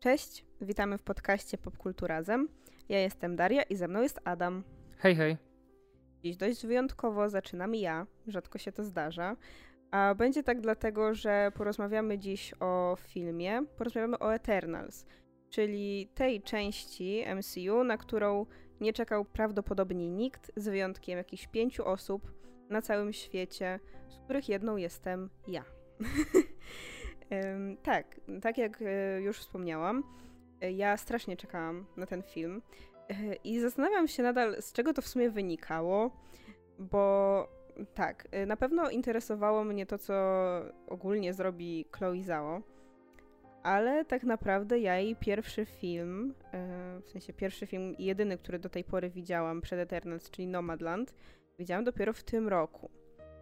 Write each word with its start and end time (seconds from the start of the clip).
Cześć, 0.00 0.44
witamy 0.60 0.98
w 0.98 1.02
podcaście 1.02 1.58
Popkulturazem. 1.58 2.48
Ja 2.88 2.98
jestem 2.98 3.36
Daria 3.36 3.62
i 3.62 3.76
ze 3.76 3.88
mną 3.88 4.02
jest 4.02 4.20
Adam. 4.24 4.64
Hej, 4.98 5.16
hej. 5.16 5.36
Dziś 6.22 6.36
dość 6.36 6.66
wyjątkowo 6.66 7.28
zaczynam 7.28 7.74
ja, 7.74 8.06
rzadko 8.26 8.58
się 8.58 8.72
to 8.72 8.84
zdarza. 8.84 9.36
A 9.90 10.14
będzie 10.14 10.42
tak 10.42 10.60
dlatego, 10.60 11.14
że 11.14 11.52
porozmawiamy 11.54 12.18
dziś 12.18 12.54
o 12.60 12.96
filmie, 13.00 13.62
porozmawiamy 13.76 14.18
o 14.18 14.34
Eternals, 14.34 15.06
czyli 15.50 16.08
tej 16.14 16.42
części 16.42 17.24
MCU, 17.36 17.84
na 17.84 17.96
którą 17.96 18.46
nie 18.80 18.92
czekał 18.92 19.24
prawdopodobnie 19.24 20.10
nikt, 20.10 20.52
z 20.56 20.68
wyjątkiem 20.68 21.18
jakichś 21.18 21.46
pięciu 21.46 21.86
osób 21.86 22.32
na 22.70 22.82
całym 22.82 23.12
świecie, 23.12 23.80
z 24.08 24.18
których 24.18 24.48
jedną 24.48 24.76
jestem 24.76 25.30
ja. 25.48 25.64
tak, 27.82 28.20
tak 28.42 28.58
jak 28.58 28.82
e, 28.82 29.20
już 29.20 29.38
wspomniałam, 29.38 30.04
e, 30.60 30.72
ja 30.72 30.96
strasznie 30.96 31.36
czekałam 31.36 31.86
na 31.96 32.06
ten 32.06 32.22
film 32.22 32.62
e, 33.08 33.34
i 33.34 33.60
zastanawiam 33.60 34.08
się 34.08 34.22
nadal, 34.22 34.62
z 34.62 34.72
czego 34.72 34.92
to 34.92 35.02
w 35.02 35.08
sumie 35.08 35.30
wynikało, 35.30 36.10
bo 36.78 37.48
tak, 37.94 38.28
na 38.46 38.56
pewno 38.56 38.90
interesowało 38.90 39.64
mnie 39.64 39.86
to, 39.86 39.98
co 39.98 40.14
ogólnie 40.86 41.34
zrobi 41.34 41.84
Chloe 41.96 42.22
Zhao, 42.22 42.62
ale 43.62 44.04
tak 44.04 44.24
naprawdę 44.24 44.78
ja 44.78 44.98
jej 44.98 45.16
pierwszy 45.16 45.66
film, 45.66 46.34
w 47.02 47.10
sensie 47.10 47.32
pierwszy 47.32 47.66
film 47.66 47.96
i 47.96 48.04
jedyny, 48.04 48.38
który 48.38 48.58
do 48.58 48.68
tej 48.68 48.84
pory 48.84 49.10
widziałam 49.10 49.60
przed 49.60 49.80
Eternals, 49.80 50.30
czyli 50.30 50.48
Nomadland, 50.48 51.14
widziałam 51.58 51.84
dopiero 51.84 52.12
w 52.12 52.22
tym 52.22 52.48
roku. 52.48 52.90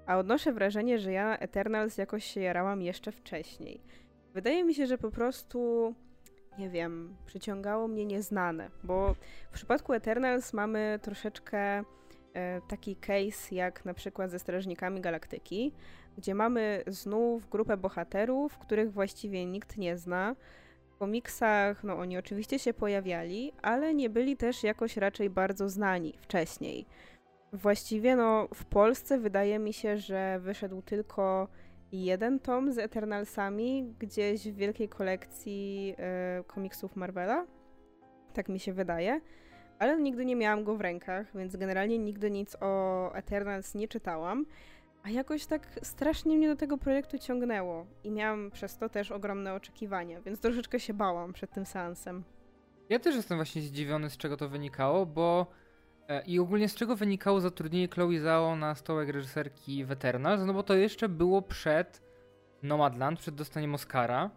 A 0.07 0.19
odnoszę 0.19 0.53
wrażenie, 0.53 0.99
że 0.99 1.13
ja 1.13 1.25
na 1.25 1.39
Eternals 1.39 1.99
jakoś 1.99 2.25
się 2.25 2.41
jarałam 2.41 2.83
jeszcze 2.83 3.13
wcześniej. 3.13 3.81
Wydaje 4.35 4.65
mi 4.65 4.75
się, 4.75 4.87
że 4.87 4.99
po 4.99 5.11
prostu, 5.11 5.95
nie 6.59 6.71
wiem, 6.71 7.17
przyciągało 7.27 7.89
mnie 7.89 8.05
nieznane, 8.05 8.71
bo 8.85 9.15
w 9.51 9.53
przypadku 9.53 9.93
Eternals 9.93 10.53
mamy 10.53 10.99
troszeczkę 11.03 11.59
e, 11.59 11.83
taki 12.69 12.97
case 12.97 13.55
jak 13.55 13.85
na 13.85 13.95
przykład 13.95 14.31
ze 14.31 14.39
Strażnikami 14.39 15.01
Galaktyki, 15.01 15.73
gdzie 16.19 16.35
mamy 16.35 16.83
znów 16.87 17.49
grupę 17.49 17.77
bohaterów, 17.77 18.59
których 18.59 18.93
właściwie 18.93 19.47
nikt 19.47 19.77
nie 19.77 19.99
zna. 19.99 20.37
W 20.89 20.99
komiksach, 20.99 21.85
no 21.85 21.99
oni 21.99 22.19
oczywiście 22.19 22.59
się 22.59 22.75
pojawiali, 22.75 23.53
ale 23.63 23.95
nie 23.95 24.11
byli 24.11 24.37
też 24.37 24.63
jakoś 24.63 24.97
raczej 24.97 25.31
bardzo 25.31 25.69
znani 25.69 26.15
wcześniej. 26.21 26.87
Właściwie 27.57 28.17
no 28.17 28.49
w 28.55 28.65
Polsce 28.65 29.19
wydaje 29.19 29.59
mi 29.59 29.73
się, 29.73 29.99
że 29.99 30.39
wyszedł 30.41 30.83
tylko 30.83 31.49
jeden 31.93 32.41
tom 32.41 32.73
z 32.73 32.79
Eternalsami 32.79 33.95
gdzieś 33.99 34.49
w 34.49 34.55
wielkiej 34.55 34.89
kolekcji 34.89 35.95
y, 36.41 36.45
komiksów 36.45 36.97
Marvela. 36.97 37.47
Tak 38.33 38.49
mi 38.49 38.61
się 38.61 38.73
wydaje. 38.73 39.21
Ale 39.79 40.01
nigdy 40.01 40.25
nie 40.25 40.37
miałam 40.37 40.65
go 40.65 40.77
w 40.77 40.81
rękach, 40.81 41.37
więc 41.37 41.57
generalnie 41.57 41.99
nigdy 41.99 42.31
nic 42.31 42.57
o 42.61 43.11
Eternals 43.15 43.75
nie 43.75 43.89
czytałam. 43.89 44.47
A 45.03 45.11
jakoś 45.11 45.47
tak 45.47 45.69
strasznie 45.83 46.37
mnie 46.37 46.49
do 46.49 46.57
tego 46.57 46.79
projektu 46.79 47.19
ciągnęło 47.19 47.87
i 48.05 48.11
miałam 48.11 48.51
przez 48.51 48.79
to 48.79 48.89
też 48.89 49.13
ogromne 49.13 49.55
oczekiwania, 49.55 50.21
więc 50.21 50.41
troszeczkę 50.41 50.81
się 50.81 50.95
bałam 50.95 51.33
przed 51.33 51.51
tym 51.51 51.67
seansem. 51.67 52.25
Ja 52.89 52.99
też 52.99 53.17
jestem 53.17 53.39
właśnie 53.39 53.63
zdziwiony, 53.63 54.11
z 54.11 54.17
czego 54.17 54.37
to 54.37 54.49
wynikało, 54.49 55.07
bo 55.07 55.47
I 56.27 56.39
ogólnie 56.39 56.69
z 56.69 56.75
czego 56.75 56.97
wynikało 56.97 57.41
zatrudnienie 57.41 57.89
Chloe 57.89 58.21
Zhao 58.21 58.57
na 58.57 58.75
stołek 58.75 59.09
reżyserki 59.09 59.85
w 59.85 59.91
Eternals? 59.91 60.41
No 60.47 60.55
bo 60.55 60.63
to 60.63 60.75
jeszcze 60.75 61.09
było 61.09 61.43
przed 61.43 62.03
Nomadland, 62.63 63.19
przed 63.19 63.35
dostaniem 63.35 63.75
Oscara, 63.75 64.31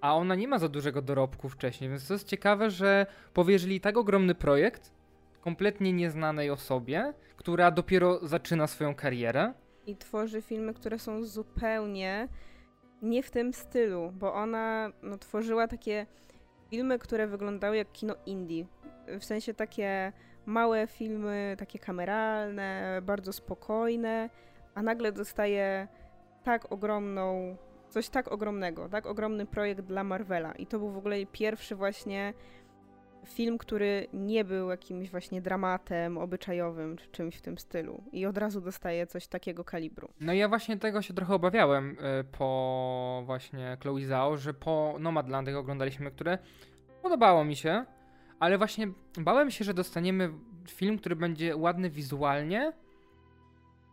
a 0.00 0.16
ona 0.16 0.34
nie 0.34 0.48
ma 0.48 0.58
za 0.58 0.68
dużego 0.68 1.02
dorobku 1.02 1.48
wcześniej, 1.48 1.90
więc 1.90 2.08
to 2.08 2.14
jest 2.14 2.26
ciekawe, 2.26 2.70
że 2.70 3.06
powierzyli 3.34 3.80
tak 3.80 3.96
ogromny 3.96 4.34
projekt 4.34 4.92
kompletnie 5.40 5.92
nieznanej 5.92 6.50
osobie, 6.50 7.14
która 7.36 7.70
dopiero 7.70 8.26
zaczyna 8.26 8.66
swoją 8.66 8.94
karierę. 8.94 9.52
I 9.86 9.96
tworzy 9.96 10.42
filmy, 10.42 10.74
które 10.74 10.98
są 10.98 11.24
zupełnie 11.24 12.28
nie 13.02 13.22
w 13.22 13.30
tym 13.30 13.52
stylu, 13.52 14.12
bo 14.14 14.34
ona 14.34 14.92
no, 15.02 15.18
tworzyła 15.18 15.68
takie 15.68 16.06
filmy, 16.70 16.98
które 16.98 17.26
wyglądały 17.26 17.76
jak 17.76 17.92
kino 17.92 18.14
indie. 18.26 18.66
W 19.20 19.24
sensie 19.24 19.54
takie 19.54 20.12
małe 20.46 20.86
filmy, 20.86 21.56
takie 21.58 21.78
kameralne, 21.78 23.00
bardzo 23.02 23.32
spokojne, 23.32 24.30
a 24.74 24.82
nagle 24.82 25.12
dostaje 25.12 25.88
tak 26.44 26.72
ogromną, 26.72 27.56
coś 27.88 28.08
tak 28.08 28.32
ogromnego, 28.32 28.88
tak 28.88 29.06
ogromny 29.06 29.46
projekt 29.46 29.80
dla 29.80 30.04
Marvela. 30.04 30.52
I 30.52 30.66
to 30.66 30.78
był 30.78 30.90
w 30.90 30.96
ogóle 30.96 31.26
pierwszy 31.26 31.76
właśnie 31.76 32.34
film, 33.26 33.58
który 33.58 34.06
nie 34.12 34.44
był 34.44 34.70
jakimś 34.70 35.10
właśnie 35.10 35.42
dramatem 35.42 36.18
obyczajowym 36.18 36.96
czy 36.96 37.08
czymś 37.08 37.36
w 37.36 37.42
tym 37.42 37.58
stylu. 37.58 38.02
I 38.12 38.26
od 38.26 38.38
razu 38.38 38.60
dostaje 38.60 39.06
coś 39.06 39.26
takiego 39.26 39.64
kalibru. 39.64 40.08
No 40.20 40.32
ja 40.32 40.48
właśnie 40.48 40.76
tego 40.76 41.02
się 41.02 41.14
trochę 41.14 41.34
obawiałem 41.34 41.90
y, 42.20 42.24
po 42.24 43.22
właśnie 43.26 43.76
Chloe 43.80 44.00
Zhao, 44.00 44.36
że 44.36 44.54
po 44.54 44.96
Nomadland, 45.00 45.48
jak 45.48 45.56
oglądaliśmy, 45.56 46.10
które 46.10 46.38
podobało 47.02 47.44
mi 47.44 47.56
się, 47.56 47.84
ale 48.42 48.58
właśnie 48.58 48.88
bałem 49.18 49.50
się, 49.50 49.64
że 49.64 49.74
dostaniemy 49.74 50.30
film, 50.68 50.98
który 50.98 51.16
będzie 51.16 51.56
ładny 51.56 51.90
wizualnie, 51.90 52.72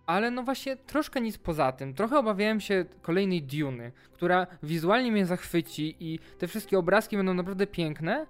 ale 0.06 0.32
no 0.32 0.44
właśnie 0.44 0.78
troszkę 0.78 1.22
nic 1.22 1.38
poza 1.38 1.72
tym. 1.72 1.94
Trochę 1.94 2.20
obawiałem 2.20 2.60
się 2.60 2.86
kolejnej 3.02 3.44
Duny, 3.44 3.92
która 4.14 4.48
wizualnie 4.64 5.12
mnie 5.12 5.26
zachwyci 5.26 5.96
i 6.00 6.20
te 6.38 6.48
wszystkie 6.48 6.80
obrazki 6.80 7.18
będą 7.18 7.34
naprawdę 7.34 7.68
piękne, 7.68 8.28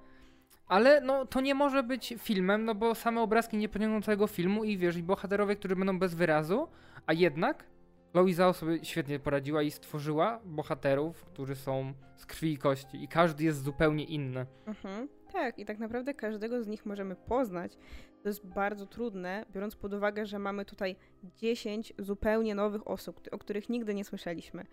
ale 0.67 1.01
no 1.01 1.25
to 1.25 1.41
nie 1.41 1.55
może 1.55 1.83
być 1.83 2.13
filmem, 2.17 2.65
no 2.65 2.75
bo 2.75 2.95
same 2.95 3.21
obrazki 3.21 3.57
nie 3.57 3.69
pociągną 3.69 4.01
całego 4.01 4.27
filmu 4.27 4.63
i 4.63 4.77
wiesz, 4.77 4.97
i 4.97 5.03
bohaterowie, 5.03 5.55
którzy 5.55 5.75
będą 5.75 5.99
bez 5.99 6.15
wyrazu, 6.15 6.67
a 7.05 7.13
jednak 7.13 7.63
Chloe 8.11 8.33
Zhao 8.33 8.53
sobie 8.53 8.85
świetnie 8.85 9.19
poradziła 9.19 9.61
i 9.61 9.71
stworzyła 9.71 10.39
bohaterów, 10.45 11.25
którzy 11.25 11.55
są 11.55 11.93
z 12.15 12.25
krwi 12.25 12.53
i 12.53 12.57
kości 12.57 13.03
i 13.03 13.07
każdy 13.07 13.43
jest 13.43 13.63
zupełnie 13.63 14.03
inny. 14.03 14.45
Mhm. 14.65 15.18
Tak, 15.33 15.59
i 15.59 15.65
tak 15.65 15.79
naprawdę 15.79 16.13
każdego 16.13 16.63
z 16.63 16.67
nich 16.67 16.85
możemy 16.85 17.15
poznać. 17.15 17.77
To 18.23 18.29
jest 18.29 18.45
bardzo 18.45 18.85
trudne, 18.85 19.45
biorąc 19.51 19.75
pod 19.75 19.93
uwagę, 19.93 20.25
że 20.25 20.39
mamy 20.39 20.65
tutaj 20.65 20.95
10 21.35 21.93
zupełnie 21.99 22.55
nowych 22.55 22.87
osób, 22.87 23.19
o 23.31 23.37
których 23.37 23.69
nigdy 23.69 23.93
nie 23.93 24.05
słyszeliśmy. 24.05 24.65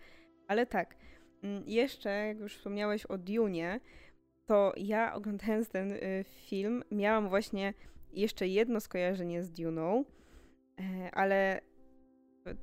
Ale 0.47 0.65
tak, 0.65 0.95
mm, 1.43 1.63
jeszcze, 1.65 2.09
jak 2.09 2.39
już 2.39 2.57
wspomniałeś 2.57 3.05
o 3.05 3.17
Dune, 3.17 3.79
to 4.45 4.73
ja 4.77 5.13
oglądając 5.13 5.69
ten 5.69 5.91
y, 5.91 6.25
film 6.27 6.83
miałam 6.91 7.29
właśnie 7.29 7.73
jeszcze 8.11 8.47
jedno 8.47 8.79
skojarzenie 8.79 9.43
z 9.43 9.51
Duną, 9.51 10.05
e, 10.79 11.11
ale 11.11 11.61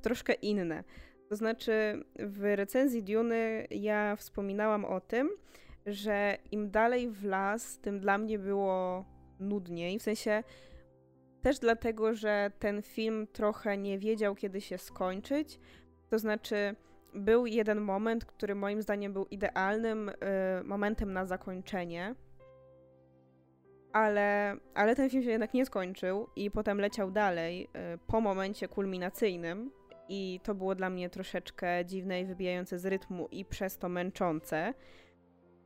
troszkę 0.03 0.33
inne. 0.33 0.84
To 1.28 1.37
znaczy, 1.37 2.04
w 2.19 2.54
recenzji 2.56 3.03
Duny 3.03 3.66
ja 3.71 4.16
wspominałam 4.16 4.84
o 4.84 5.00
tym, 5.00 5.31
że 5.87 6.39
im 6.50 6.71
dalej 6.71 7.11
w 7.11 7.25
las, 7.25 7.78
tym 7.78 8.00
dla 8.00 8.19
mnie 8.19 8.39
było 8.39 9.05
nudniej. 9.41 9.99
W 9.99 10.03
sensie 10.03 10.43
też 11.43 11.59
dlatego, 11.59 12.15
że 12.15 12.50
ten 12.59 12.83
film 12.83 13.27
trochę 13.27 13.78
nie 13.78 13.99
wiedział, 13.99 14.34
kiedy 14.34 14.61
się 14.61 14.78
skończyć. 14.78 15.59
To 16.11 16.19
znaczy, 16.19 16.77
był 17.15 17.47
jeden 17.47 17.81
moment, 17.81 18.25
który 18.25 18.55
moim 18.55 18.83
zdaniem 18.83 19.12
był 19.12 19.27
idealnym 19.27 20.09
y, 20.09 20.12
momentem 20.65 21.12
na 21.12 21.27
zakończenie. 21.27 22.15
Ale, 23.93 24.56
ale 24.75 24.97
ten 24.97 25.11
film 25.11 25.22
się 25.22 25.31
jednak 25.31 25.55
nie 25.55 25.66
skończył 25.66 26.28
i 26.37 26.51
potem 26.51 26.81
leciał 26.81 27.11
dalej 27.11 27.65
y, 27.95 27.99
po 28.06 28.21
momencie 28.21 28.69
kulminacyjnym. 28.69 29.71
I 30.09 30.41
to 30.43 30.55
było 30.55 30.75
dla 30.75 30.91
mnie 30.91 31.11
troszeczkę 31.11 31.84
dziwne 31.84 32.21
i 32.21 32.25
wybijające 32.25 32.78
z 32.78 32.87
rytmu 32.87 33.28
i 33.31 33.45
przez 33.45 33.78
to 33.78 33.89
męczące. 33.89 34.75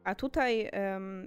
A 0.08 0.14
tutaj 0.14 0.70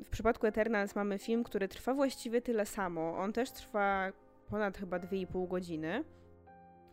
w 0.05 0.09
przypadku 0.11 0.47
Eternals 0.47 0.95
mamy 0.95 1.19
film, 1.19 1.43
który 1.43 1.67
trwa 1.67 1.93
właściwie 1.93 2.41
tyle 2.41 2.65
samo. 2.65 3.17
On 3.17 3.33
też 3.33 3.51
trwa 3.51 4.11
ponad 4.49 4.77
chyba 4.77 4.99
2,5 4.99 5.47
godziny. 5.47 6.03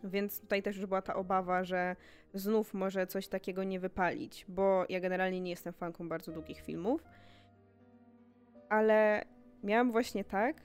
Więc 0.03 0.41
tutaj 0.41 0.63
też 0.63 0.77
już 0.77 0.85
była 0.85 1.01
ta 1.01 1.15
obawa, 1.15 1.63
że 1.63 1.95
znów 2.33 2.73
może 2.73 3.07
coś 3.07 3.27
takiego 3.27 3.63
nie 3.63 3.79
wypalić, 3.79 4.45
bo 4.47 4.85
ja 4.89 4.99
generalnie 4.99 5.41
nie 5.41 5.49
jestem 5.49 5.73
fanką 5.73 6.09
bardzo 6.09 6.31
długich 6.31 6.61
filmów. 6.61 7.03
Ale 8.69 9.25
miałam 9.63 9.91
właśnie 9.91 10.23
tak, 10.23 10.61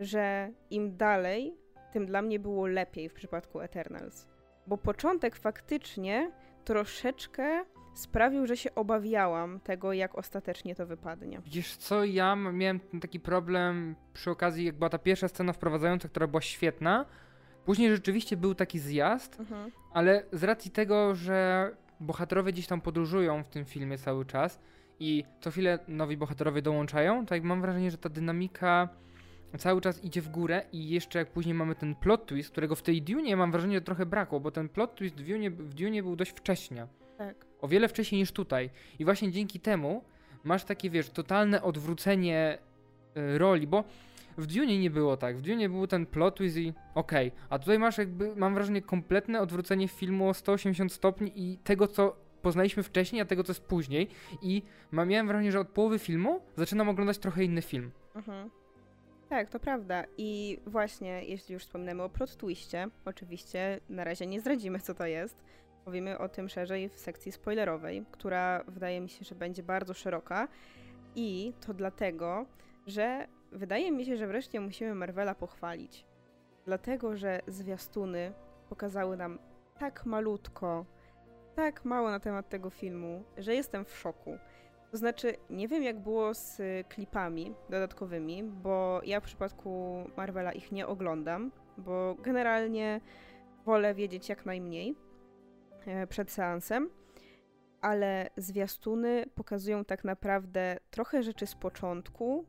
że 0.00 0.50
im 0.70 0.96
dalej, 0.96 1.54
tym 1.92 2.06
dla 2.06 2.22
mnie 2.22 2.38
było 2.38 2.66
lepiej 2.66 3.08
w 3.08 3.14
przypadku 3.14 3.60
Eternals. 3.60 4.26
Bo 4.66 4.76
początek 4.78 5.36
faktycznie 5.36 6.30
troszeczkę 6.64 7.64
sprawił, 7.94 8.46
że 8.46 8.56
się 8.56 8.74
obawiałam 8.74 9.60
tego, 9.60 9.92
jak 9.92 10.18
ostatecznie 10.18 10.74
to 10.74 10.86
wypadnie. 10.86 11.40
Widzisz 11.44 11.76
co, 11.76 12.04
ja 12.04 12.36
miałem 12.36 12.80
taki 13.00 13.20
problem 13.20 13.96
przy 14.12 14.30
okazji, 14.30 14.64
jak 14.64 14.74
była 14.74 14.90
ta 14.90 14.98
pierwsza 14.98 15.28
scena 15.28 15.52
wprowadzająca, 15.52 16.08
która 16.08 16.26
była 16.26 16.40
świetna. 16.40 17.06
Później 17.64 17.90
rzeczywiście 17.90 18.36
był 18.36 18.54
taki 18.54 18.78
zjazd, 18.78 19.40
mhm. 19.40 19.70
ale 19.92 20.24
z 20.32 20.44
racji 20.44 20.70
tego, 20.70 21.14
że 21.14 21.70
bohaterowie 22.00 22.52
gdzieś 22.52 22.66
tam 22.66 22.80
podróżują 22.80 23.44
w 23.44 23.48
tym 23.48 23.64
filmie 23.64 23.98
cały 23.98 24.24
czas 24.24 24.60
i 25.00 25.24
co 25.40 25.50
chwilę 25.50 25.78
nowi 25.88 26.16
bohaterowie 26.16 26.62
dołączają, 26.62 27.26
tak 27.26 27.42
mam 27.42 27.60
wrażenie, 27.60 27.90
że 27.90 27.98
ta 27.98 28.08
dynamika 28.08 28.88
cały 29.58 29.80
czas 29.80 30.04
idzie 30.04 30.22
w 30.22 30.28
górę 30.28 30.62
i 30.72 30.88
jeszcze 30.88 31.18
jak 31.18 31.30
później 31.30 31.54
mamy 31.54 31.74
ten 31.74 31.94
plot 31.94 32.26
twist, 32.26 32.50
którego 32.50 32.74
w 32.74 32.82
tej 32.82 33.02
Dune 33.02 33.36
mam 33.36 33.52
wrażenie, 33.52 33.74
że 33.74 33.80
trochę 33.80 34.06
brakło, 34.06 34.40
bo 34.40 34.50
ten 34.50 34.68
plot 34.68 34.94
twist 34.94 35.16
w 35.16 35.26
Dune, 35.26 35.50
w 35.50 35.74
Dune 35.74 36.02
był 36.02 36.16
dość 36.16 36.30
wcześnie. 36.30 36.86
Tak. 37.20 37.46
O 37.60 37.68
wiele 37.68 37.88
wcześniej 37.88 38.20
niż 38.20 38.32
tutaj. 38.32 38.70
I 38.98 39.04
właśnie 39.04 39.32
dzięki 39.32 39.60
temu 39.60 40.04
masz 40.44 40.64
takie, 40.64 40.90
wiesz, 40.90 41.10
totalne 41.10 41.62
odwrócenie 41.62 42.58
y, 43.16 43.38
roli, 43.38 43.66
bo 43.66 43.84
w 44.38 44.46
Dune 44.46 44.78
nie 44.78 44.90
było 44.90 45.16
tak. 45.16 45.36
W 45.36 45.40
Dune 45.40 45.68
był 45.68 45.86
ten 45.86 46.06
plot 46.06 46.34
twist 46.34 46.56
i 46.56 46.72
okej. 46.94 47.28
Okay. 47.28 47.40
A 47.50 47.58
tutaj 47.58 47.78
masz 47.78 47.98
jakby, 47.98 48.36
mam 48.36 48.54
wrażenie, 48.54 48.82
kompletne 48.82 49.40
odwrócenie 49.40 49.88
filmu 49.88 50.28
o 50.28 50.34
180 50.34 50.92
stopni 50.92 51.32
i 51.34 51.58
tego, 51.58 51.88
co 51.88 52.16
poznaliśmy 52.42 52.82
wcześniej, 52.82 53.22
a 53.22 53.24
tego, 53.24 53.44
co 53.44 53.50
jest 53.50 53.64
później. 53.64 54.08
I 54.42 54.62
mam, 54.90 55.08
miałem 55.08 55.26
wrażenie, 55.26 55.52
że 55.52 55.60
od 55.60 55.68
połowy 55.68 55.98
filmu 55.98 56.40
zaczynam 56.56 56.88
oglądać 56.88 57.18
trochę 57.18 57.44
inny 57.44 57.62
film. 57.62 57.90
Mhm. 58.14 58.50
Tak, 59.28 59.50
to 59.50 59.60
prawda. 59.60 60.04
I 60.18 60.58
właśnie, 60.66 61.24
jeśli 61.24 61.52
już 61.52 61.62
wspominamy 61.62 62.02
o 62.02 62.08
plot 62.08 62.36
twistie, 62.36 62.88
oczywiście 63.04 63.80
na 63.88 64.04
razie 64.04 64.26
nie 64.26 64.40
zdradzimy, 64.40 64.80
co 64.80 64.94
to 64.94 65.06
jest. 65.06 65.36
Powiemy 65.84 66.18
o 66.18 66.28
tym 66.28 66.48
szerzej 66.48 66.88
w 66.88 66.98
sekcji 66.98 67.32
spoilerowej, 67.32 68.04
która 68.10 68.64
wydaje 68.68 69.00
mi 69.00 69.08
się, 69.08 69.24
że 69.24 69.34
będzie 69.34 69.62
bardzo 69.62 69.94
szeroka. 69.94 70.48
I 71.14 71.52
to 71.66 71.74
dlatego, 71.74 72.46
że 72.86 73.26
wydaje 73.52 73.92
mi 73.92 74.04
się, 74.04 74.16
że 74.16 74.26
wreszcie 74.26 74.60
musimy 74.60 74.94
Marvela 74.94 75.34
pochwalić. 75.34 76.06
Dlatego, 76.64 77.16
że 77.16 77.40
zwiastuny 77.46 78.32
pokazały 78.68 79.16
nam 79.16 79.38
tak 79.78 80.06
malutko, 80.06 80.86
tak 81.56 81.84
mało 81.84 82.10
na 82.10 82.20
temat 82.20 82.48
tego 82.48 82.70
filmu, 82.70 83.24
że 83.38 83.54
jestem 83.54 83.84
w 83.84 83.96
szoku. 83.96 84.38
To 84.90 84.96
znaczy, 84.96 85.36
nie 85.50 85.68
wiem 85.68 85.82
jak 85.82 85.98
było 85.98 86.34
z 86.34 86.58
klipami 86.88 87.54
dodatkowymi, 87.70 88.42
bo 88.42 89.00
ja 89.04 89.20
w 89.20 89.24
przypadku 89.24 90.04
Marvela 90.16 90.52
ich 90.52 90.72
nie 90.72 90.86
oglądam, 90.86 91.50
bo 91.78 92.16
generalnie 92.22 93.00
wolę 93.64 93.94
wiedzieć 93.94 94.28
jak 94.28 94.46
najmniej 94.46 94.96
przed 96.08 96.30
seansem, 96.30 96.90
ale 97.80 98.30
zwiastuny 98.36 99.24
pokazują 99.34 99.84
tak 99.84 100.04
naprawdę 100.04 100.78
trochę 100.90 101.22
rzeczy 101.22 101.46
z 101.46 101.54
początku, 101.54 102.46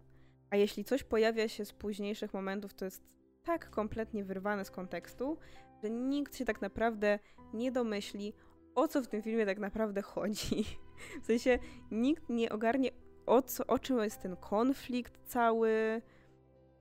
a 0.50 0.56
jeśli 0.56 0.84
coś 0.84 1.04
pojawia 1.04 1.48
się 1.48 1.66
z 1.66 1.74
późniejszych 1.74 2.34
momentów, 2.34 2.74
to 2.74 2.86
jest 2.86 3.04
tak 3.44 3.70
kompletnie 3.70 4.24
wyrwane 4.24 4.66
z 4.66 4.72
kontekstu, 4.72 5.38
że 5.84 5.90
nikt 5.90 6.36
się 6.36 6.46
tak 6.46 6.62
naprawdę 6.62 7.20
nie 7.54 7.72
domyśli, 7.72 8.34
o 8.76 8.88
co 8.88 9.02
w 9.02 9.08
tym 9.08 9.22
filmie 9.22 9.46
tak 9.46 9.60
naprawdę 9.60 10.02
chodzi. 10.02 10.66
W 11.24 11.26
sensie 11.26 11.60
nikt 11.92 12.30
nie 12.30 12.50
ogarnie, 12.50 12.90
o, 13.26 13.42
co, 13.42 13.68
o 13.68 13.80
czym 13.80 14.00
jest 14.00 14.22
ten 14.22 14.36
konflikt 14.36 15.20
cały, 15.26 16.02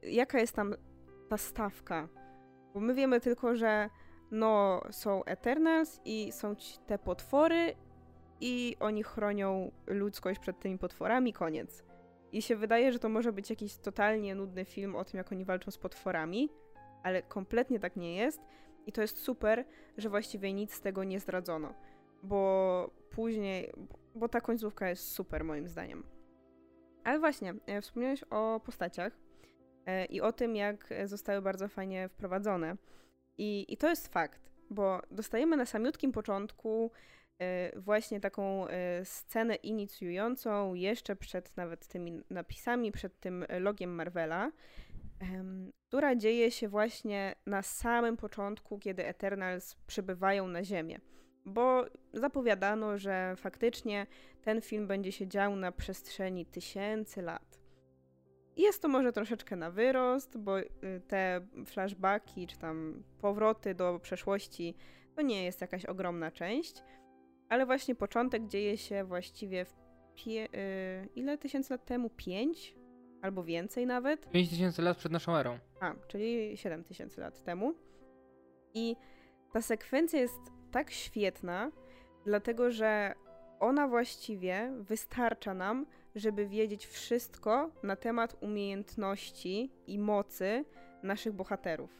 jaka 0.02 0.38
jest 0.38 0.56
tam 0.56 0.74
ta 1.28 1.36
stawka. 1.36 2.08
Bo 2.74 2.80
my 2.80 2.94
wiemy 2.94 3.20
tylko, 3.20 3.56
że 3.56 3.90
no, 4.30 4.82
są 4.90 5.24
Eternals 5.24 6.00
i 6.04 6.32
są 6.32 6.54
te 6.86 6.98
potwory 6.98 7.74
i 8.40 8.76
oni 8.80 9.02
chronią 9.02 9.70
ludzkość 9.86 10.40
przed 10.40 10.60
tymi 10.60 10.78
potworami, 10.78 11.32
koniec. 11.32 11.84
I 12.32 12.42
się 12.42 12.56
wydaje, 12.56 12.92
że 12.92 12.98
to 12.98 13.08
może 13.08 13.32
być 13.32 13.50
jakiś 13.50 13.76
totalnie 13.76 14.34
nudny 14.34 14.64
film 14.64 14.96
o 14.96 15.04
tym, 15.04 15.18
jak 15.18 15.32
oni 15.32 15.44
walczą 15.44 15.70
z 15.70 15.78
potworami, 15.78 16.48
ale 17.02 17.22
kompletnie 17.22 17.80
tak 17.80 17.96
nie 17.96 18.16
jest. 18.16 18.40
I 18.86 18.92
to 18.92 19.02
jest 19.02 19.18
super, 19.18 19.64
że 19.96 20.08
właściwie 20.08 20.52
nic 20.52 20.74
z 20.74 20.80
tego 20.80 21.04
nie 21.04 21.20
zdradzono, 21.20 21.74
bo 22.22 22.90
później, 23.10 23.72
bo 24.14 24.28
ta 24.28 24.40
końcówka 24.40 24.88
jest 24.88 25.12
super 25.12 25.44
moim 25.44 25.68
zdaniem. 25.68 26.04
Ale 27.04 27.18
właśnie, 27.18 27.54
e, 27.66 27.80
wspomniałeś 27.80 28.24
o 28.30 28.60
postaciach 28.64 29.18
e, 29.86 30.04
i 30.04 30.20
o 30.20 30.32
tym, 30.32 30.56
jak 30.56 30.88
zostały 31.04 31.42
bardzo 31.42 31.68
fajnie 31.68 32.08
wprowadzone. 32.08 32.76
I, 33.40 33.66
I 33.68 33.76
to 33.76 33.88
jest 33.88 34.08
fakt, 34.08 34.50
bo 34.70 35.02
dostajemy 35.10 35.56
na 35.56 35.66
samiutkim 35.66 36.12
początku 36.12 36.90
e, 37.38 37.80
właśnie 37.80 38.20
taką 38.20 38.66
scenę 39.04 39.54
inicjującą 39.54 40.74
jeszcze 40.74 41.16
przed 41.16 41.56
nawet 41.56 41.86
tymi 41.86 42.22
napisami, 42.30 42.92
przed 42.92 43.20
tym 43.20 43.44
logiem 43.60 43.94
Marvela, 43.94 44.50
która 45.88 46.16
dzieje 46.16 46.50
się 46.50 46.68
właśnie 46.68 47.34
na 47.46 47.62
samym 47.62 48.16
początku, 48.16 48.78
kiedy 48.78 49.06
Eternals 49.06 49.74
przybywają 49.86 50.48
na 50.48 50.64
Ziemię. 50.64 51.00
Bo 51.44 51.86
zapowiadano, 52.12 52.98
że 52.98 53.34
faktycznie 53.36 54.06
ten 54.42 54.60
film 54.60 54.86
będzie 54.86 55.12
się 55.12 55.26
dział 55.26 55.56
na 55.56 55.72
przestrzeni 55.72 56.46
tysięcy 56.46 57.22
lat. 57.22 57.49
Jest 58.56 58.82
to 58.82 58.88
może 58.88 59.12
troszeczkę 59.12 59.56
na 59.56 59.70
wyrost, 59.70 60.38
bo 60.38 60.58
y, 60.60 60.66
te 61.08 61.40
flashbacki 61.66 62.46
czy 62.46 62.58
tam 62.58 63.02
powroty 63.20 63.74
do 63.74 63.98
przeszłości 64.02 64.74
to 65.16 65.22
nie 65.22 65.44
jest 65.44 65.60
jakaś 65.60 65.84
ogromna 65.86 66.30
część, 66.30 66.82
ale 67.48 67.66
właśnie 67.66 67.94
początek 67.94 68.46
dzieje 68.46 68.76
się 68.78 69.04
właściwie 69.04 69.64
w 69.64 69.74
pie- 70.14 70.48
y, 70.54 71.08
ile 71.14 71.38
tysięcy 71.38 71.72
lat 71.74 71.84
temu? 71.84 72.10
Pięć? 72.10 72.80
albo 73.22 73.44
więcej 73.44 73.86
nawet. 73.86 74.30
5000 74.30 74.82
lat 74.82 74.96
przed 74.98 75.12
naszą 75.12 75.36
erą. 75.36 75.58
A, 75.80 75.94
czyli 76.08 76.56
7000 76.56 77.20
lat 77.20 77.42
temu. 77.44 77.74
I 78.74 78.96
ta 79.52 79.62
sekwencja 79.62 80.20
jest 80.20 80.40
tak 80.70 80.90
świetna, 80.90 81.70
dlatego 82.24 82.70
że 82.70 83.14
ona 83.60 83.88
właściwie 83.88 84.72
wystarcza 84.80 85.54
nam, 85.54 85.86
żeby 86.14 86.46
wiedzieć 86.46 86.86
wszystko 86.86 87.70
na 87.82 87.96
temat 87.96 88.36
umiejętności 88.40 89.70
i 89.86 89.98
mocy 89.98 90.64
naszych 91.02 91.32
bohaterów. 91.32 91.90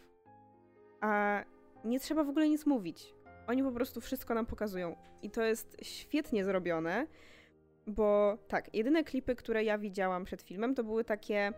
A 1.00 1.42
nie 1.84 2.00
trzeba 2.00 2.24
w 2.24 2.28
ogóle 2.28 2.48
nic 2.48 2.66
mówić. 2.66 3.14
Oni 3.46 3.62
po 3.62 3.72
prostu 3.72 4.00
wszystko 4.00 4.34
nam 4.34 4.46
pokazują. 4.46 4.96
I 5.22 5.30
to 5.30 5.42
jest 5.42 5.76
świetnie 5.82 6.44
zrobione. 6.44 7.06
Bo 7.86 8.38
tak, 8.48 8.74
jedyne 8.74 9.04
klipy, 9.04 9.34
które 9.34 9.64
ja 9.64 9.78
widziałam 9.78 10.24
przed 10.24 10.42
filmem, 10.42 10.74
to 10.74 10.84
były 10.84 11.04
takie 11.04 11.48
y, 11.48 11.52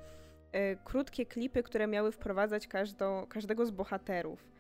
krótkie 0.85 1.27
klipy, 1.27 1.63
które 1.63 1.87
miały 1.87 2.13
wprowadzać 2.13 2.69
każdo, 2.69 3.27
każdego 3.29 3.67
z 3.67 3.71
bohaterów. 3.71 4.52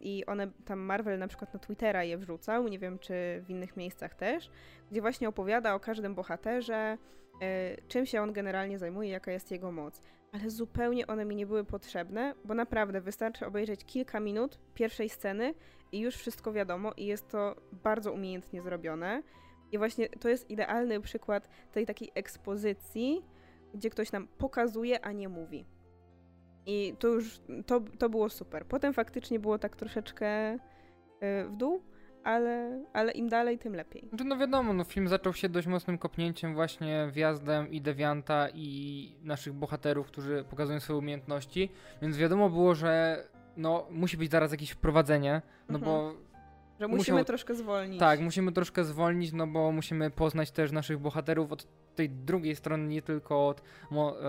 I 0.00 0.26
one 0.26 0.50
tam 0.64 0.78
Marvel 0.78 1.18
na 1.18 1.28
przykład 1.28 1.54
na 1.54 1.60
Twittera 1.60 2.04
je 2.04 2.18
wrzucał, 2.18 2.68
nie 2.68 2.78
wiem 2.78 2.98
czy 2.98 3.42
w 3.46 3.50
innych 3.50 3.76
miejscach 3.76 4.14
też, 4.14 4.50
gdzie 4.90 5.00
właśnie 5.00 5.28
opowiada 5.28 5.74
o 5.74 5.80
każdym 5.80 6.14
bohaterze, 6.14 6.98
y, 7.42 7.82
czym 7.88 8.06
się 8.06 8.22
on 8.22 8.32
generalnie 8.32 8.78
zajmuje, 8.78 9.10
jaka 9.10 9.32
jest 9.32 9.50
jego 9.50 9.72
moc. 9.72 10.02
Ale 10.32 10.50
zupełnie 10.50 11.06
one 11.06 11.24
mi 11.24 11.36
nie 11.36 11.46
były 11.46 11.64
potrzebne, 11.64 12.34
bo 12.44 12.54
naprawdę 12.54 13.00
wystarczy 13.00 13.46
obejrzeć 13.46 13.84
kilka 13.84 14.20
minut 14.20 14.58
pierwszej 14.74 15.08
sceny 15.08 15.54
i 15.92 16.00
już 16.00 16.14
wszystko 16.16 16.52
wiadomo, 16.52 16.92
i 16.96 17.06
jest 17.06 17.28
to 17.28 17.56
bardzo 17.72 18.12
umiejętnie 18.12 18.62
zrobione. 18.62 19.22
I 19.72 19.78
właśnie 19.78 20.08
to 20.08 20.28
jest 20.28 20.50
idealny 20.50 21.00
przykład 21.00 21.48
tej 21.72 21.86
takiej 21.86 22.10
ekspozycji, 22.14 23.24
gdzie 23.74 23.90
ktoś 23.90 24.12
nam 24.12 24.28
pokazuje, 24.28 25.04
a 25.04 25.12
nie 25.12 25.28
mówi. 25.28 25.64
I 26.68 26.94
to 26.98 27.08
już, 27.08 27.40
to, 27.66 27.80
to 27.98 28.08
było 28.08 28.28
super. 28.28 28.66
Potem 28.66 28.92
faktycznie 28.94 29.38
było 29.38 29.58
tak 29.58 29.76
troszeczkę 29.76 30.54
y, 30.54 30.58
w 31.48 31.56
dół, 31.56 31.82
ale, 32.24 32.84
ale 32.92 33.12
im 33.12 33.28
dalej, 33.28 33.58
tym 33.58 33.74
lepiej. 33.74 34.08
No 34.24 34.36
wiadomo, 34.36 34.72
no 34.72 34.84
film 34.84 35.08
zaczął 35.08 35.32
się 35.34 35.48
dość 35.48 35.66
mocnym 35.66 35.98
kopnięciem 35.98 36.54
właśnie 36.54 37.08
wjazdem 37.12 37.70
i 37.70 37.80
Devianta 37.80 38.48
i 38.54 39.16
naszych 39.22 39.52
bohaterów, 39.52 40.06
którzy 40.06 40.44
pokazują 40.50 40.80
swoje 40.80 40.98
umiejętności, 40.98 41.70
więc 42.02 42.16
wiadomo 42.16 42.50
było, 42.50 42.74
że 42.74 43.24
no 43.56 43.86
musi 43.90 44.16
być 44.16 44.30
zaraz 44.30 44.52
jakieś 44.52 44.70
wprowadzenie, 44.70 45.42
no 45.68 45.78
mhm. 45.78 45.84
bo 45.84 46.14
że 46.80 46.88
musimy 46.88 47.14
Musiał... 47.14 47.24
troszkę 47.24 47.54
zwolnić. 47.54 48.00
Tak, 48.00 48.20
musimy 48.20 48.52
troszkę 48.52 48.84
zwolnić, 48.84 49.32
no 49.32 49.46
bo 49.46 49.72
musimy 49.72 50.10
poznać 50.10 50.50
też 50.50 50.72
naszych 50.72 50.98
bohaterów 50.98 51.52
od 51.52 51.66
tej 51.94 52.10
drugiej 52.10 52.56
strony, 52.56 52.86
nie 52.88 53.02
tylko 53.02 53.48
od, 53.48 53.62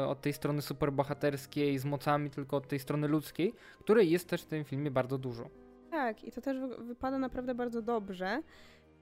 od 0.08 0.22
tej 0.22 0.34
strony 0.34 0.62
superbohaterskiej 0.62 1.80
z 1.80 1.86
mocami, 1.86 2.30
tylko 2.30 2.58
od 2.58 2.68
tej 2.68 2.80
strony 2.80 3.08
ludzkiej, 3.08 3.54
której 3.80 4.10
jest 4.10 4.30
też 4.30 4.42
w 4.42 4.46
tym 4.46 4.64
filmie 4.64 4.92
bardzo 4.92 5.18
dużo. 5.18 5.50
Tak, 5.92 6.24
i 6.24 6.32
to 6.32 6.42
też 6.42 6.58
wypada 6.80 7.20
naprawdę 7.20 7.56
bardzo 7.56 7.82
dobrze, 7.82 8.42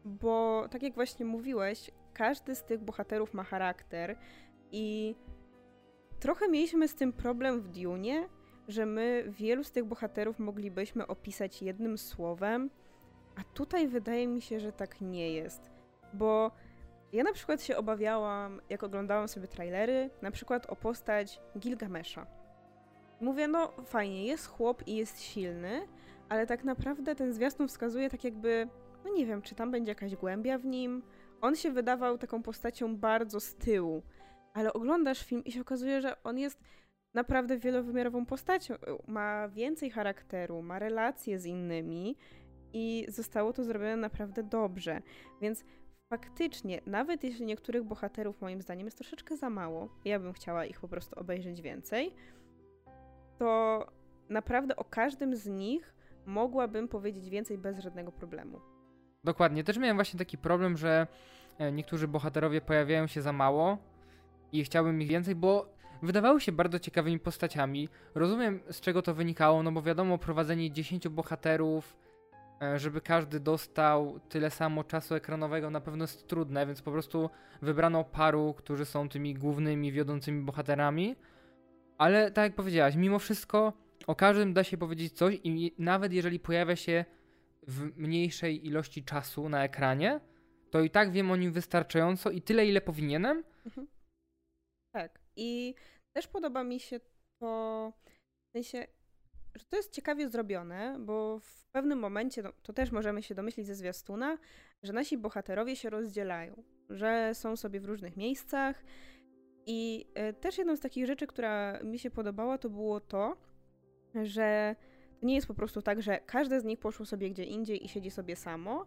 bo 0.05 0.67
tak 0.71 0.83
jak 0.83 0.93
właśnie 0.93 1.25
mówiłeś, 1.25 1.91
każdy 2.13 2.55
z 2.55 2.63
tych 2.63 2.79
bohaterów 2.79 3.33
ma 3.33 3.43
charakter 3.43 4.17
i 4.71 5.15
trochę 6.19 6.47
mieliśmy 6.49 6.87
z 6.87 6.95
tym 6.95 7.13
problem 7.13 7.61
w 7.61 7.67
Dune, 7.67 8.27
że 8.67 8.85
my 8.85 9.25
wielu 9.27 9.63
z 9.63 9.71
tych 9.71 9.85
bohaterów 9.85 10.39
moglibyśmy 10.39 11.07
opisać 11.07 11.61
jednym 11.61 11.97
słowem, 11.97 12.69
a 13.39 13.43
tutaj 13.53 13.87
wydaje 13.87 14.27
mi 14.27 14.41
się, 14.41 14.59
że 14.59 14.71
tak 14.71 15.01
nie 15.01 15.31
jest. 15.31 15.69
Bo 16.13 16.51
ja 17.13 17.23
na 17.23 17.33
przykład 17.33 17.63
się 17.63 17.77
obawiałam, 17.77 18.61
jak 18.69 18.83
oglądałam 18.83 19.27
sobie 19.27 19.47
trailery, 19.47 20.09
na 20.21 20.31
przykład 20.31 20.65
o 20.65 20.75
postać 20.75 21.41
Gilgamesha. 21.59 22.27
Mówię, 23.21 23.47
no 23.47 23.71
fajnie, 23.85 24.25
jest 24.25 24.47
chłop 24.47 24.87
i 24.87 24.95
jest 24.95 25.21
silny, 25.21 25.87
ale 26.29 26.47
tak 26.47 26.63
naprawdę 26.63 27.15
ten 27.15 27.33
zwiastun 27.33 27.67
wskazuje 27.67 28.09
tak 28.09 28.23
jakby, 28.23 28.67
no 29.05 29.13
nie 29.13 29.25
wiem, 29.25 29.41
czy 29.41 29.55
tam 29.55 29.71
będzie 29.71 29.91
jakaś 29.91 30.15
głębia 30.15 30.57
w 30.57 30.65
nim, 30.65 31.03
on 31.41 31.55
się 31.55 31.71
wydawał 31.71 32.17
taką 32.17 32.43
postacią 32.43 32.97
bardzo 32.97 33.39
z 33.39 33.55
tyłu, 33.55 34.03
ale 34.53 34.73
oglądasz 34.73 35.23
film 35.23 35.43
i 35.43 35.51
się 35.51 35.61
okazuje, 35.61 36.01
że 36.01 36.23
on 36.23 36.37
jest 36.39 36.59
naprawdę 37.13 37.57
wielowymiarową 37.57 38.25
postacią. 38.25 38.75
Ma 39.07 39.49
więcej 39.49 39.89
charakteru, 39.89 40.61
ma 40.61 40.79
relacje 40.79 41.39
z 41.39 41.45
innymi 41.45 42.17
i 42.77 43.05
zostało 43.07 43.53
to 43.53 43.63
zrobione 43.63 43.97
naprawdę 43.97 44.43
dobrze. 44.43 45.01
Więc 45.41 45.63
faktycznie, 46.09 46.81
nawet 46.85 47.23
jeśli 47.23 47.45
niektórych 47.45 47.83
bohaterów 47.83 48.41
moim 48.41 48.61
zdaniem 48.61 48.87
jest 48.87 48.97
troszeczkę 48.97 49.37
za 49.37 49.49
mało, 49.49 49.89
ja 50.05 50.19
bym 50.19 50.33
chciała 50.33 50.65
ich 50.65 50.79
po 50.79 50.87
prostu 50.87 51.19
obejrzeć 51.19 51.61
więcej, 51.61 52.13
to 53.37 53.85
naprawdę 54.29 54.75
o 54.75 54.83
każdym 54.83 55.35
z 55.35 55.47
nich 55.47 55.93
mogłabym 56.25 56.87
powiedzieć 56.87 57.29
więcej 57.29 57.57
bez 57.57 57.79
żadnego 57.79 58.11
problemu. 58.11 58.59
Dokładnie. 59.23 59.63
Też 59.63 59.77
miałem 59.77 59.97
właśnie 59.97 60.17
taki 60.17 60.37
problem, 60.37 60.77
że 60.77 61.07
e, 61.57 61.71
niektórzy 61.71 62.07
bohaterowie 62.07 62.61
pojawiają 62.61 63.07
się 63.07 63.21
za 63.21 63.33
mało 63.33 63.77
i 64.51 64.63
chciałbym 64.63 65.01
ich 65.01 65.07
więcej, 65.07 65.35
bo 65.35 65.77
wydawały 66.01 66.41
się 66.41 66.51
bardzo 66.51 66.79
ciekawymi 66.79 67.19
postaciami. 67.19 67.89
Rozumiem 68.15 68.59
z 68.71 68.81
czego 68.81 69.01
to 69.01 69.13
wynikało, 69.13 69.63
no 69.63 69.71
bo 69.71 69.81
wiadomo, 69.81 70.17
prowadzenie 70.17 70.71
10 70.71 71.07
bohaterów, 71.07 72.06
żeby 72.75 73.01
każdy 73.01 73.39
dostał 73.39 74.19
tyle 74.19 74.49
samo 74.49 74.83
czasu 74.83 75.15
ekranowego 75.15 75.69
na 75.69 75.81
pewno 75.81 76.03
jest 76.03 76.27
trudne, 76.27 76.65
więc 76.65 76.81
po 76.81 76.91
prostu 76.91 77.29
wybrano 77.61 78.03
paru, 78.03 78.53
którzy 78.53 78.85
są 78.85 79.09
tymi 79.09 79.33
głównymi, 79.33 79.91
wiodącymi 79.91 80.41
bohaterami. 80.41 81.15
Ale 81.97 82.31
tak 82.31 82.43
jak 82.43 82.55
powiedziałaś, 82.55 82.95
mimo 82.95 83.19
wszystko 83.19 83.73
o 84.07 84.15
każdym 84.15 84.53
da 84.53 84.63
się 84.63 84.77
powiedzieć 84.77 85.13
coś 85.13 85.39
i 85.43 85.75
nawet 85.77 86.13
jeżeli 86.13 86.39
pojawia 86.39 86.75
się 86.75 87.05
w 87.67 87.97
mniejszej 87.97 88.67
ilości 88.67 89.03
czasu 89.03 89.49
na 89.49 89.63
ekranie, 89.63 90.19
to 90.69 90.81
i 90.81 90.89
tak 90.89 91.11
wiem 91.11 91.31
o 91.31 91.35
nim 91.35 91.51
wystarczająco 91.51 92.31
i 92.31 92.41
tyle, 92.41 92.65
ile 92.65 92.81
powinienem. 92.81 93.43
Mhm. 93.65 93.87
Tak. 94.91 95.19
I 95.35 95.75
też 96.13 96.27
podoba 96.27 96.63
mi 96.63 96.79
się 96.79 96.99
to, 97.39 97.93
w 98.47 98.51
sensie, 98.51 98.87
to 99.69 99.77
jest 99.77 99.91
ciekawie 99.91 100.29
zrobione, 100.29 100.97
bo 100.99 101.39
w 101.39 101.67
pewnym 101.71 101.99
momencie, 101.99 102.43
no, 102.43 102.51
to 102.63 102.73
też 102.73 102.91
możemy 102.91 103.23
się 103.23 103.35
domyślić 103.35 103.67
ze 103.67 103.75
zwiastuna, 103.75 104.37
że 104.83 104.93
nasi 104.93 105.17
bohaterowie 105.17 105.75
się 105.75 105.89
rozdzielają, 105.89 106.63
że 106.89 107.31
są 107.33 107.55
sobie 107.55 107.79
w 107.79 107.85
różnych 107.85 108.17
miejscach. 108.17 108.83
I 109.65 110.07
y, 110.29 110.33
też 110.33 110.57
jedną 110.57 110.75
z 110.75 110.79
takich 110.79 111.05
rzeczy, 111.05 111.27
która 111.27 111.79
mi 111.83 111.99
się 111.99 112.11
podobała, 112.11 112.57
to 112.57 112.69
było 112.69 112.99
to, 112.99 113.37
że 114.23 114.75
nie 115.21 115.35
jest 115.35 115.47
po 115.47 115.53
prostu 115.53 115.81
tak, 115.81 116.01
że 116.01 116.19
każde 116.25 116.61
z 116.61 116.63
nich 116.63 116.79
poszło 116.79 117.05
sobie 117.05 117.29
gdzie 117.29 117.43
indziej 117.43 117.85
i 117.85 117.89
siedzi 117.89 118.11
sobie 118.11 118.35
samo, 118.35 118.85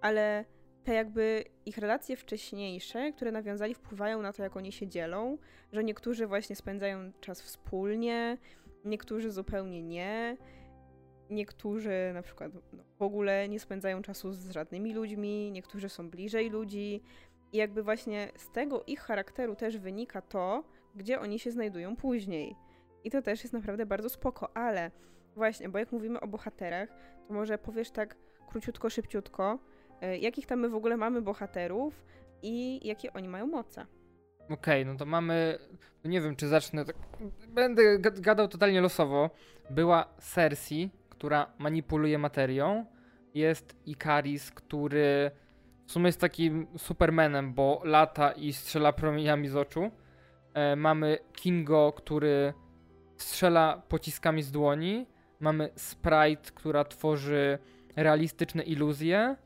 ale 0.00 0.44
te 0.84 0.94
jakby 0.94 1.44
ich 1.66 1.78
relacje 1.78 2.16
wcześniejsze, 2.16 3.12
które 3.12 3.32
nawiązali, 3.32 3.74
wpływają 3.74 4.22
na 4.22 4.32
to, 4.32 4.42
jak 4.42 4.56
oni 4.56 4.72
się 4.72 4.88
dzielą, 4.88 5.38
że 5.72 5.84
niektórzy 5.84 6.26
właśnie 6.26 6.56
spędzają 6.56 7.12
czas 7.20 7.42
wspólnie, 7.42 8.38
niektórzy 8.84 9.30
zupełnie 9.30 9.82
nie, 9.82 10.36
niektórzy 11.30 12.10
na 12.14 12.22
przykład 12.22 12.52
no, 12.72 12.82
w 12.98 13.02
ogóle 13.02 13.48
nie 13.48 13.60
spędzają 13.60 14.02
czasu 14.02 14.32
z 14.32 14.50
żadnymi 14.50 14.94
ludźmi, 14.94 15.50
niektórzy 15.52 15.88
są 15.88 16.10
bliżej 16.10 16.50
ludzi 16.50 17.02
i 17.52 17.56
jakby 17.56 17.82
właśnie 17.82 18.28
z 18.36 18.50
tego 18.50 18.84
ich 18.86 19.00
charakteru 19.00 19.56
też 19.56 19.78
wynika 19.78 20.22
to, 20.22 20.64
gdzie 20.94 21.20
oni 21.20 21.38
się 21.38 21.50
znajdują 21.50 21.96
później. 21.96 22.56
I 23.04 23.10
to 23.10 23.22
też 23.22 23.42
jest 23.42 23.52
naprawdę 23.52 23.86
bardzo 23.86 24.08
spoko, 24.08 24.56
ale 24.56 24.90
właśnie, 25.36 25.68
bo 25.68 25.78
jak 25.78 25.92
mówimy 25.92 26.20
o 26.20 26.26
bohaterach, 26.26 26.88
to 27.28 27.34
może 27.34 27.58
powiesz 27.58 27.90
tak 27.90 28.16
króciutko, 28.48 28.90
szybciutko, 28.90 29.58
e, 30.00 30.18
jakich 30.18 30.46
tam 30.46 30.60
my 30.60 30.68
w 30.68 30.74
ogóle 30.74 30.96
mamy 30.96 31.22
bohaterów 31.22 32.04
i 32.42 32.80
jakie 32.86 33.12
oni 33.12 33.28
mają 33.28 33.46
moce. 33.46 33.86
Okej, 34.44 34.82
okay, 34.82 34.92
no 34.92 34.98
to 34.98 35.06
mamy. 35.06 35.58
No 36.04 36.10
nie 36.10 36.20
wiem, 36.20 36.36
czy 36.36 36.48
zacznę. 36.48 36.84
Tak, 36.84 36.96
będę 37.48 37.98
gadał 37.98 38.48
totalnie 38.48 38.80
losowo. 38.80 39.30
Była 39.70 40.06
Cersei, 40.18 40.90
która 41.10 41.46
manipuluje 41.58 42.18
materią. 42.18 42.86
Jest 43.34 43.76
Ikaris, 43.86 44.50
który 44.50 45.30
w 45.86 45.92
sumie 45.92 46.06
jest 46.06 46.20
takim 46.20 46.66
supermanem, 46.78 47.54
bo 47.54 47.80
lata 47.84 48.32
i 48.32 48.52
strzela 48.52 48.92
promieniami 48.92 49.48
z 49.48 49.56
oczu. 49.56 49.90
E, 50.54 50.76
mamy 50.76 51.18
Kingo, 51.32 51.92
który 51.96 52.54
strzela 53.16 53.82
pociskami 53.88 54.42
z 54.42 54.50
dłoni. 54.50 55.06
Mamy 55.40 55.70
Sprite, 55.76 56.50
która 56.54 56.84
tworzy 56.84 57.58
realistyczne 57.96 58.62
iluzje. 58.62 59.36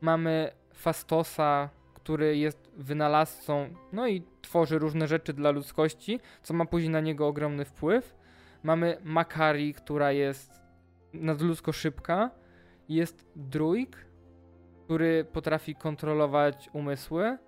Mamy 0.00 0.52
Fastosa, 0.74 1.70
który 1.94 2.36
jest 2.36 2.63
wynalazcą, 2.76 3.68
no 3.92 4.08
i 4.08 4.22
tworzy 4.42 4.78
różne 4.78 5.06
rzeczy 5.06 5.32
dla 5.32 5.50
ludzkości, 5.50 6.20
co 6.42 6.54
ma 6.54 6.64
później 6.64 6.90
na 6.90 7.00
niego 7.00 7.26
ogromny 7.26 7.64
wpływ. 7.64 8.14
Mamy 8.62 8.98
Makari, 9.04 9.74
która 9.74 10.12
jest 10.12 10.62
nadludzko 11.12 11.72
szybka. 11.72 12.30
Jest 12.88 13.30
Druid, 13.36 13.96
który 14.84 15.24
potrafi 15.24 15.74
kontrolować 15.74 16.70
umysły. 16.72 17.38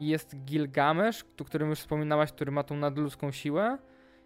Jest 0.00 0.36
Gilgamesz, 0.44 1.24
o 1.40 1.44
którym 1.44 1.70
już 1.70 1.78
wspominałaś, 1.78 2.32
który 2.32 2.52
ma 2.52 2.62
tą 2.62 2.76
nadludzką 2.76 3.32
siłę. 3.32 3.78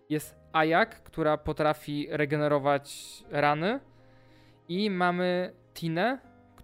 Jest 0.09 0.37
Ajak, 0.53 1.03
która 1.03 1.37
potrafi 1.37 2.07
regenerować 2.11 3.25
rany. 3.31 3.81
I 4.69 4.91
mamy 4.91 5.53
Tinę, 5.75 6.19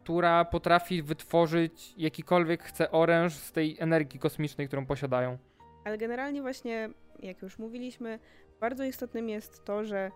która 0.04 0.44
potrafi 0.44 1.02
wytworzyć 1.02 1.94
jakikolwiek 1.96 2.62
chce 2.62 2.90
oręż 2.90 3.34
z 3.34 3.52
tej 3.52 3.76
energii 3.80 4.20
kosmicznej, 4.20 4.66
którą 4.66 4.86
posiadają. 4.86 5.38
Ale 5.84 5.98
generalnie 5.98 6.42
właśnie, 6.42 6.90
jak 7.18 7.42
już 7.42 7.58
mówiliśmy, 7.58 8.18
bardzo 8.60 8.84
istotnym 8.84 9.28
jest 9.28 9.64
to, 9.64 9.84
że 9.84 10.10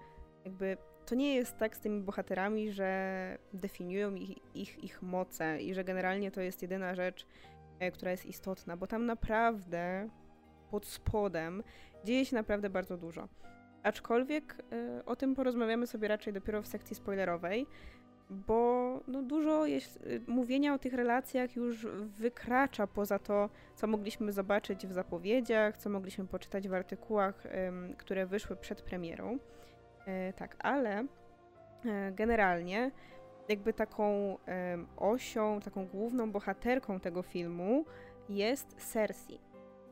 jakby 0.44 0.76
to 1.06 1.14
nie 1.14 1.34
jest 1.34 1.58
tak 1.58 1.76
z 1.76 1.80
tymi 1.80 2.00
bohaterami, 2.00 2.72
że 2.72 3.38
definiują 3.52 4.14
ich, 4.14 4.36
ich, 4.54 4.84
ich 4.84 5.02
moce 5.02 5.60
i 5.60 5.74
że 5.74 5.84
generalnie 5.84 6.30
to 6.30 6.40
jest 6.40 6.62
jedyna 6.62 6.94
rzecz, 6.94 7.26
e, 7.80 7.90
która 7.90 8.10
jest 8.10 8.26
istotna, 8.26 8.76
bo 8.76 8.86
tam 8.86 9.06
naprawdę 9.06 10.08
pod 10.70 10.86
spodem 10.86 11.62
dzieje 12.04 12.24
się 12.24 12.36
naprawdę 12.36 12.70
bardzo 12.70 12.96
dużo. 12.96 13.28
Aczkolwiek 13.82 14.64
y, 14.98 15.04
o 15.04 15.16
tym 15.16 15.34
porozmawiamy 15.34 15.86
sobie 15.86 16.08
raczej 16.08 16.32
dopiero 16.32 16.62
w 16.62 16.66
sekcji 16.66 16.96
spoilerowej, 16.96 17.66
bo 18.30 19.00
no, 19.06 19.22
dużo 19.22 19.66
jest, 19.66 19.96
y, 19.96 20.20
mówienia 20.26 20.74
o 20.74 20.78
tych 20.78 20.94
relacjach 20.94 21.56
już 21.56 21.86
wykracza 22.18 22.86
poza 22.86 23.18
to, 23.18 23.48
co 23.74 23.86
mogliśmy 23.86 24.32
zobaczyć 24.32 24.86
w 24.86 24.92
zapowiedziach, 24.92 25.76
co 25.76 25.90
mogliśmy 25.90 26.26
poczytać 26.26 26.68
w 26.68 26.74
artykułach, 26.74 27.46
y, 27.46 27.96
które 27.96 28.26
wyszły 28.26 28.56
przed 28.56 28.82
premierą. 28.82 29.38
E, 30.08 30.32
tak, 30.32 30.56
ale 30.58 31.06
e, 31.84 32.12
generalnie 32.12 32.90
jakby 33.48 33.72
taką 33.72 34.38
osią, 34.96 35.60
taką 35.60 35.86
główną 35.86 36.32
bohaterką 36.32 37.00
tego 37.00 37.22
filmu 37.22 37.84
jest 38.28 38.92
Cersei. 38.92 39.40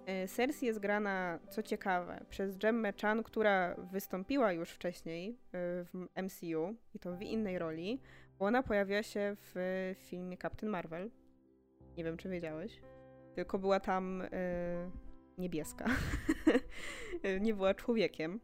E, 0.07 0.28
Cersei 0.28 0.66
jest 0.66 0.78
grana, 0.78 1.38
co 1.49 1.62
ciekawe, 1.62 2.25
przez 2.31 2.57
Gemmę 2.57 2.93
Chan, 3.02 3.23
która 3.23 3.75
wystąpiła 3.93 4.52
już 4.52 4.71
wcześniej 4.71 5.37
w 5.52 6.07
MCU 6.23 6.75
i 6.95 6.99
to 6.99 7.16
w 7.16 7.23
innej 7.23 7.59
roli, 7.59 8.00
ona 8.38 8.62
pojawia 8.62 9.02
się 9.02 9.37
w 9.55 9.95
filmie 9.99 10.38
Captain 10.38 10.71
Marvel. 10.71 11.11
Nie 11.97 12.05
wiem, 12.05 12.16
czy 12.16 12.28
wiedziałeś. 12.28 12.81
Tylko 13.35 13.59
była 13.59 13.81
tam 13.81 14.23
niebieska. 15.38 15.85
Nie 17.40 17.55
była 17.55 17.75
człowiekiem 17.75 18.40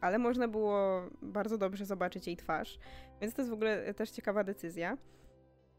ale 0.00 0.18
można 0.18 0.48
było 0.48 1.02
bardzo 1.22 1.58
dobrze 1.58 1.84
zobaczyć 1.84 2.26
jej 2.26 2.36
twarz, 2.36 2.78
więc 3.20 3.34
to 3.34 3.42
jest 3.42 3.50
w 3.50 3.54
ogóle 3.54 3.94
też 3.94 4.10
ciekawa 4.10 4.44
decyzja. 4.44 4.98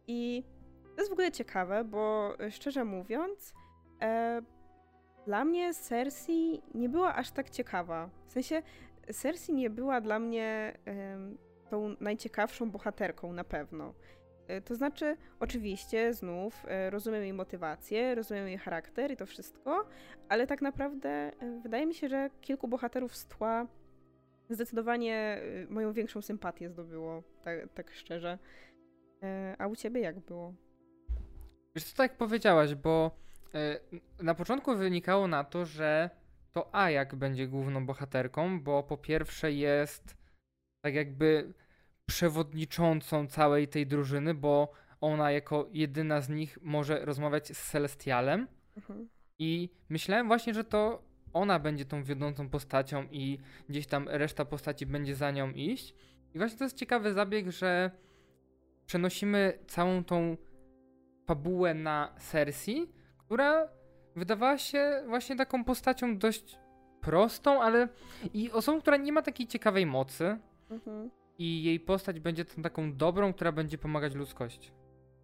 I 0.07 0.43
to 0.95 1.01
jest 1.01 1.09
w 1.09 1.13
ogóle 1.13 1.31
ciekawe, 1.31 1.83
bo 1.83 2.33
szczerze 2.49 2.85
mówiąc, 2.85 3.53
e, 4.01 4.41
dla 5.25 5.45
mnie 5.45 5.73
Cersei 5.73 6.61
nie 6.73 6.89
była 6.89 7.15
aż 7.15 7.31
tak 7.31 7.49
ciekawa. 7.49 8.09
W 8.27 8.31
sensie, 8.31 8.61
Cersei 9.13 9.53
nie 9.53 9.69
była 9.69 10.01
dla 10.01 10.19
mnie 10.19 10.77
e, 10.87 11.17
tą 11.69 11.95
najciekawszą 11.99 12.71
bohaterką 12.71 13.33
na 13.33 13.43
pewno. 13.43 13.93
E, 14.47 14.61
to 14.61 14.75
znaczy, 14.75 15.17
oczywiście, 15.39 16.13
znów 16.13 16.65
e, 16.67 16.89
rozumiem 16.89 17.21
jej 17.21 17.33
motywację, 17.33 18.15
rozumiem 18.15 18.47
jej 18.47 18.57
charakter 18.57 19.11
i 19.11 19.17
to 19.17 19.25
wszystko, 19.25 19.85
ale 20.29 20.47
tak 20.47 20.61
naprawdę 20.61 21.09
e, 21.09 21.59
wydaje 21.63 21.85
mi 21.85 21.93
się, 21.93 22.09
że 22.09 22.29
kilku 22.41 22.67
bohaterów 22.67 23.15
z 23.15 23.25
tła 23.25 23.67
zdecydowanie 24.49 25.41
moją 25.69 25.93
większą 25.93 26.21
sympatię 26.21 26.69
zdobyło, 26.69 27.23
tak, 27.43 27.73
tak 27.73 27.93
szczerze. 27.93 28.37
A 29.57 29.67
u 29.67 29.75
ciebie 29.75 30.01
jak 30.01 30.19
było? 30.19 30.53
Wiesz 31.75 31.83
co, 31.83 31.97
tak 31.97 32.17
powiedziałaś, 32.17 32.75
bo 32.75 33.11
na 34.21 34.35
początku 34.35 34.75
wynikało 34.75 35.27
na 35.27 35.43
to, 35.43 35.65
że 35.65 36.09
to 36.53 36.75
Ajak 36.75 37.15
będzie 37.15 37.47
główną 37.47 37.85
bohaterką, 37.85 38.61
bo 38.61 38.83
po 38.83 38.97
pierwsze 38.97 39.51
jest 39.51 40.16
tak 40.81 40.93
jakby 40.93 41.53
przewodniczącą 42.05 43.27
całej 43.27 43.67
tej 43.67 43.87
drużyny, 43.87 44.33
bo 44.33 44.71
ona 45.01 45.31
jako 45.31 45.69
jedyna 45.71 46.21
z 46.21 46.29
nich 46.29 46.57
może 46.61 47.05
rozmawiać 47.05 47.57
z 47.57 47.71
Celestialem. 47.71 48.47
Mhm. 48.77 49.09
I 49.39 49.69
myślałem 49.89 50.27
właśnie, 50.27 50.53
że 50.53 50.63
to 50.63 51.03
ona 51.33 51.59
będzie 51.59 51.85
tą 51.85 52.03
wiodącą 52.03 52.49
postacią 52.49 53.07
i 53.11 53.39
gdzieś 53.69 53.87
tam 53.87 54.09
reszta 54.09 54.45
postaci 54.45 54.85
będzie 54.85 55.15
za 55.15 55.31
nią 55.31 55.51
iść. 55.51 55.95
I 56.33 56.37
właśnie 56.37 56.57
to 56.57 56.63
jest 56.63 56.77
ciekawy 56.77 57.13
zabieg, 57.13 57.51
że 57.51 57.91
przenosimy 58.85 59.59
całą 59.67 60.03
tą 60.03 60.37
fabułę 61.25 61.73
na 61.73 62.15
Cersei, 62.19 62.87
która 63.17 63.69
wydawała 64.15 64.57
się 64.57 65.03
właśnie 65.07 65.35
taką 65.35 65.63
postacią 65.63 66.17
dość 66.17 66.59
prostą, 67.01 67.61
ale 67.61 67.87
i 68.33 68.51
osobą, 68.51 68.81
która 68.81 68.97
nie 68.97 69.11
ma 69.11 69.21
takiej 69.21 69.47
ciekawej 69.47 69.85
mocy. 69.85 70.37
Mhm. 70.69 71.11
I 71.37 71.63
jej 71.63 71.79
postać 71.79 72.19
będzie 72.19 72.45
tą 72.45 72.61
taką 72.61 72.93
dobrą, 72.93 73.33
która 73.33 73.51
będzie 73.51 73.77
pomagać 73.77 74.15
ludzkości. 74.15 74.71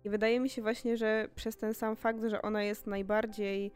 I 0.04 0.10
wydaje 0.10 0.40
mi 0.40 0.50
się 0.50 0.62
właśnie, 0.62 0.98
że 0.98 1.28
przez 1.36 1.58
ten 1.58 1.74
sam 1.74 1.96
fakt, 1.96 2.24
że 2.24 2.42
ona 2.42 2.64
jest 2.64 2.88
najbardziej 2.88 3.72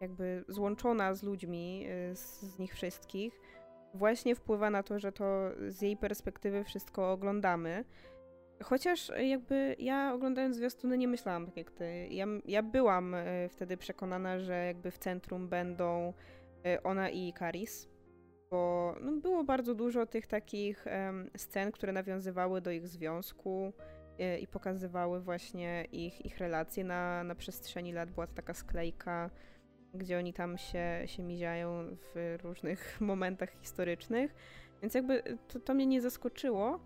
jakby 0.00 0.44
złączona 0.48 1.14
z 1.14 1.22
ludźmi, 1.22 1.86
y, 2.10 2.16
z, 2.16 2.42
z 2.42 2.58
nich 2.58 2.74
wszystkich, 2.74 3.40
właśnie 3.94 4.34
wpływa 4.34 4.70
na 4.70 4.82
to, 4.82 4.98
że 4.98 5.12
to 5.12 5.50
z 5.68 5.82
jej 5.82 5.96
perspektywy 5.96 6.64
wszystko 6.64 7.12
oglądamy. 7.12 7.84
Chociaż 8.62 9.12
jakby 9.18 9.76
ja 9.78 10.14
oglądając 10.14 10.56
zwiastuny 10.56 10.98
nie 10.98 11.08
myślałam 11.08 11.46
tak 11.46 11.56
jak 11.56 11.70
ty. 11.70 12.08
Ja, 12.10 12.26
ja 12.44 12.62
byłam 12.62 13.14
y, 13.14 13.48
wtedy 13.50 13.76
przekonana, 13.76 14.38
że 14.38 14.66
jakby 14.66 14.90
w 14.90 14.98
centrum 14.98 15.48
będą 15.48 16.12
y, 16.66 16.82
ona 16.82 17.10
i 17.10 17.32
Karis, 17.32 17.88
bo 18.50 18.94
no, 19.00 19.12
było 19.12 19.44
bardzo 19.44 19.74
dużo 19.74 20.06
tych 20.06 20.26
takich 20.26 20.84
scen, 21.36 21.72
które 21.72 21.92
nawiązywały 21.92 22.60
do 22.60 22.70
ich 22.70 22.88
związku 22.88 23.72
i 24.40 24.46
pokazywały 24.46 25.20
właśnie 25.20 25.84
ich, 25.92 26.26
ich 26.26 26.38
relacje 26.38 26.84
na, 26.84 27.24
na 27.24 27.34
przestrzeni 27.34 27.92
lat. 27.92 28.10
Była 28.10 28.26
taka 28.26 28.54
sklejka 28.54 29.30
gdzie 29.94 30.18
oni 30.18 30.32
tam 30.32 30.58
się, 30.58 31.02
się 31.06 31.22
miziają 31.22 31.96
w 32.14 32.38
różnych 32.42 32.96
momentach 33.00 33.50
historycznych. 33.50 34.34
Więc 34.82 34.94
jakby 34.94 35.38
to, 35.48 35.60
to 35.60 35.74
mnie 35.74 35.86
nie 35.86 36.00
zaskoczyło, 36.00 36.80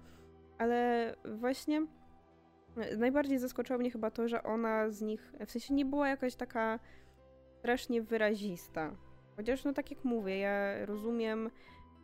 ale 0.58 1.14
właśnie 1.24 1.86
najbardziej 2.98 3.38
zaskoczyło 3.38 3.78
mnie 3.78 3.90
chyba 3.90 4.10
to, 4.10 4.28
że 4.28 4.42
ona 4.42 4.90
z 4.90 5.02
nich, 5.02 5.32
w 5.46 5.50
sensie 5.50 5.74
nie 5.74 5.84
była 5.84 6.08
jakaś 6.08 6.34
taka 6.34 6.78
strasznie 7.58 8.02
wyrazista. 8.02 8.96
Chociaż 9.36 9.64
no 9.64 9.72
tak 9.72 9.90
jak 9.90 10.04
mówię, 10.04 10.38
ja 10.38 10.86
rozumiem 10.86 11.50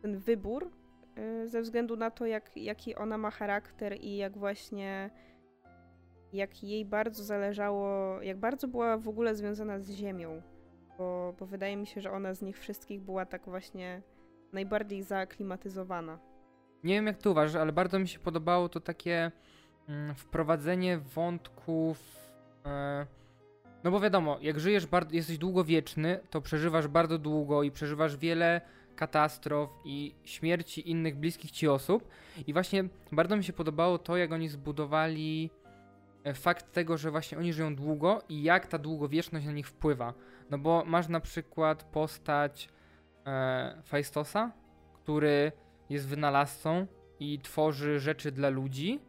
ten 0.01 0.17
wybór 0.17 0.71
y, 1.43 1.47
ze 1.47 1.61
względu 1.61 1.95
na 1.95 2.11
to, 2.11 2.25
jak, 2.25 2.57
jaki 2.57 2.95
ona 2.95 3.17
ma 3.17 3.31
charakter 3.31 3.97
i 4.01 4.17
jak 4.17 4.37
właśnie 4.37 5.09
jak 6.33 6.63
jej 6.63 6.85
bardzo 6.85 7.23
zależało, 7.23 8.21
jak 8.21 8.37
bardzo 8.37 8.67
była 8.67 8.97
w 8.97 9.07
ogóle 9.07 9.35
związana 9.35 9.79
z 9.79 9.91
ziemią 9.91 10.41
bo, 10.99 11.33
bo 11.39 11.45
wydaje 11.45 11.77
mi 11.77 11.87
się, 11.87 12.01
że 12.01 12.11
ona 12.11 12.33
z 12.33 12.41
nich 12.41 12.59
wszystkich 12.59 13.01
była 13.01 13.25
tak 13.25 13.45
właśnie 13.45 14.01
najbardziej 14.53 15.03
zaaklimatyzowana. 15.03 16.19
Nie 16.83 16.93
wiem 16.93 17.07
jak 17.07 17.17
ty 17.17 17.29
uważasz, 17.29 17.61
ale 17.61 17.71
bardzo 17.71 17.99
mi 17.99 18.07
się 18.07 18.19
podobało 18.19 18.69
to 18.69 18.79
takie 18.79 19.31
mm, 19.87 20.15
wprowadzenie 20.15 20.97
wątków. 20.97 21.99
E, 22.65 23.05
no 23.83 23.91
bo 23.91 23.99
wiadomo, 23.99 24.37
jak 24.41 24.59
żyjesz, 24.59 24.85
bardzo, 24.85 25.15
jesteś 25.15 25.37
długowieczny, 25.37 26.19
to 26.29 26.41
przeżywasz 26.41 26.87
bardzo 26.87 27.17
długo 27.17 27.63
i 27.63 27.71
przeżywasz 27.71 28.17
wiele 28.17 28.61
katastrof 28.95 29.69
i 29.85 30.15
śmierci 30.23 30.91
innych 30.91 31.17
bliskich 31.17 31.51
ci 31.51 31.67
osób. 31.67 32.07
I 32.47 32.53
właśnie 32.53 32.83
bardzo 33.11 33.37
mi 33.37 33.43
się 33.43 33.53
podobało 33.53 33.97
to, 33.97 34.17
jak 34.17 34.31
oni 34.31 34.49
zbudowali 34.49 35.49
e, 36.23 36.33
fakt 36.33 36.71
tego, 36.71 36.97
że 36.97 37.11
właśnie 37.11 37.37
oni 37.37 37.53
żyją 37.53 37.75
długo 37.75 38.21
i 38.29 38.43
jak 38.43 38.67
ta 38.67 38.77
długowieczność 38.77 39.45
na 39.45 39.51
nich 39.51 39.67
wpływa. 39.67 40.13
No 40.49 40.57
bo 40.57 40.83
masz 40.85 41.07
na 41.07 41.19
przykład 41.19 41.83
postać 41.83 42.69
e, 43.25 43.81
Faistosa, 43.85 44.51
który 44.93 45.51
jest 45.89 46.07
wynalazcą 46.07 46.87
i 47.19 47.39
tworzy 47.39 47.99
rzeczy 47.99 48.31
dla 48.31 48.49
ludzi, 48.49 48.99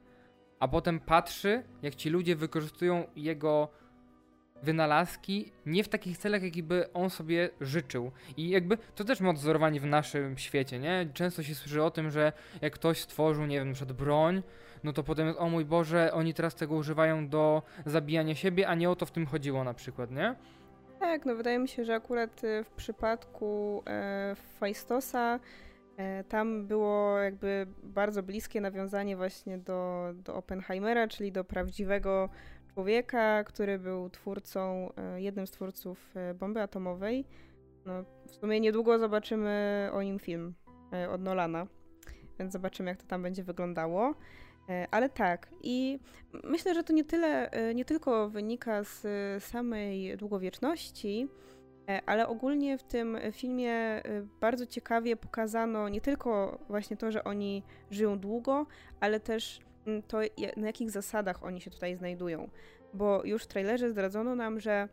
a 0.60 0.68
potem 0.68 1.00
patrzy, 1.00 1.62
jak 1.82 1.94
ci 1.94 2.10
ludzie 2.10 2.36
wykorzystują 2.36 3.04
jego 3.16 3.68
wynalazki 4.62 5.52
nie 5.66 5.84
w 5.84 5.88
takich 5.88 6.18
celach, 6.18 6.42
jaki 6.42 6.62
by 6.62 6.92
on 6.92 7.10
sobie 7.10 7.50
życzył. 7.60 8.10
I 8.36 8.48
jakby 8.48 8.78
to 8.94 9.04
też 9.04 9.20
ma 9.20 9.30
odzorowanie 9.30 9.80
w 9.80 9.86
naszym 9.86 10.38
świecie, 10.38 10.78
nie? 10.78 11.06
Często 11.14 11.42
się 11.42 11.54
słyszy 11.54 11.82
o 11.82 11.90
tym, 11.90 12.10
że 12.10 12.32
jak 12.60 12.72
ktoś 12.72 13.00
stworzył, 13.00 13.46
nie 13.46 13.58
wiem, 13.58 13.72
na 13.88 13.94
broń, 13.94 14.42
no 14.84 14.92
to 14.92 15.02
potem 15.02 15.34
o 15.38 15.48
mój 15.48 15.64
Boże, 15.64 16.12
oni 16.12 16.34
teraz 16.34 16.54
tego 16.54 16.74
używają 16.74 17.28
do 17.28 17.62
zabijania 17.86 18.34
siebie, 18.34 18.68
a 18.68 18.74
nie 18.74 18.90
o 18.90 18.96
to 18.96 19.06
w 19.06 19.10
tym 19.10 19.26
chodziło 19.26 19.64
na 19.64 19.74
przykład, 19.74 20.10
nie? 20.10 20.34
Tak, 21.00 21.26
no 21.26 21.34
wydaje 21.34 21.58
mi 21.58 21.68
się, 21.68 21.84
że 21.84 21.94
akurat 21.94 22.44
y, 22.44 22.64
w 22.64 22.70
przypadku 22.70 23.82
e, 23.86 24.34
Faistosa 24.58 25.40
e, 25.96 26.24
tam 26.24 26.66
było 26.66 27.18
jakby 27.18 27.66
bardzo 27.82 28.22
bliskie 28.22 28.60
nawiązanie 28.60 29.16
właśnie 29.16 29.58
do, 29.58 30.10
do 30.14 30.34
Oppenheimera, 30.34 31.08
czyli 31.08 31.32
do 31.32 31.44
prawdziwego 31.44 32.28
człowieka, 32.80 33.44
który 33.44 33.78
był 33.78 34.10
twórcą, 34.10 34.90
e, 34.96 35.22
jednym 35.22 35.46
z 35.46 35.50
twórców 35.50 36.16
e, 36.16 36.34
bomby 36.34 36.62
atomowej. 36.62 37.24
No, 37.86 38.04
w 38.26 38.34
sumie 38.34 38.60
niedługo 38.60 38.98
zobaczymy 38.98 39.88
o 39.92 40.02
nim 40.02 40.18
film 40.18 40.54
e, 40.92 41.10
od 41.10 41.20
Nolana, 41.20 41.66
więc 42.38 42.52
zobaczymy, 42.52 42.90
jak 42.90 42.98
to 43.02 43.06
tam 43.06 43.22
będzie 43.22 43.42
wyglądało. 43.42 44.14
Ale 44.90 45.08
tak, 45.08 45.48
i 45.62 45.98
myślę, 46.44 46.74
że 46.74 46.84
to 46.84 46.92
nie 46.92 47.04
tyle, 47.04 47.50
nie 47.74 47.84
tylko 47.84 48.28
wynika 48.28 48.84
z 48.84 49.04
samej 49.44 50.16
długowieczności, 50.16 51.28
ale 52.06 52.28
ogólnie 52.28 52.78
w 52.78 52.82
tym 52.82 53.18
filmie 53.32 54.02
bardzo 54.40 54.66
ciekawie 54.66 55.16
pokazano 55.16 55.88
nie 55.88 56.00
tylko 56.00 56.58
właśnie 56.68 56.96
to, 56.96 57.10
że 57.10 57.24
oni 57.24 57.62
żyją 57.90 58.18
długo, 58.18 58.66
ale 59.00 59.20
też 59.20 59.60
to, 60.06 60.18
na 60.56 60.66
jakich 60.66 60.90
zasadach 60.90 61.44
oni 61.44 61.60
się 61.60 61.70
tutaj 61.70 61.96
znajdują. 61.96 62.50
Bo 62.94 63.24
już 63.24 63.44
w 63.44 63.46
trailerze 63.46 63.90
zdradzono 63.90 64.34
nam, 64.34 64.60
że 64.60 64.88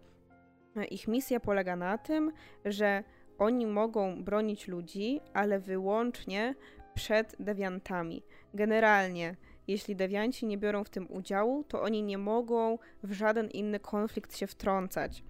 ich 0.91 1.07
misja 1.07 1.39
polega 1.39 1.75
na 1.75 1.97
tym, 1.97 2.31
że 2.65 3.03
oni 3.37 3.65
mogą 3.65 4.23
bronić 4.23 4.67
ludzi, 4.67 5.21
ale 5.33 5.59
wyłącznie 5.59 6.55
przed 6.93 7.35
dewiantami. 7.39 8.23
Generalnie 8.53 9.35
jeśli 9.67 9.95
dewianci 9.95 10.45
nie 10.45 10.57
biorą 10.57 10.83
w 10.83 10.89
tym 10.89 11.11
udziału, 11.11 11.63
to 11.63 11.81
oni 11.81 12.03
nie 12.03 12.17
mogą 12.17 12.77
w 13.03 13.11
żaden 13.11 13.49
inny 13.49 13.79
konflikt 13.79 14.37
się 14.37 14.47
wtrącać. 14.47 15.23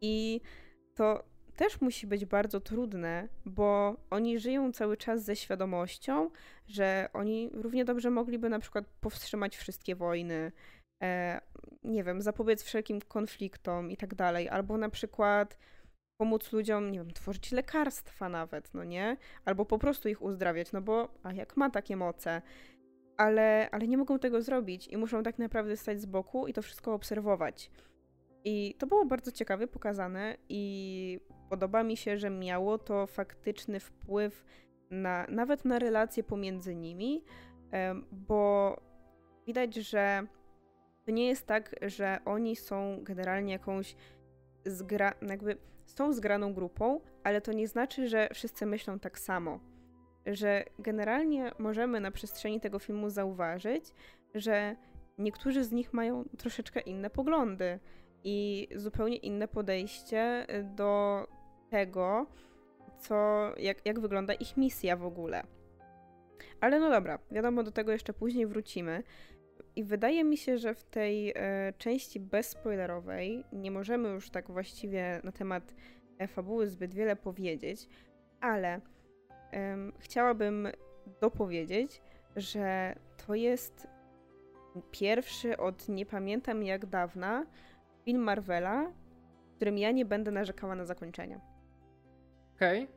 I 0.00 0.40
to 0.94 1.24
też 1.56 1.80
musi 1.80 2.06
być 2.06 2.24
bardzo 2.24 2.60
trudne, 2.60 3.28
bo 3.46 3.96
oni 4.10 4.38
żyją 4.38 4.72
cały 4.72 4.96
czas 4.96 5.24
ze 5.24 5.36
świadomością, 5.36 6.30
że 6.66 7.08
oni 7.12 7.50
równie 7.52 7.84
dobrze 7.84 8.10
mogliby 8.10 8.48
na 8.48 8.58
przykład 8.58 8.84
powstrzymać 9.00 9.56
wszystkie 9.56 9.96
wojny, 9.96 10.52
e, 11.02 11.40
nie 11.84 12.04
wiem, 12.04 12.22
zapobiec 12.22 12.62
wszelkim 12.62 13.00
konfliktom 13.00 13.90
i 13.90 13.96
tak 13.96 14.14
dalej, 14.14 14.48
albo 14.48 14.78
na 14.78 14.88
przykład 14.88 15.58
pomóc 16.20 16.52
ludziom, 16.52 16.92
nie 16.92 16.98
wiem, 16.98 17.12
tworzyć 17.12 17.52
lekarstwa 17.52 18.28
nawet, 18.28 18.74
no 18.74 18.84
nie? 18.84 19.16
Albo 19.44 19.64
po 19.64 19.78
prostu 19.78 20.08
ich 20.08 20.22
uzdrawiać, 20.22 20.72
no 20.72 20.80
bo 20.80 21.08
a 21.22 21.32
jak 21.32 21.56
ma 21.56 21.70
takie 21.70 21.96
moce? 21.96 22.42
ale, 23.16 23.68
ale 23.72 23.88
nie 23.88 23.98
mogą 23.98 24.18
tego 24.18 24.42
zrobić 24.42 24.88
i 24.88 24.96
muszą 24.96 25.22
tak 25.22 25.38
naprawdę 25.38 25.76
stać 25.76 26.00
z 26.00 26.06
boku 26.06 26.46
i 26.46 26.52
to 26.52 26.62
wszystko 26.62 26.94
obserwować. 26.94 27.70
I 28.44 28.74
to 28.78 28.86
było 28.86 29.04
bardzo 29.04 29.32
ciekawie 29.32 29.66
pokazane 29.66 30.36
i 30.48 31.20
podoba 31.50 31.82
mi 31.82 31.96
się, 31.96 32.18
że 32.18 32.30
miało 32.30 32.78
to 32.78 33.06
faktyczny 33.06 33.80
wpływ 33.80 34.44
na, 34.90 35.26
nawet 35.28 35.64
na 35.64 35.78
relacje 35.78 36.22
pomiędzy 36.22 36.74
nimi, 36.74 37.24
bo 38.12 38.76
widać, 39.46 39.74
że 39.74 40.26
to 41.04 41.10
nie 41.10 41.28
jest 41.28 41.46
tak, 41.46 41.74
że 41.82 42.18
oni 42.24 42.56
są 42.56 42.98
generalnie 43.02 43.52
jakąś 43.52 43.96
zgra, 44.66 45.14
jakby 45.22 45.56
są 45.86 46.12
zgraną 46.12 46.54
grupą, 46.54 47.00
ale 47.24 47.40
to 47.40 47.52
nie 47.52 47.68
znaczy, 47.68 48.08
że 48.08 48.28
wszyscy 48.34 48.66
myślą 48.66 48.98
tak 48.98 49.18
samo. 49.18 49.60
Że 50.26 50.64
generalnie 50.78 51.52
możemy 51.58 52.00
na 52.00 52.10
przestrzeni 52.10 52.60
tego 52.60 52.78
filmu 52.78 53.10
zauważyć, 53.10 53.84
że 54.34 54.76
niektórzy 55.18 55.64
z 55.64 55.72
nich 55.72 55.92
mają 55.92 56.24
troszeczkę 56.38 56.80
inne 56.80 57.10
poglądy 57.10 57.80
i 58.24 58.68
zupełnie 58.74 59.16
inne 59.16 59.48
podejście 59.48 60.46
do 60.76 61.24
tego, 61.70 62.26
co, 62.98 63.14
jak, 63.58 63.86
jak 63.86 64.00
wygląda 64.00 64.34
ich 64.34 64.56
misja 64.56 64.96
w 64.96 65.04
ogóle. 65.04 65.42
Ale 66.60 66.80
no 66.80 66.90
dobra, 66.90 67.18
wiadomo, 67.30 67.62
do 67.62 67.70
tego 67.70 67.92
jeszcze 67.92 68.12
później 68.12 68.46
wrócimy. 68.46 69.02
I 69.76 69.84
wydaje 69.84 70.24
mi 70.24 70.36
się, 70.36 70.58
że 70.58 70.74
w 70.74 70.84
tej 70.84 71.32
e, 71.36 71.72
części 71.78 72.20
bezspoilerowej 72.20 73.44
nie 73.52 73.70
możemy 73.70 74.08
już 74.08 74.30
tak 74.30 74.50
właściwie 74.50 75.20
na 75.24 75.32
temat 75.32 75.74
e, 76.18 76.28
fabuły 76.28 76.68
zbyt 76.68 76.94
wiele 76.94 77.16
powiedzieć, 77.16 77.88
ale 78.40 78.80
chciałabym 79.98 80.68
dopowiedzieć, 81.20 82.02
że 82.36 82.96
to 83.26 83.34
jest 83.34 83.88
pierwszy 84.90 85.56
od 85.56 85.88
nie 85.88 86.06
pamiętam 86.06 86.62
jak 86.62 86.86
dawna 86.86 87.46
film 88.04 88.22
Marvela, 88.22 88.92
w 89.52 89.56
którym 89.56 89.78
ja 89.78 89.90
nie 89.90 90.04
będę 90.04 90.30
narzekała 90.30 90.74
na 90.74 90.84
zakończenie. 90.84 91.40
Okej. 92.56 92.84
Okay. 92.84 92.96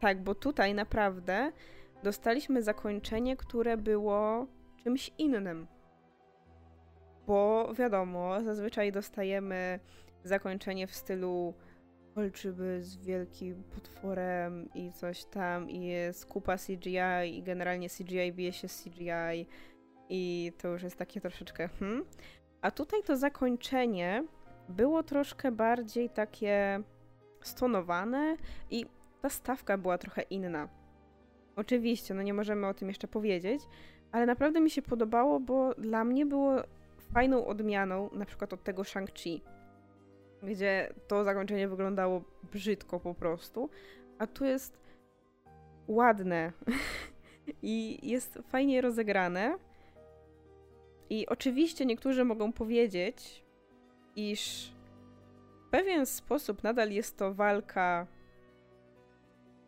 Tak, 0.00 0.22
bo 0.22 0.34
tutaj 0.34 0.74
naprawdę 0.74 1.52
dostaliśmy 2.02 2.62
zakończenie, 2.62 3.36
które 3.36 3.76
było 3.76 4.46
czymś 4.82 5.10
innym. 5.18 5.66
Bo 7.26 7.72
wiadomo, 7.74 8.42
zazwyczaj 8.42 8.92
dostajemy 8.92 9.80
zakończenie 10.24 10.86
w 10.86 10.94
stylu 10.94 11.54
walczymy 12.14 12.82
z 12.82 12.96
wielkim 12.96 13.64
potworem 13.64 14.68
i 14.74 14.92
coś 14.92 15.24
tam 15.24 15.70
i 15.70 15.86
jest 15.86 16.26
kupa 16.26 16.56
CGI 16.56 17.38
i 17.38 17.42
generalnie 17.42 17.88
CGI 17.88 18.32
bije 18.32 18.52
się 18.52 18.68
z 18.68 18.82
CGI 18.82 19.46
i 20.08 20.52
to 20.58 20.68
już 20.68 20.82
jest 20.82 20.96
takie 20.96 21.20
troszeczkę 21.20 21.68
hmm. 21.68 22.04
A 22.62 22.70
tutaj 22.70 23.02
to 23.02 23.16
zakończenie 23.16 24.24
było 24.68 25.02
troszkę 25.02 25.52
bardziej 25.52 26.10
takie 26.10 26.82
stonowane 27.40 28.36
i 28.70 28.86
ta 29.22 29.28
stawka 29.28 29.78
była 29.78 29.98
trochę 29.98 30.22
inna. 30.22 30.68
Oczywiście, 31.56 32.14
no 32.14 32.22
nie 32.22 32.34
możemy 32.34 32.66
o 32.66 32.74
tym 32.74 32.88
jeszcze 32.88 33.08
powiedzieć, 33.08 33.62
ale 34.12 34.26
naprawdę 34.26 34.60
mi 34.60 34.70
się 34.70 34.82
podobało, 34.82 35.40
bo 35.40 35.74
dla 35.74 36.04
mnie 36.04 36.26
było 36.26 36.52
fajną 37.14 37.46
odmianą 37.46 38.10
na 38.12 38.24
przykład 38.24 38.52
od 38.52 38.62
tego 38.64 38.82
Shang-Chi, 38.82 39.40
gdzie 40.42 40.94
to 41.08 41.24
zakończenie 41.24 41.68
wyglądało 41.68 42.22
brzydko 42.52 43.00
po 43.00 43.14
prostu, 43.14 43.70
a 44.18 44.26
tu 44.26 44.44
jest 44.44 44.80
ładne 45.88 46.52
i 47.62 48.08
jest 48.10 48.38
fajnie 48.48 48.80
rozegrane. 48.80 49.58
I 51.10 51.26
oczywiście 51.26 51.86
niektórzy 51.86 52.24
mogą 52.24 52.52
powiedzieć, 52.52 53.44
iż 54.16 54.72
w 55.66 55.70
pewien 55.70 56.06
sposób 56.06 56.62
nadal 56.62 56.90
jest 56.90 57.16
to 57.16 57.34
walka 57.34 58.06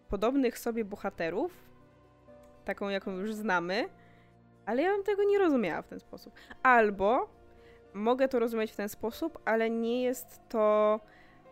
podobnych 0.08 0.58
sobie 0.58 0.84
bohaterów, 0.84 1.52
taką 2.64 2.88
jaką 2.88 3.10
już 3.10 3.34
znamy, 3.34 3.88
ale 4.66 4.82
ja 4.82 4.92
bym 4.92 5.04
tego 5.04 5.24
nie 5.24 5.38
rozumiała 5.38 5.82
w 5.82 5.88
ten 5.88 6.00
sposób. 6.00 6.34
Albo 6.62 7.28
mogę 7.94 8.28
to 8.28 8.38
rozumieć 8.38 8.72
w 8.72 8.76
ten 8.76 8.88
sposób, 8.88 9.38
ale 9.44 9.70
nie 9.70 10.02
jest 10.02 10.40
to 10.48 11.00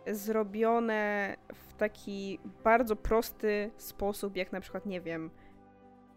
zrobione 0.07 1.35
w 1.53 1.73
taki 1.73 2.39
bardzo 2.63 2.95
prosty 2.95 3.71
sposób, 3.77 4.35
jak 4.35 4.51
na 4.51 4.61
przykład, 4.61 4.85
nie 4.85 5.01
wiem, 5.01 5.29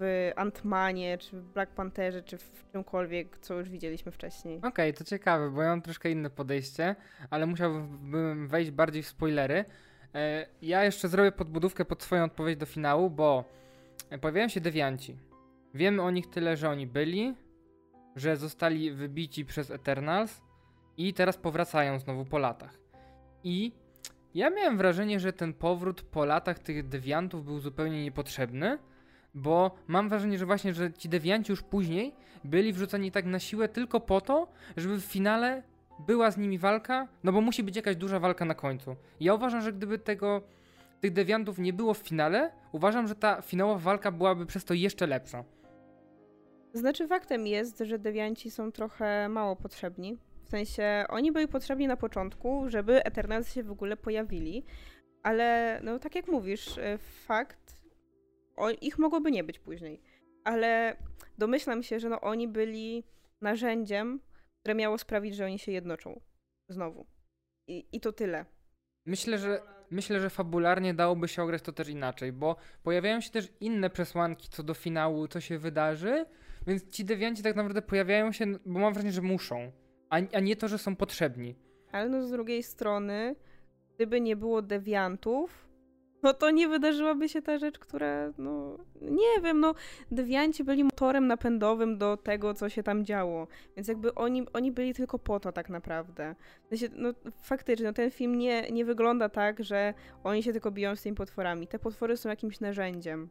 w 0.00 0.30
Ant-Manie, 0.36 1.18
czy 1.18 1.40
w 1.40 1.52
Black 1.52 1.72
Pantherze, 1.72 2.22
czy 2.22 2.38
w 2.38 2.70
czymkolwiek, 2.72 3.38
co 3.38 3.54
już 3.54 3.68
widzieliśmy 3.68 4.12
wcześniej. 4.12 4.58
Okej, 4.58 4.68
okay, 4.68 4.92
to 4.92 5.04
ciekawe, 5.04 5.50
bo 5.50 5.62
ja 5.62 5.68
mam 5.68 5.82
troszkę 5.82 6.10
inne 6.10 6.30
podejście, 6.30 6.96
ale 7.30 7.46
musiałbym 7.46 8.48
wejść 8.48 8.70
bardziej 8.70 9.02
w 9.02 9.08
spoilery. 9.08 9.64
E, 10.14 10.46
ja 10.62 10.84
jeszcze 10.84 11.08
zrobię 11.08 11.32
podbudówkę 11.32 11.84
pod 11.84 12.02
swoją 12.02 12.24
odpowiedź 12.24 12.58
do 12.58 12.66
finału, 12.66 13.10
bo 13.10 13.44
pojawiają 14.20 14.48
się 14.48 14.60
dewianci. 14.60 15.18
Wiemy 15.74 16.02
o 16.02 16.10
nich 16.10 16.30
tyle, 16.30 16.56
że 16.56 16.70
oni 16.70 16.86
byli, 16.86 17.34
że 18.16 18.36
zostali 18.36 18.92
wybici 18.92 19.44
przez 19.44 19.70
Eternals 19.70 20.40
i 20.96 21.14
teraz 21.14 21.36
powracają 21.36 21.98
znowu 21.98 22.24
po 22.24 22.38
latach. 22.38 22.78
I 23.44 23.72
ja 24.34 24.50
miałem 24.50 24.78
wrażenie, 24.78 25.20
że 25.20 25.32
ten 25.32 25.54
powrót 25.54 26.02
po 26.02 26.24
latach 26.24 26.58
tych 26.58 26.88
dewiantów 26.88 27.44
był 27.44 27.60
zupełnie 27.60 28.04
niepotrzebny, 28.04 28.78
bo 29.34 29.70
mam 29.86 30.08
wrażenie, 30.08 30.38
że 30.38 30.46
właśnie, 30.46 30.74
że 30.74 30.92
ci 30.92 31.08
dewianci 31.08 31.52
już 31.52 31.62
później 31.62 32.14
byli 32.44 32.72
wrzuceni 32.72 33.12
tak 33.12 33.24
na 33.24 33.38
siłę 33.38 33.68
tylko 33.68 34.00
po 34.00 34.20
to, 34.20 34.48
żeby 34.76 35.00
w 35.00 35.04
finale 35.04 35.62
była 35.98 36.30
z 36.30 36.36
nimi 36.36 36.58
walka, 36.58 37.08
no 37.24 37.32
bo 37.32 37.40
musi 37.40 37.62
być 37.62 37.76
jakaś 37.76 37.96
duża 37.96 38.20
walka 38.20 38.44
na 38.44 38.54
końcu. 38.54 38.96
Ja 39.20 39.34
uważam, 39.34 39.60
że 39.60 39.72
gdyby 39.72 39.98
tego 39.98 40.42
tych 41.00 41.12
dewiantów 41.12 41.58
nie 41.58 41.72
było 41.72 41.94
w 41.94 41.98
finale, 41.98 42.52
uważam, 42.72 43.08
że 43.08 43.14
ta 43.14 43.42
finałowa 43.42 43.78
walka 43.78 44.12
byłaby 44.12 44.46
przez 44.46 44.64
to 44.64 44.74
jeszcze 44.74 45.06
lepsza. 45.06 45.44
Znaczy 46.72 47.08
faktem 47.08 47.46
jest, 47.46 47.78
że 47.78 47.98
dewianci 47.98 48.50
są 48.50 48.72
trochę 48.72 49.28
mało 49.28 49.56
potrzebni. 49.56 50.18
W 50.44 50.48
sensie 50.48 51.04
oni 51.08 51.32
byli 51.32 51.48
potrzebni 51.48 51.86
na 51.86 51.96
początku, 51.96 52.64
żeby 52.68 53.04
Eternals 53.04 53.52
się 53.52 53.62
w 53.62 53.70
ogóle 53.70 53.96
pojawili, 53.96 54.64
ale 55.22 55.80
no 55.82 55.98
tak 55.98 56.14
jak 56.14 56.28
mówisz, 56.28 56.78
y, 56.78 56.98
fakt, 56.98 57.83
o, 58.56 58.70
ich 58.70 58.98
mogłoby 58.98 59.30
nie 59.30 59.44
być 59.44 59.58
później. 59.58 60.00
Ale 60.44 60.96
domyślam 61.38 61.82
się, 61.82 62.00
że 62.00 62.08
no 62.08 62.20
oni 62.20 62.48
byli 62.48 63.04
narzędziem, 63.40 64.20
które 64.60 64.74
miało 64.74 64.98
sprawić, 64.98 65.36
że 65.36 65.44
oni 65.44 65.58
się 65.58 65.72
jednoczą. 65.72 66.20
Znowu. 66.68 67.06
I, 67.68 67.86
i 67.92 68.00
to 68.00 68.12
tyle. 68.12 68.44
Myślę, 69.06 69.38
że 69.38 69.60
myślę, 69.90 70.20
że 70.20 70.30
fabularnie 70.30 70.94
dałoby 70.94 71.28
się 71.28 71.42
ograć 71.42 71.62
to 71.62 71.72
też 71.72 71.88
inaczej, 71.88 72.32
bo 72.32 72.56
pojawiają 72.82 73.20
się 73.20 73.30
też 73.30 73.52
inne 73.60 73.90
przesłanki 73.90 74.48
co 74.48 74.62
do 74.62 74.74
finału, 74.74 75.28
co 75.28 75.40
się 75.40 75.58
wydarzy, 75.58 76.26
więc 76.66 76.90
ci 76.90 77.04
dewianci 77.04 77.42
tak 77.42 77.56
naprawdę 77.56 77.82
pojawiają 77.82 78.32
się, 78.32 78.46
bo 78.66 78.78
mam 78.78 78.92
wrażenie, 78.92 79.12
że 79.12 79.22
muszą, 79.22 79.72
a, 80.10 80.16
a 80.32 80.40
nie 80.40 80.56
to, 80.56 80.68
że 80.68 80.78
są 80.78 80.96
potrzebni. 80.96 81.54
Ale 81.92 82.08
no 82.08 82.26
z 82.26 82.30
drugiej 82.30 82.62
strony, 82.62 83.36
gdyby 83.94 84.20
nie 84.20 84.36
było 84.36 84.62
dewiantów, 84.62 85.63
no 86.24 86.34
to 86.34 86.50
nie 86.50 86.68
wydarzyłaby 86.68 87.28
się 87.28 87.42
ta 87.42 87.58
rzecz, 87.58 87.78
która, 87.78 88.32
no, 88.38 88.78
nie 89.00 89.42
wiem, 89.42 89.60
no, 89.60 89.74
dewianci 90.10 90.64
byli 90.64 90.84
motorem 90.84 91.26
napędowym 91.26 91.98
do 91.98 92.16
tego, 92.16 92.54
co 92.54 92.68
się 92.68 92.82
tam 92.82 93.04
działo. 93.04 93.46
Więc 93.76 93.88
jakby 93.88 94.14
oni, 94.14 94.46
oni 94.52 94.72
byli 94.72 94.94
tylko 94.94 95.18
po 95.18 95.40
to 95.40 95.52
tak 95.52 95.68
naprawdę. 95.68 96.34
no, 96.96 97.14
faktycznie, 97.42 97.86
no, 97.86 97.92
ten 97.92 98.10
film 98.10 98.38
nie, 98.38 98.70
nie 98.70 98.84
wygląda 98.84 99.28
tak, 99.28 99.64
że 99.64 99.94
oni 100.24 100.42
się 100.42 100.52
tylko 100.52 100.70
biją 100.70 100.96
z 100.96 101.02
tymi 101.02 101.16
potworami. 101.16 101.66
Te 101.66 101.78
potwory 101.78 102.16
są 102.16 102.28
jakimś 102.28 102.60
narzędziem. 102.60 103.28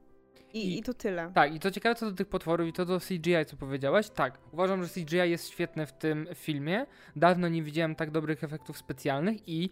I, 0.53 0.59
I, 0.59 0.79
I, 0.79 0.83
to 0.83 0.93
tyle. 0.93 1.31
Tak, 1.33 1.55
i 1.55 1.59
to 1.59 1.71
ciekawe 1.71 1.95
co 1.95 2.05
do 2.05 2.11
tych 2.11 2.27
potworów 2.27 2.67
i 2.67 2.73
to 2.73 2.85
do 2.85 2.99
CGI, 2.99 3.45
co 3.47 3.57
powiedziałaś. 3.57 4.09
Tak, 4.09 4.37
uważam, 4.51 4.83
że 4.83 4.89
CGI 4.89 5.15
jest 5.15 5.49
świetne 5.49 5.85
w 5.85 5.93
tym 5.93 6.27
filmie. 6.35 6.85
Dawno 7.15 7.49
nie 7.49 7.63
widziałem 7.63 7.95
tak 7.95 8.11
dobrych 8.11 8.43
efektów 8.43 8.77
specjalnych 8.77 9.49
i 9.49 9.69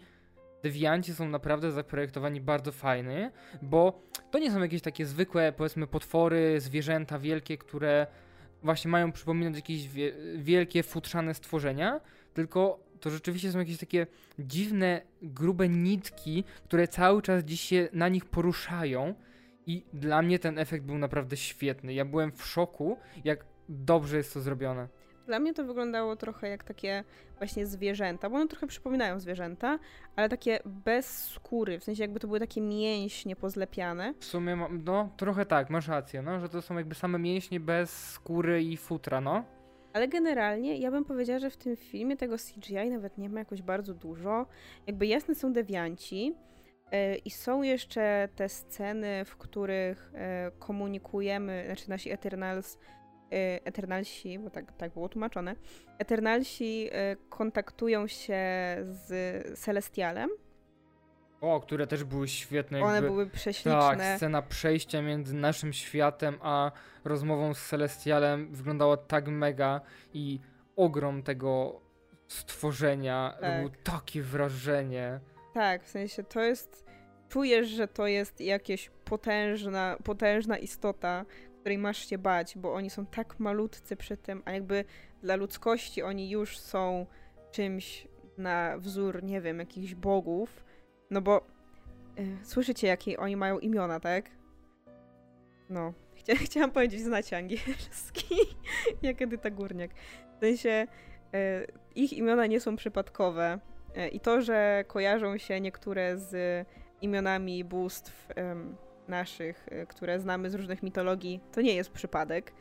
dewianci 0.63 1.13
są 1.13 1.29
naprawdę 1.29 1.71
zaprojektowani 1.71 2.41
bardzo 2.41 2.71
fajnie, 2.71 3.31
bo 3.61 4.01
to 4.31 4.39
nie 4.39 4.51
są 4.51 4.61
jakieś 4.61 4.81
takie 4.81 5.05
zwykłe, 5.05 5.53
powiedzmy, 5.57 5.87
potwory, 5.87 6.61
zwierzęta 6.61 7.19
wielkie, 7.19 7.57
które 7.57 8.07
właśnie 8.63 8.91
mają 8.91 9.11
przypominać 9.11 9.55
jakieś 9.55 9.87
wie 9.87 10.13
wielkie, 10.37 10.83
futrzane 10.83 11.33
stworzenia, 11.33 12.01
tylko 12.33 12.79
to 12.99 13.09
rzeczywiście 13.09 13.51
są 13.51 13.59
jakieś 13.59 13.77
takie 13.77 14.07
dziwne, 14.39 15.01
grube 15.21 15.69
nitki, 15.69 16.43
które 16.63 16.87
cały 16.87 17.21
czas 17.21 17.43
dziś 17.43 17.61
się 17.61 17.89
na 17.93 18.09
nich 18.09 18.25
poruszają 18.25 19.15
i 19.67 19.85
dla 19.93 20.21
mnie 20.21 20.39
ten 20.39 20.59
efekt 20.59 20.85
był 20.85 20.97
naprawdę 20.97 21.37
świetny. 21.37 21.93
Ja 21.93 22.05
byłem 22.05 22.31
w 22.31 22.45
szoku, 22.45 22.97
jak 23.23 23.45
dobrze 23.69 24.17
jest 24.17 24.33
to 24.33 24.41
zrobione. 24.41 24.87
Dla 25.31 25.39
mnie 25.39 25.53
to 25.53 25.65
wyglądało 25.65 26.15
trochę 26.15 26.49
jak 26.49 26.63
takie 26.63 27.03
właśnie 27.37 27.65
zwierzęta, 27.65 28.29
bo 28.29 28.35
one 28.35 28.47
trochę 28.47 28.67
przypominają 28.67 29.19
zwierzęta, 29.19 29.79
ale 30.15 30.29
takie 30.29 30.59
bez 30.65 31.27
skóry, 31.27 31.79
w 31.79 31.83
sensie 31.83 32.03
jakby 32.03 32.19
to 32.19 32.27
były 32.27 32.39
takie 32.39 32.61
mięśnie 32.61 33.35
pozlepiane. 33.35 34.13
W 34.19 34.25
sumie, 34.25 34.57
no 34.85 35.09
trochę 35.17 35.45
tak, 35.45 35.69
masz 35.69 35.87
rację, 35.87 36.21
no, 36.21 36.39
że 36.39 36.49
to 36.49 36.61
są 36.61 36.77
jakby 36.77 36.95
same 36.95 37.19
mięśnie 37.19 37.59
bez 37.59 38.09
skóry 38.09 38.63
i 38.63 38.77
futra, 38.77 39.21
no. 39.21 39.43
Ale 39.93 40.07
generalnie 40.07 40.77
ja 40.77 40.91
bym 40.91 41.05
powiedziała, 41.05 41.39
że 41.39 41.49
w 41.49 41.57
tym 41.57 41.75
filmie 41.75 42.17
tego 42.17 42.35
CGI 42.37 42.89
nawet 42.89 43.17
nie 43.17 43.29
ma 43.29 43.39
jakoś 43.39 43.61
bardzo 43.61 43.93
dużo. 43.93 44.45
Jakby 44.87 45.07
jasne 45.07 45.35
są 45.35 45.53
dewianci, 45.53 46.35
e, 46.91 47.15
i 47.15 47.29
są 47.29 47.61
jeszcze 47.61 48.29
te 48.35 48.49
sceny, 48.49 49.25
w 49.25 49.37
których 49.37 50.11
e, 50.15 50.51
komunikujemy, 50.59 51.63
znaczy 51.65 51.89
nasi 51.89 52.11
Eternals 52.11 52.77
Eternalsi, 53.65 54.39
bo 54.39 54.49
tak, 54.49 54.71
tak 54.77 54.93
było 54.93 55.09
tłumaczone, 55.09 55.55
Eternalsi 55.97 56.87
y, 56.87 57.17
kontaktują 57.29 58.07
się 58.07 58.37
z 58.81 59.59
Celestialem. 59.59 60.29
O, 61.41 61.59
które 61.59 61.87
też 61.87 62.03
były 62.03 62.27
świetne. 62.27 62.81
One 62.81 62.93
jakby, 62.93 63.09
były 63.09 63.27
prześliczne. 63.27 63.71
Tak, 63.71 64.17
scena 64.17 64.41
przejścia 64.41 65.01
między 65.01 65.35
naszym 65.35 65.73
światem 65.73 66.37
a 66.41 66.71
rozmową 67.03 67.53
z 67.53 67.67
Celestialem 67.67 68.55
wyglądała 68.55 68.97
tak 68.97 69.27
mega 69.27 69.81
i 70.13 70.39
ogrom 70.75 71.23
tego 71.23 71.81
stworzenia 72.27 73.37
tak. 73.41 73.53
robił 73.53 73.71
takie 73.83 74.21
wrażenie. 74.21 75.19
Tak, 75.53 75.83
w 75.83 75.87
sensie 75.87 76.23
to 76.23 76.39
jest 76.41 76.85
czujesz, 77.29 77.67
że 77.67 77.87
to 77.87 78.07
jest 78.07 78.41
jakieś 78.41 78.89
potężna, 79.05 79.97
potężna 80.03 80.57
istota, 80.57 81.25
której 81.61 81.77
masz 81.77 82.09
się 82.09 82.17
bać, 82.17 82.57
bo 82.57 82.73
oni 82.73 82.89
są 82.89 83.05
tak 83.05 83.39
malutcy 83.39 83.95
przy 83.95 84.17
tym, 84.17 84.41
a 84.45 84.51
jakby 84.51 84.85
dla 85.23 85.35
ludzkości 85.35 86.03
oni 86.03 86.29
już 86.29 86.59
są 86.59 87.05
czymś 87.51 88.07
na 88.37 88.77
wzór, 88.77 89.23
nie 89.23 89.41
wiem, 89.41 89.59
jakichś 89.59 89.95
bogów. 89.95 90.63
No 91.09 91.21
bo 91.21 91.47
y, 92.19 92.45
słyszycie, 92.45 92.87
jakie 92.87 93.17
oni 93.17 93.35
mają 93.35 93.59
imiona, 93.59 93.99
tak? 93.99 94.29
No, 95.69 95.93
Chcia, 96.15 96.35
chciałam 96.45 96.71
powiedzieć, 96.71 97.01
znacie 97.01 97.37
angielski, 97.37 98.35
jak 99.01 99.21
Edyta 99.21 99.49
Górniak. 99.49 99.91
sensie 100.39 100.87
e, 101.33 101.65
ich 101.95 102.13
imiona 102.13 102.45
nie 102.45 102.59
są 102.59 102.75
przypadkowe. 102.75 103.59
E, 103.95 104.07
I 104.07 104.19
to, 104.19 104.41
że 104.41 104.83
kojarzą 104.87 105.37
się 105.37 105.61
niektóre 105.61 106.17
z 106.17 106.67
imionami 107.01 107.63
bóstw 107.63 108.27
naszych, 109.11 109.67
e, 109.71 109.85
które 109.85 110.19
znamy 110.19 110.49
z 110.49 110.55
różnych 110.55 110.83
mitologii, 110.83 111.39
to 111.51 111.61
nie 111.61 111.75
jest 111.75 111.91
przypadek. 111.91 112.53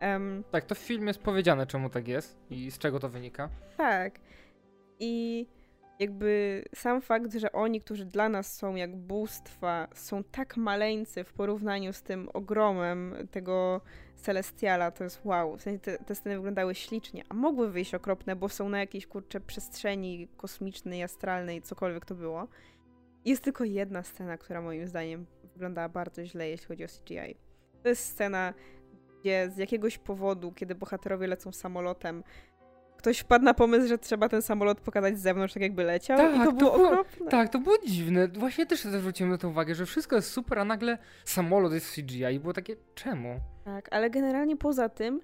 Um, 0.00 0.44
tak, 0.50 0.64
to 0.64 0.74
w 0.74 0.78
filmie 0.78 1.06
jest 1.06 1.22
powiedziane, 1.22 1.66
czemu 1.66 1.90
tak 1.90 2.08
jest 2.08 2.38
i 2.50 2.70
z 2.70 2.78
czego 2.78 3.00
to 3.00 3.08
wynika. 3.08 3.48
Tak. 3.76 4.20
I 5.00 5.46
jakby 5.98 6.64
sam 6.74 7.00
fakt, 7.00 7.34
że 7.34 7.52
oni, 7.52 7.80
którzy 7.80 8.04
dla 8.04 8.28
nas 8.28 8.56
są 8.56 8.74
jak 8.74 8.96
bóstwa, 8.96 9.88
są 9.94 10.24
tak 10.24 10.56
maleńcy 10.56 11.24
w 11.24 11.32
porównaniu 11.32 11.92
z 11.92 12.02
tym 12.02 12.28
ogromem 12.32 13.14
tego 13.30 13.80
Celestiala, 14.16 14.90
to 14.90 15.04
jest 15.04 15.20
wow. 15.24 15.56
W 15.56 15.62
sensie 15.62 15.78
te, 15.78 15.98
te 15.98 16.14
sceny 16.14 16.36
wyglądały 16.36 16.74
ślicznie, 16.74 17.24
a 17.28 17.34
mogły 17.34 17.70
wyjść 17.70 17.94
okropne, 17.94 18.36
bo 18.36 18.48
są 18.48 18.68
na 18.68 18.78
jakiejś 18.78 19.06
kurcze 19.06 19.40
przestrzeni 19.40 20.28
kosmicznej, 20.36 21.02
astralnej, 21.02 21.62
cokolwiek 21.62 22.04
to 22.04 22.14
było. 22.14 22.48
Jest 23.24 23.44
tylko 23.44 23.64
jedna 23.64 24.02
scena, 24.02 24.38
która 24.38 24.60
moim 24.62 24.88
zdaniem 24.88 25.26
wyglądała 25.60 25.88
bardzo 25.88 26.24
źle, 26.24 26.48
jeśli 26.48 26.66
chodzi 26.66 26.84
o 26.84 26.86
CGI. 26.86 27.36
To 27.82 27.88
jest 27.88 28.04
scena, 28.04 28.54
gdzie 29.20 29.50
z 29.50 29.56
jakiegoś 29.56 29.98
powodu, 29.98 30.52
kiedy 30.52 30.74
bohaterowie 30.74 31.26
lecą 31.26 31.52
samolotem, 31.52 32.24
ktoś 32.96 33.18
wpadł 33.18 33.44
na 33.44 33.54
pomysł, 33.54 33.88
że 33.88 33.98
trzeba 33.98 34.28
ten 34.28 34.42
samolot 34.42 34.80
pokazać 34.80 35.18
z 35.18 35.22
zewnątrz, 35.22 35.54
tak 35.54 35.62
jakby 35.62 35.84
leciał 35.84 36.18
tak, 36.18 36.36
i 36.36 36.38
to, 36.38 36.44
to 36.44 36.52
było, 36.52 36.72
było 36.72 36.88
okropne. 36.88 37.30
Tak, 37.30 37.48
to 37.48 37.58
było 37.58 37.76
dziwne. 37.86 38.28
Właśnie 38.28 38.66
też 38.66 38.82
zwróciłem 38.82 39.32
na 39.32 39.38
to 39.38 39.48
uwagę, 39.48 39.74
że 39.74 39.86
wszystko 39.86 40.16
jest 40.16 40.30
super, 40.30 40.58
a 40.58 40.64
nagle 40.64 40.98
samolot 41.24 41.72
jest 41.72 41.86
w 41.86 41.94
CGI 41.94 42.34
i 42.34 42.40
było 42.40 42.52
takie, 42.52 42.76
czemu? 42.94 43.40
Tak, 43.64 43.88
ale 43.90 44.10
generalnie 44.10 44.56
poza 44.56 44.88
tym 44.88 45.20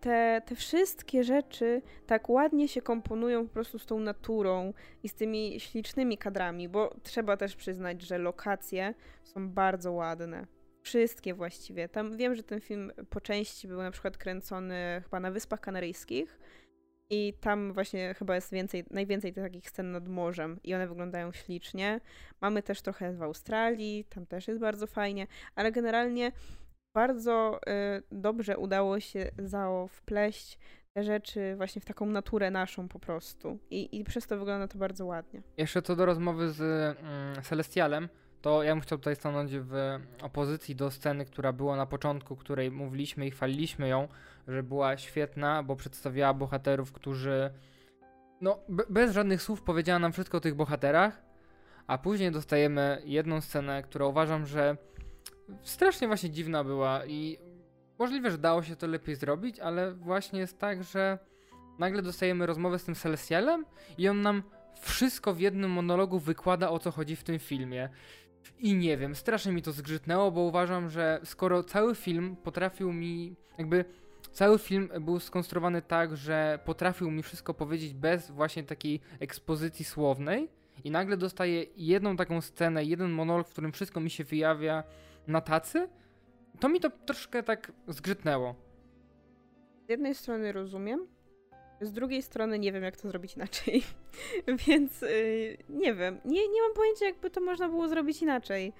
te, 0.00 0.42
te 0.46 0.54
wszystkie 0.54 1.24
rzeczy 1.24 1.82
tak 2.06 2.28
ładnie 2.28 2.68
się 2.68 2.82
komponują 2.82 3.46
po 3.46 3.54
prostu 3.54 3.78
z 3.78 3.86
tą 3.86 4.00
naturą 4.00 4.72
i 5.02 5.08
z 5.08 5.14
tymi 5.14 5.60
ślicznymi 5.60 6.18
kadrami, 6.18 6.68
bo 6.68 6.94
trzeba 7.02 7.36
też 7.36 7.56
przyznać, 7.56 8.02
że 8.02 8.18
lokacje 8.18 8.94
są 9.24 9.50
bardzo 9.50 9.92
ładne. 9.92 10.46
Wszystkie 10.82 11.34
właściwie. 11.34 11.88
Tam 11.88 12.16
wiem, 12.16 12.34
że 12.34 12.42
ten 12.42 12.60
film 12.60 12.92
po 13.10 13.20
części 13.20 13.68
był 13.68 13.78
na 13.78 13.90
przykład 13.90 14.16
kręcony 14.16 15.00
chyba 15.02 15.20
na 15.20 15.30
Wyspach 15.30 15.60
Kanaryjskich, 15.60 16.38
i 17.10 17.34
tam 17.40 17.72
właśnie 17.72 18.14
chyba 18.14 18.34
jest 18.34 18.52
więcej, 18.52 18.84
najwięcej 18.90 19.32
takich 19.32 19.70
scen 19.70 19.92
nad 19.92 20.08
morzem 20.08 20.60
i 20.64 20.74
one 20.74 20.88
wyglądają 20.88 21.32
ślicznie. 21.32 22.00
Mamy 22.40 22.62
też 22.62 22.82
trochę 22.82 23.12
w 23.12 23.22
Australii, 23.22 24.04
tam 24.04 24.26
też 24.26 24.48
jest 24.48 24.60
bardzo 24.60 24.86
fajnie, 24.86 25.26
ale 25.54 25.72
generalnie 25.72 26.32
bardzo 26.96 27.60
y, 27.68 28.02
dobrze 28.12 28.58
udało 28.58 29.00
się 29.00 29.30
Zao 29.38 29.88
wpleść 29.88 30.58
te 30.92 31.04
rzeczy 31.04 31.54
właśnie 31.56 31.80
w 31.80 31.84
taką 31.84 32.06
naturę 32.06 32.50
naszą 32.50 32.88
po 32.88 32.98
prostu. 32.98 33.58
I, 33.70 34.00
i 34.00 34.04
przez 34.04 34.26
to 34.26 34.38
wygląda 34.38 34.68
to 34.68 34.78
bardzo 34.78 35.06
ładnie. 35.06 35.42
Jeszcze 35.56 35.82
co 35.82 35.96
do 35.96 36.06
rozmowy 36.06 36.50
z 36.52 36.60
mm, 36.60 37.42
Celestialem, 37.42 38.08
to 38.42 38.62
ja 38.62 38.72
bym 38.72 38.80
chciał 38.80 38.98
tutaj 38.98 39.16
stanąć 39.16 39.52
w 39.58 39.74
opozycji 40.22 40.76
do 40.76 40.90
sceny, 40.90 41.24
która 41.24 41.52
była 41.52 41.76
na 41.76 41.86
początku, 41.86 42.36
której 42.36 42.70
mówiliśmy 42.70 43.26
i 43.26 43.30
chwaliliśmy 43.30 43.88
ją, 43.88 44.08
że 44.48 44.62
była 44.62 44.96
świetna, 44.96 45.62
bo 45.62 45.76
przedstawiała 45.76 46.34
bohaterów, 46.34 46.92
którzy 46.92 47.50
no 48.40 48.58
bez 48.90 49.12
żadnych 49.12 49.42
słów 49.42 49.62
powiedziała 49.62 49.98
nam 49.98 50.12
wszystko 50.12 50.38
o 50.38 50.40
tych 50.40 50.54
bohaterach, 50.54 51.22
a 51.86 51.98
później 51.98 52.30
dostajemy 52.30 53.02
jedną 53.04 53.40
scenę, 53.40 53.82
która 53.82 54.06
uważam, 54.06 54.46
że 54.46 54.76
strasznie 55.62 56.06
właśnie 56.06 56.30
dziwna 56.30 56.64
była 56.64 57.06
i 57.06 57.38
możliwe, 57.98 58.30
że 58.30 58.38
dało 58.38 58.62
się 58.62 58.76
to 58.76 58.86
lepiej 58.86 59.14
zrobić, 59.16 59.60
ale 59.60 59.94
właśnie 59.94 60.40
jest 60.40 60.58
tak, 60.58 60.84
że 60.84 61.18
nagle 61.78 62.02
dostajemy 62.02 62.46
rozmowę 62.46 62.78
z 62.78 62.84
tym 62.84 62.94
Celestialem 62.94 63.64
i 63.98 64.08
on 64.08 64.22
nam 64.22 64.42
wszystko 64.80 65.34
w 65.34 65.40
jednym 65.40 65.70
monologu 65.70 66.18
wykłada 66.18 66.70
o 66.70 66.78
co 66.78 66.90
chodzi 66.90 67.16
w 67.16 67.24
tym 67.24 67.38
filmie. 67.38 67.88
I 68.58 68.74
nie 68.74 68.96
wiem, 68.96 69.14
strasznie 69.14 69.52
mi 69.52 69.62
to 69.62 69.72
zgrzytnęło, 69.72 70.30
bo 70.30 70.40
uważam, 70.40 70.90
że 70.90 71.20
skoro 71.24 71.62
cały 71.62 71.94
film 71.94 72.36
potrafił 72.36 72.92
mi, 72.92 73.36
jakby 73.58 73.84
cały 74.32 74.58
film 74.58 74.88
był 75.00 75.20
skonstruowany 75.20 75.82
tak, 75.82 76.16
że 76.16 76.58
potrafił 76.64 77.10
mi 77.10 77.22
wszystko 77.22 77.54
powiedzieć 77.54 77.94
bez 77.94 78.30
właśnie 78.30 78.62
takiej 78.62 79.00
ekspozycji 79.20 79.84
słownej, 79.84 80.48
i 80.84 80.90
nagle 80.90 81.16
dostaję 81.16 81.64
jedną 81.76 82.16
taką 82.16 82.40
scenę, 82.40 82.84
jeden 82.84 83.10
monolog, 83.10 83.48
w 83.48 83.50
którym 83.50 83.72
wszystko 83.72 84.00
mi 84.00 84.10
się 84.10 84.24
wyjawia 84.24 84.82
na 85.26 85.40
tacy, 85.40 85.88
to 86.60 86.68
mi 86.68 86.80
to 86.80 86.90
troszkę 86.90 87.42
tak 87.42 87.72
zgrzytnęło. 87.88 88.54
Z 89.86 89.90
jednej 89.90 90.14
strony 90.14 90.52
rozumiem, 90.52 91.06
z 91.80 91.92
drugiej 91.92 92.22
strony 92.22 92.58
nie 92.58 92.72
wiem, 92.72 92.82
jak 92.82 92.96
to 92.96 93.08
zrobić 93.08 93.36
inaczej. 93.36 93.82
Więc 94.66 95.00
yy, 95.00 95.56
nie 95.68 95.94
wiem. 95.94 96.20
Nie, 96.24 96.48
nie 96.48 96.62
mam 96.62 96.74
pojęcia, 96.74 97.04
jakby 97.04 97.30
to 97.30 97.40
można 97.40 97.68
było 97.68 97.88
zrobić 97.88 98.22
inaczej, 98.22 98.72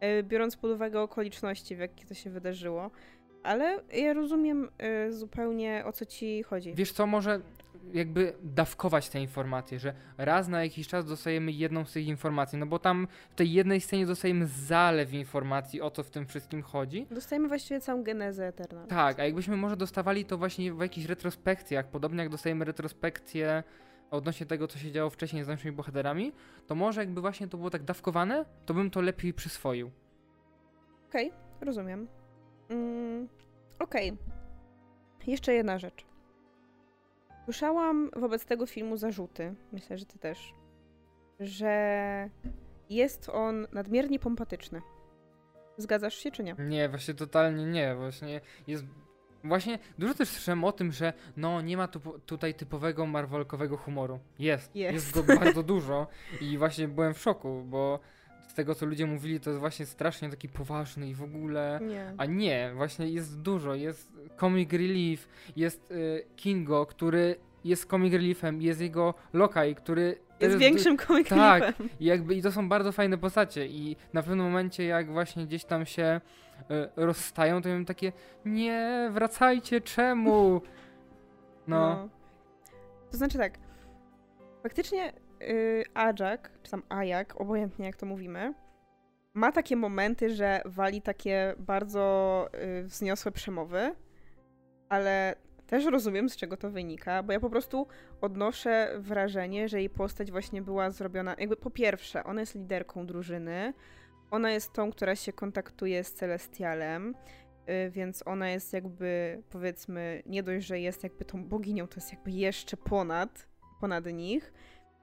yy, 0.00 0.22
biorąc 0.22 0.56
pod 0.56 0.70
uwagę 0.70 1.00
okoliczności, 1.00 1.76
w 1.76 1.78
jakich 1.78 2.06
to 2.06 2.14
się 2.14 2.30
wydarzyło. 2.30 2.90
Ale 3.42 3.80
ja 3.92 4.12
rozumiem 4.12 4.68
yy, 4.78 5.12
zupełnie 5.12 5.82
o 5.86 5.92
co 5.92 6.06
ci 6.06 6.42
chodzi. 6.42 6.74
Wiesz 6.74 6.92
co, 6.92 7.06
może 7.06 7.40
jakby 7.92 8.32
dawkować 8.42 9.08
te 9.08 9.20
informacje, 9.20 9.78
że 9.78 9.94
raz 10.18 10.48
na 10.48 10.64
jakiś 10.64 10.88
czas 10.88 11.06
dostajemy 11.06 11.52
jedną 11.52 11.84
z 11.84 11.92
tych 11.92 12.06
informacji, 12.06 12.58
no 12.58 12.66
bo 12.66 12.78
tam 12.78 13.08
w 13.30 13.34
tej 13.34 13.52
jednej 13.52 13.80
scenie 13.80 14.06
dostajemy 14.06 14.46
zalew 14.46 15.12
informacji 15.12 15.80
o 15.80 15.90
co 15.90 16.02
w 16.02 16.10
tym 16.10 16.26
wszystkim 16.26 16.62
chodzi. 16.62 17.06
Dostajemy 17.10 17.48
właściwie 17.48 17.80
całą 17.80 18.02
genezę 18.02 18.46
Eternal. 18.46 18.86
Tak, 18.86 19.20
a 19.20 19.24
jakbyśmy 19.24 19.56
może 19.56 19.76
dostawali 19.76 20.24
to 20.24 20.38
właśnie 20.38 20.72
w 20.72 20.80
jakichś 20.80 21.06
retrospekcjach, 21.06 21.88
podobnie 21.88 22.18
jak 22.22 22.28
dostajemy 22.28 22.64
retrospekcje 22.64 23.62
odnośnie 24.10 24.46
tego, 24.46 24.68
co 24.68 24.78
się 24.78 24.92
działo 24.92 25.10
wcześniej 25.10 25.44
z 25.44 25.48
naszymi 25.48 25.76
bohaterami, 25.76 26.32
to 26.66 26.74
może 26.74 27.00
jakby 27.00 27.20
właśnie 27.20 27.48
to 27.48 27.56
było 27.56 27.70
tak 27.70 27.82
dawkowane, 27.82 28.44
to 28.66 28.74
bym 28.74 28.90
to 28.90 29.00
lepiej 29.00 29.34
przyswoił. 29.34 29.90
Okej, 31.08 31.28
okay, 31.28 31.66
rozumiem. 31.66 32.08
Mm, 32.68 33.28
Okej. 33.78 34.10
Okay. 34.10 34.34
Jeszcze 35.26 35.54
jedna 35.54 35.78
rzecz. 35.78 36.13
Słyszałam 37.44 38.10
wobec 38.16 38.44
tego 38.44 38.66
filmu 38.66 38.96
zarzuty, 38.96 39.54
myślę, 39.72 39.98
że 39.98 40.06
ty 40.06 40.18
też, 40.18 40.54
że 41.40 42.30
jest 42.90 43.28
on 43.28 43.66
nadmiernie 43.72 44.18
pompatyczny. 44.18 44.82
Zgadzasz 45.76 46.14
się, 46.14 46.30
czy 46.30 46.44
nie? 46.44 46.56
Nie, 46.58 46.88
właśnie 46.88 47.14
totalnie 47.14 47.66
nie. 47.66 47.94
Właśnie 47.94 48.40
jest. 48.66 48.84
Właśnie 49.44 49.78
dużo 49.98 50.14
też 50.14 50.28
słyszałem 50.28 50.64
o 50.64 50.72
tym, 50.72 50.92
że 50.92 51.12
no 51.36 51.60
nie 51.60 51.76
ma 51.76 51.88
tu, 51.88 52.00
tutaj 52.26 52.54
typowego 52.54 53.06
marvelkowego 53.06 53.76
humoru. 53.76 54.18
Jest. 54.38 54.76
Jest, 54.76 54.94
jest 54.94 55.14
go 55.14 55.22
bardzo 55.36 55.62
dużo 55.62 56.06
i 56.40 56.58
właśnie 56.58 56.88
byłem 56.88 57.14
w 57.14 57.20
szoku, 57.20 57.62
bo 57.66 58.00
z 58.48 58.54
tego 58.54 58.74
co 58.74 58.86
ludzie 58.86 59.06
mówili, 59.06 59.40
to 59.40 59.50
jest 59.50 59.60
właśnie 59.60 59.86
strasznie 59.86 60.30
taki 60.30 60.48
poważny 60.48 61.08
i 61.08 61.14
w 61.14 61.22
ogóle. 61.22 61.80
Nie. 61.82 62.14
A 62.18 62.26
nie, 62.26 62.72
właśnie 62.74 63.08
jest 63.08 63.40
dużo. 63.40 63.74
Jest 63.74 64.12
comic 64.40 64.72
relief, 64.72 65.28
jest 65.56 65.90
y, 65.90 66.24
Kingo, 66.36 66.86
który 66.86 67.36
jest 67.64 67.90
comic 67.90 68.12
reliefem, 68.12 68.62
jest 68.62 68.80
jego 68.80 69.14
lokaj, 69.32 69.74
który 69.74 70.18
jest 70.40 70.56
większym 70.58 70.98
comic 70.98 71.28
tak, 71.28 71.62
reliefem. 71.62 71.88
I 72.00 72.04
jakby 72.04 72.34
i 72.34 72.42
to 72.42 72.52
są 72.52 72.68
bardzo 72.68 72.92
fajne 72.92 73.18
postacie 73.18 73.66
i 73.66 73.96
na 74.12 74.22
pewnym 74.22 74.46
momencie 74.46 74.84
jak 74.84 75.12
właśnie 75.12 75.46
gdzieś 75.46 75.64
tam 75.64 75.86
się 75.86 76.20
y, 76.60 76.64
rozstają, 76.96 77.62
to 77.62 77.68
mam 77.68 77.84
takie 77.84 78.12
nie, 78.44 79.10
wracajcie, 79.12 79.80
czemu? 79.80 80.60
No. 81.66 81.78
no. 81.78 82.08
To 83.10 83.16
znaczy 83.16 83.38
tak. 83.38 83.58
Faktycznie 84.62 85.12
yy, 85.40 85.84
Ajak, 85.94 86.50
czy 86.62 86.70
tam 86.70 86.82
Ajak, 86.88 87.40
obojętnie 87.40 87.86
jak 87.86 87.96
to 87.96 88.06
mówimy, 88.06 88.54
ma 89.34 89.52
takie 89.52 89.76
momenty, 89.76 90.34
że 90.34 90.62
wali 90.64 91.02
takie 91.02 91.54
bardzo 91.58 92.48
yy, 92.52 92.84
wzniosłe 92.84 93.32
przemowy, 93.32 93.94
ale 94.88 95.34
też 95.66 95.84
rozumiem, 95.84 96.28
z 96.28 96.36
czego 96.36 96.56
to 96.56 96.70
wynika, 96.70 97.22
bo 97.22 97.32
ja 97.32 97.40
po 97.40 97.50
prostu 97.50 97.86
odnoszę 98.20 98.94
wrażenie, 98.98 99.68
że 99.68 99.78
jej 99.78 99.90
postać 99.90 100.30
właśnie 100.30 100.62
była 100.62 100.90
zrobiona. 100.90 101.36
Jakby 101.38 101.56
po 101.56 101.70
pierwsze, 101.70 102.24
ona 102.24 102.40
jest 102.40 102.54
liderką 102.54 103.06
drużyny, 103.06 103.74
ona 104.30 104.50
jest 104.50 104.72
tą, 104.72 104.90
która 104.90 105.16
się 105.16 105.32
kontaktuje 105.32 106.04
z 106.04 106.12
Celestialem, 106.12 107.14
yy, 107.66 107.90
więc 107.90 108.26
ona 108.26 108.50
jest 108.50 108.72
jakby, 108.72 109.42
powiedzmy, 109.50 110.22
nie 110.26 110.42
dość, 110.42 110.66
że 110.66 110.80
jest 110.80 111.02
jakby 111.02 111.24
tą 111.24 111.44
boginią, 111.44 111.88
to 111.88 111.94
jest 111.96 112.12
jakby 112.12 112.30
jeszcze 112.30 112.76
ponad, 112.76 113.48
ponad 113.80 114.06
nich 114.06 114.52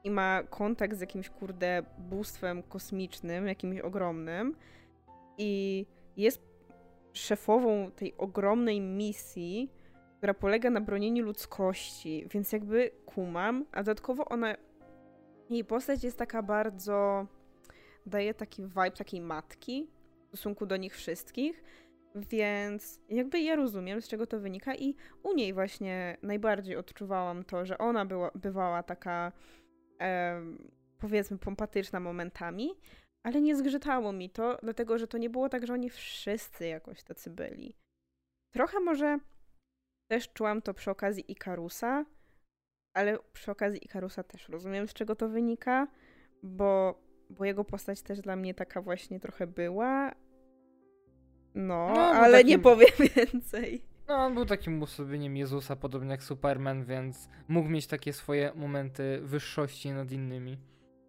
i 0.04 0.12
ma 0.12 0.44
kontakt 0.50 0.98
z 0.98 1.02
jakimś, 1.02 1.30
kurde, 1.30 1.84
bóstwem 1.98 2.64
kosmicznym, 2.64 3.48
jakimś 3.48 3.80
ogromnym 3.80 4.56
i 5.38 5.86
jest 6.18 6.42
szefową 7.14 7.92
tej 7.92 8.18
ogromnej 8.18 8.82
misji, 8.82 9.72
która 10.18 10.34
polega 10.34 10.70
na 10.70 10.82
bronieniu 10.82 11.26
ludzkości, 11.26 12.28
więc 12.32 12.52
jakby 12.52 12.92
kumam, 13.06 13.66
a 13.72 13.84
dodatkowo 13.84 14.26
ona, 14.26 14.56
jej 15.50 15.66
postać 15.66 16.04
jest 16.04 16.18
taka 16.18 16.44
bardzo, 16.44 17.28
daje 18.06 18.34
taki 18.34 18.64
vibe 18.64 18.92
takiej 18.92 19.22
matki 19.22 19.88
w 20.24 20.28
stosunku 20.28 20.66
do 20.66 20.78
nich 20.78 20.96
wszystkich 20.96 21.64
Więc 22.16 23.00
jakby 23.10 23.40
ja 23.40 23.56
rozumiem, 23.56 24.02
z 24.02 24.08
czego 24.08 24.28
to 24.28 24.40
wynika, 24.40 24.76
i 24.76 24.96
u 25.24 25.34
niej 25.34 25.54
właśnie 25.54 26.18
najbardziej 26.22 26.76
odczuwałam 26.78 27.44
to, 27.44 27.66
że 27.66 27.78
ona 27.78 28.06
była, 28.06 28.32
bywała 28.36 28.84
taka, 28.84 29.32
e, 30.02 30.42
powiedzmy, 30.98 31.38
pompatyczna 31.38 32.00
momentami, 32.00 32.70
ale 33.24 33.42
nie 33.42 33.56
zgrzytało 33.56 34.14
mi 34.14 34.30
to, 34.30 34.58
dlatego 34.64 34.98
że 34.98 35.08
to 35.08 35.18
nie 35.18 35.30
było 35.30 35.50
tak, 35.50 35.68
że 35.68 35.74
oni 35.74 35.90
wszyscy 35.90 36.68
jakoś 36.68 37.04
tacy 37.04 37.30
byli. 37.30 37.76
Trochę 38.54 38.80
może 38.80 39.20
też 40.12 40.34
czułam 40.34 40.62
to 40.62 40.74
przy 40.74 40.92
okazji 40.92 41.32
Ikarusa, 41.32 42.06
ale 42.94 43.18
przy 43.34 43.52
okazji 43.52 43.86
Ikarusa 43.86 44.24
też 44.24 44.50
rozumiem, 44.50 44.88
z 44.88 44.94
czego 44.94 45.16
to 45.16 45.30
wynika, 45.30 45.88
bo, 46.44 47.02
bo 47.30 47.46
jego 47.46 47.64
postać 47.64 48.02
też 48.02 48.22
dla 48.22 48.36
mnie 48.36 48.54
taka 48.54 48.82
właśnie 48.82 49.20
trochę 49.20 49.48
była. 49.48 50.12
No, 51.56 51.94
no 51.94 52.02
ale 52.02 52.38
takim... 52.38 52.48
nie 52.48 52.60
powiem 52.60 52.90
więcej. 53.16 53.91
No, 54.12 54.18
on 54.18 54.34
był 54.34 54.46
takim 54.46 54.80
uosobieniem 54.80 55.38
Jezusa, 55.38 55.76
podobnie 55.76 56.12
jak 56.12 56.24
Superman, 56.24 56.86
więc 56.86 57.30
mógł 57.48 57.70
mieć 57.70 57.88
takie 57.88 58.14
swoje 58.14 58.52
momenty 58.56 59.22
wyższości 59.24 59.92
nad 59.92 60.12
innymi. 60.12 60.58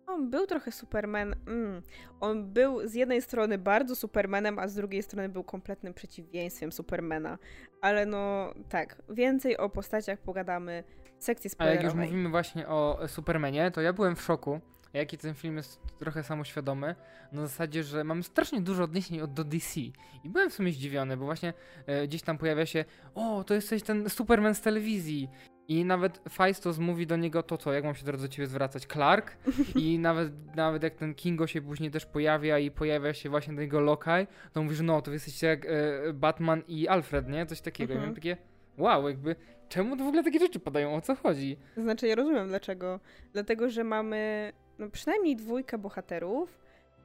On 0.06 0.30
był 0.30 0.46
trochę 0.46 0.72
Superman. 0.72 1.34
Mm. 1.46 1.82
On 2.20 2.52
był 2.52 2.88
z 2.88 2.94
jednej 2.94 3.22
strony 3.22 3.58
bardzo 3.58 3.96
Supermanem, 3.96 4.58
a 4.58 4.68
z 4.68 4.74
drugiej 4.74 5.02
strony 5.02 5.28
był 5.28 5.44
kompletnym 5.44 5.94
przeciwieństwem 5.94 6.72
Supermana. 6.72 7.38
Ale 7.80 8.06
no 8.06 8.54
tak, 8.68 9.02
więcej 9.08 9.56
o 9.56 9.68
postaciach 9.68 10.18
pogadamy 10.18 10.84
w 11.18 11.24
sekcji 11.24 11.50
spoilerowej. 11.50 11.78
Ale 11.78 11.88
jak 11.88 11.96
już 11.96 12.10
mówimy 12.10 12.28
właśnie 12.28 12.68
o 12.68 12.98
Supermanie, 13.06 13.70
to 13.70 13.80
ja 13.80 13.92
byłem 13.92 14.16
w 14.16 14.22
szoku, 14.22 14.60
jaki 14.94 15.18
ten 15.18 15.34
film 15.34 15.56
jest 15.56 15.80
trochę 15.98 16.22
samoświadomy, 16.22 16.94
na 17.32 17.42
zasadzie, 17.42 17.84
że 17.84 18.04
mamy 18.04 18.22
strasznie 18.22 18.60
dużo 18.60 18.84
odniesień 18.84 19.20
od 19.20 19.32
do 19.32 19.44
DC. 19.44 19.80
I 20.24 20.28
byłem 20.28 20.50
w 20.50 20.54
sumie 20.54 20.72
zdziwiony, 20.72 21.16
bo 21.16 21.24
właśnie 21.24 21.52
e, 21.86 22.08
gdzieś 22.08 22.22
tam 22.22 22.38
pojawia 22.38 22.66
się, 22.66 22.84
o, 23.14 23.44
to 23.44 23.54
jesteś 23.54 23.82
ten 23.82 24.10
Superman 24.10 24.54
z 24.54 24.60
telewizji. 24.60 25.28
I 25.68 25.84
nawet 25.84 26.20
Faistos 26.28 26.78
mówi 26.78 27.06
do 27.06 27.16
niego 27.16 27.42
to 27.42 27.58
co, 27.58 27.72
jak 27.72 27.84
mam 27.84 27.94
się 27.94 28.04
teraz 28.04 28.20
do 28.20 28.28
ciebie 28.28 28.46
zwracać, 28.46 28.86
Clark? 28.86 29.36
I 29.76 29.98
nawet, 29.98 30.56
nawet 30.56 30.82
jak 30.82 30.94
ten 30.94 31.14
Kingo 31.14 31.46
się 31.46 31.62
później 31.62 31.90
też 31.90 32.06
pojawia 32.06 32.58
i 32.58 32.70
pojawia 32.70 33.14
się 33.14 33.30
właśnie 33.30 33.54
do 33.54 33.60
niego 33.60 33.80
Lokaj, 33.80 34.26
to 34.52 34.62
mówisz, 34.62 34.80
no 34.80 35.02
to 35.02 35.12
jesteście 35.12 35.46
jak 35.46 35.66
e, 35.66 36.12
Batman 36.12 36.62
i 36.68 36.88
Alfred, 36.88 37.28
nie? 37.28 37.46
Coś 37.46 37.60
takiego. 37.60 37.94
Mhm. 37.94 38.12
I 38.12 38.14
takie, 38.14 38.36
wow, 38.78 39.08
jakby 39.08 39.36
czemu 39.68 39.96
to 39.96 40.04
w 40.04 40.06
ogóle 40.06 40.24
takie 40.24 40.38
rzeczy 40.38 40.60
padają? 40.60 40.94
O 40.94 41.00
co 41.00 41.14
chodzi? 41.14 41.56
Znaczy, 41.76 42.06
ja 42.06 42.14
rozumiem 42.14 42.48
dlaczego. 42.48 43.00
Dlatego, 43.32 43.70
że 43.70 43.84
mamy 43.84 44.52
no, 44.82 44.90
przynajmniej 44.90 45.36
dwójkę 45.36 45.78
bohaterów, 45.78 46.58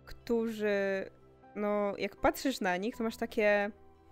którzy, 0.05 1.09
no, 1.55 1.93
jak 1.97 2.15
patrzysz 2.15 2.61
na 2.61 2.77
nich, 2.77 2.97
to 2.97 3.03
masz 3.03 3.17
takie. 3.17 3.71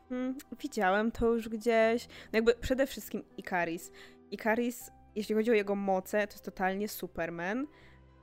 Hmm, 0.10 0.38
widziałem 0.60 1.12
to 1.12 1.34
już 1.34 1.50
gdzieś. 1.50 2.08
No 2.08 2.38
jakby 2.38 2.56
przede 2.56 2.88
wszystkim 2.88 3.24
Ikaris. 3.38 3.92
Ikaris, 4.32 4.92
jeśli 5.16 5.36
chodzi 5.36 5.52
o 5.52 5.54
jego 5.54 5.76
moce, 5.76 6.28
to 6.28 6.34
jest 6.34 6.46
totalnie 6.46 6.88
Superman, 6.88 7.68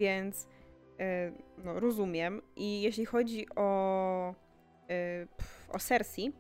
więc 0.00 0.48
yy, 0.98 1.07
no, 1.64 1.81
rozumiem. 1.81 2.42
I 2.57 2.83
jeśli 2.83 3.07
chodzi 3.07 3.46
o, 3.57 4.35
yy, 4.88 5.28
o 5.72 5.78
Cersei, 5.78 6.33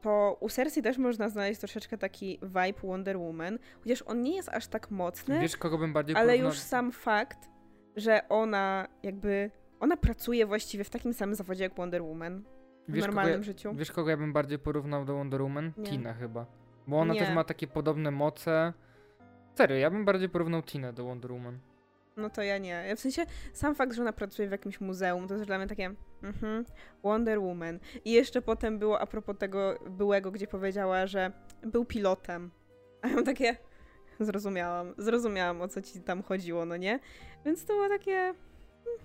to 0.00 0.36
u 0.40 0.48
Cersei 0.48 0.82
też 0.82 0.98
można 0.98 1.28
znaleźć 1.28 1.60
troszeczkę 1.60 1.98
taki 1.98 2.38
vibe 2.42 2.80
Wonder 2.82 3.18
Woman, 3.18 3.58
chociaż 3.82 4.02
on 4.02 4.22
nie 4.22 4.36
jest 4.36 4.48
aż 4.48 4.66
tak 4.66 4.90
mocny. 4.90 5.40
Wiesz, 5.40 5.56
kogo 5.56 5.78
bym 5.78 5.92
bardziej 5.92 6.16
Ale 6.16 6.36
już 6.36 6.58
sam 6.58 6.92
fakt, 6.92 7.38
że 7.96 8.28
ona 8.28 8.88
jakby. 9.02 9.50
Ona 9.80 9.96
pracuje 9.96 10.46
właściwie 10.46 10.84
w 10.84 10.90
takim 10.90 11.14
samym 11.14 11.34
zawodzie 11.34 11.64
jak 11.64 11.74
Wonder 11.74 12.02
Woman 12.02 12.42
w 12.88 12.92
wiesz, 12.92 13.04
normalnym 13.04 13.40
ja, 13.40 13.42
życiu. 13.42 13.74
Wiesz, 13.74 13.92
kogo 13.92 14.10
ja 14.10 14.16
bym 14.16 14.32
bardziej 14.32 14.58
porównał 14.58 15.04
do 15.04 15.14
Wonder 15.14 15.42
Woman? 15.42 15.72
Nie. 15.76 15.84
Tina 15.84 16.14
chyba. 16.14 16.46
Bo 16.86 17.00
ona 17.00 17.14
nie. 17.14 17.20
też 17.20 17.34
ma 17.34 17.44
takie 17.44 17.66
podobne 17.66 18.10
moce. 18.10 18.72
Serio, 19.54 19.76
ja 19.76 19.90
bym 19.90 20.04
bardziej 20.04 20.28
porównał 20.28 20.62
Tinę 20.62 20.92
do 20.92 21.04
Wonder 21.04 21.32
Woman. 21.32 21.58
No 22.16 22.30
to 22.30 22.42
ja 22.42 22.58
nie. 22.58 22.96
W 22.96 23.00
sensie, 23.00 23.26
sam 23.52 23.74
fakt, 23.74 23.92
że 23.92 24.02
ona 24.02 24.12
pracuje 24.12 24.48
w 24.48 24.50
jakimś 24.50 24.80
muzeum, 24.80 25.28
to 25.28 25.34
jest 25.34 25.46
dla 25.46 25.58
mnie 25.58 25.66
takie 25.66 25.94
mhm, 26.22 26.64
Wonder 27.02 27.40
Woman. 27.40 27.78
I 28.04 28.12
jeszcze 28.12 28.42
potem 28.42 28.78
było 28.78 29.00
a 29.00 29.06
propos 29.06 29.38
tego 29.38 29.78
byłego, 29.90 30.30
gdzie 30.30 30.46
powiedziała, 30.46 31.06
że 31.06 31.32
był 31.62 31.84
pilotem. 31.84 32.50
A 33.02 33.08
ja 33.08 33.14
mam 33.14 33.24
takie, 33.24 33.56
zrozumiałam, 34.20 34.94
zrozumiałam 34.98 35.62
o 35.62 35.68
co 35.68 35.82
ci 35.82 36.00
tam 36.00 36.22
chodziło, 36.22 36.64
no 36.64 36.76
nie? 36.76 37.00
Więc 37.44 37.64
to 37.64 37.72
było 37.72 37.88
takie... 37.88 38.14
Hmm. 38.14 39.00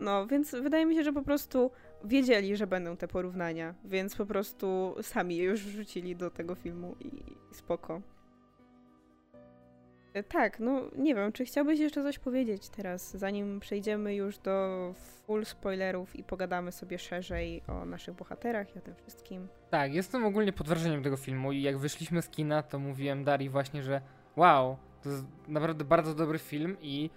No, 0.00 0.26
więc 0.26 0.50
wydaje 0.50 0.86
mi 0.86 0.94
się, 0.94 1.04
że 1.04 1.12
po 1.12 1.22
prostu 1.22 1.70
wiedzieli, 2.04 2.56
że 2.56 2.66
będą 2.66 2.96
te 2.96 3.08
porównania, 3.08 3.74
więc 3.84 4.16
po 4.16 4.26
prostu 4.26 4.94
sami 5.02 5.36
je 5.36 5.44
już 5.44 5.64
wrzucili 5.64 6.16
do 6.16 6.30
tego 6.30 6.54
filmu 6.54 6.96
i 7.00 7.22
spoko. 7.52 8.02
E, 10.14 10.22
tak, 10.22 10.60
no 10.60 10.82
nie 10.96 11.14
wiem, 11.14 11.32
czy 11.32 11.44
chciałbyś 11.44 11.80
jeszcze 11.80 12.02
coś 12.02 12.18
powiedzieć 12.18 12.68
teraz, 12.68 13.16
zanim 13.16 13.60
przejdziemy 13.60 14.14
już 14.14 14.38
do 14.38 14.94
full 15.26 15.44
spoilerów 15.44 16.16
i 16.16 16.24
pogadamy 16.24 16.72
sobie 16.72 16.98
szerzej 16.98 17.62
o 17.68 17.84
naszych 17.84 18.14
bohaterach 18.14 18.76
i 18.76 18.78
o 18.78 18.82
tym 18.82 18.94
wszystkim. 18.94 19.48
Tak, 19.70 19.94
jestem 19.94 20.24
ogólnie 20.24 20.52
pod 20.52 20.68
wrażeniem 20.68 21.02
tego 21.02 21.16
filmu 21.16 21.52
i 21.52 21.62
jak 21.62 21.78
wyszliśmy 21.78 22.22
z 22.22 22.28
kina, 22.28 22.62
to 22.62 22.78
mówiłem 22.78 23.24
Dari 23.24 23.48
właśnie, 23.48 23.82
że 23.82 24.00
wow, 24.38 24.76
to 25.02 25.08
jest 25.08 25.24
naprawdę 25.48 25.84
bardzo 25.84 26.14
dobry 26.14 26.38
film 26.38 26.76
i 26.80 27.10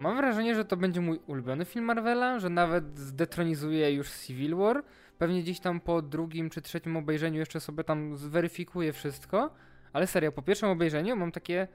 mam 0.00 0.16
wrażenie, 0.16 0.54
że 0.54 0.64
to 0.64 0.76
będzie 0.76 1.00
mój 1.00 1.20
ulubiony 1.26 1.64
film 1.64 1.84
Marvela, 1.84 2.38
że 2.38 2.50
nawet 2.50 2.98
zdetronizuje 2.98 3.92
już 3.92 4.10
Civil 4.10 4.56
War. 4.56 4.84
Pewnie 5.18 5.42
gdzieś 5.42 5.60
tam 5.60 5.80
po 5.80 6.02
drugim 6.02 6.50
czy 6.50 6.62
trzecim 6.62 6.96
obejrzeniu 6.96 7.38
jeszcze 7.38 7.60
sobie 7.60 7.84
tam 7.84 8.16
zweryfikuję 8.16 8.92
wszystko, 8.92 9.50
ale 9.92 10.06
serio, 10.06 10.32
po 10.32 10.42
pierwszym 10.42 10.68
obejrzeniu 10.68 11.16
mam 11.16 11.32
takie 11.32 11.68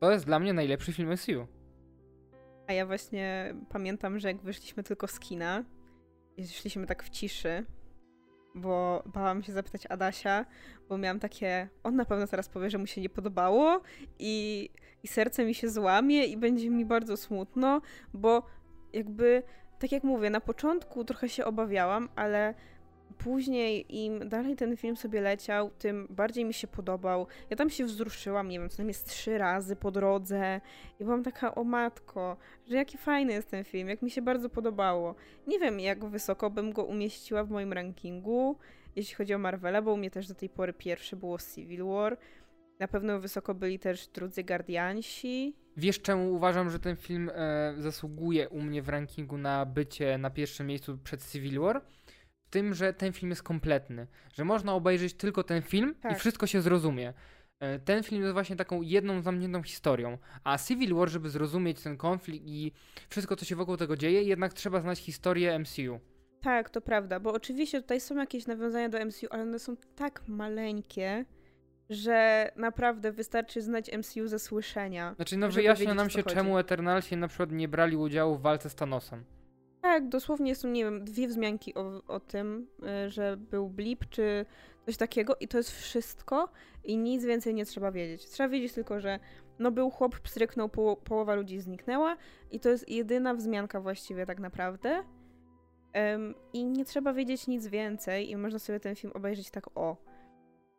to 0.00 0.12
jest 0.12 0.26
dla 0.26 0.38
mnie 0.38 0.52
najlepszy 0.52 0.92
film 0.92 1.12
MCU. 1.12 1.46
A 2.66 2.72
ja 2.72 2.86
właśnie 2.86 3.54
pamiętam, 3.68 4.18
że 4.18 4.28
jak 4.28 4.42
wyszliśmy 4.42 4.82
tylko 4.82 5.06
z 5.06 5.20
kina 5.20 5.64
i 6.36 6.46
szliśmy 6.46 6.86
tak 6.86 7.02
w 7.02 7.08
ciszy, 7.08 7.64
bo 8.56 9.02
bałam 9.06 9.42
się 9.42 9.52
zapytać 9.52 9.86
Adasia, 9.86 10.46
bo 10.88 10.98
miałam 10.98 11.20
takie, 11.20 11.68
on 11.82 11.96
na 11.96 12.04
pewno 12.04 12.26
teraz 12.26 12.48
powie, 12.48 12.70
że 12.70 12.78
mu 12.78 12.86
się 12.86 13.00
nie 13.00 13.08
podobało 13.08 13.80
i, 14.18 14.70
i 15.02 15.08
serce 15.08 15.44
mi 15.44 15.54
się 15.54 15.68
złamie 15.68 16.26
i 16.26 16.36
będzie 16.36 16.70
mi 16.70 16.84
bardzo 16.84 17.16
smutno, 17.16 17.80
bo 18.14 18.42
jakby, 18.92 19.42
tak 19.78 19.92
jak 19.92 20.04
mówię, 20.04 20.30
na 20.30 20.40
początku 20.40 21.04
trochę 21.04 21.28
się 21.28 21.44
obawiałam, 21.44 22.08
ale 22.16 22.54
później 23.18 23.96
im 24.04 24.28
dalej 24.28 24.56
ten 24.56 24.76
film 24.76 24.96
sobie 24.96 25.20
leciał, 25.20 25.70
tym 25.70 26.06
bardziej 26.10 26.44
mi 26.44 26.54
się 26.54 26.66
podobał. 26.66 27.26
Ja 27.50 27.56
tam 27.56 27.70
się 27.70 27.84
wzruszyłam, 27.84 28.48
nie 28.48 28.60
wiem, 28.60 28.68
co 28.68 28.76
najmniej 28.78 28.94
trzy 29.06 29.38
razy 29.38 29.76
po 29.76 29.90
drodze 29.90 30.60
i 31.00 31.04
byłam 31.04 31.22
taka, 31.22 31.54
o 31.54 31.64
matko, 31.64 32.36
że 32.66 32.76
jaki 32.76 32.98
fajny 32.98 33.32
jest 33.32 33.50
ten 33.50 33.64
film, 33.64 33.88
jak 33.88 34.02
mi 34.02 34.10
się 34.10 34.22
bardzo 34.22 34.48
podobało. 34.48 35.14
Nie 35.46 35.58
wiem, 35.58 35.80
jak 35.80 36.04
wysoko 36.04 36.50
bym 36.50 36.72
go 36.72 36.84
umieściła 36.84 37.44
w 37.44 37.50
moim 37.50 37.72
rankingu, 37.72 38.58
jeśli 38.96 39.14
chodzi 39.14 39.34
o 39.34 39.38
Marvela, 39.38 39.82
bo 39.82 39.92
u 39.92 39.96
mnie 39.96 40.10
też 40.10 40.28
do 40.28 40.34
tej 40.34 40.48
pory 40.48 40.72
pierwszy 40.72 41.16
było 41.16 41.38
Civil 41.54 41.84
War. 41.84 42.16
Na 42.78 42.88
pewno 42.88 43.20
wysoko 43.20 43.54
byli 43.54 43.78
też 43.78 44.08
drudzy 44.08 44.44
Guardiansi. 44.44 45.54
Wiesz, 45.76 46.00
czemu 46.00 46.32
uważam, 46.32 46.70
że 46.70 46.78
ten 46.78 46.96
film 46.96 47.30
e, 47.34 47.74
zasługuje 47.78 48.48
u 48.48 48.62
mnie 48.62 48.82
w 48.82 48.88
rankingu 48.88 49.38
na 49.38 49.66
bycie 49.66 50.18
na 50.18 50.30
pierwszym 50.30 50.66
miejscu 50.66 50.98
przed 51.04 51.30
Civil 51.30 51.60
War? 51.60 51.82
Tym, 52.56 52.74
że 52.74 52.92
ten 52.92 53.12
film 53.12 53.30
jest 53.30 53.42
kompletny, 53.42 54.06
że 54.34 54.44
można 54.44 54.74
obejrzeć 54.74 55.14
tylko 55.14 55.42
ten 55.42 55.62
film 55.62 55.94
tak. 56.00 56.12
i 56.12 56.14
wszystko 56.14 56.46
się 56.46 56.62
zrozumie. 56.62 57.12
E, 57.60 57.78
ten 57.78 58.02
film 58.02 58.22
jest 58.22 58.32
właśnie 58.32 58.56
taką 58.56 58.82
jedną 58.82 59.22
zamkniętą 59.22 59.62
historią, 59.62 60.18
a 60.44 60.58
Civil 60.58 60.94
War, 60.94 61.08
żeby 61.08 61.30
zrozumieć 61.30 61.82
ten 61.82 61.96
konflikt 61.96 62.46
i 62.46 62.72
wszystko, 63.08 63.36
co 63.36 63.44
się 63.44 63.56
wokół 63.56 63.76
tego 63.76 63.96
dzieje, 63.96 64.22
jednak 64.22 64.52
trzeba 64.52 64.80
znać 64.80 64.98
historię 64.98 65.58
MCU. 65.58 66.00
Tak, 66.40 66.70
to 66.70 66.80
prawda, 66.80 67.20
bo 67.20 67.32
oczywiście 67.32 67.82
tutaj 67.82 68.00
są 68.00 68.16
jakieś 68.16 68.46
nawiązania 68.46 68.88
do 68.88 69.04
MCU, 69.04 69.26
ale 69.30 69.42
one 69.42 69.58
są 69.58 69.76
tak 69.96 70.22
maleńkie, 70.28 71.24
że 71.90 72.50
naprawdę 72.56 73.12
wystarczy 73.12 73.62
znać 73.62 73.90
MCU 73.92 74.28
ze 74.28 74.38
słyszenia. 74.38 75.14
Znaczy, 75.16 75.36
no 75.36 75.48
wyjaśnia 75.48 75.94
nam 75.94 76.10
się, 76.10 76.22
czemu 76.22 76.58
Eternalsi 76.58 77.16
na 77.16 77.28
przykład 77.28 77.52
nie 77.52 77.68
brali 77.68 77.96
udziału 77.96 78.36
w 78.36 78.42
walce 78.42 78.70
z 78.70 78.74
Thanosem. 78.74 79.24
Tak, 79.82 80.08
dosłownie 80.08 80.54
są, 80.54 80.68
nie 80.68 80.84
wiem, 80.84 81.04
dwie 81.04 81.28
wzmianki 81.28 81.74
o, 81.74 82.02
o 82.08 82.20
tym, 82.20 82.66
y, 83.04 83.10
że 83.10 83.36
był 83.36 83.68
blip 83.68 84.08
czy 84.08 84.46
coś 84.86 84.96
takiego 84.96 85.36
i 85.40 85.48
to 85.48 85.58
jest 85.58 85.70
wszystko 85.70 86.48
i 86.84 86.98
nic 86.98 87.24
więcej 87.24 87.54
nie 87.54 87.64
trzeba 87.64 87.92
wiedzieć. 87.92 88.26
Trzeba 88.26 88.48
wiedzieć 88.48 88.72
tylko, 88.72 89.00
że 89.00 89.18
no 89.58 89.70
był 89.70 89.90
chłop, 89.90 90.20
pstryknął, 90.20 90.68
po, 90.68 90.96
połowa 90.96 91.34
ludzi 91.34 91.60
zniknęła 91.60 92.16
i 92.50 92.60
to 92.60 92.68
jest 92.68 92.88
jedyna 92.88 93.34
wzmianka 93.34 93.80
właściwie 93.80 94.26
tak 94.26 94.40
naprawdę. 94.40 95.04
Um, 95.94 96.34
I 96.52 96.64
nie 96.64 96.84
trzeba 96.84 97.12
wiedzieć 97.12 97.46
nic 97.46 97.66
więcej 97.66 98.30
i 98.30 98.36
można 98.36 98.58
sobie 98.58 98.80
ten 98.80 98.96
film 98.96 99.12
obejrzeć 99.16 99.50
tak 99.50 99.78
o. 99.78 99.96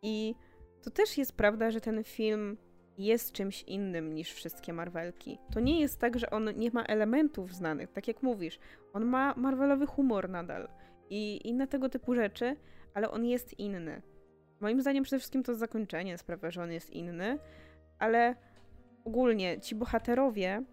I 0.02 0.36
to 0.84 0.90
też 0.90 1.18
jest 1.18 1.34
prawda, 1.34 1.72
że 1.72 1.82
ten 1.82 2.04
film 2.04 2.58
jest 2.98 3.32
czymś 3.32 3.64
innym 3.64 4.14
niż 4.14 4.34
wszystkie 4.34 4.74
Marvelki. 4.74 5.40
To 5.54 5.60
nie 5.60 5.80
jest 5.80 6.00
tak, 6.00 6.20
że 6.20 6.30
on 6.30 6.50
nie 6.56 6.72
ma 6.72 6.84
elementów 6.84 7.54
znanych, 7.54 7.92
tak 7.92 8.08
jak 8.08 8.24
mówisz. 8.24 8.60
On 8.94 9.06
ma 9.06 9.34
Marvelowy 9.38 9.86
humor 9.86 10.30
nadal. 10.30 10.70
i 11.10 11.48
inne 11.48 11.68
tego 11.68 11.90
typu 11.90 12.16
rzeczy, 12.16 12.56
ale 12.94 13.12
on 13.12 13.26
jest 13.26 13.60
inny. 13.60 14.02
Moim 14.60 14.82
zdaniem 14.82 15.04
przede 15.04 15.20
wszystkim 15.20 15.44
to 15.44 15.56
zakończenie 15.56 16.18
sprawia, 16.18 16.52
że 16.52 16.64
on 16.64 16.72
jest 16.72 16.90
inny, 16.90 17.40
ale 18.00 18.36
ogólnie 19.06 19.60
ci 19.60 19.76
bohaterowie 19.76 20.64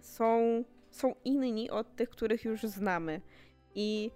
są, 0.00 0.64
są 0.90 1.14
inni 1.24 1.70
od 1.70 1.96
tych, 1.96 2.10
których 2.10 2.44
już 2.44 2.62
znamy. 2.62 3.20
I 3.74 4.10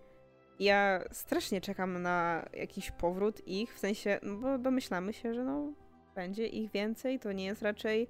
ja 0.58 1.04
strasznie 1.10 1.60
czekam 1.60 2.02
na 2.02 2.48
jakiś 2.52 2.90
powrót 2.90 3.48
ich, 3.48 3.74
w 3.74 3.78
sensie, 3.78 4.18
no 4.22 4.36
bo 4.36 4.58
domyślamy 4.58 5.12
się, 5.12 5.34
że 5.34 5.44
no, 5.44 5.72
będzie 6.14 6.46
ich 6.46 6.70
więcej, 6.70 7.18
to 7.18 7.32
nie 7.32 7.44
jest 7.44 7.62
raczej 7.62 8.08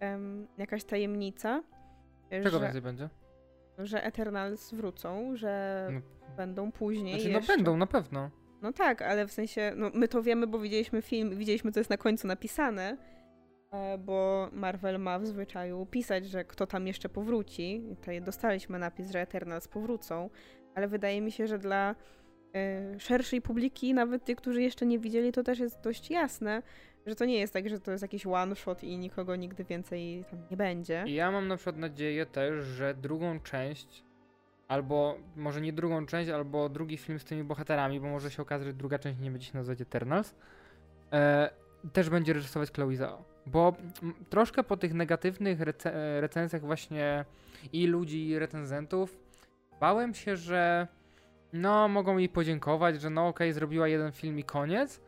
um, 0.00 0.46
jakaś 0.58 0.84
tajemnica. 0.84 1.62
Czego 2.30 2.50
że, 2.50 2.60
więcej 2.60 2.82
będzie? 2.82 3.08
Że 3.78 4.04
Eternals 4.04 4.74
wrócą, 4.74 5.36
że 5.36 5.88
no, 5.92 6.00
będą 6.36 6.72
później 6.72 7.14
znaczy, 7.14 7.32
no 7.32 7.38
jeszcze. 7.38 7.52
No 7.52 7.56
będą, 7.56 7.76
na 7.76 7.86
pewno. 7.86 8.30
No 8.62 8.72
tak, 8.72 9.02
ale 9.02 9.26
w 9.26 9.32
sensie, 9.32 9.72
no 9.76 9.90
my 9.94 10.08
to 10.08 10.22
wiemy, 10.22 10.46
bo 10.46 10.58
widzieliśmy 10.58 11.02
film, 11.02 11.36
widzieliśmy, 11.36 11.72
co 11.72 11.80
jest 11.80 11.90
na 11.90 11.96
końcu 11.96 12.26
napisane, 12.26 12.96
e, 13.70 13.98
bo 13.98 14.48
Marvel 14.52 14.98
ma 14.98 15.18
w 15.18 15.26
zwyczaju 15.26 15.86
pisać, 15.86 16.26
że 16.26 16.44
kto 16.44 16.66
tam 16.66 16.86
jeszcze 16.86 17.08
powróci. 17.08 17.82
Tutaj 18.00 18.22
dostaliśmy 18.22 18.78
napis, 18.78 19.10
że 19.10 19.20
Eternals 19.20 19.68
powrócą, 19.68 20.30
ale 20.74 20.88
wydaje 20.88 21.20
mi 21.20 21.32
się, 21.32 21.46
że 21.46 21.58
dla 21.58 21.94
y, 22.94 23.00
szerszej 23.00 23.42
publiki, 23.42 23.94
nawet 23.94 24.24
tych, 24.24 24.36
którzy 24.36 24.62
jeszcze 24.62 24.86
nie 24.86 24.98
widzieli, 24.98 25.32
to 25.32 25.42
też 25.42 25.58
jest 25.58 25.80
dość 25.80 26.10
jasne, 26.10 26.62
że 27.06 27.16
to 27.16 27.24
nie 27.24 27.38
jest 27.38 27.52
tak, 27.52 27.68
że 27.68 27.80
to 27.80 27.90
jest 27.90 28.02
jakiś 28.02 28.26
one 28.26 28.56
shot 28.56 28.84
i 28.84 28.98
nikogo 28.98 29.36
nigdy 29.36 29.64
więcej 29.64 30.24
tam 30.30 30.38
nie 30.50 30.56
będzie. 30.56 31.04
Ja 31.06 31.30
mam 31.30 31.48
na 31.48 31.56
przykład 31.56 31.76
nadzieję 31.76 32.26
też, 32.26 32.64
że 32.64 32.94
drugą 32.94 33.40
część, 33.40 34.04
albo 34.68 35.18
może 35.36 35.60
nie 35.60 35.72
drugą 35.72 36.06
część, 36.06 36.30
albo 36.30 36.68
drugi 36.68 36.96
film 36.96 37.18
z 37.18 37.24
tymi 37.24 37.44
bohaterami, 37.44 38.00
bo 38.00 38.08
może 38.08 38.30
się 38.30 38.42
okazać, 38.42 38.66
że 38.66 38.72
druga 38.72 38.98
część 38.98 39.20
nie 39.20 39.30
będzie 39.30 39.46
się 39.46 39.58
nazywać 39.58 39.80
Eternals, 39.80 40.34
e, 41.12 41.50
też 41.92 42.10
będzie 42.10 42.32
reżyserować 42.32 42.72
Chloe 42.72 42.96
Zhao. 42.96 43.24
Bo 43.46 43.76
troszkę 44.30 44.64
po 44.64 44.76
tych 44.76 44.94
negatywnych 44.94 45.60
rece 45.60 46.20
recenzjach 46.20 46.62
właśnie 46.62 47.24
i 47.72 47.86
ludzi, 47.86 48.28
i 48.28 48.38
recenzentów, 48.38 49.26
Bałem 49.80 50.14
się, 50.14 50.36
że 50.36 50.88
no, 51.52 51.88
mogą 51.88 52.18
jej 52.18 52.28
podziękować, 52.28 53.00
że 53.00 53.10
no 53.10 53.28
okej, 53.28 53.48
okay, 53.48 53.54
zrobiła 53.54 53.88
jeden 53.88 54.12
film 54.12 54.38
i 54.38 54.44
koniec, 54.44 55.00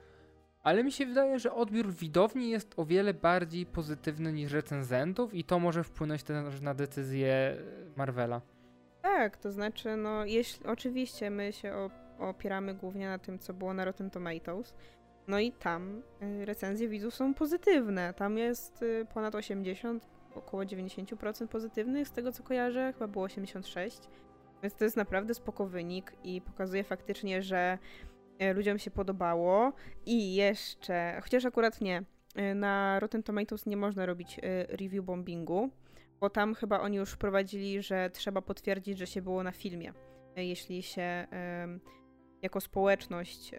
ale 0.69 0.85
mi 0.85 0.93
się 0.93 1.07
wydaje, 1.07 1.39
że 1.39 1.53
odbiór 1.55 1.93
widowni 1.93 2.51
jest 2.51 2.75
o 2.77 2.85
wiele 2.85 3.15
bardziej 3.15 3.67
pozytywny 3.67 4.33
niż 4.33 4.53
recenzentów 4.53 5.35
i 5.35 5.45
to 5.45 5.59
może 5.59 5.85
wpłynąć 5.85 6.23
też 6.23 6.61
na 6.61 6.75
decyzję 6.75 7.57
Marvela. 7.97 8.41
Tak, 9.03 9.37
to 9.37 9.53
znaczy, 9.53 9.97
no, 9.97 10.25
jeśli, 10.25 10.67
oczywiście 10.67 11.31
my 11.31 11.53
się 11.53 11.89
opieramy 12.19 12.75
głównie 12.75 13.09
na 13.09 13.19
tym, 13.19 13.39
co 13.39 13.55
było 13.55 13.75
na 13.75 13.85
Rotten 13.85 14.11
Tomatoes, 14.11 14.75
no 15.29 15.39
i 15.39 15.53
tam 15.53 16.03
y, 16.23 16.45
recenzje 16.45 16.89
widzów 16.89 17.15
są 17.15 17.35
pozytywne. 17.35 18.15
Tam 18.15 18.39
jest 18.39 18.83
y, 18.83 19.07
ponad 19.15 19.35
80, 19.35 20.09
około 20.35 20.63
90% 20.63 21.47
pozytywnych, 21.47 22.09
z 22.09 22.13
tego 22.13 22.33
co 22.33 22.43
kojarzę, 22.43 22.93
chyba 22.93 23.09
było 23.09 23.25
86. 23.25 24.01
Więc 24.63 24.75
to 24.75 24.85
jest 24.85 24.97
naprawdę 24.97 25.35
spoko 25.35 25.67
wynik 25.67 26.13
i 26.25 26.41
pokazuje 26.41 26.85
faktycznie, 26.85 27.43
że 27.43 27.79
ludziom 28.55 28.79
się 28.79 28.91
podobało. 28.91 29.73
I 30.07 30.35
jeszcze, 30.35 31.21
chociaż 31.23 31.45
akurat 31.45 31.81
nie, 31.81 32.03
e, 32.35 32.55
na 32.55 33.01
Rotten 33.01 33.23
Tomatoes 33.23 33.67
nie 33.67 33.77
można 33.77 34.07
robić 34.07 34.39
e, 34.39 34.67
review 34.77 35.05
bombingu, 35.05 35.71
bo 36.21 36.31
tam 36.31 36.55
chyba 36.55 36.81
oni 36.81 36.97
już 36.97 37.11
wprowadzili, 37.11 37.83
że 37.83 38.11
trzeba 38.11 38.43
potwierdzić, 38.43 38.99
że 38.99 39.07
się 39.07 39.23
było 39.23 39.43
na 39.43 39.53
filmie, 39.53 39.93
jeśli 40.37 40.83
się 40.83 41.27
jako 42.43 42.61
społeczność 42.61 43.53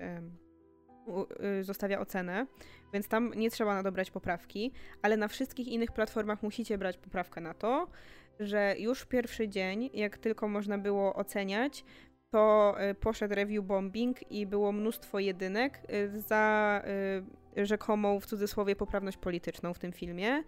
zostawia 1.61 1.99
ocenę, 1.99 2.45
więc 2.93 3.07
tam 3.07 3.33
nie 3.35 3.51
trzeba 3.51 3.75
na 3.75 3.83
dobrać 3.83 4.11
poprawki, 4.11 4.71
ale 5.01 5.17
na 5.17 5.27
wszystkich 5.27 5.67
innych 5.67 5.91
platformach 5.91 6.43
musicie 6.43 6.77
brać 6.77 6.97
poprawkę 6.97 7.41
na 7.41 7.53
to, 7.53 7.87
że 8.39 8.75
już 8.77 9.05
pierwszy 9.05 9.49
dzień, 9.49 9.89
jak 9.93 10.17
tylko 10.17 10.47
można 10.47 10.77
było 10.77 11.15
oceniać, 11.15 11.85
to 12.31 12.75
y, 12.91 12.95
poszedł 12.95 13.35
review 13.35 13.65
bombing 13.65 14.31
i 14.31 14.45
było 14.45 14.71
mnóstwo 14.71 15.19
jedynek 15.19 15.81
y, 15.93 16.19
za 16.19 16.83
y, 17.57 17.65
rzekomą 17.65 18.19
w 18.19 18.25
cudzysłowie 18.25 18.75
poprawność 18.75 19.17
polityczną 19.17 19.73
w 19.73 19.79
tym 19.79 19.91
filmie, 19.91 20.43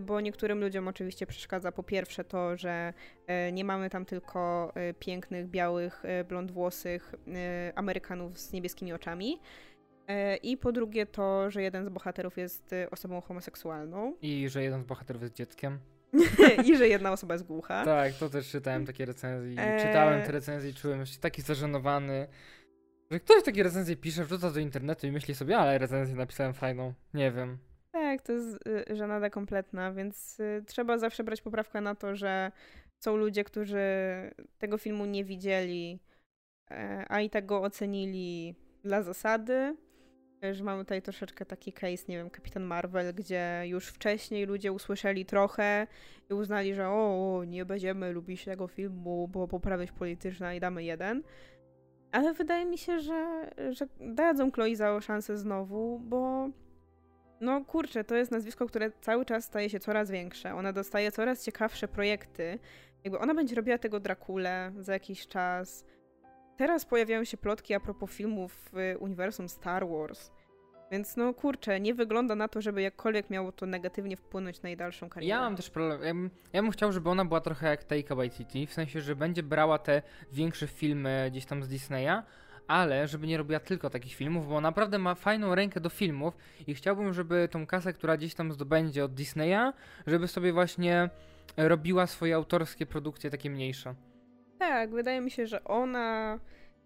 bo 0.00 0.20
niektórym 0.20 0.60
ludziom 0.60 0.88
oczywiście 0.88 1.26
przeszkadza 1.26 1.72
po 1.72 1.82
pierwsze 1.82 2.24
to, 2.24 2.56
że 2.56 2.92
nie 3.52 3.64
mamy 3.64 3.90
tam 3.90 4.04
tylko 4.04 4.72
pięknych, 4.98 5.48
białych, 5.48 6.02
blondwłosych 6.28 7.14
Amerykanów 7.74 8.38
z 8.38 8.52
niebieskimi 8.52 8.92
oczami. 8.92 9.40
I 10.42 10.56
po 10.56 10.72
drugie 10.72 11.06
to, 11.06 11.50
że 11.50 11.62
jeden 11.62 11.84
z 11.84 11.88
bohaterów 11.88 12.36
jest 12.36 12.74
osobą 12.90 13.20
homoseksualną. 13.20 14.14
I 14.22 14.48
że 14.48 14.62
jeden 14.62 14.82
z 14.82 14.84
bohaterów 14.84 15.22
jest 15.22 15.34
dzieckiem. 15.34 15.78
I 16.66 16.76
że 16.76 16.88
jedna 16.88 17.12
osoba 17.12 17.34
jest 17.34 17.46
głucha. 17.46 17.84
Tak, 17.84 18.12
to 18.12 18.28
też 18.28 18.50
czytałem 18.50 18.86
takie 18.86 19.04
recenzje. 19.04 19.62
Eee... 19.62 19.80
Czytałem 19.80 20.22
te 20.22 20.32
recenzje 20.32 20.70
i 20.70 20.74
czułem 20.74 21.06
się 21.06 21.18
taki 21.18 21.42
zażenowany. 21.42 22.26
Że 23.10 23.20
ktoś 23.20 23.42
takie 23.42 23.62
recenzje 23.62 23.96
pisze, 23.96 24.24
wrzuca 24.24 24.50
do 24.50 24.60
internetu 24.60 25.06
i 25.06 25.12
myśli 25.12 25.34
sobie, 25.34 25.58
ale 25.58 25.78
recenzję 25.78 26.16
napisałem 26.16 26.54
fajną. 26.54 26.94
Nie 27.14 27.32
wiem. 27.32 27.58
Tak, 27.92 28.22
to 28.22 28.32
jest 28.32 28.66
y, 28.90 28.96
żenada 28.96 29.30
kompletna, 29.30 29.92
więc 29.92 30.40
y, 30.40 30.64
trzeba 30.66 30.98
zawsze 30.98 31.24
brać 31.24 31.40
poprawkę 31.40 31.80
na 31.80 31.94
to, 31.94 32.16
że 32.16 32.52
są 33.00 33.16
ludzie, 33.16 33.44
którzy 33.44 33.78
tego 34.58 34.78
filmu 34.78 35.04
nie 35.04 35.24
widzieli, 35.24 36.00
e, 36.70 37.04
a 37.08 37.20
i 37.20 37.30
tak 37.30 37.46
go 37.46 37.62
ocenili 37.62 38.54
dla 38.84 39.02
zasady 39.02 39.76
że 40.52 40.64
mamy 40.64 40.84
tutaj 40.84 41.02
troszeczkę 41.02 41.46
taki 41.46 41.72
case, 41.72 42.04
nie 42.08 42.16
wiem, 42.16 42.30
Kapitan 42.30 42.62
Marvel, 42.62 43.14
gdzie 43.14 43.62
już 43.66 43.86
wcześniej 43.86 44.46
ludzie 44.46 44.72
usłyszeli 44.72 45.24
trochę 45.24 45.86
i 46.30 46.34
uznali, 46.34 46.74
że 46.74 46.88
o, 46.88 47.42
nie 47.46 47.64
będziemy 47.64 48.12
lubić 48.12 48.44
tego 48.44 48.68
filmu, 48.68 49.28
bo 49.28 49.48
poprawność 49.48 49.92
polityczna 49.92 50.54
i 50.54 50.60
damy 50.60 50.84
jeden. 50.84 51.22
Ale 52.12 52.34
wydaje 52.34 52.66
mi 52.66 52.78
się, 52.78 53.00
że, 53.00 53.50
że 53.70 53.86
dadzą 54.00 54.52
Chloe 54.52 54.76
za 54.76 55.00
szansę 55.00 55.38
znowu, 55.38 55.98
bo 55.98 56.48
no 57.40 57.64
kurczę, 57.64 58.04
to 58.04 58.14
jest 58.16 58.30
nazwisko, 58.30 58.66
które 58.66 58.90
cały 59.00 59.24
czas 59.24 59.44
staje 59.44 59.70
się 59.70 59.80
coraz 59.80 60.10
większe. 60.10 60.54
Ona 60.54 60.72
dostaje 60.72 61.12
coraz 61.12 61.44
ciekawsze 61.44 61.88
projekty. 61.88 62.58
Jakby 63.04 63.18
ona 63.18 63.34
będzie 63.34 63.54
robiła 63.54 63.78
tego 63.78 64.00
Drakule 64.00 64.72
za 64.78 64.92
jakiś 64.92 65.26
czas 65.26 65.84
Teraz 66.58 66.84
pojawiają 66.84 67.24
się 67.24 67.36
plotki 67.36 67.74
a 67.74 67.80
propos 67.80 68.10
filmów 68.10 68.70
w 68.72 68.94
uniwersum 69.00 69.48
Star 69.48 69.88
Wars. 69.88 70.30
Więc 70.90 71.16
no 71.16 71.34
kurczę, 71.34 71.80
nie 71.80 71.94
wygląda 71.94 72.34
na 72.34 72.48
to, 72.48 72.62
żeby 72.62 72.82
jakkolwiek 72.82 73.30
miało 73.30 73.52
to 73.52 73.66
negatywnie 73.66 74.16
wpłynąć 74.16 74.62
na 74.62 74.68
jej 74.68 74.76
dalszą 74.76 75.08
karierę. 75.08 75.28
Ja 75.28 75.40
mam 75.40 75.56
też 75.56 75.70
problem. 75.70 76.02
Ja 76.02 76.14
bym, 76.14 76.30
ja 76.52 76.62
bym 76.62 76.70
chciał, 76.70 76.92
żeby 76.92 77.10
ona 77.10 77.24
była 77.24 77.40
trochę 77.40 77.68
jak 77.68 77.84
Taika 77.84 78.14
Waititi, 78.14 78.66
w 78.66 78.72
sensie, 78.72 79.00
że 79.00 79.16
będzie 79.16 79.42
brała 79.42 79.78
te 79.78 80.02
większe 80.32 80.66
filmy 80.66 81.28
gdzieś 81.30 81.46
tam 81.46 81.62
z 81.62 81.68
Disneya, 81.68 82.22
ale 82.68 83.08
żeby 83.08 83.26
nie 83.26 83.38
robiła 83.38 83.60
tylko 83.60 83.90
takich 83.90 84.14
filmów, 84.14 84.48
bo 84.48 84.60
naprawdę 84.60 84.98
ma 84.98 85.14
fajną 85.14 85.54
rękę 85.54 85.80
do 85.80 85.88
filmów 85.88 86.36
i 86.66 86.74
chciałbym, 86.74 87.12
żeby 87.12 87.48
tą 87.50 87.66
kasę, 87.66 87.92
która 87.92 88.16
gdzieś 88.16 88.34
tam 88.34 88.52
zdobędzie 88.52 89.04
od 89.04 89.14
Disneya, 89.14 89.72
żeby 90.06 90.28
sobie 90.28 90.52
właśnie 90.52 91.10
robiła 91.56 92.06
swoje 92.06 92.34
autorskie 92.34 92.86
produkcje 92.86 93.30
takie 93.30 93.50
mniejsze. 93.50 93.94
Tak, 94.58 94.90
wydaje 94.90 95.20
mi 95.20 95.30
się, 95.30 95.46
że 95.46 95.64
ona, 95.64 96.38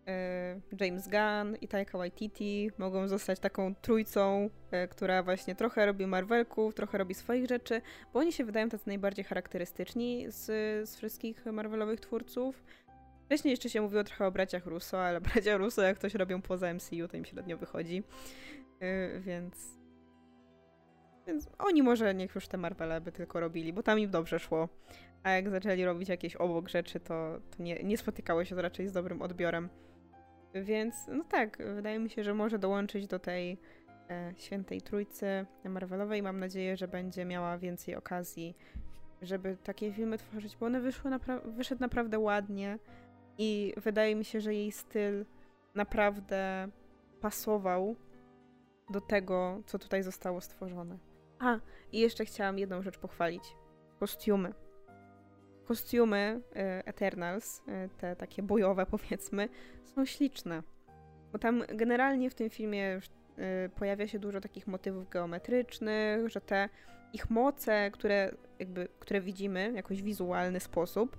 e, 0.07 0.61
James 0.81 1.09
Gunn 1.09 1.57
i 1.61 1.69
Taika 1.69 1.99
Waititi 1.99 2.71
mogą 2.79 3.09
zostać 3.09 3.39
taką 3.39 3.75
trójcą, 3.75 4.51
e, 4.71 4.89
która 4.89 5.23
właśnie 5.23 5.55
trochę 5.55 5.87
robi 5.87 6.07
Marvelków, 6.07 6.75
trochę 6.75 6.99
robi 6.99 7.15
swoich 7.15 7.49
rzeczy, 7.49 7.81
bo 8.13 8.21
oni 8.21 8.33
się 8.33 8.45
wydają 8.45 8.69
tacy 8.69 8.89
najbardziej 8.89 9.25
charakterystyczni 9.25 10.25
z, 10.29 10.45
z 10.89 10.97
wszystkich 10.97 11.47
Marvelowych 11.47 12.01
twórców. 12.01 12.65
Wcześniej 13.27 13.51
jeszcze 13.51 13.69
się 13.69 13.83
mówiło 13.83 14.05
trochę 14.05 14.27
o 14.27 14.31
braciach 14.31 14.67
Russo, 14.67 15.05
ale 15.05 15.21
bracia 15.31 15.57
Russo 15.57 15.83
jak 15.83 15.99
ktoś 15.99 16.15
robią 16.15 16.43
poza 16.43 16.75
MCU, 16.75 17.09
to 17.09 17.17
im 17.17 17.25
średnio 17.25 17.57
wychodzi. 17.57 18.03
E, 18.81 19.21
więc 19.21 19.83
więc 21.27 21.49
oni 21.59 21.83
może 21.83 22.15
niech 22.15 22.35
już 22.35 22.49
te 22.49 22.57
Marvele 22.57 23.01
by 23.01 23.13
tylko 23.13 23.41
robili, 23.41 23.73
bo 23.73 23.83
tam 23.83 23.99
im 23.99 24.11
dobrze 24.11 24.39
szło. 24.39 24.69
A 25.23 25.31
jak 25.31 25.51
zaczęli 25.51 25.85
robić 25.85 26.09
jakieś 26.09 26.37
obok 26.37 26.69
rzeczy, 26.69 27.01
to, 27.01 27.39
to 27.57 27.63
nie, 27.63 27.83
nie 27.83 27.99
spotykało 27.99 28.45
się 28.45 28.57
to 28.57 28.63
raczej 28.63 28.89
z 28.89 28.93
dobrym 28.93 29.23
odbiorem. 29.23 29.69
Więc 30.55 30.95
no 31.09 31.25
tak, 31.25 31.59
wydaje 31.75 31.99
mi 31.99 32.11
się, 32.11 32.25
że 32.25 32.35
może 32.35 32.59
dołączyć 32.59 33.07
do 33.07 33.19
tej 33.19 33.59
e, 34.11 34.33
świętej 34.37 34.83
trójcy 34.83 35.47
Marvelowej. 35.65 36.23
Mam 36.23 36.41
nadzieję, 36.41 36.77
że 36.77 36.89
będzie 36.89 37.25
miała 37.25 37.59
więcej 37.59 37.97
okazji, 37.97 38.57
żeby 39.23 39.57
takie 39.65 39.93
filmy 39.93 40.19
tworzyć, 40.19 40.57
bo 40.57 40.67
one 40.67 40.81
wyszły 40.81 41.11
napra- 41.11 41.51
wyszedł 41.51 41.81
naprawdę 41.81 42.19
ładnie 42.19 42.79
i 43.39 43.75
wydaje 43.77 44.15
mi 44.15 44.25
się, 44.25 44.41
że 44.41 44.55
jej 44.55 44.73
styl 44.73 45.25
naprawdę 45.75 46.69
pasował 47.21 47.97
do 48.91 49.01
tego, 49.01 49.63
co 49.67 49.79
tutaj 49.79 50.03
zostało 50.03 50.41
stworzone. 50.41 50.99
A, 51.39 51.59
i 51.93 52.01
jeszcze 52.01 52.25
chciałam 52.25 52.59
jedną 52.59 52.83
rzecz 52.83 52.99
pochwalić. 52.99 53.45
Kostiumy. 54.01 54.55
Kostiumy 55.65 56.41
e, 56.57 56.87
Eternals, 56.87 57.63
e, 57.69 57.89
te 57.89 58.17
takie 58.17 58.43
bojowe 58.43 58.87
powiedzmy, 58.97 59.49
są 59.85 60.05
śliczne. 60.05 60.63
Bo 61.33 61.39
tam 61.39 61.63
generalnie 61.69 62.31
w 62.31 62.35
tym 62.35 62.51
filmie 62.51 63.01
pojawia 63.77 64.09
się 64.09 64.19
dużo 64.19 64.41
takich 64.41 64.67
motywów 64.67 65.09
geometrycznych, 65.09 66.29
że 66.29 66.41
te 66.41 66.69
ich 67.13 67.31
moce, 67.31 67.91
które 67.91 68.35
jakby, 68.59 68.89
które 68.99 69.21
widzimy 69.21 69.73
w 69.73 69.75
jakiś 69.75 70.03
wizualny 70.03 70.61
sposób, 70.61 71.19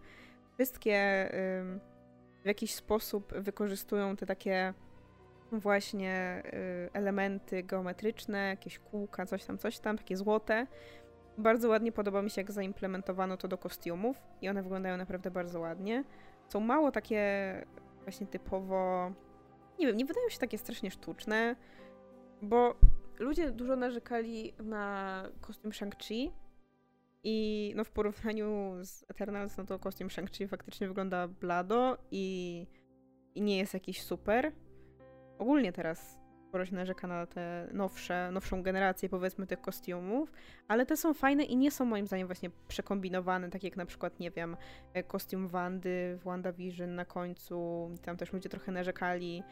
wszystkie 0.54 1.30
w 2.44 2.46
jakiś 2.46 2.76
sposób 2.76 3.34
wykorzystują 3.34 4.16
te 4.16 4.26
takie 4.26 4.74
właśnie 5.52 6.44
elementy 6.94 7.64
geometryczne, 7.64 8.48
jakieś 8.48 8.80
kółka, 8.80 9.26
coś 9.26 9.46
tam, 9.46 9.58
coś 9.58 9.80
tam, 9.80 9.98
takie 9.98 10.18
złote. 10.18 10.68
Bardzo 11.38 11.70
ładnie 11.70 11.92
podoba 11.92 12.22
mi 12.22 12.30
się, 12.30 12.42
jak 12.42 12.52
zaimplementowano 12.52 13.38
to 13.38 13.48
do 13.48 13.58
kostiumów 13.58 14.18
i 14.42 14.50
one 14.50 14.64
wyglądają 14.64 14.98
naprawdę 14.98 15.32
bardzo 15.32 15.60
ładnie. 15.60 16.04
Są 16.48 16.60
mało 16.60 16.92
takie 16.92 17.22
właśnie 18.04 18.28
typowo, 18.28 19.12
nie 19.80 19.88
wiem, 19.88 19.98
nie 19.98 20.06
wydają 20.06 20.30
się 20.30 20.40
takie 20.40 20.58
strasznie 20.58 20.92
sztuczne, 20.92 21.56
bo 22.42 22.76
ludzie 23.20 23.52
dużo 23.52 23.76
narzekali 23.76 24.54
na 24.60 25.24
kostium 25.42 25.72
Shang-Chi 25.72 26.32
i 27.24 27.74
no 27.76 27.84
w 27.84 27.92
porównaniu 27.92 28.74
z 28.82 29.06
Eternals, 29.08 29.58
no 29.58 29.66
to 29.66 29.80
kostium 29.80 30.10
Shang-Chi 30.10 30.48
faktycznie 30.48 30.88
wygląda 30.88 31.28
blado 31.28 31.98
i, 32.12 32.68
i 33.36 33.42
nie 33.42 33.58
jest 33.58 33.74
jakiś 33.74 34.02
super. 34.02 34.52
Ogólnie 35.38 35.74
teraz 35.74 36.23
sporo 36.54 36.66
narzeka 36.72 37.08
na 37.08 37.26
te 37.26 37.68
nowsze, 37.72 38.30
nowszą 38.32 38.64
generację 38.64 39.10
powiedzmy 39.10 39.48
tych 39.48 39.62
kostiumów, 39.62 40.32
ale 40.68 40.86
te 40.86 40.98
są 40.98 41.14
fajne 41.14 41.44
i 41.44 41.58
nie 41.58 41.72
są 41.72 41.86
moim 41.86 42.08
zdaniem 42.08 42.28
właśnie 42.28 42.50
przekombinowane, 42.68 43.50
tak 43.50 43.64
jak 43.64 43.78
na 43.78 43.86
przykład, 43.86 44.20
nie 44.20 44.32
wiem, 44.32 44.58
kostium 45.08 45.48
Wandy 45.48 46.18
w 46.20 46.24
WandaVision 46.24 46.96
na 46.96 47.06
końcu, 47.06 47.90
tam 48.02 48.18
też 48.18 48.34
ludzie 48.34 48.50
trochę 48.50 48.72
narzekali, 48.72 49.44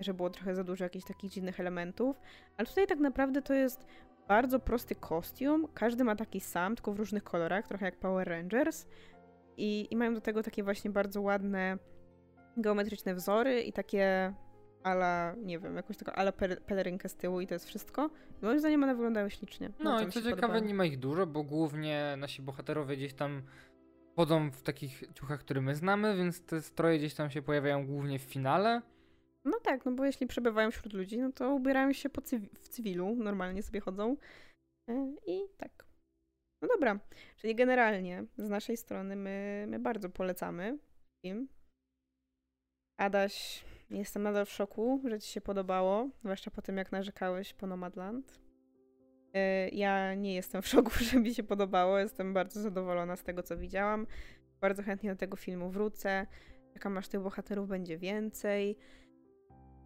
że 0.00 0.14
było 0.14 0.30
trochę 0.30 0.54
za 0.54 0.64
dużo 0.64 0.84
jakichś 0.84 1.06
takich 1.06 1.30
dziwnych 1.30 1.60
elementów, 1.60 2.20
ale 2.56 2.66
tutaj 2.66 2.86
tak 2.86 2.98
naprawdę 2.98 3.42
to 3.42 3.54
jest 3.54 3.86
bardzo 4.28 4.60
prosty 4.60 4.94
kostium, 4.94 5.68
każdy 5.74 6.04
ma 6.04 6.16
taki 6.16 6.40
sam, 6.40 6.74
tylko 6.74 6.92
w 6.92 6.98
różnych 6.98 7.24
kolorach, 7.24 7.68
trochę 7.68 7.84
jak 7.84 7.98
Power 7.98 8.28
Rangers 8.28 8.86
i, 9.56 9.88
i 9.90 9.96
mają 9.96 10.14
do 10.14 10.20
tego 10.20 10.42
takie 10.42 10.62
właśnie 10.62 10.90
bardzo 10.90 11.22
ładne 11.22 11.78
geometryczne 12.56 13.14
wzory 13.14 13.62
i 13.62 13.72
takie 13.72 14.34
ala, 14.84 15.34
nie 15.38 15.58
wiem, 15.58 15.76
jakąś 15.76 15.96
taką 15.96 16.12
ala 16.12 16.32
pelerynkę 16.66 17.08
z 17.08 17.16
tyłu 17.16 17.40
i 17.40 17.46
to 17.46 17.54
jest 17.54 17.66
wszystko. 17.66 18.10
Moim 18.42 18.58
zdaniem 18.58 18.82
one 18.82 18.94
wyglądały 18.94 19.30
ślicznie. 19.30 19.70
No, 19.80 20.00
i 20.00 20.06
co 20.06 20.12
ciekawe, 20.12 20.36
podobało. 20.36 20.64
nie 20.64 20.74
ma 20.74 20.84
ich 20.84 20.98
dużo, 20.98 21.26
bo 21.26 21.42
głównie 21.42 22.14
nasi 22.18 22.42
bohaterowie 22.42 22.96
gdzieś 22.96 23.14
tam 23.14 23.42
chodzą 24.16 24.50
w 24.50 24.62
takich 24.62 25.02
ciuchach, 25.14 25.40
które 25.40 25.60
my 25.60 25.74
znamy, 25.74 26.16
więc 26.16 26.40
te 26.40 26.62
stroje 26.62 26.98
gdzieś 26.98 27.14
tam 27.14 27.30
się 27.30 27.42
pojawiają 27.42 27.86
głównie 27.86 28.18
w 28.18 28.22
finale. 28.22 28.82
No 29.44 29.60
tak, 29.60 29.84
no 29.84 29.92
bo 29.92 30.04
jeśli 30.04 30.26
przebywają 30.26 30.70
wśród 30.70 30.92
ludzi, 30.92 31.18
no 31.18 31.32
to 31.32 31.54
ubierają 31.54 31.92
się 31.92 32.10
po 32.10 32.20
cywi 32.20 32.48
w 32.54 32.68
cywilu, 32.68 33.14
normalnie 33.14 33.62
sobie 33.62 33.80
chodzą. 33.80 34.16
E, 34.90 35.14
I 35.26 35.40
tak. 35.56 35.84
No 36.62 36.68
dobra, 36.68 36.98
czyli 37.36 37.54
generalnie 37.54 38.24
z 38.38 38.48
naszej 38.48 38.76
strony 38.76 39.16
my, 39.16 39.66
my 39.68 39.78
bardzo 39.78 40.10
polecamy 40.10 40.78
film. 41.22 41.48
Adaś, 43.00 43.64
jestem 43.90 44.22
nadal 44.22 44.46
w 44.46 44.50
szoku, 44.50 45.02
że 45.08 45.20
ci 45.20 45.32
się 45.32 45.40
podobało, 45.40 46.08
zwłaszcza 46.20 46.50
po 46.50 46.62
tym, 46.62 46.76
jak 46.76 46.92
narzekałeś 46.92 47.54
po 47.54 47.66
Nomadland. 47.66 48.40
E, 49.34 49.68
ja 49.68 50.14
nie 50.14 50.34
jestem 50.34 50.62
w 50.62 50.68
szoku, 50.68 50.90
że 51.10 51.20
mi 51.20 51.34
się 51.34 51.42
podobało, 51.42 51.98
jestem 51.98 52.34
bardzo 52.34 52.60
zadowolona 52.60 53.16
z 53.16 53.22
tego, 53.22 53.42
co 53.42 53.56
widziałam. 53.56 54.06
Bardzo 54.60 54.82
chętnie 54.82 55.10
do 55.10 55.16
tego 55.16 55.36
filmu 55.36 55.70
wrócę. 55.70 56.26
Czekam, 56.72 56.98
aż 56.98 57.08
tych 57.08 57.20
bohaterów 57.20 57.68
będzie 57.68 57.98
więcej. 57.98 58.76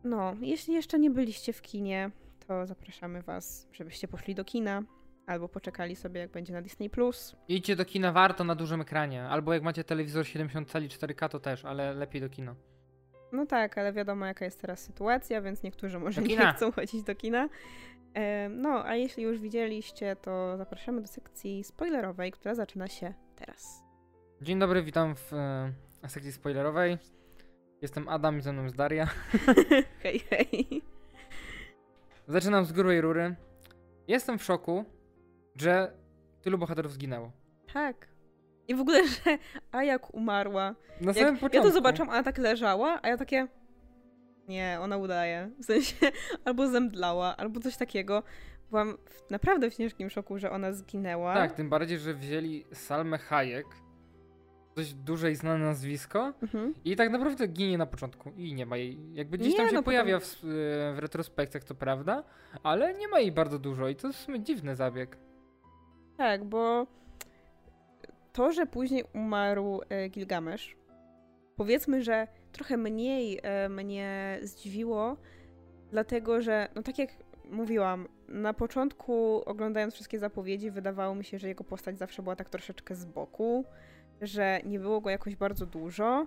No, 0.04 0.36
jeśli 0.40 0.74
jeszcze 0.74 0.98
nie 0.98 1.10
byliście 1.10 1.52
w 1.52 1.62
kinie, 1.62 2.10
to 2.46 2.66
zapraszamy 2.66 3.22
Was, 3.22 3.68
żebyście 3.72 4.08
poszli 4.08 4.34
do 4.34 4.44
kina. 4.44 4.82
Albo 5.26 5.48
poczekali 5.48 5.96
sobie, 5.96 6.20
jak 6.20 6.30
będzie 6.30 6.52
na 6.52 6.62
Disney+. 6.62 6.90
Plus. 6.90 7.36
Idźcie 7.48 7.76
do 7.76 7.84
kina, 7.84 8.12
warto 8.12 8.44
na 8.44 8.54
dużym 8.54 8.80
ekranie. 8.80 9.22
Albo 9.22 9.54
jak 9.54 9.62
macie 9.62 9.84
telewizor 9.84 10.26
70 10.26 10.70
cali 10.70 10.88
4K, 10.88 11.28
to 11.28 11.40
też, 11.40 11.64
ale 11.64 11.94
lepiej 11.94 12.20
do 12.20 12.28
kina. 12.28 12.54
No 13.32 13.46
tak, 13.46 13.78
ale 13.78 13.92
wiadomo 13.92 14.26
jaka 14.26 14.44
jest 14.44 14.60
teraz 14.60 14.80
sytuacja, 14.80 15.42
więc 15.42 15.62
niektórzy 15.62 15.98
może 15.98 16.22
nie 16.22 16.52
chcą 16.52 16.72
chodzić 16.72 17.02
do 17.02 17.14
kina. 17.14 17.48
No, 18.50 18.84
a 18.84 18.94
jeśli 18.94 19.22
już 19.22 19.38
widzieliście, 19.38 20.16
to 20.16 20.56
zapraszamy 20.56 21.00
do 21.00 21.06
sekcji 21.06 21.64
spoilerowej, 21.64 22.32
która 22.32 22.54
zaczyna 22.54 22.88
się 22.88 23.14
teraz. 23.36 23.82
Dzień 24.42 24.58
dobry, 24.58 24.82
witam 24.82 25.14
w 25.16 25.32
e, 25.32 25.72
sekcji 26.08 26.32
spoilerowej. 26.32 26.98
Jestem 27.82 28.08
Adam 28.08 28.38
i 28.38 28.42
ze 28.42 28.52
mną 28.52 28.64
jest 28.64 28.76
Daria. 28.76 29.08
hej, 30.02 30.18
hej. 30.18 30.82
Zaczynam 32.28 32.64
z 32.64 32.72
grubej 32.72 33.00
rury. 33.00 33.36
Jestem 34.08 34.38
w 34.38 34.44
szoku, 34.44 34.84
że 35.56 35.92
tylu 36.42 36.58
bohaterów 36.58 36.92
zginęło. 36.92 37.32
Tak. 37.72 38.08
I 38.68 38.74
w 38.74 38.80
ogóle, 38.80 39.08
że 39.08 39.38
Ajak 39.72 40.14
umarła. 40.14 40.74
Na 41.00 41.06
Jak 41.06 41.16
samym 41.16 41.34
początku. 41.34 41.56
Ja 41.56 41.62
to 41.62 41.70
zobaczyłam, 41.70 42.08
ona 42.08 42.22
tak 42.22 42.38
leżała, 42.38 42.98
a 43.02 43.08
ja 43.08 43.16
takie... 43.16 43.48
Nie, 44.48 44.78
ona 44.80 44.96
udaje. 44.96 45.50
W 45.58 45.64
sensie, 45.64 45.96
albo 46.44 46.68
zemdlała, 46.68 47.36
albo 47.36 47.60
coś 47.60 47.76
takiego. 47.76 48.22
Byłam 48.70 48.96
w, 49.10 49.30
naprawdę 49.30 49.70
w 49.70 49.74
ciężkim 49.74 50.10
szoku, 50.10 50.38
że 50.38 50.50
ona 50.50 50.72
zginęła. 50.72 51.34
Tak, 51.34 51.52
tym 51.52 51.70
bardziej, 51.70 51.98
że 51.98 52.14
wzięli 52.14 52.64
Salmę 52.72 53.18
Hayek, 53.18 53.66
dość 54.76 54.94
duże 54.94 55.30
i 55.30 55.34
znane 55.34 55.64
nazwisko 55.64 56.32
mhm. 56.42 56.74
i 56.84 56.96
tak 56.96 57.10
naprawdę 57.10 57.46
ginie 57.46 57.78
na 57.78 57.86
początku 57.86 58.30
i 58.36 58.54
nie 58.54 58.66
ma 58.66 58.76
jej. 58.76 59.14
Jakby 59.14 59.38
gdzieś 59.38 59.52
nie, 59.52 59.58
tam 59.58 59.68
się 59.68 59.74
no 59.74 59.82
pojawia 59.82 60.18
potem... 60.18 60.30
w, 60.42 60.94
w 60.94 60.98
retrospekcjach, 60.98 61.64
to 61.64 61.74
prawda, 61.74 62.24
ale 62.62 62.94
nie 62.94 63.08
ma 63.08 63.20
jej 63.20 63.32
bardzo 63.32 63.58
dużo 63.58 63.88
i 63.88 63.96
to 63.96 64.06
jest 64.06 64.18
w 64.18 64.22
sumie 64.22 64.40
dziwny 64.40 64.76
zabieg. 64.76 65.18
Tak, 66.16 66.44
bo 66.44 66.86
to, 68.38 68.52
że 68.52 68.66
później 68.66 69.04
umarł 69.14 69.80
e, 69.88 70.08
Gilgamesz, 70.08 70.76
powiedzmy, 71.56 72.02
że 72.02 72.26
trochę 72.52 72.76
mniej 72.76 73.40
e, 73.42 73.68
mnie 73.68 74.38
zdziwiło, 74.42 75.16
dlatego 75.90 76.40
że, 76.40 76.68
no 76.74 76.82
tak 76.82 76.98
jak 76.98 77.10
mówiłam, 77.50 78.08
na 78.28 78.54
początku 78.54 79.42
oglądając 79.46 79.94
wszystkie 79.94 80.18
zapowiedzi, 80.18 80.70
wydawało 80.70 81.14
mi 81.14 81.24
się, 81.24 81.38
że 81.38 81.48
jego 81.48 81.64
postać 81.64 81.98
zawsze 81.98 82.22
była 82.22 82.36
tak 82.36 82.50
troszeczkę 82.50 82.94
z 82.94 83.04
boku, 83.04 83.64
że 84.20 84.60
nie 84.64 84.78
było 84.78 85.00
go 85.00 85.10
jakoś 85.10 85.36
bardzo 85.36 85.66
dużo. 85.66 86.26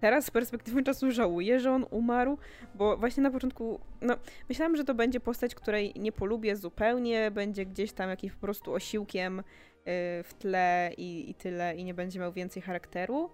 Teraz 0.00 0.24
z 0.24 0.30
perspektywy 0.30 0.82
czasu 0.82 1.10
żałuję, 1.10 1.60
że 1.60 1.72
on 1.72 1.86
umarł, 1.90 2.38
bo 2.74 2.96
właśnie 2.96 3.22
na 3.22 3.30
początku, 3.30 3.80
no, 4.00 4.16
myślałam, 4.48 4.76
że 4.76 4.84
to 4.84 4.94
będzie 4.94 5.20
postać, 5.20 5.54
której 5.54 5.92
nie 5.96 6.12
polubię 6.12 6.56
zupełnie, 6.56 7.30
będzie 7.30 7.66
gdzieś 7.66 7.92
tam 7.92 8.10
jakimś 8.10 8.32
po 8.32 8.40
prostu 8.40 8.72
osiłkiem 8.72 9.42
w 10.24 10.30
tle 10.38 10.90
i, 10.96 11.30
i 11.30 11.34
tyle, 11.34 11.76
i 11.76 11.84
nie 11.84 11.94
będzie 11.94 12.20
miał 12.20 12.32
więcej 12.32 12.62
charakteru. 12.62 13.30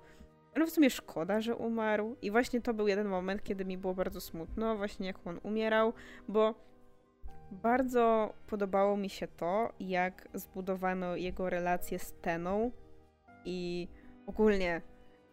Ale 0.54 0.66
w 0.66 0.70
sumie 0.70 0.90
szkoda, 0.90 1.40
że 1.40 1.56
umarł. 1.56 2.16
I 2.22 2.30
właśnie 2.30 2.60
to 2.60 2.74
był 2.74 2.88
jeden 2.88 3.08
moment, 3.08 3.42
kiedy 3.42 3.64
mi 3.64 3.78
było 3.78 3.94
bardzo 3.94 4.20
smutno, 4.20 4.76
właśnie 4.76 5.06
jak 5.06 5.26
on 5.26 5.40
umierał, 5.42 5.92
bo 6.28 6.54
bardzo 7.50 8.34
podobało 8.46 8.96
mi 8.96 9.10
się 9.10 9.28
to, 9.28 9.72
jak 9.80 10.28
zbudowano 10.34 11.16
jego 11.16 11.50
relację 11.50 11.98
z 11.98 12.12
Teną, 12.12 12.70
i 13.44 13.88
ogólnie 14.26 14.82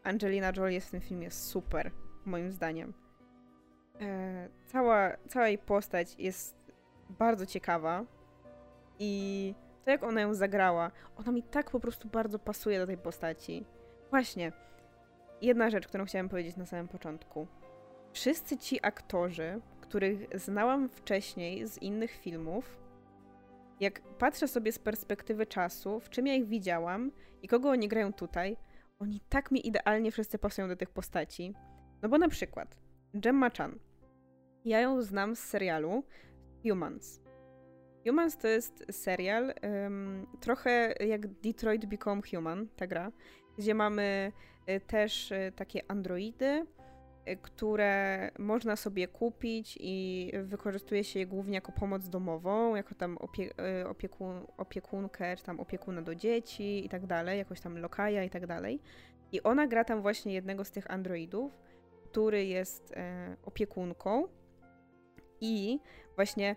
Angelina 0.04 0.52
Jolie 0.58 0.74
jest 0.74 0.88
w 0.88 0.92
tym 0.92 1.02
filmie 1.02 1.32
super, 1.32 1.92
moim 2.26 2.52
zdaniem. 2.52 2.94
E, 4.02 4.50
cała, 4.66 5.18
cała 5.28 5.48
jej 5.48 5.58
postać 5.58 6.16
jest 6.20 6.56
bardzo 7.10 7.46
ciekawa 7.46 8.06
i 9.00 9.54
to 9.86 9.92
jak 9.92 10.04
ona 10.04 10.22
ją 10.22 10.34
zagrała, 10.34 10.92
ona 11.18 11.32
mi 11.32 11.44
tak 11.44 11.72
po 11.72 11.80
prostu 11.80 12.08
bardzo 12.08 12.40
pasuje 12.40 12.80
do 12.80 12.88
tej 12.88 12.98
postaci. 12.98 13.66
Właśnie, 14.10 14.52
jedna 15.42 15.70
rzecz, 15.70 15.88
którą 15.88 16.06
chciałam 16.06 16.30
powiedzieć 16.30 16.58
na 16.58 16.66
samym 16.66 16.88
początku. 16.88 17.48
Wszyscy 18.14 18.58
ci 18.58 18.80
aktorzy, 18.82 19.62
których 19.82 20.40
znałam 20.40 20.90
wcześniej 20.90 21.68
z 21.68 21.78
innych 21.78 22.12
filmów, 22.12 22.80
jak 23.80 24.02
patrzę 24.02 24.48
sobie 24.48 24.72
z 24.72 24.80
perspektywy 24.80 25.46
czasu, 25.46 26.00
w 26.00 26.10
czym 26.10 26.28
ja 26.28 26.36
ich 26.36 26.48
widziałam 26.48 27.12
i 27.42 27.48
kogo 27.48 27.70
oni 27.70 27.88
grają 27.88 28.14
tutaj, 28.14 28.58
oni 29.00 29.22
tak 29.30 29.52
mi 29.52 29.68
idealnie 29.68 30.12
wszyscy 30.12 30.38
pasują 30.38 30.68
do 30.68 30.76
tych 30.76 30.90
postaci. 30.90 31.54
No 32.02 32.10
bo 32.10 32.18
na 32.18 32.30
przykład 32.30 32.76
Gemma 33.14 33.50
Chan. 33.50 33.80
Ja 34.66 34.80
ją 34.80 35.02
znam 35.02 35.36
z 35.36 35.40
serialu 35.40 36.04
Humans. 36.68 37.29
Humans 38.08 38.38
to 38.38 38.47
jest 38.47 38.86
serial 38.91 39.54
um, 39.64 40.28
trochę 40.39 40.93
jak 41.08 41.28
Detroit 41.28 41.86
Become 41.86 42.22
Human, 42.34 42.68
ta 42.76 42.88
gra, 42.88 43.12
gdzie 43.58 43.74
mamy 43.74 44.32
y, 44.70 44.80
też 44.80 45.32
y, 45.32 45.52
takie 45.56 45.82
androidy, 45.91 46.66
które 47.41 48.32
można 48.39 48.76
sobie 48.76 49.08
kupić 49.08 49.78
i 49.82 50.32
wykorzystuje 50.43 51.04
się 51.04 51.20
je 51.20 51.26
głównie 51.28 51.56
jako 51.56 51.72
pomoc 51.72 52.10
domową, 52.10 52.76
jako 52.76 52.95
tam 52.95 53.18
opie 53.18 53.54
opiekun 53.89 54.45
opiekunkę, 54.58 55.38
czy 55.38 55.43
tam 55.43 55.60
opiekuna 55.60 56.02
do 56.02 56.16
dzieci 56.16 56.86
i 56.86 56.89
tak 56.89 57.06
dalej, 57.06 57.38
jakoś 57.38 57.62
tam 57.62 57.78
lokaja 57.78 58.24
i 58.24 58.30
tak 58.30 58.47
dalej. 58.47 58.80
I 59.32 59.43
ona 59.43 59.68
gra 59.68 59.84
tam 59.84 60.02
właśnie 60.02 60.34
jednego 60.34 60.66
z 60.66 60.72
tych 60.72 60.91
androidów, 60.91 61.60
który 62.04 62.45
jest 62.45 62.91
e, 62.91 63.36
opiekunką 63.45 64.28
i 65.41 65.80
właśnie 66.16 66.56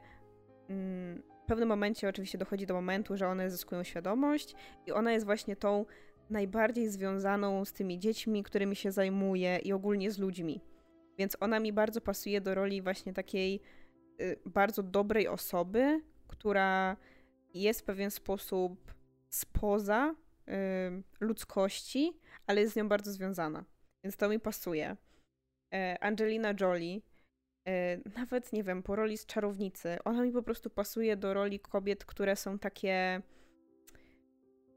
mm, 0.68 1.22
pewnym 1.52 1.68
momencie 1.68 2.08
oczywiście 2.08 2.38
dochodzi 2.38 2.66
do 2.66 2.74
momentu, 2.74 3.16
że 3.16 3.28
one 3.28 3.50
zyskują 3.50 3.84
świadomość 3.84 4.54
i 4.86 4.92
ona 4.92 5.12
jest 5.12 5.26
właśnie 5.26 5.56
tą 5.56 5.86
najbardziej 6.30 6.88
związaną 6.88 7.64
z 7.64 7.72
tymi 7.72 7.98
dziećmi, 7.98 8.42
którymi 8.42 8.76
się 8.76 8.92
zajmuje 8.92 9.58
i 9.58 9.72
ogólnie 9.72 10.10
z 10.10 10.18
ludźmi. 10.18 10.60
Więc 11.18 11.36
ona 11.40 11.60
mi 11.60 11.72
bardzo 11.72 12.00
pasuje 12.00 12.40
do 12.40 12.54
roli 12.54 12.82
właśnie 12.82 13.12
takiej 13.12 13.60
y, 14.20 14.36
bardzo 14.46 14.82
dobrej 14.82 15.28
osoby, 15.28 16.00
która 16.28 16.96
jest 17.54 17.80
w 17.80 17.84
pewien 17.84 18.10
sposób 18.10 18.94
spoza 19.28 20.14
y, 20.48 20.52
ludzkości, 21.20 22.12
ale 22.46 22.60
jest 22.60 22.72
z 22.72 22.76
nią 22.76 22.88
bardzo 22.88 23.12
związana. 23.12 23.64
Więc 24.04 24.16
to 24.16 24.28
mi 24.28 24.40
pasuje. 24.40 24.96
E, 25.74 25.98
Angelina 26.00 26.54
Jolie, 26.60 27.00
nawet 28.16 28.52
nie 28.52 28.64
wiem, 28.64 28.82
po 28.82 28.96
roli 28.96 29.18
z 29.18 29.26
czarownicy, 29.26 29.98
ona 30.04 30.22
mi 30.22 30.32
po 30.32 30.42
prostu 30.42 30.70
pasuje 30.70 31.16
do 31.16 31.34
roli 31.34 31.60
kobiet, 31.60 32.04
które 32.04 32.36
są 32.36 32.58
takie 32.58 33.22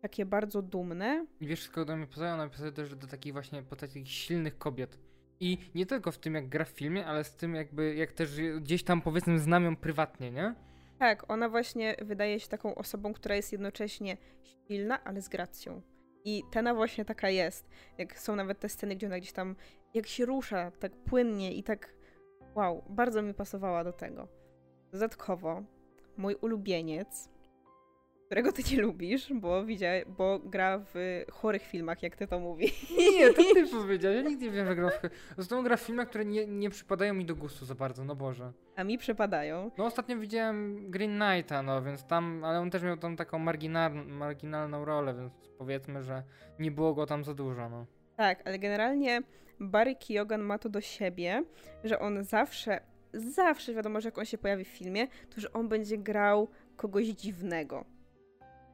takie 0.01 0.25
bardzo 0.25 0.61
dumne. 0.61 1.25
I 1.39 1.47
wiesz, 1.47 1.63
skąd 1.63 1.89
ona 1.89 1.97
mi 1.97 2.07
pasuje? 2.07 2.29
Ona 2.29 2.49
pasuje 2.49 2.71
też 2.71 2.95
do 2.95 3.07
takich 3.07 3.33
właśnie 3.33 3.63
takich 3.63 4.09
silnych 4.09 4.57
kobiet. 4.57 4.99
I 5.39 5.57
nie 5.75 5.85
tylko 5.85 6.11
w 6.11 6.17
tym, 6.17 6.35
jak 6.35 6.49
gra 6.49 6.65
w 6.65 6.69
filmie, 6.69 7.05
ale 7.05 7.23
z 7.23 7.35
tym 7.35 7.55
jakby, 7.55 7.95
jak 7.95 8.11
też 8.11 8.41
gdzieś 8.61 8.83
tam 8.83 9.01
powiedzmy 9.01 9.39
znam 9.39 9.63
ją 9.63 9.75
prywatnie, 9.75 10.31
nie? 10.31 10.55
Tak, 10.99 11.31
ona 11.31 11.49
właśnie 11.49 11.95
wydaje 12.01 12.39
się 12.39 12.47
taką 12.47 12.75
osobą, 12.75 13.13
która 13.13 13.35
jest 13.35 13.51
jednocześnie 13.51 14.17
silna, 14.67 15.03
ale 15.03 15.21
z 15.21 15.29
gracją. 15.29 15.81
I 16.25 16.43
Tena 16.51 16.73
właśnie 16.73 17.05
taka 17.05 17.29
jest. 17.29 17.69
Jak 17.97 18.19
są 18.19 18.35
nawet 18.35 18.59
te 18.59 18.69
sceny, 18.69 18.95
gdzie 18.95 19.07
ona 19.07 19.19
gdzieś 19.19 19.31
tam, 19.31 19.55
jak 19.93 20.07
się 20.07 20.25
rusza 20.25 20.71
tak 20.71 20.91
płynnie 20.95 21.53
i 21.53 21.63
tak, 21.63 21.94
wow, 22.55 22.83
bardzo 22.89 23.21
mi 23.21 23.33
pasowała 23.33 23.83
do 23.83 23.93
tego. 23.93 24.27
Dodatkowo, 24.91 25.63
mój 26.17 26.35
ulubieniec, 26.35 27.29
którego 28.25 28.51
ty 28.51 28.61
nie 28.71 28.81
lubisz, 28.81 29.33
bo 29.33 29.65
widzia, 29.65 29.89
bo 30.17 30.39
gra 30.39 30.79
w 30.93 31.23
chorych 31.31 31.61
filmach, 31.61 32.03
jak 32.03 32.15
ty 32.15 32.27
to 32.27 32.39
mówisz. 32.39 32.89
Nie, 32.89 33.33
to 33.33 33.43
ty 33.53 33.67
powiedziałeś. 33.81 34.17
Ja 34.23 34.29
nigdy 34.29 34.45
nie 34.45 34.51
wiem, 34.51 34.67
że 34.67 34.75
gra 34.75 34.89
w... 34.89 34.99
Zresztą 35.35 35.63
gra 35.63 35.77
w 35.77 35.81
filmach, 35.81 36.09
które 36.09 36.25
nie, 36.25 36.47
nie 36.47 36.69
przypadają 36.69 37.13
mi 37.13 37.25
do 37.25 37.35
gustu 37.35 37.65
za 37.65 37.75
bardzo, 37.75 38.05
no 38.05 38.15
Boże. 38.15 38.51
A 38.75 38.83
mi 38.83 38.97
przypadają. 38.97 39.71
No 39.77 39.85
ostatnio 39.85 40.17
widziałem 40.17 40.91
Green 40.91 41.19
Knighta, 41.19 41.61
no 41.63 41.81
więc 41.81 42.03
tam, 42.03 42.43
ale 42.43 42.59
on 42.59 42.69
też 42.71 42.83
miał 42.83 42.97
tam 42.97 43.15
taką 43.15 43.39
marginal, 43.39 43.91
marginalną 44.05 44.85
rolę, 44.85 45.13
więc 45.13 45.33
powiedzmy, 45.57 46.03
że 46.03 46.23
nie 46.59 46.71
było 46.71 46.93
go 46.93 47.05
tam 47.05 47.23
za 47.23 47.33
dużo, 47.33 47.69
no. 47.69 47.85
Tak, 48.17 48.41
ale 48.45 48.59
generalnie 48.59 49.21
Barry 49.59 49.95
Keoghan 49.95 50.41
ma 50.41 50.59
to 50.59 50.69
do 50.69 50.81
siebie, 50.81 51.43
że 51.83 51.99
on 51.99 52.23
zawsze, 52.23 52.79
zawsze 53.13 53.73
wiadomo, 53.73 54.01
że 54.01 54.07
jak 54.07 54.17
on 54.17 54.25
się 54.25 54.37
pojawi 54.37 54.65
w 54.65 54.67
filmie, 54.67 55.07
to 55.07 55.41
że 55.41 55.53
on 55.53 55.67
będzie 55.67 55.97
grał 55.97 56.47
kogoś 56.75 57.07
dziwnego 57.07 57.85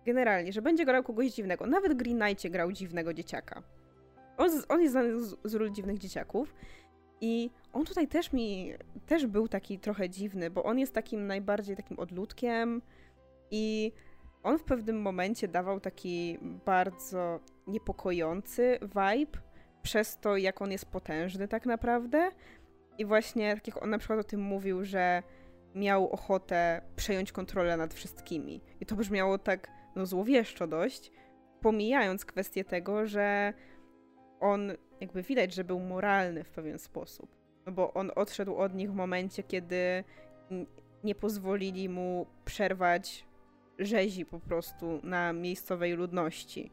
Generalnie, 0.06 0.54
że 0.54 0.62
będzie 0.62 0.86
grał 0.86 1.04
kogoś 1.04 1.32
dziwnego. 1.32 1.66
Nawet 1.68 1.94
Green 1.94 2.20
Knightie 2.20 2.50
grał 2.50 2.72
dziwnego 2.72 3.14
dzieciaka. 3.14 3.64
On, 4.38 4.50
on 4.70 4.82
jest 4.82 4.92
znany 4.92 5.24
z, 5.24 5.38
z 5.44 5.56
ról 5.56 5.72
dziwnych 5.72 5.98
dzieciaków. 5.98 6.56
I 7.22 7.50
on 7.74 7.86
tutaj 7.86 8.08
też 8.08 8.34
mi, 8.34 8.74
też 9.06 9.26
był 9.28 9.48
taki 9.48 9.80
trochę 9.80 10.10
dziwny, 10.10 10.50
bo 10.50 10.64
on 10.64 10.80
jest 10.80 10.94
takim 10.94 11.28
najbardziej 11.28 11.76
takim 11.76 12.00
odludkiem 12.00 12.82
i 13.52 13.92
on 14.44 14.60
w 14.60 14.64
pewnym 14.64 15.02
momencie 15.02 15.48
dawał 15.48 15.80
taki 15.80 16.38
bardzo 16.66 17.40
niepokojący 17.68 18.80
vibe 18.82 19.40
przez 19.84 20.18
to, 20.18 20.38
jak 20.38 20.62
on 20.62 20.72
jest 20.72 20.86
potężny 20.86 21.48
tak 21.48 21.66
naprawdę. 21.66 22.30
I 22.98 23.06
właśnie 23.06 23.56
tak 23.56 23.68
jak 23.68 23.84
on 23.84 23.90
na 23.90 23.98
przykład 23.98 24.20
o 24.20 24.24
tym 24.24 24.42
mówił, 24.42 24.86
że 24.86 25.24
miał 25.76 26.10
ochotę 26.10 26.82
przejąć 26.96 27.32
kontrolę 27.32 27.78
nad 27.78 27.94
wszystkimi. 27.94 28.62
I 28.80 28.86
to 28.86 28.96
brzmiało 28.96 29.38
tak 29.38 29.72
no, 29.96 30.06
złowieszczo 30.06 30.68
dość, 30.68 31.12
pomijając 31.62 32.26
kwestię 32.26 32.64
tego, 32.64 33.08
że 33.08 33.54
on 34.40 34.72
jakby 35.02 35.24
widać, 35.24 35.54
że 35.54 35.64
był 35.64 35.80
moralny 35.80 36.44
w 36.44 36.50
pewien 36.50 36.80
sposób. 36.80 37.36
No 37.66 37.72
bo 37.72 37.94
on 37.94 38.12
odszedł 38.16 38.56
od 38.56 38.76
nich 38.76 38.92
w 38.92 38.96
momencie, 38.96 39.44
kiedy 39.44 40.04
nie 41.04 41.16
pozwolili 41.16 41.90
mu 41.90 42.28
przerwać 42.46 43.26
rzezi 43.80 44.26
po 44.26 44.40
prostu 44.40 45.00
na 45.04 45.34
miejscowej 45.34 45.94
ludności. 45.94 46.72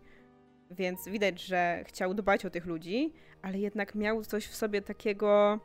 Więc 0.71 1.09
widać, 1.09 1.43
że 1.43 1.85
chciał 1.87 2.15
dbać 2.15 2.45
o 2.45 2.51
tych 2.51 2.67
ludzi, 2.67 3.13
ale 3.43 3.59
jednak 3.59 3.95
miał 3.95 4.25
coś 4.25 4.47
w 4.47 4.55
sobie 4.55 4.83
takiego. 4.83 5.59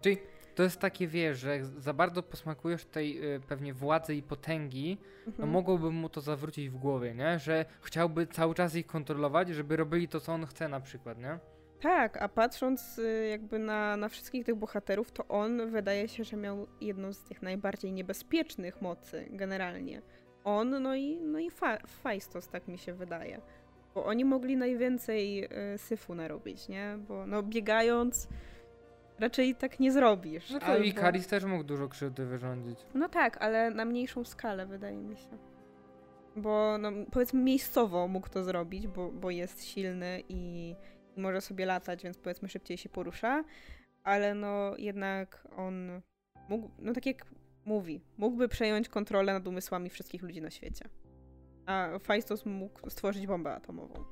Czyli 0.00 0.18
to 0.54 0.62
jest 0.62 0.80
takie, 0.80 1.06
wiesz, 1.06 1.38
że 1.38 1.50
jak 1.50 1.64
za 1.66 1.92
bardzo 1.92 2.22
posmakujesz 2.22 2.84
tej 2.84 3.34
y, 3.34 3.40
pewnie 3.40 3.74
władzy 3.74 4.14
i 4.14 4.22
potęgi, 4.22 4.98
no 5.00 5.26
mhm. 5.26 5.34
no 5.38 5.46
mogłoby 5.46 5.90
mu 5.90 6.08
to 6.08 6.20
zawrócić 6.20 6.70
w 6.70 6.76
głowie, 6.76 7.14
nie? 7.14 7.38
Że 7.38 7.64
chciałby 7.82 8.26
cały 8.26 8.54
czas 8.54 8.74
ich 8.74 8.86
kontrolować, 8.86 9.48
żeby 9.48 9.76
robili 9.76 10.08
to, 10.08 10.20
co 10.20 10.32
on 10.32 10.46
chce 10.46 10.68
na 10.68 10.80
przykład, 10.80 11.18
nie? 11.18 11.38
Tak, 11.80 12.22
a 12.22 12.28
patrząc 12.28 12.98
y, 12.98 13.28
jakby 13.30 13.58
na, 13.58 13.96
na 13.96 14.08
wszystkich 14.08 14.44
tych 14.44 14.54
bohaterów, 14.54 15.12
to 15.12 15.28
on 15.28 15.70
wydaje 15.70 16.08
się, 16.08 16.24
że 16.24 16.36
miał 16.36 16.66
jedną 16.80 17.12
z 17.12 17.24
tych 17.24 17.42
najbardziej 17.42 17.92
niebezpiecznych 17.92 18.82
mocy 18.82 19.26
generalnie. 19.30 20.02
On, 20.44 20.82
no 20.82 20.94
i, 20.94 21.20
no 21.20 21.38
i 21.38 21.50
Fa 21.50 21.78
Faistos, 21.86 22.48
tak 22.48 22.68
mi 22.68 22.78
się 22.78 22.94
wydaje. 22.94 23.40
Bo 24.00 24.06
oni 24.06 24.24
mogli 24.24 24.56
najwięcej 24.56 25.44
y, 25.74 25.78
syfu 25.78 26.14
narobić, 26.14 26.68
nie? 26.68 26.98
Bo 27.08 27.26
no 27.26 27.42
biegając 27.42 28.28
raczej 29.18 29.54
tak 29.54 29.80
nie 29.80 29.92
zrobisz. 29.92 30.50
No 30.50 30.58
to 30.58 30.66
albo... 30.66 30.84
i 30.84 30.92
Karis 30.92 31.26
też 31.26 31.44
mógł 31.44 31.64
dużo 31.64 31.88
krzywdy 31.88 32.26
wyrządzić. 32.26 32.78
No 32.94 33.08
tak, 33.08 33.42
ale 33.42 33.70
na 33.70 33.84
mniejszą 33.84 34.24
skalę 34.24 34.66
wydaje 34.66 34.96
mi 34.96 35.16
się. 35.16 35.38
Bo 36.36 36.78
no, 36.78 36.92
powiedzmy 37.10 37.40
miejscowo 37.42 38.08
mógł 38.08 38.28
to 38.28 38.44
zrobić, 38.44 38.86
bo, 38.86 39.12
bo 39.12 39.30
jest 39.30 39.64
silny 39.64 40.22
i, 40.28 40.74
i 41.16 41.20
może 41.20 41.40
sobie 41.40 41.66
latać, 41.66 42.02
więc 42.02 42.18
powiedzmy 42.18 42.48
szybciej 42.48 42.78
się 42.78 42.88
porusza, 42.88 43.44
ale 44.04 44.34
no 44.34 44.76
jednak 44.78 45.48
on 45.56 46.00
mógł, 46.48 46.70
no 46.78 46.92
tak 46.92 47.06
jak 47.06 47.26
mówi, 47.64 48.00
mógłby 48.18 48.48
przejąć 48.48 48.88
kontrolę 48.88 49.32
nad 49.32 49.46
umysłami 49.46 49.90
wszystkich 49.90 50.22
ludzi 50.22 50.42
na 50.42 50.50
świecie. 50.50 50.84
A 51.70 51.98
Faistos 51.98 52.46
mógł 52.46 52.90
stworzyć 52.90 53.26
bombę 53.26 53.54
atomową 53.54 54.04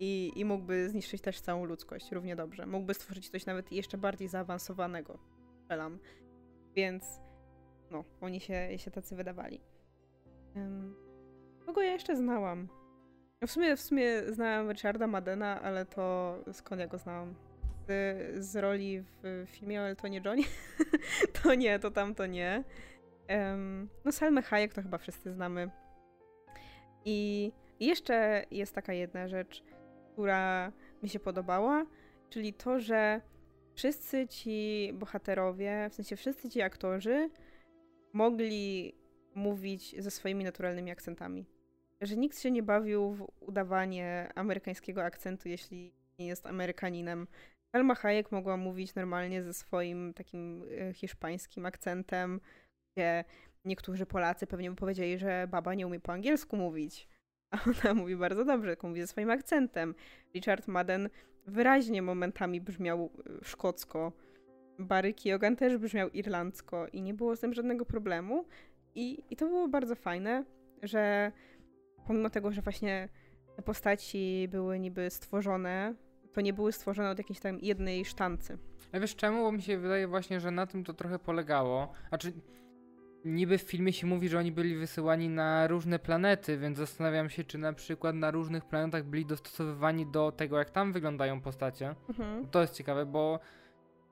i, 0.00 0.32
i 0.36 0.44
mógłby 0.44 0.88
zniszczyć 0.88 1.20
też 1.20 1.40
całą 1.40 1.64
ludzkość 1.64 2.12
równie 2.12 2.36
dobrze. 2.36 2.66
Mógłby 2.66 2.94
stworzyć 2.94 3.30
coś 3.30 3.46
nawet 3.46 3.72
jeszcze 3.72 3.98
bardziej 3.98 4.28
zaawansowanego. 4.28 5.18
Strzelam. 5.64 5.98
Więc 6.74 7.20
no, 7.90 8.04
oni 8.20 8.40
się, 8.40 8.78
się 8.78 8.90
tacy 8.90 9.16
wydawali. 9.16 9.60
Um, 10.56 10.94
kogo 11.66 11.82
ja 11.82 11.92
jeszcze 11.92 12.16
znałam? 12.16 12.68
No 13.40 13.46
w 13.46 13.50
sumie, 13.50 13.76
w 13.76 13.80
sumie 13.80 14.22
znałam 14.32 14.70
Richarda 14.70 15.06
Madena, 15.06 15.62
ale 15.62 15.86
to 15.86 16.36
skąd 16.52 16.80
ja 16.80 16.86
go 16.86 16.98
znałam? 16.98 17.34
Z, 17.88 18.44
z 18.44 18.56
roli 18.56 19.04
w 19.22 19.46
filmie 19.46 19.80
o 19.80 19.84
Eltonie 19.84 20.22
Johnie? 20.24 20.44
to 21.42 21.54
nie, 21.54 21.78
to 21.78 21.90
tam 21.90 22.14
to 22.14 22.26
nie. 22.26 22.64
Um, 23.28 23.88
no 24.04 24.12
Selmy 24.12 24.42
Hayek 24.42 24.74
to 24.74 24.82
chyba 24.82 24.98
wszyscy 24.98 25.32
znamy. 25.32 25.81
I 27.04 27.52
jeszcze 27.80 28.44
jest 28.50 28.74
taka 28.74 28.92
jedna 28.92 29.28
rzecz 29.28 29.62
która 30.12 30.72
mi 31.02 31.08
się 31.08 31.20
podobała, 31.20 31.86
czyli 32.30 32.54
to, 32.54 32.80
że 32.80 33.20
wszyscy 33.74 34.28
ci 34.28 34.90
bohaterowie, 34.94 35.88
w 35.90 35.94
sensie 35.94 36.16
wszyscy 36.16 36.50
ci 36.50 36.62
aktorzy 36.62 37.30
mogli 38.12 38.94
mówić 39.34 40.02
ze 40.02 40.10
swoimi 40.10 40.44
naturalnymi 40.44 40.90
akcentami. 40.90 41.46
Że 42.00 42.16
nikt 42.16 42.40
się 42.40 42.50
nie 42.50 42.62
bawił 42.62 43.12
w 43.12 43.26
udawanie 43.40 44.28
amerykańskiego 44.34 45.04
akcentu, 45.04 45.48
jeśli 45.48 45.94
nie 46.18 46.26
jest 46.26 46.46
Amerykaninem. 46.46 47.26
Selma 47.72 47.94
Hayek 47.94 48.32
mogła 48.32 48.56
mówić 48.56 48.94
normalnie 48.94 49.42
ze 49.42 49.54
swoim 49.54 50.14
takim 50.14 50.64
e, 50.80 50.92
hiszpańskim 50.94 51.66
akcentem, 51.66 52.40
gdzie 52.92 53.24
niektórzy 53.64 54.06
Polacy 54.06 54.46
pewnie 54.46 54.70
by 54.70 54.76
powiedzieli, 54.76 55.18
że 55.18 55.48
baba 55.50 55.74
nie 55.74 55.86
umie 55.86 56.00
po 56.00 56.12
angielsku 56.12 56.56
mówić. 56.56 57.08
A 57.50 57.58
ona 57.84 57.94
mówi 57.94 58.16
bardzo 58.16 58.44
dobrze, 58.44 58.70
tylko 58.70 58.88
mówi 58.88 59.00
ze 59.00 59.06
swoim 59.06 59.30
akcentem. 59.30 59.94
Richard 60.34 60.68
Madden 60.68 61.08
wyraźnie 61.46 62.02
momentami 62.02 62.60
brzmiał 62.60 63.10
y, 63.40 63.44
szkocko. 63.44 64.12
Barry 64.78 65.14
Keoghan 65.14 65.56
też 65.56 65.76
brzmiał 65.76 66.08
irlandzko 66.08 66.86
i 66.86 67.02
nie 67.02 67.14
było 67.14 67.36
z 67.36 67.40
tym 67.40 67.54
żadnego 67.54 67.84
problemu. 67.84 68.44
I, 68.94 69.24
I 69.30 69.36
to 69.36 69.46
było 69.46 69.68
bardzo 69.68 69.94
fajne, 69.94 70.44
że 70.82 71.32
pomimo 72.06 72.30
tego, 72.30 72.52
że 72.52 72.62
właśnie 72.62 73.08
te 73.56 73.62
postaci 73.62 74.48
były 74.50 74.78
niby 74.78 75.10
stworzone 75.10 75.94
to 76.32 76.40
nie 76.40 76.52
były 76.52 76.72
stworzone 76.72 77.10
od 77.10 77.18
jakiejś 77.18 77.40
tam 77.40 77.58
jednej 77.60 78.04
sztancy. 78.04 78.58
A 78.92 79.00
wiesz 79.00 79.16
czemu? 79.16 79.42
Bo 79.42 79.52
mi 79.52 79.62
się 79.62 79.78
wydaje 79.78 80.08
właśnie, 80.08 80.40
że 80.40 80.50
na 80.50 80.66
tym 80.66 80.84
to 80.84 80.94
trochę 80.94 81.18
polegało. 81.18 81.92
Znaczy, 82.08 82.32
niby 83.24 83.58
w 83.58 83.62
filmie 83.62 83.92
się 83.92 84.06
mówi, 84.06 84.28
że 84.28 84.38
oni 84.38 84.52
byli 84.52 84.76
wysyłani 84.76 85.28
na 85.28 85.66
różne 85.66 85.98
planety, 85.98 86.58
więc 86.58 86.78
zastanawiam 86.78 87.30
się, 87.30 87.44
czy 87.44 87.58
na 87.58 87.72
przykład 87.72 88.16
na 88.16 88.30
różnych 88.30 88.64
planetach 88.64 89.04
byli 89.04 89.26
dostosowywani 89.26 90.06
do 90.06 90.32
tego, 90.32 90.58
jak 90.58 90.70
tam 90.70 90.92
wyglądają 90.92 91.40
postacie. 91.40 91.94
Mhm. 92.08 92.48
To 92.48 92.60
jest 92.60 92.74
ciekawe, 92.74 93.06
bo 93.06 93.40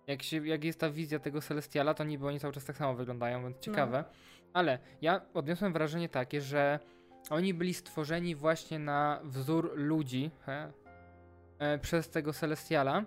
jak, 0.07 0.23
się, 0.23 0.47
jak 0.47 0.65
jest 0.65 0.81
ta 0.81 0.91
wizja 0.91 1.19
tego 1.19 1.41
Celestiala, 1.41 1.95
to 1.95 2.05
niby 2.05 2.27
oni 2.27 2.41
cały 2.41 2.53
czas 2.53 2.65
tak 2.65 2.77
samo 2.77 2.95
wyglądają, 2.95 3.43
więc 3.43 3.59
ciekawe. 3.59 4.05
Ale 4.53 4.79
ja 5.03 5.21
odniosłem 5.35 5.73
wrażenie 5.73 6.09
takie, 6.09 6.41
że 6.41 6.79
oni 7.31 7.55
byli 7.55 7.75
stworzeni 7.75 8.35
właśnie 8.35 8.79
na 8.79 9.21
wzór 9.25 9.73
ludzi 9.75 10.31
he, 10.47 10.73
e, 11.59 11.79
przez 11.79 12.11
tego 12.11 12.33
Celestiala, 12.33 13.05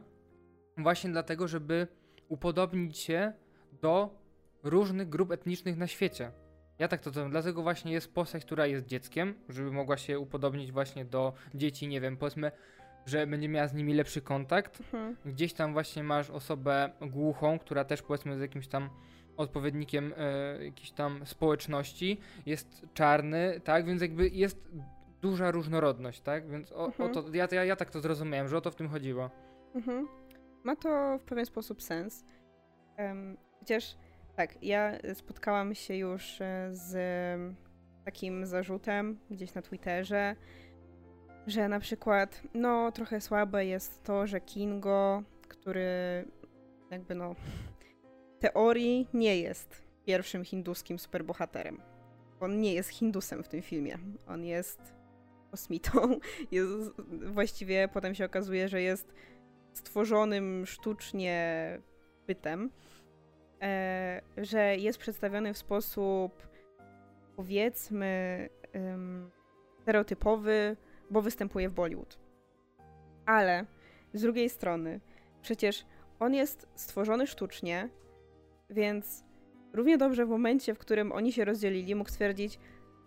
właśnie 0.77 1.09
dlatego, 1.09 1.47
żeby 1.47 1.87
upodobnić 2.27 2.97
się 2.97 3.33
do 3.81 4.22
różnych 4.63 5.09
grup 5.09 5.31
etnicznych 5.31 5.77
na 5.77 5.87
świecie. 5.87 6.31
Ja 6.79 6.87
tak 6.87 7.01
to 7.01 7.11
wiem, 7.11 7.29
dlatego 7.29 7.63
właśnie 7.63 7.91
jest 7.91 8.13
postać, 8.13 8.45
która 8.45 8.65
jest 8.65 8.85
dzieckiem, 8.85 9.33
żeby 9.49 9.71
mogła 9.71 9.97
się 9.97 10.19
upodobnić 10.19 10.71
właśnie 10.71 11.05
do 11.05 11.33
dzieci, 11.55 11.87
nie 11.87 12.01
wiem, 12.01 12.17
powiedzmy, 12.17 12.51
że 13.05 13.27
będzie 13.27 13.49
miała 13.49 13.67
z 13.67 13.73
nimi 13.73 13.93
lepszy 13.93 14.21
kontakt. 14.21 14.79
Mhm. 14.79 15.15
Gdzieś 15.25 15.53
tam 15.53 15.73
właśnie 15.73 16.03
masz 16.03 16.29
osobę 16.29 16.89
głuchą, 17.01 17.59
która 17.59 17.85
też 17.85 18.01
powiedzmy 18.01 18.31
jest 18.31 18.41
jakimś 18.41 18.67
tam 18.67 18.89
odpowiednikiem 19.37 20.13
e, 20.17 20.65
jakiejś 20.65 20.91
tam 20.91 21.25
społeczności, 21.25 22.19
jest 22.45 22.85
czarny, 22.93 23.61
tak, 23.63 23.85
więc 23.85 24.01
jakby 24.01 24.29
jest 24.29 24.69
duża 25.21 25.51
różnorodność, 25.51 26.21
tak, 26.21 26.49
więc 26.49 26.71
o, 26.71 26.85
Mhm. 26.85 27.11
o 27.11 27.13
to, 27.13 27.23
ja, 27.33 27.47
ja, 27.51 27.63
ja 27.65 27.75
tak 27.75 27.91
to 27.91 28.01
zrozumiałem, 28.01 28.47
że 28.47 28.57
o 28.57 28.61
to 28.61 28.71
w 28.71 28.75
tym 28.75 28.89
chodziło. 28.89 29.29
Mhm. 29.75 30.07
Ma 30.63 30.75
to 30.75 31.17
w 31.17 31.23
pewien 31.23 31.45
sposób 31.45 31.81
sens. 31.81 32.25
Em, 32.97 33.37
chociaż 33.59 33.95
tak, 34.35 34.63
ja 34.63 34.91
spotkałam 35.13 35.75
się 35.75 35.95
już 35.95 36.41
e, 36.41 36.69
z 36.71 36.95
takim 38.05 38.45
zarzutem 38.45 39.19
gdzieś 39.31 39.53
na 39.53 39.61
Twitterze, 39.61 40.35
że 41.47 41.67
na 41.67 41.79
przykład, 41.79 42.41
no 42.53 42.91
trochę 42.91 43.21
słabe 43.21 43.65
jest 43.65 44.03
to, 44.03 44.27
że 44.27 44.41
Kingo, 44.41 45.23
który 45.47 46.25
jakby 46.91 47.15
no 47.15 47.33
w 47.33 48.39
teorii 48.39 49.07
nie 49.13 49.39
jest 49.39 49.83
pierwszym 50.05 50.45
hinduskim 50.45 50.99
superbohaterem. 50.99 51.81
On 52.39 52.61
nie 52.61 52.73
jest 52.73 52.89
Hindusem 52.89 53.43
w 53.43 53.47
tym 53.47 53.61
filmie. 53.61 53.97
On 54.27 54.45
jest 54.45 54.93
kosmitą. 55.51 56.19
Jest, 56.51 56.91
właściwie 57.25 57.87
potem 57.93 58.15
się 58.15 58.25
okazuje, 58.25 58.69
że 58.69 58.81
jest 58.81 59.13
stworzonym 59.73 60.65
sztucznie 60.65 61.79
bytem, 62.27 62.69
że 64.37 64.77
jest 64.77 64.99
przedstawiony 64.99 65.53
w 65.53 65.57
sposób 65.57 66.47
powiedzmy 67.35 68.49
stereotypowy, 69.81 70.77
bo 71.09 71.21
występuje 71.21 71.69
w 71.69 71.73
Bollywood. 71.73 72.19
Ale 73.25 73.65
z 74.13 74.21
drugiej 74.21 74.49
strony, 74.49 74.99
przecież 75.41 75.85
on 76.19 76.33
jest 76.33 76.67
stworzony 76.75 77.27
sztucznie, 77.27 77.89
więc 78.69 79.23
równie 79.73 79.97
dobrze 79.97 80.25
w 80.25 80.29
momencie, 80.29 80.73
w 80.75 80.79
którym 80.79 81.11
oni 81.11 81.31
się 81.31 81.45
rozdzielili, 81.45 81.95
mógł 81.95 82.09
stwierdzić: 82.09 82.59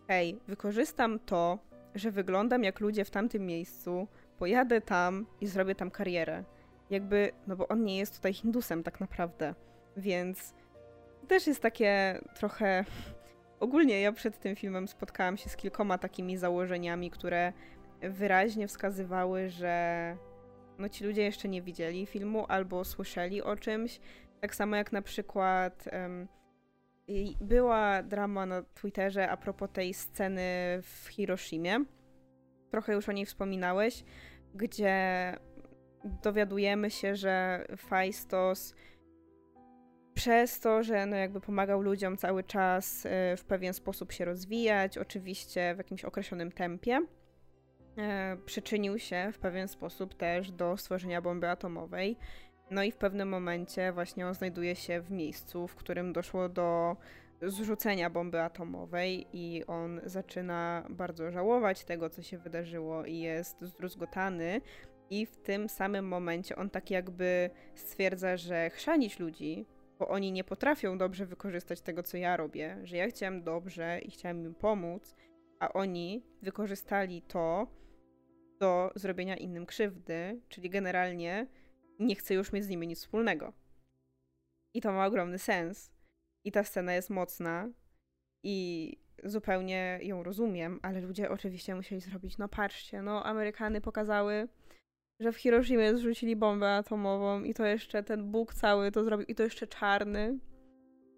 Hej, 0.08 0.40
wykorzystam 0.48 1.18
to, 1.18 1.58
że 1.94 2.10
wyglądam 2.10 2.64
jak 2.64 2.80
ludzie 2.80 3.04
w 3.04 3.10
tamtym 3.10 3.46
miejscu, 3.46 4.08
pojadę 4.38 4.80
tam 4.80 5.26
i 5.40 5.46
zrobię 5.46 5.74
tam 5.74 5.90
karierę. 5.90 6.44
Jakby, 6.90 7.30
no 7.46 7.56
bo 7.56 7.68
on 7.68 7.84
nie 7.84 7.98
jest 7.98 8.16
tutaj 8.16 8.34
Hindusem 8.34 8.82
tak 8.82 9.00
naprawdę, 9.00 9.54
więc 9.96 10.54
też 11.28 11.46
jest 11.46 11.62
takie 11.62 12.20
trochę. 12.34 12.84
Ogólnie 13.60 14.00
ja 14.00 14.12
przed 14.12 14.38
tym 14.38 14.56
filmem 14.56 14.88
spotkałam 14.88 15.36
się 15.36 15.48
z 15.48 15.56
kilkoma 15.56 15.98
takimi 15.98 16.36
założeniami, 16.36 17.10
które 17.10 17.52
wyraźnie 18.00 18.68
wskazywały, 18.68 19.48
że 19.48 20.16
no 20.78 20.88
ci 20.88 21.04
ludzie 21.04 21.22
jeszcze 21.22 21.48
nie 21.48 21.62
widzieli 21.62 22.06
filmu 22.06 22.44
albo 22.48 22.84
słyszeli 22.84 23.42
o 23.42 23.56
czymś. 23.56 24.00
Tak 24.40 24.54
samo 24.54 24.76
jak 24.76 24.92
na 24.92 25.02
przykład 25.02 25.88
i 27.08 27.36
była 27.40 28.02
drama 28.02 28.46
na 28.46 28.62
Twitterze 28.62 29.30
a 29.30 29.36
propos 29.36 29.70
tej 29.72 29.94
sceny 29.94 30.42
w 30.82 31.08
Hiroshimie. 31.08 31.84
Trochę 32.70 32.92
już 32.92 33.08
o 33.08 33.12
niej 33.12 33.26
wspominałeś, 33.26 34.04
gdzie 34.54 35.36
dowiadujemy 36.22 36.90
się, 36.90 37.16
że 37.16 37.64
Faistos 37.76 38.74
przez 40.16 40.60
to, 40.60 40.82
że 40.82 41.06
no 41.06 41.16
jakby 41.16 41.40
pomagał 41.40 41.82
ludziom 41.82 42.16
cały 42.16 42.44
czas 42.44 43.06
e, 43.06 43.36
w 43.36 43.44
pewien 43.44 43.74
sposób 43.74 44.12
się 44.12 44.24
rozwijać, 44.24 44.98
oczywiście 44.98 45.74
w 45.74 45.78
jakimś 45.78 46.04
określonym 46.04 46.52
tempie, 46.52 47.00
e, 47.98 48.36
przyczynił 48.46 48.98
się 48.98 49.30
w 49.32 49.38
pewien 49.38 49.68
sposób 49.68 50.14
też 50.14 50.50
do 50.50 50.76
stworzenia 50.76 51.22
bomby 51.22 51.48
atomowej. 51.48 52.16
No 52.70 52.82
i 52.82 52.92
w 52.92 52.96
pewnym 52.96 53.28
momencie 53.28 53.92
właśnie 53.92 54.26
on 54.26 54.34
znajduje 54.34 54.76
się 54.76 55.00
w 55.00 55.10
miejscu, 55.10 55.68
w 55.68 55.74
którym 55.74 56.12
doszło 56.12 56.48
do 56.48 56.96
zrzucenia 57.42 58.10
bomby 58.10 58.40
atomowej 58.40 59.26
i 59.32 59.64
on 59.66 60.00
zaczyna 60.04 60.86
bardzo 60.90 61.30
żałować 61.30 61.84
tego, 61.84 62.10
co 62.10 62.22
się 62.22 62.38
wydarzyło 62.38 63.04
i 63.04 63.18
jest 63.18 63.56
zdruzgotany. 63.60 64.60
I 65.10 65.26
w 65.26 65.36
tym 65.36 65.68
samym 65.68 66.08
momencie 66.08 66.56
on 66.56 66.70
tak 66.70 66.90
jakby 66.90 67.50
stwierdza, 67.74 68.36
że 68.36 68.70
chrzanić 68.70 69.18
ludzi, 69.18 69.66
bo 69.98 70.08
oni 70.08 70.32
nie 70.32 70.44
potrafią 70.44 70.98
dobrze 70.98 71.26
wykorzystać 71.26 71.80
tego, 71.80 72.02
co 72.02 72.16
ja 72.16 72.36
robię, 72.36 72.78
że 72.82 72.96
ja 72.96 73.08
chciałem 73.08 73.42
dobrze 73.42 74.00
i 74.02 74.10
chciałem 74.10 74.44
im 74.44 74.54
pomóc, 74.54 75.16
a 75.60 75.72
oni 75.72 76.22
wykorzystali 76.42 77.22
to 77.22 77.66
do 78.60 78.90
zrobienia 78.94 79.36
innym 79.36 79.66
krzywdy, 79.66 80.40
czyli 80.48 80.70
generalnie 80.70 81.46
nie 81.98 82.14
chcę 82.14 82.34
już 82.34 82.52
mieć 82.52 82.64
z 82.64 82.68
nimi 82.68 82.86
nic 82.86 82.98
wspólnego. 82.98 83.52
I 84.74 84.80
to 84.80 84.92
ma 84.92 85.06
ogromny 85.06 85.38
sens. 85.38 85.92
I 86.44 86.52
ta 86.52 86.64
scena 86.64 86.94
jest 86.94 87.10
mocna 87.10 87.68
i 88.42 88.96
zupełnie 89.24 89.98
ją 90.02 90.22
rozumiem, 90.22 90.80
ale 90.82 91.00
ludzie 91.00 91.30
oczywiście 91.30 91.74
musieli 91.74 92.00
zrobić, 92.00 92.38
no 92.38 92.48
patrzcie, 92.48 93.02
no 93.02 93.24
Amerykany 93.24 93.80
pokazały, 93.80 94.48
że 95.20 95.32
w 95.32 95.36
Hiroshimie 95.36 95.94
zrzucili 95.94 96.36
bombę 96.36 96.74
atomową 96.74 97.42
i 97.42 97.54
to 97.54 97.64
jeszcze 97.66 98.02
ten 98.02 98.30
Bóg 98.30 98.54
cały 98.54 98.92
to 98.92 99.04
zrobił 99.04 99.26
i 99.26 99.34
to 99.34 99.42
jeszcze 99.42 99.66
czarny. 99.66 100.38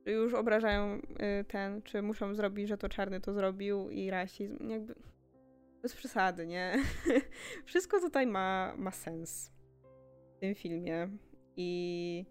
Już 0.06 0.34
obrażają 0.34 0.94
y, 1.40 1.44
ten, 1.44 1.82
czy 1.82 2.02
muszą 2.02 2.34
zrobić, 2.34 2.68
że 2.68 2.78
to 2.78 2.88
czarny 2.88 3.20
to 3.20 3.32
zrobił 3.32 3.90
i 3.90 4.10
rasizm. 4.10 4.70
Jakby 4.70 4.94
bez 5.82 5.94
przesady, 5.94 6.46
nie? 6.46 6.76
Wszystko 7.66 8.00
tutaj 8.00 8.26
ma, 8.26 8.74
ma 8.76 8.90
sens 8.90 9.52
w 10.36 10.40
tym 10.40 10.54
filmie. 10.54 11.08
I, 11.56 12.26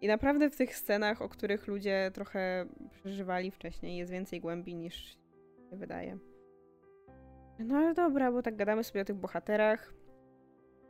I 0.00 0.06
naprawdę 0.06 0.50
w 0.50 0.56
tych 0.56 0.76
scenach, 0.76 1.22
o 1.22 1.28
których 1.28 1.66
ludzie 1.66 2.10
trochę 2.14 2.66
przeżywali 2.90 3.50
wcześniej, 3.50 3.96
jest 3.96 4.12
więcej 4.12 4.40
głębi 4.40 4.74
niż 4.74 5.18
się 5.70 5.76
wydaje. 5.76 6.18
No 7.58 7.76
ale 7.76 7.94
dobra, 7.94 8.32
bo 8.32 8.42
tak 8.42 8.56
gadamy 8.56 8.84
sobie 8.84 9.00
o 9.00 9.04
tych 9.04 9.16
bohaterach. 9.16 10.01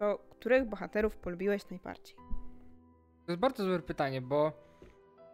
To 0.02 0.18
których 0.30 0.64
bohaterów 0.68 1.16
polubiłeś 1.16 1.70
najbardziej? 1.70 2.16
To 3.26 3.32
jest 3.32 3.40
bardzo 3.40 3.62
dobre 3.64 3.80
pytanie, 3.82 4.20
bo 4.20 4.52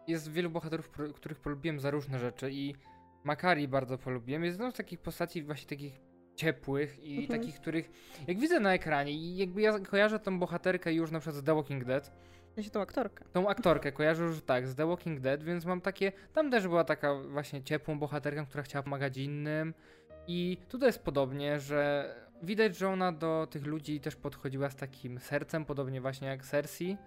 jest 0.07 0.31
wielu 0.31 0.49
bohaterów, 0.49 0.89
których 1.15 1.39
polubiłem 1.39 1.79
za 1.79 1.91
różne 1.91 2.19
rzeczy 2.19 2.51
i 2.51 2.75
Makari 3.23 3.67
bardzo 3.67 3.97
polubiłem. 3.97 4.43
Jest 4.43 4.57
jedną 4.57 4.71
z 4.71 4.75
takich 4.75 4.99
postaci 4.99 5.43
właśnie 5.43 5.69
takich 5.69 5.93
ciepłych 6.35 6.99
i 7.03 7.19
Mhm. 7.19 7.39
takich, 7.41 7.55
których 7.61 7.89
jak 8.27 8.39
widzę 8.39 8.59
na 8.59 8.73
ekranie 8.73 9.11
i 9.11 9.37
jakby 9.37 9.61
ja 9.61 9.79
kojarzę 9.79 10.19
tą 10.19 10.39
bohaterkę 10.39 10.93
już 10.93 11.11
na 11.11 11.19
przykład 11.19 11.35
z 11.35 11.43
The 11.43 11.55
Walking 11.55 11.83
Dead, 11.85 12.11
W 12.51 12.55
sensie 12.55 12.69
tą 12.69 12.81
aktorkę. 12.81 13.25
tą 13.33 13.49
aktorkę 13.49 13.91
kojarzę 13.91 14.23
już 14.23 14.41
tak, 14.41 14.67
z 14.67 14.75
The 14.75 14.87
Walking 14.87 15.19
Dead, 15.19 15.43
więc 15.43 15.65
mam 15.65 15.81
takie, 15.81 16.11
tam 16.33 16.51
też 16.51 16.67
była 16.67 16.83
taka 16.83 17.15
właśnie 17.15 17.63
ciepłą 17.63 17.99
bohaterką, 17.99 18.45
która 18.45 18.63
chciała 18.63 18.83
pomagać 18.83 19.17
innym 19.17 19.73
i 20.27 20.57
tutaj 20.69 20.87
jest 20.89 21.03
podobnie, 21.03 21.59
że 21.59 22.15
widać, 22.43 22.77
że 22.77 22.89
ona 22.89 23.11
do 23.11 23.47
tych 23.51 23.65
ludzi 23.65 23.99
też 23.99 24.15
podchodziła 24.15 24.69
z 24.69 24.75
takim 24.75 25.19
sercem, 25.19 25.65
podobnie 25.65 26.01
właśnie 26.01 26.27
jak 26.27 26.45
Cersei 26.45 26.97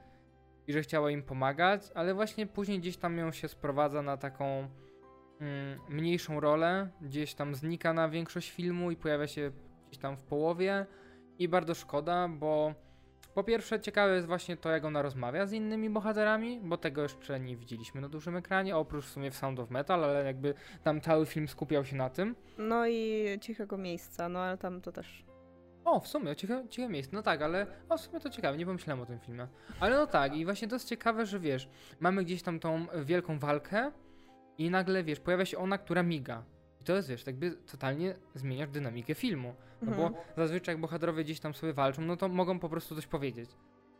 i 0.66 0.72
że 0.72 0.83
chciała 0.83 1.11
im 1.11 1.22
pomagać, 1.22 1.83
ale 1.95 2.14
właśnie 2.14 2.47
później 2.47 2.80
gdzieś 2.80 2.97
tam 2.97 3.18
ją 3.18 3.33
się 3.33 3.49
sprowadza 3.49 4.03
na 4.03 4.16
taką 4.16 4.68
mm, 5.41 5.80
mniejszą 5.89 6.41
rolę, 6.41 6.91
gdzieś 7.01 7.35
tam 7.35 7.55
znika 7.55 7.93
na 7.93 8.09
większość 8.09 8.51
filmu 8.51 8.91
i 8.91 8.97
pojawia 8.97 9.26
się 9.26 9.53
gdzieś 9.89 9.99
tam 9.99 10.16
w 10.16 10.22
połowie. 10.22 10.87
I 11.39 11.49
bardzo 11.49 11.74
szkoda, 11.74 12.28
bo 12.28 12.74
po 13.35 13.45
pierwsze 13.45 13.80
ciekawe 13.80 14.14
jest 14.14 14.26
właśnie 14.26 14.57
to, 14.57 14.70
jak 14.70 14.85
ona 14.85 15.03
rozmawia 15.03 15.47
z 15.47 15.53
innymi 15.53 15.91
bohaterami, 15.91 16.61
bo 16.62 16.76
tego 16.76 17.03
jeszcze 17.03 17.41
nie 17.41 17.57
widzieliśmy 17.57 18.01
na 18.01 18.09
dużym 18.09 18.37
ekranie, 18.37 18.76
oprócz 18.76 19.05
w 19.05 19.09
sumie 19.09 19.30
w 19.30 19.37
Sound 19.37 19.61
of 19.61 19.70
Metal, 19.70 20.05
ale 20.05 20.24
jakby 20.24 20.55
tam 20.83 21.01
cały 21.01 21.26
film 21.26 21.49
skupiał 21.49 21.85
się 21.85 21.97
na 21.97 22.11
tym. 22.11 22.37
No 22.59 22.87
i 22.87 23.26
cichego 23.41 23.78
miejsca, 23.78 24.28
no 24.28 24.39
ale 24.39 24.59
tam 24.59 24.80
to 24.80 24.93
też. 24.93 25.24
O, 25.85 26.01
w 26.01 26.09
sumie, 26.09 26.37
ciekawe, 26.37 26.68
ciekawe 26.68 26.93
miejsce. 26.93 27.16
No 27.16 27.22
tak, 27.22 27.43
ale 27.43 27.66
o, 27.89 27.99
w 27.99 28.01
sumie 28.01 28.20
to 28.20 28.30
ciekawe, 28.30 28.59
nie 28.59 28.66
pomyślałem 28.66 29.03
o 29.03 29.07
tym 29.07 29.20
filmie. 29.20 29.47
Ale 29.80 29.97
no 29.97 30.07
tak, 30.07 30.37
i 30.37 30.45
właśnie 30.45 30.68
to 30.68 30.74
jest 30.74 30.89
ciekawe, 30.89 31.26
że 31.26 31.41
wiesz, 31.41 31.68
mamy 32.01 32.24
gdzieś 32.24 32.43
tam 32.43 32.61
tą 32.61 32.87
wielką 33.05 33.39
walkę 33.39 33.93
i 34.59 34.70
nagle, 34.70 35.05
wiesz, 35.05 35.20
pojawia 35.20 35.45
się 35.45 35.59
ona, 35.59 35.78
która 35.78 36.03
miga. 36.03 36.45
I 36.83 36.85
to 36.85 36.97
jest, 36.97 37.09
wiesz, 37.09 37.26
jakby 37.26 37.51
totalnie 37.51 38.14
zmieniasz 38.35 38.68
dynamikę 38.70 39.14
filmu. 39.14 39.55
No 39.83 39.93
Mhm. 39.93 40.12
bo 40.12 40.18
zazwyczaj 40.37 40.72
jak 40.74 40.80
bohaterowie 40.80 41.24
gdzieś 41.24 41.41
tam 41.41 41.55
sobie 41.55 41.72
walczą, 41.72 42.03
no 42.03 42.16
to 42.16 42.28
mogą 42.28 42.59
po 42.59 42.68
prostu 42.68 42.95
coś 42.95 43.07
powiedzieć. 43.07 43.51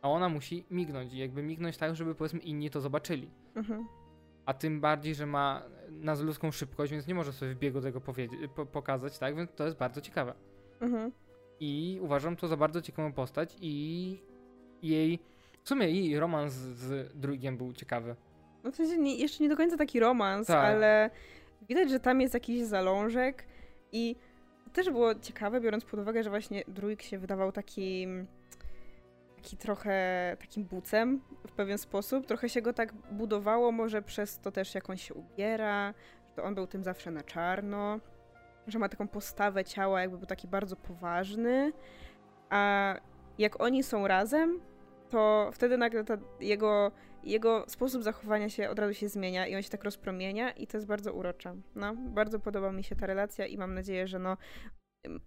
A 0.01 0.09
ona 0.09 0.29
musi 0.29 0.65
mignąć 0.71 1.13
i 1.13 1.17
jakby 1.17 1.43
mignąć 1.43 1.77
tak, 1.77 1.95
żeby 1.95 2.15
powiedzmy 2.15 2.39
inni 2.39 2.69
to 2.69 2.81
zobaczyli. 2.81 3.29
Mhm. 3.55 3.87
A 4.45 4.53
tym 4.53 4.81
bardziej, 4.81 5.15
że 5.15 5.25
ma 5.25 5.63
nadludzką 5.89 6.51
szybkość, 6.51 6.91
więc 6.91 7.07
nie 7.07 7.15
może 7.15 7.33
sobie 7.33 7.53
w 7.53 7.59
biegu 7.59 7.81
tego 7.81 8.01
powiedzieć, 8.01 8.39
po, 8.55 8.65
pokazać, 8.65 9.17
tak? 9.19 9.35
Więc 9.35 9.51
to 9.55 9.65
jest 9.65 9.77
bardzo 9.77 10.01
ciekawe. 10.01 10.33
Mhm. 10.81 11.11
I 11.59 11.99
uważam 12.01 12.35
to 12.35 12.47
za 12.47 12.57
bardzo 12.57 12.81
ciekawą 12.81 13.13
postać 13.13 13.55
i 13.61 14.19
jej, 14.81 15.19
w 15.63 15.69
sumie 15.69 15.89
jej 15.89 16.19
romans 16.19 16.53
z 16.53 17.13
drugiem 17.17 17.57
był 17.57 17.73
ciekawy. 17.73 18.15
No 18.63 18.71
w 18.71 18.75
sensie 18.75 18.97
nie, 18.97 19.15
jeszcze 19.15 19.43
nie 19.43 19.49
do 19.49 19.57
końca 19.57 19.77
taki 19.77 19.99
romans, 19.99 20.47
Tak. 20.47 20.65
ale 20.65 21.09
widać, 21.63 21.89
że 21.89 21.99
tam 21.99 22.21
jest 22.21 22.33
jakiś 22.33 22.63
zalążek 22.63 23.45
i 23.91 24.15
też 24.73 24.89
było 24.89 25.15
ciekawe, 25.15 25.61
biorąc 25.61 25.85
pod 25.85 25.99
uwagę, 25.99 26.23
że 26.23 26.29
właśnie 26.29 26.63
Druid 26.67 27.03
się 27.03 27.17
wydawał 27.17 27.51
takim 27.51 28.27
taki 29.35 29.57
trochę 29.57 30.37
takim 30.39 30.63
bucem 30.63 31.21
w 31.47 31.51
pewien 31.51 31.77
sposób. 31.77 32.25
Trochę 32.25 32.49
się 32.49 32.61
go 32.61 32.73
tak 32.73 32.93
budowało, 32.93 33.71
może 33.71 34.01
przez 34.01 34.39
to 34.39 34.51
też 34.51 34.75
jak 34.75 34.89
on 34.89 34.97
się 34.97 35.13
ubiera, 35.13 35.93
że 36.29 36.35
to 36.35 36.43
on 36.43 36.55
był 36.55 36.67
tym 36.67 36.83
zawsze 36.83 37.11
na 37.11 37.21
czarno, 37.21 37.99
że 38.67 38.79
ma 38.79 38.89
taką 38.89 39.07
postawę 39.07 39.65
ciała, 39.65 40.01
jakby 40.01 40.17
był 40.17 40.27
taki 40.27 40.47
bardzo 40.47 40.75
poważny, 40.75 41.73
a 42.49 42.95
jak 43.37 43.61
oni 43.61 43.83
są 43.83 44.07
razem, 44.07 44.59
to 45.09 45.49
wtedy 45.53 45.77
nagle 45.77 46.03
ta 46.03 46.17
jego 46.39 46.91
jego 47.23 47.65
sposób 47.67 48.03
zachowania 48.03 48.49
się 48.49 48.69
od 48.69 48.79
razu 48.79 48.93
się 48.93 49.09
zmienia 49.09 49.47
i 49.47 49.55
on 49.55 49.61
się 49.61 49.69
tak 49.69 49.83
rozpromienia 49.83 50.51
i 50.51 50.67
to 50.67 50.77
jest 50.77 50.87
bardzo 50.87 51.13
urocze. 51.13 51.55
No, 51.75 51.95
bardzo 51.95 52.39
podoba 52.39 52.71
mi 52.71 52.83
się 52.83 52.95
ta 52.95 53.05
relacja 53.05 53.45
i 53.45 53.57
mam 53.57 53.73
nadzieję, 53.73 54.07
że 54.07 54.19
no 54.19 54.37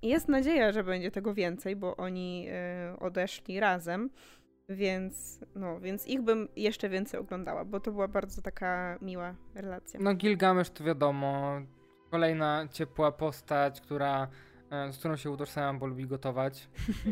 jest 0.02 0.28
nadzieja, 0.28 0.72
że 0.72 0.84
będzie 0.84 1.10
tego 1.10 1.34
więcej, 1.34 1.76
bo 1.76 1.96
oni 1.96 2.48
y, 2.94 2.98
odeszli 2.98 3.60
razem, 3.60 4.10
więc 4.68 5.40
no, 5.54 5.80
więc 5.80 6.06
ich 6.06 6.22
bym 6.22 6.48
jeszcze 6.56 6.88
więcej 6.88 7.20
oglądała, 7.20 7.64
bo 7.64 7.80
to 7.80 7.92
była 7.92 8.08
bardzo 8.08 8.42
taka 8.42 8.98
miła 9.02 9.34
relacja. 9.54 10.00
No 10.02 10.14
Gilgamesz 10.14 10.70
to 10.70 10.84
wiadomo, 10.84 11.60
kolejna 12.10 12.68
ciepła 12.72 13.12
postać, 13.12 13.80
która, 13.80 14.28
e, 14.70 14.92
z 14.92 14.98
którą 14.98 15.16
się 15.16 15.30
utożsamiam, 15.30 15.78
bo 15.78 15.86
lubi 15.86 16.06
gotować. 16.06 16.68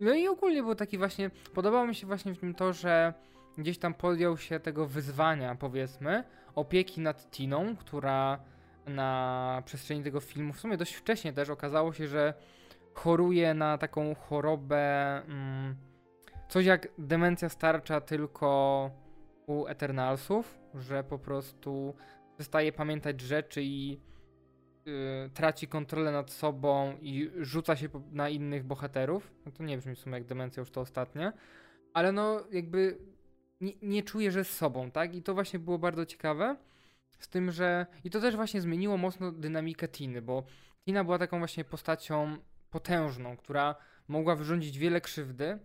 No 0.00 0.14
i 0.14 0.28
ogólnie 0.28 0.62
był 0.62 0.74
taki 0.74 0.98
właśnie, 0.98 1.30
podobało 1.54 1.86
mi 1.86 1.94
się 1.94 2.06
właśnie 2.06 2.34
w 2.34 2.42
nim 2.42 2.54
to, 2.54 2.72
że 2.72 3.14
gdzieś 3.58 3.78
tam 3.78 3.94
podjął 3.94 4.36
się 4.36 4.60
tego 4.60 4.86
wyzwania, 4.86 5.54
powiedzmy, 5.54 6.24
opieki 6.54 7.00
nad 7.00 7.30
Tiną, 7.30 7.76
która 7.76 8.38
na 8.86 9.62
przestrzeni 9.64 10.02
tego 10.02 10.20
filmu, 10.20 10.52
w 10.52 10.60
sumie 10.60 10.76
dość 10.76 10.94
wcześnie 10.94 11.32
też 11.32 11.50
okazało 11.50 11.92
się, 11.92 12.06
że 12.06 12.34
choruje 12.94 13.54
na 13.54 13.78
taką 13.78 14.14
chorobę, 14.14 15.16
mm, 15.22 15.76
coś 16.48 16.66
jak 16.66 16.88
demencja 16.98 17.48
starcza, 17.48 18.00
tylko 18.00 18.90
u 19.46 19.66
Eternalsów, 19.66 20.58
że 20.74 21.04
po 21.04 21.18
prostu 21.18 21.94
przestaje 22.34 22.72
pamiętać 22.72 23.20
rzeczy 23.20 23.62
i 23.62 24.00
y, 24.86 25.30
traci 25.34 25.68
kontrolę 25.68 26.12
nad 26.12 26.30
sobą 26.30 26.96
i 27.00 27.30
rzuca 27.40 27.76
się 27.76 27.88
na 28.12 28.28
innych 28.28 28.64
bohaterów. 28.64 29.32
No 29.46 29.52
to 29.52 29.62
nie 29.62 29.78
brzmi 29.78 29.94
w 29.94 29.98
sumie 29.98 30.14
jak 30.14 30.24
demencja 30.24 30.60
już 30.60 30.70
to 30.70 30.80
ostatnie, 30.80 31.32
ale 31.94 32.12
no 32.12 32.40
jakby 32.52 32.98
nie, 33.60 33.72
nie 33.82 34.02
czuje, 34.02 34.32
że 34.32 34.44
z 34.44 34.56
sobą, 34.56 34.90
tak? 34.90 35.14
I 35.14 35.22
to 35.22 35.34
właśnie 35.34 35.58
było 35.58 35.78
bardzo 35.78 36.06
ciekawe. 36.06 36.56
Z 37.18 37.28
tym, 37.28 37.50
że. 37.50 37.86
I 38.04 38.10
to 38.10 38.20
też 38.20 38.36
właśnie 38.36 38.60
zmieniło 38.60 38.96
mocno 38.96 39.32
dynamikę 39.32 39.88
Tiny, 39.88 40.22
bo 40.22 40.44
Tina 40.84 41.04
była 41.04 41.18
taką 41.18 41.38
właśnie 41.38 41.64
postacią 41.64 42.36
potężną, 42.70 43.36
która 43.36 43.74
mogła 44.08 44.36
wyrządzić 44.36 44.78
wiele 44.78 45.00
krzywdy, 45.00 45.58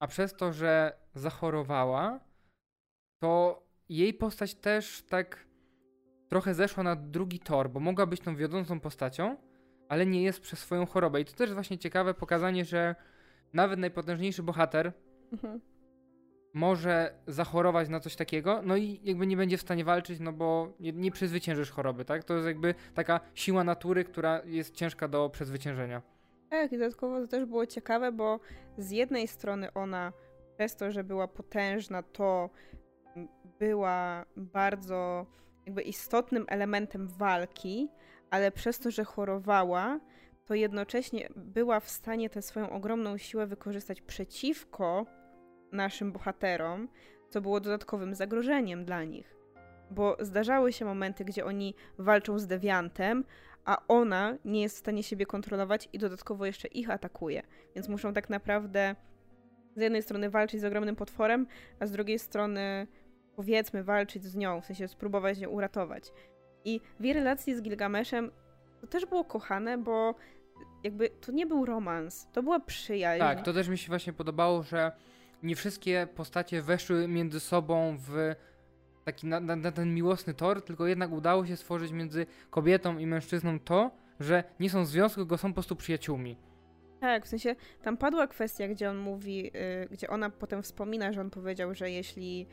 a 0.00 0.06
przez 0.06 0.34
to, 0.34 0.52
że 0.52 0.92
zachorowała, 1.14 2.20
to 3.22 3.62
jej 3.88 4.14
postać 4.14 4.54
też 4.54 5.02
tak 5.08 5.46
trochę 6.28 6.54
zeszła 6.54 6.82
na 6.82 6.96
drugi 6.96 7.40
tor, 7.40 7.70
bo 7.70 7.80
mogła 7.80 8.06
być 8.06 8.20
tą 8.20 8.36
wiodącą 8.36 8.80
postacią, 8.80 9.36
ale 9.88 10.06
nie 10.06 10.22
jest 10.22 10.40
przez 10.40 10.58
swoją 10.58 10.86
chorobę. 10.86 11.20
I 11.20 11.24
to 11.24 11.32
też 11.32 11.54
właśnie 11.54 11.78
ciekawe 11.78 12.14
pokazanie, 12.14 12.64
że 12.64 12.94
nawet 13.52 13.78
najpotężniejszy 13.78 14.42
bohater 14.42 14.92
Mhm. 15.32 15.60
Może 16.52 17.14
zachorować 17.26 17.88
na 17.88 18.00
coś 18.00 18.16
takiego, 18.16 18.60
no 18.62 18.76
i 18.76 19.00
jakby 19.04 19.26
nie 19.26 19.36
będzie 19.36 19.58
w 19.58 19.60
stanie 19.60 19.84
walczyć, 19.84 20.20
no 20.20 20.32
bo 20.32 20.72
nie, 20.80 20.92
nie 20.92 21.10
przezwyciężysz 21.10 21.70
choroby, 21.70 22.04
tak? 22.04 22.24
To 22.24 22.34
jest 22.34 22.46
jakby 22.46 22.74
taka 22.94 23.20
siła 23.34 23.64
natury, 23.64 24.04
która 24.04 24.40
jest 24.44 24.74
ciężka 24.74 25.08
do 25.08 25.30
przezwyciężenia. 25.30 26.02
Tak, 26.50 26.72
i 26.72 26.78
dodatkowo 26.78 27.20
to 27.20 27.26
też 27.26 27.44
było 27.44 27.66
ciekawe, 27.66 28.12
bo 28.12 28.40
z 28.78 28.90
jednej 28.90 29.28
strony 29.28 29.72
ona 29.72 30.12
przez 30.56 30.76
to, 30.76 30.90
że 30.90 31.04
była 31.04 31.28
potężna, 31.28 32.02
to 32.02 32.50
była 33.58 34.24
bardzo 34.36 35.26
jakby 35.66 35.82
istotnym 35.82 36.44
elementem 36.48 37.08
walki, 37.08 37.88
ale 38.30 38.50
przez 38.50 38.78
to, 38.78 38.90
że 38.90 39.04
chorowała, 39.04 40.00
to 40.44 40.54
jednocześnie 40.54 41.28
była 41.36 41.80
w 41.80 41.90
stanie 41.90 42.30
tę 42.30 42.42
swoją 42.42 42.70
ogromną 42.70 43.18
siłę 43.18 43.46
wykorzystać 43.46 44.00
przeciwko 44.00 45.06
naszym 45.72 46.12
bohaterom, 46.12 46.88
co 47.28 47.40
było 47.40 47.60
dodatkowym 47.60 48.14
zagrożeniem 48.14 48.84
dla 48.84 49.04
nich. 49.04 49.36
Bo 49.90 50.16
zdarzały 50.20 50.72
się 50.72 50.84
momenty, 50.84 51.24
gdzie 51.24 51.44
oni 51.44 51.74
walczą 51.98 52.38
z 52.38 52.46
dewiantem, 52.46 53.24
a 53.64 53.82
ona 53.88 54.36
nie 54.44 54.62
jest 54.62 54.76
w 54.76 54.78
stanie 54.78 55.02
siebie 55.02 55.26
kontrolować 55.26 55.88
i 55.92 55.98
dodatkowo 55.98 56.46
jeszcze 56.46 56.68
ich 56.68 56.90
atakuje. 56.90 57.42
Więc 57.74 57.88
muszą 57.88 58.12
tak 58.12 58.30
naprawdę 58.30 58.96
z 59.76 59.80
jednej 59.80 60.02
strony 60.02 60.30
walczyć 60.30 60.60
z 60.60 60.64
ogromnym 60.64 60.96
potworem, 60.96 61.46
a 61.80 61.86
z 61.86 61.92
drugiej 61.92 62.18
strony 62.18 62.86
powiedzmy 63.36 63.84
walczyć 63.84 64.24
z 64.24 64.36
nią, 64.36 64.60
w 64.60 64.66
sensie 64.66 64.88
spróbować 64.88 65.38
ją 65.38 65.48
uratować. 65.48 66.12
I 66.64 66.80
w 67.00 67.04
jej 67.04 67.14
relacji 67.14 67.54
z 67.54 67.62
Gilgameszem 67.62 68.30
to 68.80 68.86
też 68.86 69.06
było 69.06 69.24
kochane, 69.24 69.78
bo 69.78 70.14
jakby 70.84 71.10
to 71.10 71.32
nie 71.32 71.46
był 71.46 71.64
romans, 71.64 72.28
to 72.32 72.42
była 72.42 72.60
przyjaźń. 72.60 73.20
Tak, 73.20 73.42
to 73.42 73.52
też 73.52 73.68
mi 73.68 73.78
się 73.78 73.88
właśnie 73.88 74.12
podobało, 74.12 74.62
że 74.62 74.92
nie 75.42 75.56
wszystkie 75.56 76.08
postacie 76.14 76.62
weszły 76.62 77.08
między 77.08 77.40
sobą 77.40 77.96
w 77.98 78.34
taki 79.04 79.26
na, 79.26 79.40
na, 79.40 79.56
na 79.56 79.72
ten 79.72 79.94
miłosny 79.94 80.34
tor, 80.34 80.62
tylko 80.62 80.86
jednak 80.86 81.12
udało 81.12 81.46
się 81.46 81.56
stworzyć 81.56 81.92
między 81.92 82.26
kobietą 82.50 82.98
i 82.98 83.06
mężczyzną 83.06 83.60
to, 83.60 83.90
że 84.20 84.44
nie 84.60 84.70
są 84.70 84.84
w 84.84 84.86
związku, 84.86 85.20
tylko 85.20 85.38
są 85.38 85.48
po 85.48 85.54
prostu 85.54 85.76
przyjaciółmi. 85.76 86.36
Tak, 87.00 87.24
w 87.24 87.28
sensie 87.28 87.56
tam 87.82 87.96
padła 87.96 88.26
kwestia, 88.26 88.68
gdzie 88.68 88.90
on 88.90 88.98
mówi, 88.98 89.46
y, 89.56 89.88
gdzie 89.90 90.10
ona 90.10 90.30
potem 90.30 90.62
wspomina, 90.62 91.12
że 91.12 91.20
on 91.20 91.30
powiedział, 91.30 91.74
że 91.74 91.90
jeśli 91.90 92.46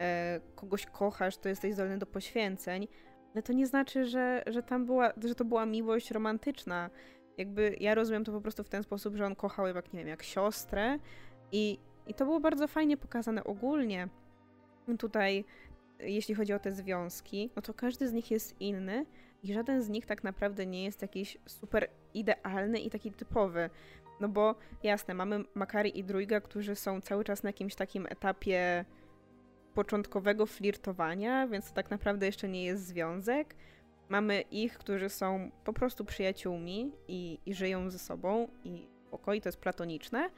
e, 0.00 0.40
kogoś 0.54 0.86
kochasz, 0.86 1.36
to 1.36 1.48
jesteś 1.48 1.74
zdolny 1.74 1.98
do 1.98 2.06
poświęceń, 2.06 2.88
ale 3.34 3.42
to 3.42 3.52
nie 3.52 3.66
znaczy, 3.66 4.06
że, 4.06 4.42
że 4.46 4.62
tam 4.62 4.86
była, 4.86 5.12
że 5.24 5.34
to 5.34 5.44
była 5.44 5.66
miłość 5.66 6.10
romantyczna. 6.10 6.90
Jakby 7.38 7.76
ja 7.80 7.94
rozumiem 7.94 8.24
to 8.24 8.32
po 8.32 8.40
prostu 8.40 8.64
w 8.64 8.68
ten 8.68 8.82
sposób, 8.82 9.16
że 9.16 9.26
on 9.26 9.36
kochał 9.36 9.66
jak, 9.66 9.92
nie 9.92 9.98
wiem, 9.98 10.08
jak 10.08 10.22
siostrę 10.22 10.98
i, 11.52 11.78
i 12.06 12.14
to 12.14 12.24
było 12.24 12.40
bardzo 12.40 12.68
fajnie 12.68 12.96
pokazane 12.96 13.44
ogólnie. 13.44 14.08
Tutaj, 14.98 15.44
jeśli 15.98 16.34
chodzi 16.34 16.52
o 16.52 16.58
te 16.58 16.72
związki, 16.72 17.50
no 17.56 17.62
to 17.62 17.74
każdy 17.74 18.08
z 18.08 18.12
nich 18.12 18.30
jest 18.30 18.60
inny 18.60 19.06
i 19.42 19.52
żaden 19.52 19.82
z 19.82 19.88
nich 19.88 20.06
tak 20.06 20.24
naprawdę 20.24 20.66
nie 20.66 20.84
jest 20.84 21.02
jakiś 21.02 21.38
super 21.46 21.90
idealny 22.14 22.78
i 22.80 22.90
taki 22.90 23.12
typowy. 23.12 23.70
No 24.20 24.28
bo 24.28 24.54
jasne, 24.82 25.14
mamy 25.14 25.44
Makari 25.54 25.98
i 25.98 26.04
Druiga, 26.04 26.40
którzy 26.40 26.76
są 26.76 27.00
cały 27.00 27.24
czas 27.24 27.42
na 27.42 27.48
jakimś 27.48 27.74
takim 27.74 28.06
etapie 28.06 28.84
początkowego 29.74 30.46
flirtowania, 30.46 31.48
więc 31.48 31.68
to 31.68 31.74
tak 31.74 31.90
naprawdę 31.90 32.26
jeszcze 32.26 32.48
nie 32.48 32.64
jest 32.64 32.86
związek. 32.86 33.56
Mamy 34.08 34.40
ich, 34.40 34.78
którzy 34.78 35.08
są 35.08 35.50
po 35.64 35.72
prostu 35.72 36.04
przyjaciółmi 36.04 36.92
i, 37.08 37.38
i 37.46 37.54
żyją 37.54 37.90
ze 37.90 37.98
sobą 37.98 38.48
i 38.64 38.88
spokoj, 39.06 39.40
to 39.40 39.48
jest 39.48 39.60
platoniczne. 39.60 40.30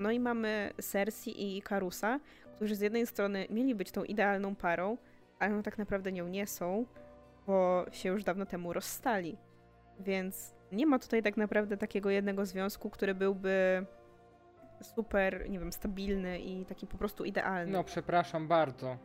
No 0.00 0.10
i 0.10 0.20
mamy 0.20 0.72
Cersei 0.82 1.56
i 1.56 1.62
Karusa, 1.62 2.20
którzy 2.56 2.74
z 2.74 2.80
jednej 2.80 3.06
strony 3.06 3.46
mieli 3.50 3.74
być 3.74 3.90
tą 3.90 4.04
idealną 4.04 4.56
parą, 4.56 4.96
ale 5.38 5.50
no 5.50 5.62
tak 5.62 5.78
naprawdę 5.78 6.12
nią 6.12 6.28
nie 6.28 6.46
są, 6.46 6.86
bo 7.46 7.84
się 7.92 8.08
już 8.08 8.24
dawno 8.24 8.46
temu 8.46 8.72
rozstali. 8.72 9.36
Więc 10.00 10.54
nie 10.72 10.86
ma 10.86 10.98
tutaj 10.98 11.22
tak 11.22 11.36
naprawdę 11.36 11.76
takiego 11.76 12.10
jednego 12.10 12.46
związku, 12.46 12.90
który 12.90 13.14
byłby 13.14 13.86
super, 14.82 15.50
nie 15.50 15.58
wiem, 15.58 15.72
stabilny 15.72 16.38
i 16.38 16.64
taki 16.64 16.86
po 16.86 16.98
prostu 16.98 17.24
idealny. 17.24 17.72
No, 17.72 17.84
przepraszam 17.84 18.48
bardzo. 18.48 18.96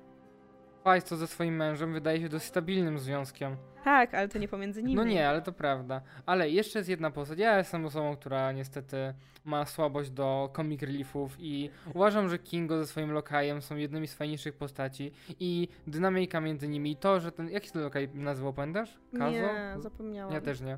Fajsto 0.86 1.18
ze 1.18 1.28
swoim 1.28 1.56
mężem 1.56 1.94
wydaje 1.94 2.22
się 2.22 2.30
dość 2.30 2.46
stabilnym 2.46 3.00
związkiem. 3.00 3.56
Tak, 3.84 4.14
ale 4.14 4.28
to 4.28 4.40
nie 4.40 4.48
pomiędzy 4.48 4.84
nimi. 4.84 4.96
No 4.96 5.04
nie, 5.04 5.30
ale 5.30 5.42
to 5.42 5.52
prawda. 5.52 6.02
Ale 6.26 6.50
jeszcze 6.50 6.80
jest 6.80 6.90
jedna 6.90 7.12
postać. 7.12 7.40
Ja 7.40 7.58
jestem 7.58 7.86
osobą, 7.86 8.16
która 8.16 8.52
niestety 8.52 9.14
ma 9.46 9.66
słabość 9.66 10.10
do 10.10 10.52
comic 10.56 10.82
reliefów 10.82 11.36
i 11.40 11.70
uważam, 11.94 12.30
że 12.30 12.40
Kingo 12.40 12.78
ze 12.78 12.88
swoim 12.88 13.12
lokajem 13.12 13.62
są 13.62 13.76
jednymi 13.76 14.08
z 14.08 14.14
fajniejszych 14.14 14.54
postaci 14.58 15.12
i 15.40 15.68
dynamika 15.88 16.42
między 16.42 16.68
nimi 16.68 16.92
i 16.92 16.96
to, 16.96 17.20
że 17.20 17.32
ten... 17.32 17.50
Jaki 17.50 17.72
ten 17.72 17.82
lokaj 17.82 18.10
nazywał, 18.14 18.54
pamiętasz? 18.54 19.00
Kazo? 19.18 19.32
Nie, 19.32 19.76
zapomniałam. 19.78 20.34
Ja 20.34 20.42
też 20.42 20.62
nie. 20.62 20.78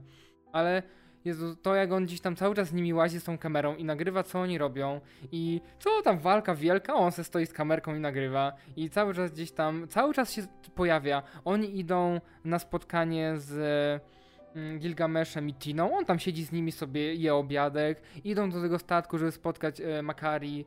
Ale 0.52 0.84
Jezu, 1.26 1.56
to 1.56 1.76
jak 1.76 1.92
on 1.92 2.06
gdzieś 2.06 2.22
tam 2.22 2.36
cały 2.36 2.56
czas 2.56 2.68
z 2.68 2.74
nimi 2.74 2.94
łazi 2.94 3.20
z 3.20 3.24
tą 3.24 3.38
kamerą 3.38 3.76
i 3.76 3.84
nagrywa, 3.84 4.24
co 4.24 4.40
oni 4.40 4.58
robią 4.58 5.02
i 5.32 5.62
co 5.80 6.02
tam 6.02 6.20
walka 6.20 6.56
wielka, 6.56 6.94
on 6.94 7.12
se 7.12 7.24
stoi 7.24 7.46
z 7.46 7.54
kamerką 7.54 7.96
i 7.96 8.00
nagrywa 8.00 8.54
i 8.76 8.90
cały 8.90 9.14
czas 9.14 9.32
gdzieś 9.32 9.52
tam, 9.52 9.88
cały 9.88 10.14
czas 10.14 10.34
się 10.34 10.42
pojawia. 10.76 11.24
Oni 11.46 11.80
idą 11.80 12.22
na 12.46 12.60
spotkanie 12.60 13.34
z 13.38 13.54
mm, 14.56 14.80
Gilgameszem 14.80 15.50
i 15.50 15.54
Tiną, 15.54 15.98
on 15.98 16.06
tam 16.06 16.20
siedzi 16.20 16.46
z 16.46 16.52
nimi 16.52 16.72
sobie, 16.72 17.14
je 17.16 17.36
obiadek, 17.36 18.02
idą 18.24 18.50
do 18.50 18.62
tego 18.62 18.80
statku, 18.80 19.18
żeby 19.18 19.32
spotkać 19.32 19.82
e, 19.82 20.02
Makari, 20.02 20.66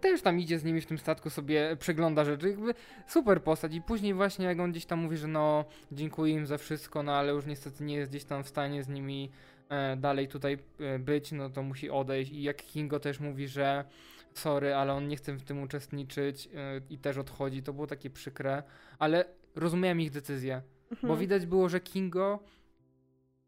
też 0.00 0.22
tam 0.22 0.40
idzie 0.40 0.58
z 0.58 0.64
nimi 0.64 0.80
w 0.80 0.86
tym 0.86 0.98
statku, 0.98 1.30
sobie 1.30 1.76
przegląda 1.80 2.24
rzeczy. 2.24 2.48
Jakby 2.48 2.74
super 3.06 3.42
postać. 3.42 3.74
I 3.74 3.82
później 3.82 4.14
właśnie 4.14 4.46
jak 4.46 4.60
on 4.60 4.70
gdzieś 4.70 4.86
tam 4.86 4.98
mówi, 4.98 5.16
że 5.16 5.28
no 5.28 5.64
dziękuję 5.92 6.34
im 6.34 6.46
za 6.46 6.58
wszystko, 6.58 7.02
no 7.02 7.12
ale 7.12 7.32
już 7.32 7.46
niestety 7.46 7.84
nie 7.84 7.94
jest 7.94 8.10
gdzieś 8.10 8.24
tam 8.24 8.44
w 8.44 8.48
stanie 8.48 8.82
z 8.82 8.88
nimi 8.88 9.30
e, 9.30 9.55
dalej 9.96 10.28
tutaj 10.28 10.58
e, 10.80 10.98
być, 10.98 11.32
no 11.32 11.50
to 11.50 11.62
musi 11.62 11.90
odejść. 11.90 12.32
I 12.32 12.42
jak 12.42 12.56
Kingo 12.56 13.00
też 13.00 13.20
mówi, 13.20 13.48
że 13.48 13.84
sorry, 14.34 14.74
ale 14.74 14.92
on 14.92 15.08
nie 15.08 15.16
chce 15.16 15.32
w 15.32 15.42
tym 15.42 15.62
uczestniczyć 15.62 16.48
e, 16.54 16.80
i 16.90 16.98
też 16.98 17.18
odchodzi, 17.18 17.62
to 17.62 17.72
było 17.72 17.86
takie 17.86 18.10
przykre, 18.10 18.62
ale 18.98 19.24
rozumiałem 19.54 20.00
ich 20.00 20.10
decyzję. 20.10 20.62
Mhm. 20.90 21.08
Bo 21.08 21.16
widać 21.16 21.46
było, 21.46 21.68
że 21.68 21.80
Kingo 21.80 22.40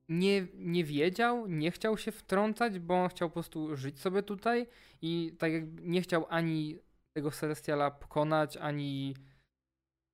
nie, 0.09 0.47
nie 0.55 0.85
wiedział, 0.85 1.47
nie 1.47 1.71
chciał 1.71 1.99
się 1.99 2.13
wtrącać, 2.13 2.79
bo 2.79 2.95
on 2.95 3.09
chciał 3.09 3.29
po 3.29 3.33
prostu 3.33 3.77
żyć 3.77 4.01
sobie 4.01 4.23
tutaj 4.23 4.67
i 5.03 5.37
tak 5.39 5.53
jak 5.53 5.65
nie 5.83 6.03
chciał 6.03 6.27
ani 6.29 6.79
tego 7.13 7.31
Celestiala 7.31 7.91
pokonać, 7.91 8.57
ani 8.57 9.15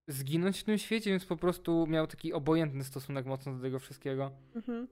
zginąć 0.08 0.60
w 0.60 0.64
tym 0.64 0.78
świecie, 0.78 1.10
więc 1.10 1.24
po 1.24 1.36
prostu 1.36 1.86
miał 1.86 2.06
taki 2.06 2.32
obojętny 2.32 2.84
stosunek 2.84 3.26
mocno 3.26 3.54
do 3.56 3.62
tego 3.62 3.78
wszystkiego. 3.78 4.30
Mhm. 4.54 4.88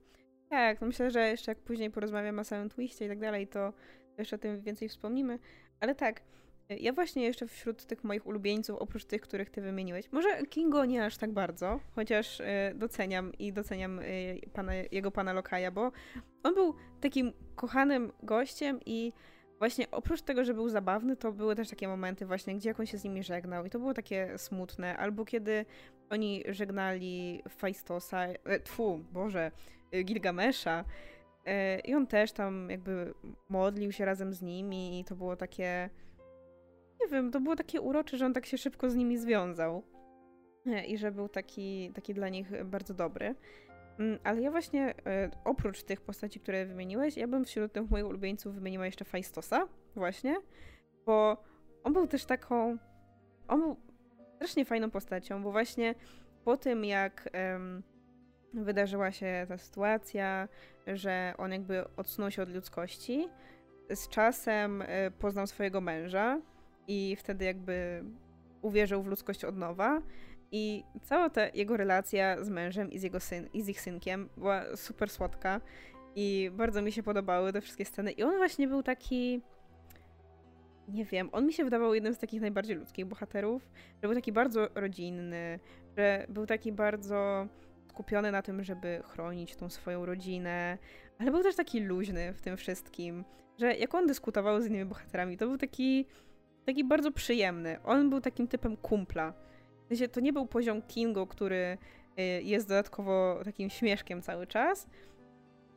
Tak, 0.53 0.81
no 0.81 0.87
myślę, 0.87 1.11
że 1.11 1.29
jeszcze 1.29 1.51
jak 1.51 1.59
później 1.59 1.91
porozmawiamy 1.91 2.41
o 2.41 2.43
samym 2.43 2.69
twiście 2.69 3.05
i 3.05 3.07
tak 3.09 3.19
dalej, 3.19 3.47
to 3.47 3.73
jeszcze 4.17 4.35
o 4.35 4.39
tym 4.39 4.61
więcej 4.61 4.89
wspomnimy. 4.89 5.39
Ale 5.79 5.95
tak, 5.95 6.21
ja 6.69 6.93
właśnie 6.93 7.23
jeszcze 7.23 7.47
wśród 7.47 7.85
tych 7.85 8.03
moich 8.03 8.27
ulubieńców, 8.27 8.77
oprócz 8.79 9.05
tych, 9.05 9.21
których 9.21 9.49
ty 9.49 9.61
wymieniłeś, 9.61 10.11
może 10.11 10.43
Kingo 10.49 10.85
nie 10.85 11.05
aż 11.05 11.17
tak 11.17 11.31
bardzo, 11.31 11.79
chociaż 11.95 12.41
e, 12.41 12.73
doceniam 12.75 13.33
i 13.39 13.53
doceniam 13.53 13.99
e, 13.99 14.03
pana, 14.53 14.73
jego 14.91 15.11
pana 15.11 15.33
Lokaja, 15.33 15.71
bo 15.71 15.91
on 16.43 16.53
był 16.53 16.75
takim 17.01 17.33
kochanym 17.55 18.11
gościem 18.23 18.79
i 18.85 19.13
właśnie 19.59 19.91
oprócz 19.91 20.21
tego, 20.21 20.43
że 20.43 20.53
był 20.53 20.69
zabawny, 20.69 21.15
to 21.15 21.31
były 21.31 21.55
też 21.55 21.69
takie 21.69 21.87
momenty 21.87 22.25
właśnie, 22.25 22.55
gdzie 22.55 22.69
jak 22.69 22.79
on 22.79 22.85
się 22.85 22.97
z 22.97 23.03
nimi 23.03 23.23
żegnał 23.23 23.65
i 23.65 23.69
to 23.69 23.79
było 23.79 23.93
takie 23.93 24.37
smutne, 24.37 24.97
albo 24.97 25.25
kiedy 25.25 25.65
oni 26.09 26.43
żegnali 26.49 27.43
Faistosa, 27.49 28.25
e, 28.25 28.59
tfu, 28.59 29.05
Boże, 29.11 29.51
Gilgamesza 30.01 30.85
e, 31.45 31.79
i 31.79 31.95
on 31.95 32.07
też 32.07 32.31
tam 32.31 32.69
jakby 32.69 33.13
modlił 33.49 33.91
się 33.91 34.05
razem 34.05 34.33
z 34.33 34.41
nimi 34.41 34.99
i 34.99 35.03
to 35.03 35.15
było 35.15 35.35
takie 35.35 35.89
nie 37.01 37.07
wiem, 37.07 37.31
to 37.31 37.41
było 37.41 37.55
takie 37.55 37.81
urocze, 37.81 38.17
że 38.17 38.25
on 38.25 38.33
tak 38.33 38.45
się 38.45 38.57
szybko 38.57 38.89
z 38.89 38.95
nimi 38.95 39.17
związał 39.17 39.83
e, 40.65 40.85
i 40.85 40.97
że 40.97 41.11
był 41.11 41.29
taki, 41.29 41.91
taki 41.93 42.13
dla 42.13 42.29
nich 42.29 42.65
bardzo 42.65 42.93
dobry. 42.93 43.35
Mm, 43.99 44.19
Ale 44.23 44.41
ja 44.41 44.51
właśnie, 44.51 44.93
oprócz 45.43 45.83
tych 45.83 46.01
postaci, 46.01 46.39
które 46.39 46.65
wymieniłeś, 46.65 47.17
ja 47.17 47.27
bym 47.27 47.45
wśród 47.45 47.73
tych 47.73 47.91
moich 47.91 48.05
ulubieńców 48.05 48.55
wymieniła 48.55 48.85
jeszcze 48.85 49.05
Faistosa, 49.05 49.67
właśnie, 49.95 50.35
bo 51.05 51.43
on 51.83 51.93
był 51.93 52.07
też 52.07 52.25
taką, 52.25 52.77
on 53.47 53.59
był 53.59 53.77
strasznie 54.35 54.65
fajną 54.65 54.91
postacią, 54.91 55.43
bo 55.43 55.51
właśnie 55.51 55.95
po 56.45 56.57
tym, 56.57 56.85
jak 56.85 57.29
em, 57.31 57.83
wydarzyła 58.53 59.11
się 59.11 59.45
ta 59.47 59.57
sytuacja, 59.57 60.47
że 60.87 61.33
on 61.37 61.51
jakby 61.51 61.95
odsunął 61.97 62.31
się 62.31 62.41
od 62.41 62.49
ludzkości, 62.49 63.29
z 63.89 64.07
czasem 64.07 64.81
e, 64.81 65.11
poznał 65.11 65.47
swojego 65.47 65.81
męża 65.81 66.41
i 66.87 67.15
wtedy 67.19 67.45
jakby 67.45 68.03
uwierzył 68.61 69.03
w 69.03 69.07
ludzkość 69.07 69.45
od 69.45 69.57
nowa. 69.57 70.01
I 70.51 70.83
cała 71.01 71.29
ta 71.29 71.41
jego 71.53 71.77
relacja 71.77 72.43
z 72.43 72.49
mężem 72.49 72.91
i 72.91 72.99
z, 72.99 73.03
jego 73.03 73.19
syn, 73.19 73.49
i 73.53 73.61
z 73.61 73.69
ich 73.69 73.81
synkiem 73.81 74.29
była 74.37 74.63
super 74.75 75.09
słodka 75.09 75.61
i 76.15 76.51
bardzo 76.53 76.81
mi 76.81 76.91
się 76.91 77.03
podobały 77.03 77.53
te 77.53 77.61
wszystkie 77.61 77.85
sceny. 77.85 78.11
I 78.11 78.23
on 78.23 78.37
właśnie 78.37 78.67
był 78.67 78.83
taki. 78.83 79.41
Nie 80.87 81.05
wiem, 81.05 81.29
on 81.31 81.45
mi 81.45 81.53
się 81.53 81.63
wydawał 81.63 81.93
jednym 81.93 82.13
z 82.13 82.17
takich 82.17 82.41
najbardziej 82.41 82.75
ludzkich 82.75 83.05
bohaterów, 83.05 83.69
że 84.01 84.07
był 84.07 84.15
taki 84.15 84.31
bardzo 84.31 84.67
rodzinny, 84.75 85.59
że 85.97 86.25
był 86.29 86.45
taki 86.45 86.71
bardzo 86.71 87.47
skupiony 87.93 88.31
na 88.31 88.41
tym, 88.41 88.63
żeby 88.63 89.01
chronić 89.05 89.55
tą 89.55 89.69
swoją 89.69 90.05
rodzinę, 90.05 90.77
ale 91.19 91.31
był 91.31 91.43
też 91.43 91.55
taki 91.55 91.79
luźny 91.79 92.33
w 92.33 92.41
tym 92.41 92.57
wszystkim, 92.57 93.23
że 93.59 93.75
jak 93.75 93.95
on 93.95 94.07
dyskutował 94.07 94.61
z 94.61 94.65
innymi 94.65 94.85
bohaterami, 94.85 95.37
to 95.37 95.47
był 95.47 95.57
taki 95.57 96.05
taki 96.65 96.83
bardzo 96.83 97.11
przyjemny. 97.11 97.77
On 97.83 98.09
był 98.09 98.21
takim 98.21 98.47
typem 98.47 98.77
kumpla. 98.77 99.33
W 99.85 99.87
sensie, 99.87 100.07
to 100.07 100.19
nie 100.19 100.33
był 100.33 100.45
poziom 100.45 100.81
Kingo, 100.81 101.27
który 101.27 101.77
y, 102.19 102.23
jest 102.43 102.67
dodatkowo 102.67 103.41
takim 103.45 103.69
śmieszkiem 103.69 104.21
cały 104.21 104.47
czas, 104.47 104.87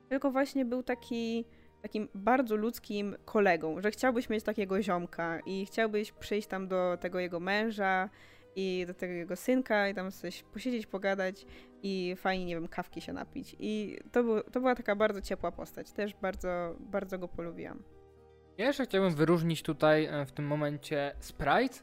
tylko 0.08 0.30
właśnie 0.30 0.64
był 0.64 0.82
taki 0.82 1.44
takim 1.82 2.08
bardzo 2.14 2.56
ludzkim 2.56 3.16
kolegą, 3.24 3.80
że 3.80 3.90
chciałbyś 3.90 4.28
mieć 4.28 4.44
takiego 4.44 4.82
ziomka 4.82 5.40
i 5.46 5.66
chciałbyś 5.66 6.12
przyjść 6.12 6.48
tam 6.48 6.68
do 6.68 6.96
tego 7.00 7.18
jego 7.18 7.40
męża 7.40 8.08
i 8.56 8.84
do 8.86 8.94
tego 8.94 9.12
jego 9.12 9.36
synka 9.36 9.88
i 9.88 9.94
tam 9.94 10.10
coś 10.10 10.42
posiedzieć, 10.42 10.86
pogadać 10.86 11.46
i 11.82 12.16
fajnie, 12.18 12.44
nie 12.44 12.54
wiem, 12.54 12.68
kawki 12.68 13.00
się 13.00 13.12
napić. 13.12 13.56
I 13.58 13.98
to, 14.12 14.22
był, 14.22 14.42
to 14.42 14.60
była 14.60 14.74
taka 14.74 14.96
bardzo 14.96 15.20
ciepła 15.20 15.52
postać. 15.52 15.92
Też 15.92 16.14
bardzo, 16.14 16.76
bardzo 16.80 17.18
go 17.18 17.28
polubiłam. 17.28 17.82
Ja 18.58 18.66
jeszcze 18.66 18.84
chciałbym 18.84 19.14
wyróżnić 19.14 19.62
tutaj 19.62 20.04
e, 20.04 20.26
w 20.26 20.32
tym 20.32 20.46
momencie 20.46 21.12
Sprite, 21.20 21.78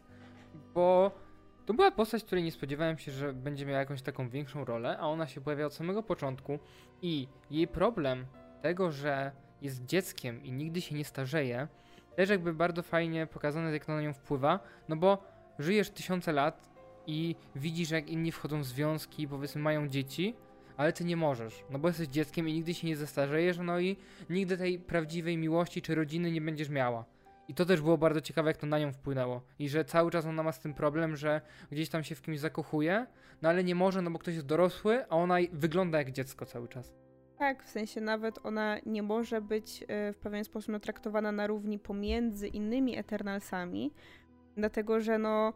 bo 0.74 1.12
to 1.66 1.74
była 1.74 1.92
postać, 1.92 2.24
której 2.24 2.44
nie 2.44 2.52
spodziewałem 2.52 2.98
się, 2.98 3.12
że 3.12 3.34
będzie 3.34 3.66
miała 3.66 3.80
jakąś 3.80 4.02
taką 4.02 4.30
większą 4.30 4.66
rolę, 4.66 4.98
a 5.00 5.08
ona 5.08 5.28
się 5.28 5.42
pojawia 5.42 5.66
od 5.66 5.74
samego 5.74 6.04
początku 6.04 6.60
i 7.02 7.28
jej 7.52 7.68
problem 7.68 8.26
tego, 8.62 8.92
że 8.92 9.32
jest 9.62 9.86
dzieckiem 9.86 10.44
i 10.44 10.52
nigdy 10.52 10.82
się 10.82 10.96
nie 10.96 11.06
starzeje, 11.06 11.68
też 12.16 12.30
jakby 12.30 12.54
bardzo 12.54 12.84
fajnie 12.84 13.28
pokazane, 13.28 13.72
jak 13.72 13.86
to 13.86 13.92
na 13.92 14.02
nią 14.02 14.14
wpływa, 14.14 14.60
no 14.90 14.96
bo 14.96 15.33
żyjesz 15.60 15.90
tysiące 15.90 16.32
lat 16.32 16.70
i 17.08 17.36
widzisz, 17.56 17.92
jak 17.92 18.10
inni 18.10 18.32
wchodzą 18.32 18.62
w 18.62 18.66
związki, 18.66 19.28
powiedzmy 19.28 19.62
mają 19.62 19.88
dzieci, 19.88 20.36
ale 20.78 20.94
ty 20.94 21.06
nie 21.06 21.18
możesz, 21.18 21.64
no 21.70 21.80
bo 21.80 21.88
jesteś 21.88 22.08
dzieckiem 22.08 22.50
i 22.50 22.54
nigdy 22.54 22.74
się 22.74 22.88
nie 22.88 22.96
zestarzejesz, 22.96 23.58
no 23.58 23.80
i 23.80 23.98
nigdy 24.30 24.58
tej 24.58 24.80
prawdziwej 24.80 25.38
miłości 25.38 25.82
czy 25.82 25.96
rodziny 25.96 26.32
nie 26.32 26.42
będziesz 26.42 26.70
miała. 26.70 27.06
I 27.48 27.54
to 27.54 27.66
też 27.66 27.82
było 27.82 27.98
bardzo 27.98 28.22
ciekawe, 28.22 28.50
jak 28.50 28.58
to 28.58 28.68
na 28.68 28.80
nią 28.80 28.92
wpłynęło. 28.92 29.42
I 29.60 29.70
że 29.70 29.86
cały 29.86 30.12
czas 30.12 30.26
ona 30.26 30.44
ma 30.44 30.52
z 30.52 30.60
tym 30.60 30.74
problem, 30.74 31.16
że 31.16 31.42
gdzieś 31.72 31.90
tam 31.90 32.04
się 32.04 32.16
w 32.16 32.22
kimś 32.22 32.40
zakochuje, 32.40 33.08
no 33.42 33.50
ale 33.50 33.64
nie 33.64 33.76
może, 33.76 34.02
no 34.02 34.12
bo 34.12 34.20
ktoś 34.20 34.36
jest 34.36 34.48
dorosły, 34.48 35.06
a 35.10 35.16
ona 35.16 35.38
wygląda 35.52 35.98
jak 35.98 36.12
dziecko 36.12 36.46
cały 36.46 36.68
czas. 36.68 36.94
Tak, 37.38 37.64
w 37.64 37.70
sensie 37.70 38.02
nawet 38.02 38.40
ona 38.46 38.78
nie 38.86 39.04
może 39.04 39.42
być 39.42 39.84
e, 39.88 40.14
w 40.14 40.18
pewien 40.18 40.44
sposób 40.44 40.72
no, 40.72 40.80
traktowana 40.80 41.32
na 41.32 41.48
równi 41.48 41.80
pomiędzy 41.80 42.48
innymi 42.48 42.98
Eternalsami, 42.98 43.94
dlatego 44.58 45.02
że 45.02 45.18
no, 45.18 45.54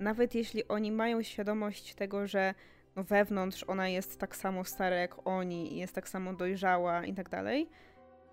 nawet 0.00 0.34
jeśli 0.34 0.68
oni 0.68 0.92
mają 0.92 1.22
świadomość 1.22 1.94
tego, 1.94 2.26
że 2.26 2.54
no, 2.96 3.04
wewnątrz 3.04 3.64
ona 3.68 3.88
jest 3.88 4.18
tak 4.18 4.36
samo 4.36 4.64
stara 4.64 4.96
jak 4.96 5.26
oni 5.26 5.76
jest 5.76 5.94
tak 5.94 6.08
samo 6.08 6.32
dojrzała 6.34 7.04
i 7.04 7.14
tak 7.14 7.28
dalej, 7.28 7.68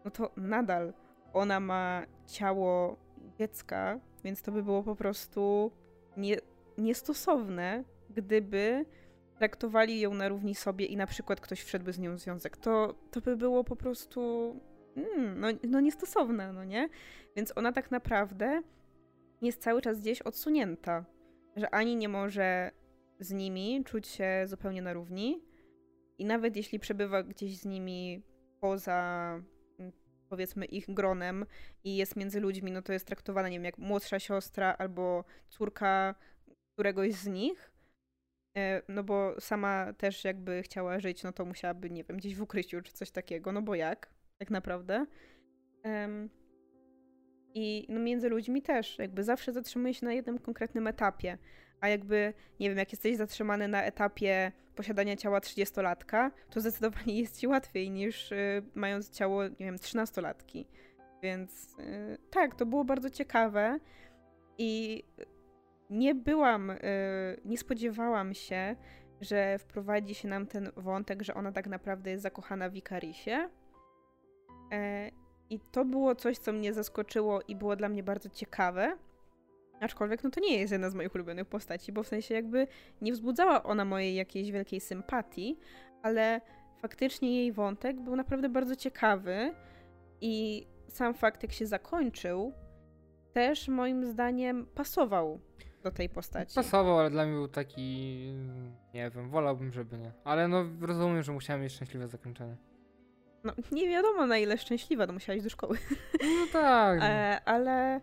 no 0.05 0.11
to 0.11 0.31
nadal 0.37 0.93
ona 1.33 1.59
ma 1.59 2.05
ciało 2.27 2.97
dziecka, 3.39 3.99
więc 4.23 4.41
to 4.41 4.51
by 4.51 4.63
było 4.63 4.83
po 4.83 4.95
prostu 4.95 5.71
nie, 6.17 6.37
niestosowne, 6.77 7.83
gdyby 8.09 8.85
traktowali 9.37 9.99
ją 9.99 10.13
na 10.13 10.27
równi 10.27 10.55
sobie 10.55 10.85
i 10.85 10.97
na 10.97 11.07
przykład 11.07 11.41
ktoś 11.41 11.61
wszedłby 11.61 11.93
z 11.93 11.99
nią 11.99 12.15
w 12.15 12.19
związek. 12.19 12.57
To, 12.57 12.95
to 13.11 13.21
by 13.21 13.37
było 13.37 13.63
po 13.63 13.75
prostu 13.75 14.55
mm, 14.95 15.39
no, 15.39 15.47
no 15.67 15.79
niestosowne, 15.79 16.53
no 16.53 16.63
nie? 16.63 16.89
Więc 17.35 17.53
ona 17.55 17.71
tak 17.71 17.91
naprawdę 17.91 18.61
jest 19.47 19.61
cały 19.61 19.81
czas 19.81 20.01
gdzieś 20.01 20.21
odsunięta, 20.21 21.05
że 21.55 21.75
ani 21.75 21.95
nie 21.95 22.09
może 22.09 22.71
z 23.19 23.31
nimi 23.31 23.83
czuć 23.83 24.07
się 24.07 24.43
zupełnie 24.45 24.81
na 24.81 24.93
równi 24.93 25.41
i 26.17 26.25
nawet 26.25 26.55
jeśli 26.55 26.79
przebywa 26.79 27.23
gdzieś 27.23 27.57
z 27.57 27.65
nimi 27.65 28.23
poza 28.59 29.29
mm, 29.79 29.91
powiedzmy 30.29 30.65
ich 30.65 30.85
gronem 30.93 31.45
i 31.83 31.95
jest 31.95 32.15
między 32.15 32.39
ludźmi, 32.39 32.71
no 32.71 32.81
to 32.81 32.93
jest 32.93 33.07
traktowana, 33.07 33.49
nie 33.49 33.57
wiem, 33.57 33.65
jak 33.65 33.77
młodsza 33.77 34.19
siostra 34.19 34.75
albo 34.77 35.23
córka 35.49 36.15
któregoś 36.75 37.13
z 37.13 37.27
nich, 37.27 37.73
E, 38.57 38.81
no 38.87 39.03
bo 39.03 39.35
sama 39.39 39.93
też 39.93 40.23
jakby 40.23 40.63
chciała 40.63 40.99
żyć, 40.99 41.23
no 41.23 41.31
to 41.31 41.45
musiałaby, 41.45 41.89
nie 41.89 42.03
wiem, 42.03 42.17
gdzieś 42.17 42.35
w 42.35 42.41
ukryciu 42.41 42.81
czy 42.81 42.93
coś 42.93 43.11
takiego, 43.11 43.51
no 43.51 43.61
bo 43.61 43.75
jak? 43.75 44.09
Tak 44.37 44.49
naprawdę. 44.49 45.05
Um, 45.83 46.29
I 47.53 47.85
no 47.89 47.99
między 47.99 48.29
ludźmi 48.29 48.61
też, 48.61 48.97
jakby 48.99 49.23
zawsze 49.23 49.53
zatrzymuje 49.53 49.93
się 49.93 50.05
na 50.05 50.13
jednym 50.13 50.39
konkretnym 50.39 50.87
etapie. 50.87 51.37
A 51.81 51.87
jakby, 51.87 52.33
nie 52.59 52.69
wiem, 52.69 52.77
jak 52.77 52.91
jesteś 52.91 53.15
zatrzymany 53.17 53.67
na 53.67 53.83
etapie 53.83 54.51
posiadania 54.75 55.15
ciała 55.15 55.39
30-latka, 55.39 56.31
to 56.49 56.61
zdecydowanie 56.61 57.19
jest 57.19 57.39
ci 57.39 57.47
łatwiej 57.47 57.91
niż 57.91 58.31
y, 58.31 58.63
mając 58.75 59.09
ciało, 59.09 59.43
nie 59.43 59.65
wiem, 59.65 59.75
13-latki. 59.75 60.65
Więc 61.21 61.79
y, 61.79 62.17
tak, 62.29 62.55
to 62.55 62.65
było 62.65 62.85
bardzo 62.85 63.09
ciekawe 63.09 63.79
i 64.57 65.03
nie 65.89 66.15
byłam, 66.15 66.69
y, 66.69 66.77
nie 67.45 67.57
spodziewałam 67.57 68.33
się, 68.33 68.75
że 69.21 69.59
wprowadzi 69.59 70.15
się 70.15 70.27
nam 70.27 70.47
ten 70.47 70.71
wątek, 70.77 71.23
że 71.23 71.33
ona 71.33 71.51
tak 71.51 71.67
naprawdę 71.67 72.11
jest 72.11 72.23
zakochana 72.23 72.69
w 72.69 72.75
Ikarisie. 72.75 73.49
I 75.49 75.59
to 75.59 75.85
było 75.85 76.15
coś, 76.15 76.37
co 76.37 76.53
mnie 76.53 76.73
zaskoczyło 76.73 77.41
i 77.41 77.55
było 77.55 77.75
dla 77.75 77.89
mnie 77.89 78.03
bardzo 78.03 78.29
ciekawe. 78.29 78.97
Aczkolwiek 79.79 80.23
no 80.23 80.29
to 80.29 80.39
nie 80.39 80.59
jest 80.59 80.71
jedna 80.71 80.89
z 80.89 80.95
moich 80.95 81.15
ulubionych 81.15 81.47
postaci, 81.47 81.91
bo 81.91 82.03
w 82.03 82.07
sensie 82.07 82.33
jakby 82.33 82.67
nie 83.01 83.13
wzbudzała 83.13 83.63
ona 83.63 83.85
mojej 83.85 84.15
jakiejś 84.15 84.51
wielkiej 84.51 84.79
sympatii, 84.79 85.59
ale 86.01 86.41
faktycznie 86.81 87.35
jej 87.37 87.51
wątek 87.51 87.99
był 88.01 88.15
naprawdę 88.15 88.49
bardzo 88.49 88.75
ciekawy 88.75 89.53
i 90.21 90.67
sam 90.87 91.13
fakt, 91.13 91.43
jak 91.43 91.51
się 91.51 91.65
zakończył, 91.65 92.53
też 93.33 93.67
moim 93.67 94.05
zdaniem 94.05 94.65
pasował 94.75 95.39
do 95.83 95.91
tej 95.91 96.09
postaci. 96.09 96.55
Pasował, 96.55 96.99
ale 96.99 97.09
dla 97.09 97.25
mnie 97.25 97.33
był 97.33 97.47
taki. 97.47 97.81
Nie 98.93 99.11
wiem, 99.15 99.29
wolałbym, 99.29 99.71
żeby 99.73 99.97
nie. 99.97 100.11
Ale 100.23 100.47
no 100.47 100.65
rozumiem, 100.81 101.23
że 101.23 101.31
musiałem 101.31 101.61
mieć 101.61 101.73
szczęśliwe 101.73 102.07
zakończenie. 102.07 102.55
No, 103.43 103.53
nie 103.71 103.89
wiadomo 103.89 104.25
na 104.25 104.37
ile 104.37 104.57
szczęśliwa, 104.57 105.07
no 105.07 105.13
musiałaś 105.13 105.41
do 105.43 105.49
szkoły. 105.49 105.77
No 106.23 106.47
tak. 106.53 106.99
No. 106.99 107.05
E, 107.13 107.41
ale, 107.45 108.01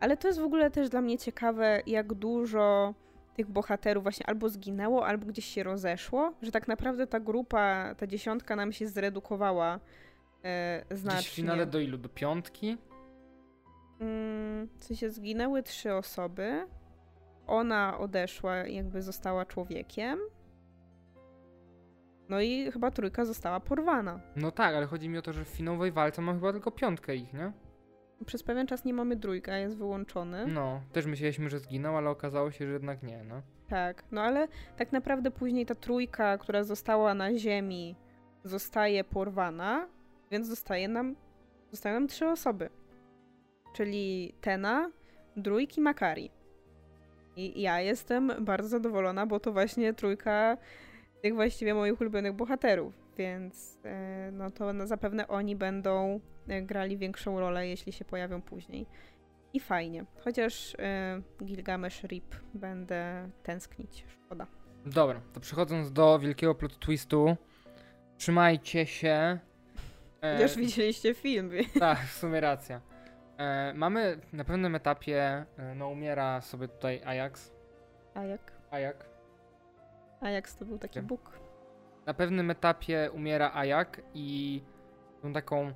ale 0.00 0.16
to 0.16 0.28
jest 0.28 0.40
w 0.40 0.44
ogóle 0.44 0.70
też 0.70 0.88
dla 0.88 1.00
mnie 1.00 1.18
ciekawe, 1.18 1.82
jak 1.86 2.14
dużo 2.14 2.94
tych 3.34 3.50
bohaterów 3.50 4.02
właśnie 4.02 4.26
albo 4.26 4.48
zginęło, 4.48 5.06
albo 5.06 5.26
gdzieś 5.26 5.44
się 5.44 5.62
rozeszło, 5.62 6.32
że 6.42 6.50
tak 6.50 6.68
naprawdę 6.68 7.06
ta 7.06 7.20
grupa, 7.20 7.94
ta 7.94 8.06
dziesiątka 8.06 8.56
nam 8.56 8.72
się 8.72 8.88
zredukowała 8.88 9.80
e, 10.44 10.84
znacznie. 10.90 11.20
Gdzieś 11.20 11.32
w 11.32 11.34
finale 11.34 11.66
do 11.66 11.80
ilu? 11.80 11.98
Do 11.98 12.08
piątki? 12.08 12.76
Mm, 14.00 14.68
w 14.78 14.84
sensie 14.84 15.10
zginęły 15.10 15.62
trzy 15.62 15.94
osoby. 15.94 16.66
Ona 17.46 17.98
odeszła, 17.98 18.56
jakby 18.56 19.02
została 19.02 19.44
człowiekiem. 19.46 20.18
No 22.30 22.40
i 22.40 22.72
chyba 22.72 22.90
trójka 22.90 23.24
została 23.24 23.60
porwana. 23.60 24.20
No 24.36 24.50
tak, 24.50 24.74
ale 24.74 24.86
chodzi 24.86 25.08
mi 25.08 25.18
o 25.18 25.22
to, 25.22 25.32
że 25.32 25.44
w 25.44 25.48
finałowej 25.48 25.92
walce 25.92 26.22
mam 26.22 26.34
chyba 26.34 26.52
tylko 26.52 26.70
piątkę 26.70 27.16
ich, 27.16 27.32
nie? 27.32 27.52
Przez 28.26 28.42
pewien 28.42 28.66
czas 28.66 28.84
nie 28.84 28.94
mamy 28.94 29.16
trójka, 29.16 29.56
jest 29.56 29.76
wyłączony. 29.76 30.46
No, 30.46 30.80
też 30.92 31.06
myśleliśmy, 31.06 31.50
że 31.50 31.58
zginął, 31.58 31.96
ale 31.96 32.10
okazało 32.10 32.50
się, 32.50 32.66
że 32.66 32.72
jednak 32.72 33.02
nie, 33.02 33.24
no. 33.24 33.42
Tak, 33.68 34.04
no 34.10 34.20
ale 34.20 34.48
tak 34.76 34.92
naprawdę 34.92 35.30
później 35.30 35.66
ta 35.66 35.74
trójka, 35.74 36.38
która 36.38 36.64
została 36.64 37.14
na 37.14 37.38
ziemi, 37.38 37.96
zostaje 38.44 39.04
porwana, 39.04 39.88
więc 40.30 40.46
zostaje 40.46 40.88
nam, 40.88 41.16
zostają 41.70 41.94
nam 41.94 42.08
trzy 42.08 42.26
osoby. 42.26 42.70
Czyli 43.72 44.34
Tena, 44.40 44.90
Druik 45.36 45.78
i 45.78 45.80
Makari. 45.80 46.30
I 47.36 47.60
ja 47.62 47.80
jestem 47.80 48.32
bardzo 48.40 48.68
zadowolona, 48.68 49.26
bo 49.26 49.40
to 49.40 49.52
właśnie 49.52 49.94
trójka 49.94 50.56
tych 51.22 51.34
właściwie 51.34 51.74
moich 51.74 52.00
ulubionych 52.00 52.32
bohaterów, 52.32 52.94
więc 53.16 53.78
e, 53.84 54.30
no 54.32 54.50
to 54.50 54.72
no 54.72 54.86
zapewne 54.86 55.28
oni 55.28 55.56
będą 55.56 56.20
e, 56.48 56.62
grali 56.62 56.98
większą 56.98 57.40
rolę, 57.40 57.68
jeśli 57.68 57.92
się 57.92 58.04
pojawią 58.04 58.42
później. 58.42 58.86
I 59.52 59.60
fajnie. 59.60 60.04
Chociaż 60.24 60.76
e, 60.78 61.22
Gilgamesz 61.44 62.02
Rip 62.02 62.34
będę 62.54 63.28
tęsknić. 63.42 64.04
Szkoda. 64.08 64.46
Dobra, 64.86 65.20
to 65.32 65.40
przechodząc 65.40 65.92
do 65.92 66.18
wielkiego 66.18 66.54
plot 66.54 66.78
twistu, 66.78 67.36
trzymajcie 68.16 68.86
się. 68.86 69.38
E, 70.22 70.42
Już 70.42 70.56
widzieliście 70.56 71.14
film. 71.14 71.50
Tak, 71.80 71.98
w 71.98 72.12
sumie 72.12 72.40
racja. 72.40 72.80
E, 73.38 73.72
mamy 73.74 74.18
na 74.32 74.44
pewnym 74.44 74.74
etapie, 74.74 75.46
e, 75.58 75.74
no 75.74 75.88
umiera 75.88 76.40
sobie 76.40 76.68
tutaj 76.68 77.00
Ajax. 77.04 77.52
Ajak. 78.14 78.52
Ajak. 78.70 79.09
Ajax 80.20 80.56
to 80.56 80.64
był 80.64 80.78
taki. 80.78 81.02
Bóg. 81.02 81.40
Na 82.06 82.14
pewnym 82.14 82.50
etapie 82.50 83.10
umiera 83.12 83.52
Ajak 83.54 84.02
i 84.14 84.62
tą 85.22 85.32
taką 85.32 85.72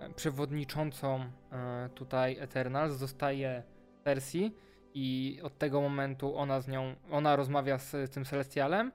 e, 0.00 0.10
przewodniczącą 0.16 1.20
e, 1.52 1.88
tutaj 1.94 2.38
Eternals 2.38 2.92
zostaje 2.92 3.62
Percy 4.04 4.50
i 4.94 5.38
od 5.42 5.58
tego 5.58 5.80
momentu 5.80 6.36
ona 6.36 6.60
z 6.60 6.68
nią, 6.68 6.94
ona 7.10 7.36
rozmawia 7.36 7.78
z 7.78 8.12
tym 8.12 8.24
Celestialem 8.24 8.92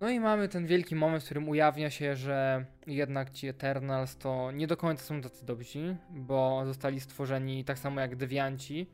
no 0.00 0.10
i 0.10 0.20
mamy 0.20 0.48
ten 0.48 0.66
wielki 0.66 0.96
moment, 0.96 1.22
w 1.22 1.24
którym 1.24 1.48
ujawnia 1.48 1.90
się, 1.90 2.16
że 2.16 2.64
jednak 2.86 3.30
ci 3.30 3.48
Eternals 3.48 4.16
to 4.16 4.50
nie 4.50 4.66
do 4.66 4.76
końca 4.76 5.04
są 5.04 5.20
tacy 5.20 5.46
dobrzy, 5.46 5.96
bo 6.10 6.62
zostali 6.64 7.00
stworzeni 7.00 7.64
tak 7.64 7.78
samo 7.78 8.00
jak 8.00 8.16
dewianci 8.16 8.90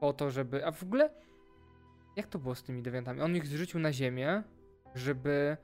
po 0.00 0.12
to, 0.12 0.30
żeby... 0.30 0.66
A 0.66 0.72
w 0.72 0.82
ogóle 0.82 1.10
jak 2.16 2.26
to 2.26 2.38
było 2.38 2.54
z 2.54 2.62
tymi 2.62 2.82
dewiantami? 2.82 3.20
On 3.20 3.36
ich 3.36 3.46
zrzucił 3.46 3.80
na 3.80 3.92
ziemię, 3.92 4.42
żeby... 4.94 5.56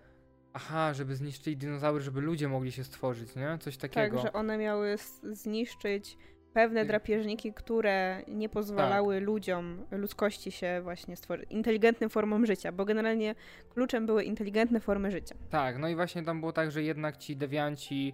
Aha, 0.54 0.94
żeby 0.94 1.16
zniszczyli 1.16 1.56
dinozaury, 1.56 2.00
żeby 2.00 2.20
ludzie 2.20 2.48
mogli 2.48 2.72
się 2.72 2.84
stworzyć, 2.84 3.34
nie? 3.36 3.58
Coś 3.60 3.76
takiego. 3.76 4.16
Tak, 4.16 4.26
że 4.26 4.32
one 4.32 4.58
miały 4.58 4.96
zniszczyć 5.22 6.16
pewne 6.52 6.84
drapieżniki, 6.84 7.52
które 7.52 8.22
nie 8.28 8.48
pozwalały 8.48 9.14
tak. 9.14 9.24
ludziom, 9.24 9.84
ludzkości 9.90 10.52
się 10.52 10.80
właśnie 10.82 11.16
stworzyć, 11.16 11.50
inteligentnym 11.50 12.10
formom 12.10 12.46
życia, 12.46 12.72
bo 12.72 12.84
generalnie 12.84 13.34
kluczem 13.70 14.06
były 14.06 14.24
inteligentne 14.24 14.80
formy 14.80 15.10
życia. 15.10 15.34
Tak, 15.50 15.78
no 15.78 15.88
i 15.88 15.94
właśnie 15.94 16.22
tam 16.22 16.40
było 16.40 16.52
tak, 16.52 16.70
że 16.70 16.82
jednak 16.82 17.16
ci 17.16 17.36
dewianci 17.36 18.12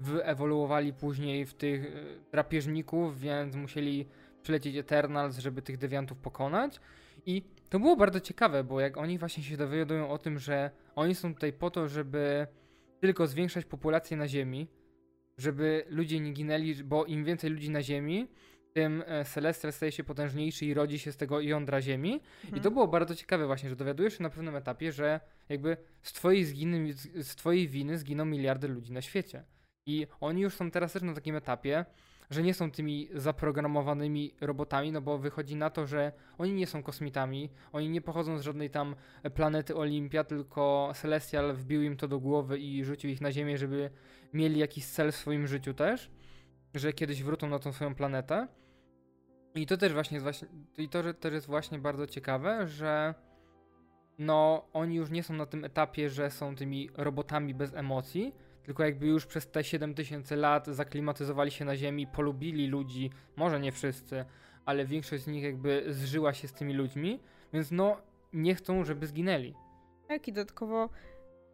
wyewoluowali 0.00 0.92
później 0.92 1.46
w 1.46 1.54
tych 1.54 1.84
e, 1.84 1.90
drapieżników, 2.32 3.20
więc 3.20 3.56
musieli 3.56 4.08
przylecieć 4.42 4.76
Eternals, 4.76 5.38
żeby 5.38 5.62
tych 5.62 5.78
dewiantów 5.78 6.18
pokonać. 6.18 6.80
I 7.26 7.42
to 7.68 7.80
było 7.80 7.96
bardzo 7.96 8.20
ciekawe, 8.20 8.64
bo 8.64 8.80
jak 8.80 8.96
oni 8.96 9.18
właśnie 9.18 9.42
się 9.42 9.56
dowiadują 9.56 10.10
o 10.10 10.18
tym, 10.18 10.38
że 10.38 10.70
oni 10.94 11.14
są 11.14 11.34
tutaj 11.34 11.52
po 11.52 11.70
to, 11.70 11.88
żeby 11.88 12.46
tylko 13.00 13.26
zwiększać 13.26 13.64
populację 13.64 14.16
na 14.16 14.28
Ziemi, 14.28 14.68
żeby 15.38 15.84
ludzie 15.88 16.20
nie 16.20 16.32
ginęli, 16.32 16.74
bo 16.84 17.04
im 17.04 17.24
więcej 17.24 17.50
ludzi 17.50 17.70
na 17.70 17.82
Ziemi, 17.82 18.28
tym 18.74 19.02
e, 19.06 19.24
Celestial 19.24 19.72
staje 19.72 19.92
się 19.92 20.04
potężniejszy 20.04 20.66
i 20.66 20.74
rodzi 20.74 20.98
się 20.98 21.12
z 21.12 21.16
tego 21.16 21.40
jądra 21.40 21.82
Ziemi. 21.82 22.12
Mhm. 22.44 22.56
I 22.56 22.60
to 22.60 22.70
było 22.70 22.88
bardzo 22.88 23.14
ciekawe 23.14 23.46
właśnie, 23.46 23.68
że 23.68 23.76
dowiadujesz 23.76 24.16
się 24.16 24.22
na 24.22 24.30
pewnym 24.30 24.56
etapie, 24.56 24.92
że 24.92 25.20
jakby 25.48 25.76
z 26.02 26.12
twojej, 26.12 26.44
zginy, 26.44 26.92
z 27.22 27.36
twojej 27.36 27.68
winy 27.68 27.98
zginą 27.98 28.24
miliardy 28.24 28.68
ludzi 28.68 28.92
na 28.92 29.02
świecie. 29.02 29.44
I 29.86 30.06
oni 30.20 30.42
już 30.42 30.54
są 30.54 30.70
teraz 30.70 30.92
też 30.92 31.02
na 31.02 31.14
takim 31.14 31.36
etapie, 31.36 31.84
że 32.30 32.42
nie 32.42 32.54
są 32.54 32.70
tymi 32.70 33.08
zaprogramowanymi 33.14 34.34
robotami, 34.40 34.92
no 34.92 35.00
bo 35.00 35.18
wychodzi 35.18 35.56
na 35.56 35.70
to, 35.70 35.86
że 35.86 36.12
oni 36.38 36.52
nie 36.52 36.66
są 36.66 36.82
kosmitami, 36.82 37.50
oni 37.72 37.88
nie 37.88 38.00
pochodzą 38.00 38.38
z 38.38 38.42
żadnej 38.42 38.70
tam 38.70 38.94
planety 39.34 39.76
Olimpia, 39.76 40.24
tylko 40.24 40.92
Celestial 40.94 41.54
wbił 41.54 41.82
im 41.82 41.96
to 41.96 42.08
do 42.08 42.20
głowy 42.20 42.58
i 42.58 42.84
rzucił 42.84 43.10
ich 43.10 43.20
na 43.20 43.32
Ziemię, 43.32 43.58
żeby 43.58 43.90
mieli 44.32 44.60
jakiś 44.60 44.86
cel 44.86 45.12
w 45.12 45.16
swoim 45.16 45.46
życiu 45.46 45.74
też, 45.74 46.10
że 46.74 46.92
kiedyś 46.92 47.22
wrócą 47.22 47.48
na 47.48 47.58
tą 47.58 47.72
swoją 47.72 47.94
planetę. 47.94 48.48
I 49.54 49.66
to 49.66 49.76
też 49.76 49.92
właśnie 49.92 50.20
właśnie, 50.20 50.48
i 50.78 50.88
to 50.88 51.14
też 51.14 51.32
jest 51.32 51.46
właśnie 51.46 51.78
bardzo 51.78 52.06
ciekawe, 52.06 52.66
że 52.66 53.14
no 54.18 54.68
oni 54.72 54.96
już 54.96 55.10
nie 55.10 55.22
są 55.22 55.34
na 55.34 55.46
tym 55.46 55.64
etapie, 55.64 56.10
że 56.10 56.30
są 56.30 56.56
tymi 56.56 56.90
robotami 56.96 57.54
bez 57.54 57.74
emocji, 57.74 58.34
tylko 58.68 58.84
jakby 58.84 59.06
już 59.06 59.26
przez 59.26 59.50
te 59.50 59.64
7000 59.64 60.36
lat 60.36 60.66
zaklimatyzowali 60.66 61.50
się 61.50 61.64
na 61.64 61.76
Ziemi, 61.76 62.06
polubili 62.06 62.66
ludzi, 62.66 63.10
może 63.36 63.60
nie 63.60 63.72
wszyscy, 63.72 64.24
ale 64.64 64.86
większość 64.86 65.22
z 65.22 65.26
nich 65.26 65.42
jakby 65.42 65.84
zżyła 65.88 66.34
się 66.34 66.48
z 66.48 66.52
tymi 66.52 66.74
ludźmi, 66.74 67.20
więc 67.52 67.70
no 67.70 67.96
nie 68.32 68.54
chcą, 68.54 68.84
żeby 68.84 69.06
zginęli. 69.06 69.54
Tak, 70.08 70.28
i 70.28 70.32
dodatkowo 70.32 70.88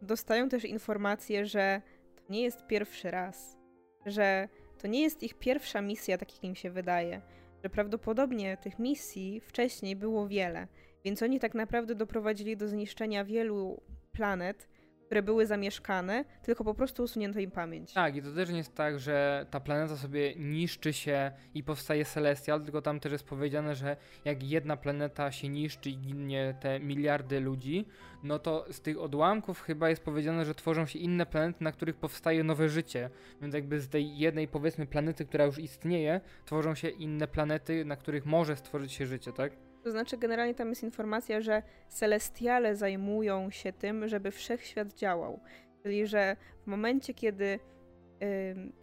dostają 0.01 0.49
też 0.49 0.65
informację, 0.65 1.45
że 1.45 1.81
to 2.15 2.33
nie 2.33 2.41
jest 2.41 2.67
pierwszy 2.67 3.11
raz, 3.11 3.57
że 4.05 4.49
to 4.77 4.87
nie 4.87 5.01
jest 5.01 5.23
ich 5.23 5.33
pierwsza 5.33 5.81
misja, 5.81 6.17
tak 6.17 6.33
jak 6.33 6.43
im 6.43 6.55
się 6.55 6.71
wydaje, 6.71 7.21
że 7.63 7.69
prawdopodobnie 7.69 8.57
tych 8.57 8.79
misji 8.79 9.39
wcześniej 9.39 9.95
było 9.95 10.27
wiele, 10.27 10.67
więc 11.05 11.23
oni 11.23 11.39
tak 11.39 11.53
naprawdę 11.53 11.95
doprowadzili 11.95 12.57
do 12.57 12.67
zniszczenia 12.67 13.25
wielu 13.25 13.81
planet, 14.11 14.67
które 15.05 15.23
były 15.23 15.45
zamieszkane, 15.45 16.25
tylko 16.43 16.63
po 16.63 16.73
prostu 16.73 17.03
usunięto 17.03 17.39
im 17.39 17.51
pamięć. 17.51 17.93
Tak, 17.93 18.15
i 18.15 18.21
to 18.21 18.31
też 18.31 18.49
nie 18.49 18.57
jest 18.57 18.75
tak, 18.75 18.99
że 18.99 19.45
ta 19.51 19.59
planeta 19.59 19.97
sobie 19.97 20.35
niszczy 20.35 20.93
się 20.93 21.31
i 21.53 21.63
powstaje 21.63 22.05
Celestial, 22.05 22.63
tylko 22.63 22.81
tam 22.81 22.99
też 22.99 23.11
jest 23.11 23.23
powiedziane, 23.23 23.75
że 23.75 23.97
jak 24.25 24.43
jedna 24.43 24.77
planeta 24.77 25.31
się 25.31 25.49
niszczy 25.49 25.89
i 25.89 25.97
ginie 25.97 26.55
te 26.59 26.79
miliardy 26.79 27.39
ludzi, 27.39 27.85
no 28.23 28.39
to 28.39 28.65
z 28.71 28.81
tych 28.81 28.99
odłamków 28.99 29.61
chyba 29.61 29.89
jest 29.89 30.03
powiedziane, 30.03 30.45
że 30.45 30.55
tworzą 30.55 30.85
się 30.85 30.99
inne 30.99 31.25
planety, 31.25 31.63
na 31.63 31.71
których 31.71 31.95
powstaje 31.95 32.43
nowe 32.43 32.69
życie. 32.69 33.09
Więc 33.41 33.53
jakby 33.53 33.79
z 33.79 33.89
tej 33.89 34.17
jednej 34.17 34.47
powiedzmy 34.47 34.85
planety, 34.85 35.25
która 35.25 35.45
już 35.45 35.59
istnieje, 35.59 36.21
tworzą 36.45 36.75
się 36.75 36.89
inne 36.89 37.27
planety, 37.27 37.85
na 37.85 37.95
których 37.95 38.25
może 38.25 38.55
stworzyć 38.55 38.91
się 38.91 39.05
życie, 39.05 39.33
tak? 39.33 39.64
To 39.85 39.91
znaczy, 39.91 40.17
generalnie 40.17 40.55
tam 40.55 40.69
jest 40.69 40.83
informacja, 40.83 41.41
że 41.41 41.61
celestiale 41.89 42.75
zajmują 42.75 43.49
się 43.49 43.73
tym, 43.73 44.07
żeby 44.07 44.31
wszechświat 44.31 44.93
działał. 44.93 45.39
Czyli, 45.83 46.07
że 46.07 46.35
w 46.63 46.67
momencie, 46.67 47.13
kiedy 47.13 47.59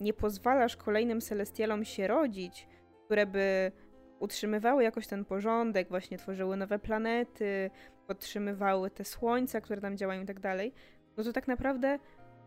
nie 0.01 0.13
pozwalasz 0.13 0.77
kolejnym 0.77 1.21
celestialom 1.21 1.85
się 1.85 2.07
rodzić, 2.07 2.69
które 3.05 3.27
by 3.27 3.73
utrzymywały 4.21 4.83
jakoś 4.83 5.07
ten 5.07 5.25
porządek, 5.25 5.89
właśnie 5.89 6.19
tworzyły 6.19 6.57
nowe 6.57 6.79
planety, 6.79 7.71
podtrzymywały 8.07 8.91
te 8.91 9.05
słońca, 9.05 9.61
które 9.61 9.81
tam 9.81 9.97
działają 9.97 10.23
i 10.23 10.27
tak 10.27 10.41
dalej, 10.41 10.73
no 11.17 11.25
to 11.25 11.33
tak 11.33 11.49
naprawdę, 11.49 11.99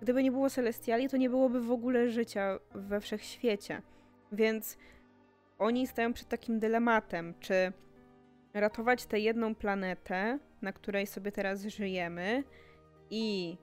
gdyby 0.02 0.24
nie 0.24 0.32
było 0.32 0.50
celestiali, 0.50 1.10
to 1.10 1.18
nie 1.18 1.30
byłoby 1.30 1.62
w 1.62 1.72
ogóle 1.72 2.10
życia 2.10 2.60
we 2.72 3.02
wszechświecie. 3.02 3.82
Więc 4.32 4.78
oni 5.58 5.88
stają 5.88 6.14
przed 6.14 6.28
takim 6.28 6.60
dylematem, 6.60 7.34
czy 7.40 7.74
ratować 8.56 9.06
tę 9.06 9.20
jedną 9.20 9.56
planetę, 9.56 10.40
na 10.62 10.74
której 10.74 11.08
sobie 11.08 11.32
teraz 11.32 11.66
żyjemy 11.66 12.44
i 13.10 13.58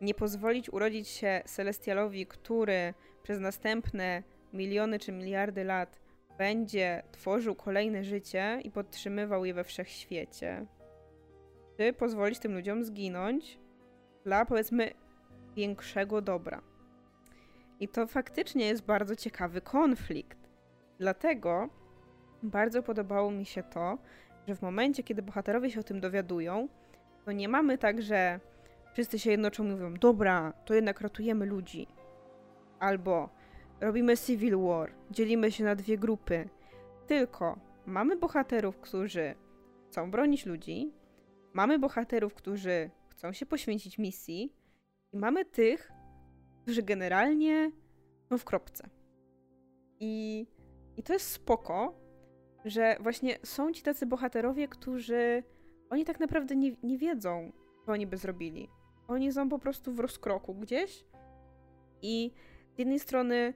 nie 0.00 0.14
pozwolić 0.14 0.72
urodzić 0.72 1.08
się 1.08 1.42
Celestialowi, 1.46 2.26
który 2.26 2.94
przez 3.22 3.40
następne 3.40 4.22
miliony 4.52 4.98
czy 4.98 5.12
miliardy 5.12 5.64
lat 5.64 6.00
będzie 6.38 7.02
tworzył 7.12 7.54
kolejne 7.54 8.04
życie 8.04 8.60
i 8.64 8.70
podtrzymywał 8.70 9.44
je 9.44 9.54
we 9.54 9.64
wszechświecie, 9.64 10.66
czy 11.76 11.92
pozwolić 11.92 12.38
tym 12.38 12.54
ludziom 12.54 12.84
zginąć 12.84 13.58
dla 14.24 14.44
powiedzmy 14.44 14.90
większego 15.56 16.22
dobra. 16.22 16.62
I 17.80 17.88
to 17.88 18.06
faktycznie 18.06 18.66
jest 18.66 18.84
bardzo 18.84 19.16
ciekawy 19.16 19.60
konflikt. 19.60 20.38
Dlatego 20.98 21.68
bardzo 22.44 22.82
podobało 22.82 23.30
mi 23.30 23.44
się 23.44 23.62
to, 23.62 23.98
że 24.48 24.54
w 24.54 24.62
momencie, 24.62 25.02
kiedy 25.02 25.22
bohaterowie 25.22 25.70
się 25.70 25.80
o 25.80 25.82
tym 25.82 26.00
dowiadują, 26.00 26.68
to 27.24 27.32
nie 27.32 27.48
mamy 27.48 27.78
tak, 27.78 28.02
że 28.02 28.40
wszyscy 28.92 29.18
się 29.18 29.30
jednoczą 29.30 29.64
i 29.64 29.70
mówią, 29.70 29.94
dobra, 29.94 30.52
to 30.64 30.74
jednak 30.74 31.00
ratujemy 31.00 31.46
ludzi. 31.46 31.86
Albo 32.78 33.28
robimy 33.80 34.16
Civil 34.16 34.58
War, 34.58 34.92
dzielimy 35.10 35.52
się 35.52 35.64
na 35.64 35.74
dwie 35.74 35.98
grupy. 35.98 36.48
Tylko 37.06 37.58
mamy 37.86 38.16
bohaterów, 38.16 38.78
którzy 38.78 39.34
chcą 39.88 40.10
bronić 40.10 40.46
ludzi, 40.46 40.92
mamy 41.52 41.78
bohaterów, 41.78 42.34
którzy 42.34 42.90
chcą 43.08 43.32
się 43.32 43.46
poświęcić 43.46 43.98
misji 43.98 44.52
i 45.12 45.18
mamy 45.18 45.44
tych, 45.44 45.92
którzy 46.62 46.82
generalnie 46.82 47.72
są 48.28 48.38
w 48.38 48.44
kropce. 48.44 48.88
I, 50.00 50.46
i 50.96 51.02
to 51.02 51.12
jest 51.12 51.30
spoko, 51.30 52.03
że 52.64 52.96
właśnie 53.00 53.38
są 53.42 53.72
ci 53.72 53.82
tacy 53.82 54.06
bohaterowie, 54.06 54.68
którzy 54.68 55.42
oni 55.90 56.04
tak 56.04 56.20
naprawdę 56.20 56.56
nie, 56.56 56.72
nie 56.82 56.98
wiedzą, 56.98 57.52
co 57.86 57.92
oni 57.92 58.06
by 58.06 58.16
zrobili. 58.16 58.68
Oni 59.08 59.32
są 59.32 59.48
po 59.48 59.58
prostu 59.58 59.92
w 59.92 60.00
rozkroku 60.00 60.54
gdzieś 60.54 61.04
i 62.02 62.32
z 62.74 62.78
jednej 62.78 62.98
strony 62.98 63.54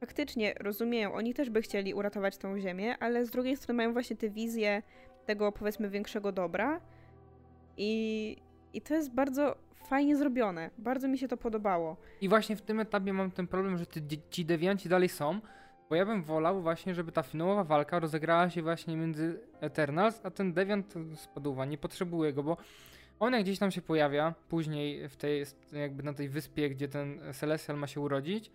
faktycznie 0.00 0.54
rozumieją, 0.60 1.14
oni 1.14 1.34
też 1.34 1.50
by 1.50 1.62
chcieli 1.62 1.94
uratować 1.94 2.38
tą 2.38 2.58
ziemię, 2.58 2.98
ale 2.98 3.26
z 3.26 3.30
drugiej 3.30 3.56
strony 3.56 3.76
mają 3.76 3.92
właśnie 3.92 4.16
tę 4.16 4.30
wizję 4.30 4.82
tego 5.26 5.52
powiedzmy 5.52 5.90
większego 5.90 6.32
dobra 6.32 6.80
i, 7.76 8.36
i 8.72 8.80
to 8.80 8.94
jest 8.94 9.10
bardzo 9.10 9.56
fajnie 9.88 10.16
zrobione. 10.16 10.70
Bardzo 10.78 11.08
mi 11.08 11.18
się 11.18 11.28
to 11.28 11.36
podobało. 11.36 11.96
I 12.20 12.28
właśnie 12.28 12.56
w 12.56 12.62
tym 12.62 12.80
etapie 12.80 13.12
mam 13.12 13.30
ten 13.30 13.46
problem, 13.46 13.78
że 13.78 13.84
ci 14.30 14.44
dewianci 14.44 14.88
dalej 14.88 15.08
są, 15.08 15.40
bo 15.90 15.94
ja 15.94 16.06
bym 16.06 16.22
wolał 16.22 16.62
właśnie, 16.62 16.94
żeby 16.94 17.12
ta 17.12 17.22
finałowa 17.22 17.64
walka 17.64 17.98
rozegrała 17.98 18.50
się 18.50 18.62
właśnie 18.62 18.96
między 18.96 19.40
Eternals, 19.60 20.20
a 20.24 20.30
ten 20.30 20.52
Deviant 20.52 20.94
spadła, 21.14 21.64
nie 21.64 21.78
potrzebuje 21.78 22.32
go, 22.32 22.42
bo 22.42 22.56
on 23.20 23.32
jak 23.32 23.42
gdzieś 23.42 23.58
tam 23.58 23.70
się 23.70 23.82
pojawia, 23.82 24.34
później 24.48 25.08
w 25.08 25.16
tej, 25.16 25.44
jakby 25.72 26.02
na 26.02 26.12
tej 26.12 26.28
wyspie, 26.28 26.70
gdzie 26.70 26.88
ten 26.88 27.20
Celestial 27.32 27.76
ma 27.76 27.86
się 27.86 28.00
urodzić, 28.00 28.50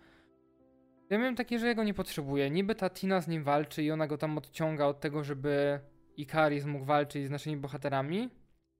ja 1.10 1.18
miałem 1.18 1.36
takie, 1.36 1.58
że 1.58 1.66
jego 1.66 1.84
nie 1.84 1.94
potrzebuje. 1.94 2.50
Niby 2.50 2.74
ta 2.74 2.90
Tina 2.90 3.20
z 3.20 3.28
nim 3.28 3.44
walczy 3.44 3.82
i 3.82 3.90
ona 3.90 4.06
go 4.06 4.18
tam 4.18 4.38
odciąga 4.38 4.86
od 4.86 5.00
tego, 5.00 5.24
żeby 5.24 5.80
Ikaris 6.16 6.64
mógł 6.64 6.84
walczyć 6.84 7.26
z 7.26 7.30
naszymi 7.30 7.56
bohaterami. 7.56 8.30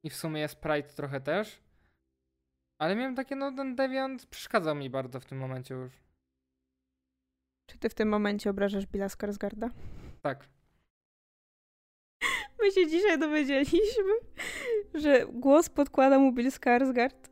I 0.03 0.11
w 0.11 0.17
sumie 0.17 0.41
jest 0.41 0.61
Pride 0.61 0.89
trochę 0.89 1.21
też. 1.21 1.63
Ale 2.79 2.97
miałem 2.97 3.15
takie, 3.15 3.37
no 3.37 3.53
ten 3.53 3.77
Deviant 3.77 4.27
przeszkadzał 4.27 4.75
mi 4.75 4.91
bardzo 4.91 5.21
w 5.21 5.25
tym 5.25 5.39
momencie 5.39 5.75
już. 5.75 5.93
Czy 7.71 7.79
ty 7.79 7.89
w 7.89 7.95
tym 7.95 8.09
momencie 8.09 8.51
obrażasz 8.51 8.87
Billa 8.87 9.09
Skarsgarda? 9.09 9.71
Tak. 10.23 10.49
My 12.63 12.71
się 12.73 12.87
dzisiaj 12.87 13.19
dowiedzieliśmy, 13.19 14.13
że 14.95 15.27
głos 15.33 15.69
podkłada 15.69 16.19
mu 16.19 16.33
Bill 16.33 16.51
Skarsgard, 16.51 17.31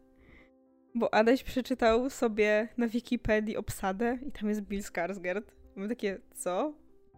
bo 0.94 1.14
Adaś 1.14 1.42
przeczytał 1.42 2.10
sobie 2.10 2.68
na 2.76 2.88
Wikipedii 2.88 3.56
obsadę 3.56 4.18
i 4.26 4.32
tam 4.32 4.48
jest 4.48 4.60
Bill 4.60 4.82
Skarsgard. 4.82 5.54
My 5.76 5.88
takie, 5.88 6.20
co? 6.34 6.74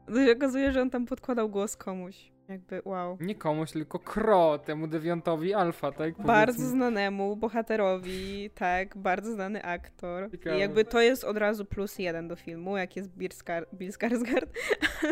No 0.08 0.26
się 0.26 0.32
okazuje, 0.32 0.72
że 0.72 0.82
on 0.82 0.90
tam 0.90 1.06
podkładał 1.06 1.48
głos 1.48 1.76
komuś. 1.76 2.32
Jakby 2.50 2.82
wow. 2.84 3.18
Nie 3.20 3.34
komuś, 3.34 3.72
tylko 3.72 3.98
Kro, 3.98 4.58
temu 4.58 4.86
dewiantowi 4.86 5.54
alfa, 5.54 5.92
tak? 5.92 6.22
Bardzo 6.22 6.66
znanemu 6.66 7.36
bohaterowi, 7.36 8.50
tak, 8.54 8.96
bardzo 8.96 9.32
znany 9.32 9.62
aktor. 9.62 10.30
Ciekawe. 10.30 10.56
I 10.56 10.60
jakby 10.60 10.84
to 10.84 11.00
jest 11.00 11.24
od 11.24 11.36
razu 11.36 11.64
plus 11.64 11.98
jeden 11.98 12.28
do 12.28 12.36
filmu, 12.36 12.76
jak 12.76 12.96
jest 12.96 13.10
Bill, 13.16 13.32
Skar 13.32 13.66
Bill 13.74 13.90
Skarsgård. 13.90 14.46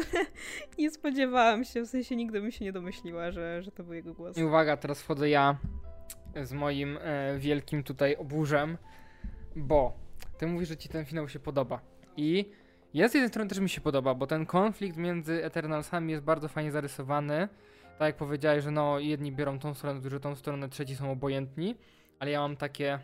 nie 0.79 0.91
spodziewałam 0.91 1.65
się, 1.65 1.83
w 1.83 1.87
sensie 1.87 2.17
nigdy 2.17 2.41
bym 2.41 2.51
się 2.51 2.65
nie 2.65 2.73
domyśliła, 2.73 3.31
że, 3.31 3.63
że 3.63 3.73
to 3.73 3.85
był 3.85 3.95
jego 3.95 4.15
głos. 4.15 4.37
I 4.39 4.45
uwaga, 4.45 4.77
teraz 4.77 5.03
wchodzę 5.03 5.29
ja 5.29 5.59
z 6.43 6.53
moim 6.53 6.99
e, 7.01 7.39
wielkim 7.39 7.83
tutaj 7.83 8.17
oburzem, 8.17 8.79
bo 9.57 9.93
ty 10.39 10.47
mówisz, 10.47 10.69
że 10.69 10.77
ci 10.77 10.89
ten 10.89 11.05
finał 11.05 11.29
się 11.29 11.39
podoba. 11.39 11.81
I 12.17 12.51
ja 12.99 13.09
z 13.09 13.15
jednej 13.15 13.29
strony 13.29 13.49
też 13.49 13.59
mi 13.59 13.69
się 13.69 13.81
podoba, 13.81 14.15
bo 14.15 14.27
ten 14.27 14.47
konflikt 14.47 14.97
między 14.97 15.45
Eternalsami 15.45 16.13
jest 16.13 16.25
bardzo 16.25 16.49
fajnie 16.49 16.73
zarysowany. 16.73 17.49
Tak 17.99 18.07
jak 18.07 18.17
powiedziałeś, 18.17 18.65
że 18.65 18.71
no 18.71 18.99
jedni 18.99 19.33
biorą 19.33 19.59
tą 19.59 19.75
stronę, 19.75 20.01
którzy 20.01 20.21
tą 20.21 20.35
stronę, 20.35 20.69
trzeci 20.69 20.97
są 20.97 21.11
obojętni, 21.11 21.77
ale 22.19 22.31
ja 22.31 22.41
mam 22.41 22.57
takie... 22.57 22.99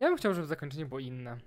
Ja 0.00 0.08
bym 0.08 0.16
chciał, 0.16 0.34
żeby 0.34 0.46
zakończenie 0.46 0.86
było 0.86 1.00
inne. 1.00 1.38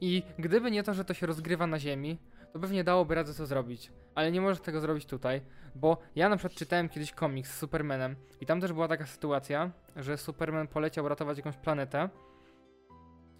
I 0.00 0.22
gdyby 0.38 0.70
nie 0.70 0.82
to, 0.82 0.94
że 0.94 1.04
to 1.04 1.14
się 1.14 1.26
rozgrywa 1.26 1.66
na 1.66 1.78
ziemi, 1.78 2.18
to 2.52 2.58
pewnie 2.58 2.84
dałoby 2.84 3.14
radę 3.14 3.34
to 3.34 3.46
zrobić. 3.46 3.92
Ale 4.14 4.32
nie 4.32 4.40
możesz 4.40 4.60
tego 4.60 4.80
zrobić 4.80 5.06
tutaj, 5.06 5.40
bo 5.74 6.02
ja 6.16 6.28
na 6.28 6.36
przykład 6.36 6.58
czytałem 6.58 6.88
kiedyś 6.88 7.12
komiks 7.12 7.54
z 7.54 7.58
Supermanem 7.58 8.16
i 8.40 8.46
tam 8.46 8.60
też 8.60 8.72
była 8.72 8.88
taka 8.88 9.06
sytuacja, 9.06 9.70
że 9.96 10.18
Superman 10.18 10.66
poleciał 10.66 11.08
ratować 11.08 11.36
jakąś 11.36 11.56
planetę 11.56 12.08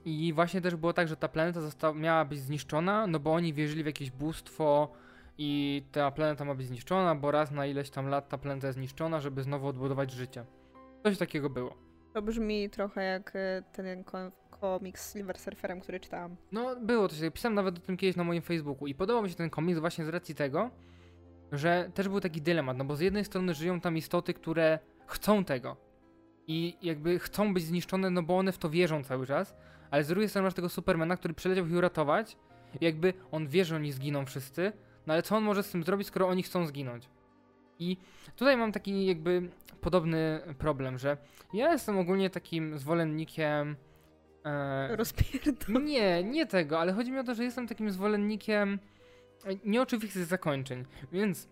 i 0.05 0.33
właśnie 0.33 0.61
też 0.61 0.77
było 0.77 0.93
tak, 0.93 1.09
że 1.09 1.17
ta 1.17 1.29
planeta 1.29 1.61
została, 1.61 1.95
miała 1.95 2.25
być 2.25 2.39
zniszczona, 2.39 3.07
no 3.07 3.21
bo 3.21 3.33
oni 3.35 3.55
wierzyli 3.55 3.83
w 3.83 3.87
jakieś 3.87 4.11
bóstwo 4.11 4.93
i 5.39 5.83
ta 5.93 6.11
planeta 6.11 6.45
ma 6.45 6.55
być 6.55 6.67
zniszczona, 6.67 7.15
bo 7.15 7.31
raz 7.31 7.51
na 7.51 7.67
ileś 7.67 7.91
tam 7.91 8.09
lat 8.09 8.29
ta 8.29 8.39
planeta 8.39 8.67
jest 8.67 8.79
zniszczona, 8.79 9.21
żeby 9.21 9.43
znowu 9.43 9.67
odbudować 9.67 10.11
życie. 10.11 10.45
Coś 11.03 11.19
takiego 11.19 11.51
było. 11.51 11.75
To 12.15 12.23
brzmi 12.23 12.71
trochę 12.71 13.05
jak 13.05 13.33
e, 13.37 13.63
ten 13.73 14.05
komiks 14.61 15.09
z 15.09 15.13
Silver 15.13 15.39
Surferem, 15.39 15.81
który 15.81 16.01
czytałam. 16.01 16.37
No, 16.53 16.77
było 16.77 17.09
coś 17.09 17.19
takiego. 17.19 17.35
Pisałem 17.35 17.55
nawet 17.55 17.79
o 17.79 17.81
tym 17.81 17.97
kiedyś 17.97 18.17
na 18.17 18.25
moim 18.25 18.43
Facebooku 18.43 18.87
i 18.87 18.95
podobał 18.95 19.23
mi 19.23 19.31
się 19.31 19.37
ten 19.37 19.51
komiks 19.51 19.81
właśnie 19.81 20.05
z 20.05 20.09
racji 20.09 20.35
tego, 20.35 20.71
że 21.53 21.91
też 21.95 22.09
był 22.09 22.21
taki 22.21 22.43
dylemat, 22.43 22.77
no 22.77 22.85
bo 22.85 22.97
z 22.97 23.01
jednej 23.01 23.25
strony 23.25 23.55
żyją 23.55 23.81
tam 23.81 23.97
istoty, 23.97 24.35
które 24.35 24.79
chcą 25.07 25.45
tego 25.45 25.77
i 26.47 26.77
jakby 26.83 27.19
chcą 27.19 27.55
być 27.55 27.65
zniszczone, 27.65 28.11
no 28.11 28.23
bo 28.23 28.39
one 28.39 28.53
w 28.53 28.59
to 28.59 28.71
wierzą 28.71 29.05
cały 29.05 29.27
czas, 29.27 29.55
ale 29.95 30.05
z 30.05 30.09
drugiej 30.09 30.29
strony 30.29 30.47
masz 30.47 30.55
tego 30.55 30.69
Supermana, 30.69 31.17
który 31.17 31.35
przyleciał 31.35 31.67
ich 31.67 31.77
uratować 31.77 32.37
i 32.81 32.85
jakby 32.85 33.15
on 33.33 33.49
wie, 33.49 33.65
że 33.65 33.77
oni 33.77 33.93
zginą 33.93 34.27
wszyscy, 34.27 34.73
no 35.07 35.13
ale 35.13 35.23
co 35.23 35.37
on 35.37 35.45
może 35.45 35.63
z 35.63 35.71
tym 35.71 35.85
zrobić, 35.85 36.07
skoro 36.07 36.29
oni 36.29 36.43
chcą 36.43 36.67
zginąć? 36.67 37.09
I 37.79 37.97
tutaj 38.37 38.57
mam 38.57 38.73
taki 38.73 39.07
jakby 39.07 39.51
podobny 39.81 40.41
problem, 40.59 40.99
że 40.99 41.17
ja 41.53 41.73
jestem 41.73 41.99
ogólnie 41.99 42.31
takim 42.31 42.79
zwolennikiem 42.79 43.77
e, 44.45 44.97
Rozpierdol. 44.97 45.85
Nie, 45.85 46.25
nie 46.25 46.47
tego, 46.47 46.81
ale 46.81 46.93
chodzi 46.93 47.13
mi 47.13 47.19
o 47.19 47.25
to, 47.25 47.35
że 47.35 47.45
jestem 47.45 47.69
takim 47.69 47.91
zwolennikiem 47.91 48.79
nieoczywistych 49.65 50.25
zakończeń, 50.25 50.85
więc 51.13 51.49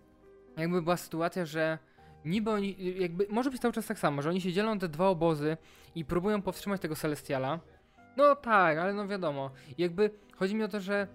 jakby 0.57 0.83
była 0.83 0.97
sytuacja, 0.97 1.47
że 1.47 1.79
niby 2.25 2.51
oni, 2.51 2.77
jakby, 2.99 3.27
może 3.31 3.51
być 3.51 3.63
cały 3.63 3.75
czas 3.75 3.87
tak 3.87 3.99
samo, 3.99 4.23
że 4.23 4.31
oni 4.31 4.41
się 4.41 4.53
dzielą 4.53 4.79
te 4.79 4.89
dwa 4.89 5.09
obozy 5.09 5.57
i 5.95 6.05
próbują 6.05 6.43
powstrzymać 6.43 6.81
tego 6.81 6.97
Celestiala. 6.97 7.61
No 8.17 8.37
tak, 8.37 8.79
ale 8.79 8.93
no 8.93 9.09
wiadomo. 9.09 9.51
Jakby 9.79 10.11
chodzi 10.37 10.55
mi 10.55 10.65
o 10.65 10.69
to, 10.69 10.81
że 10.81 11.07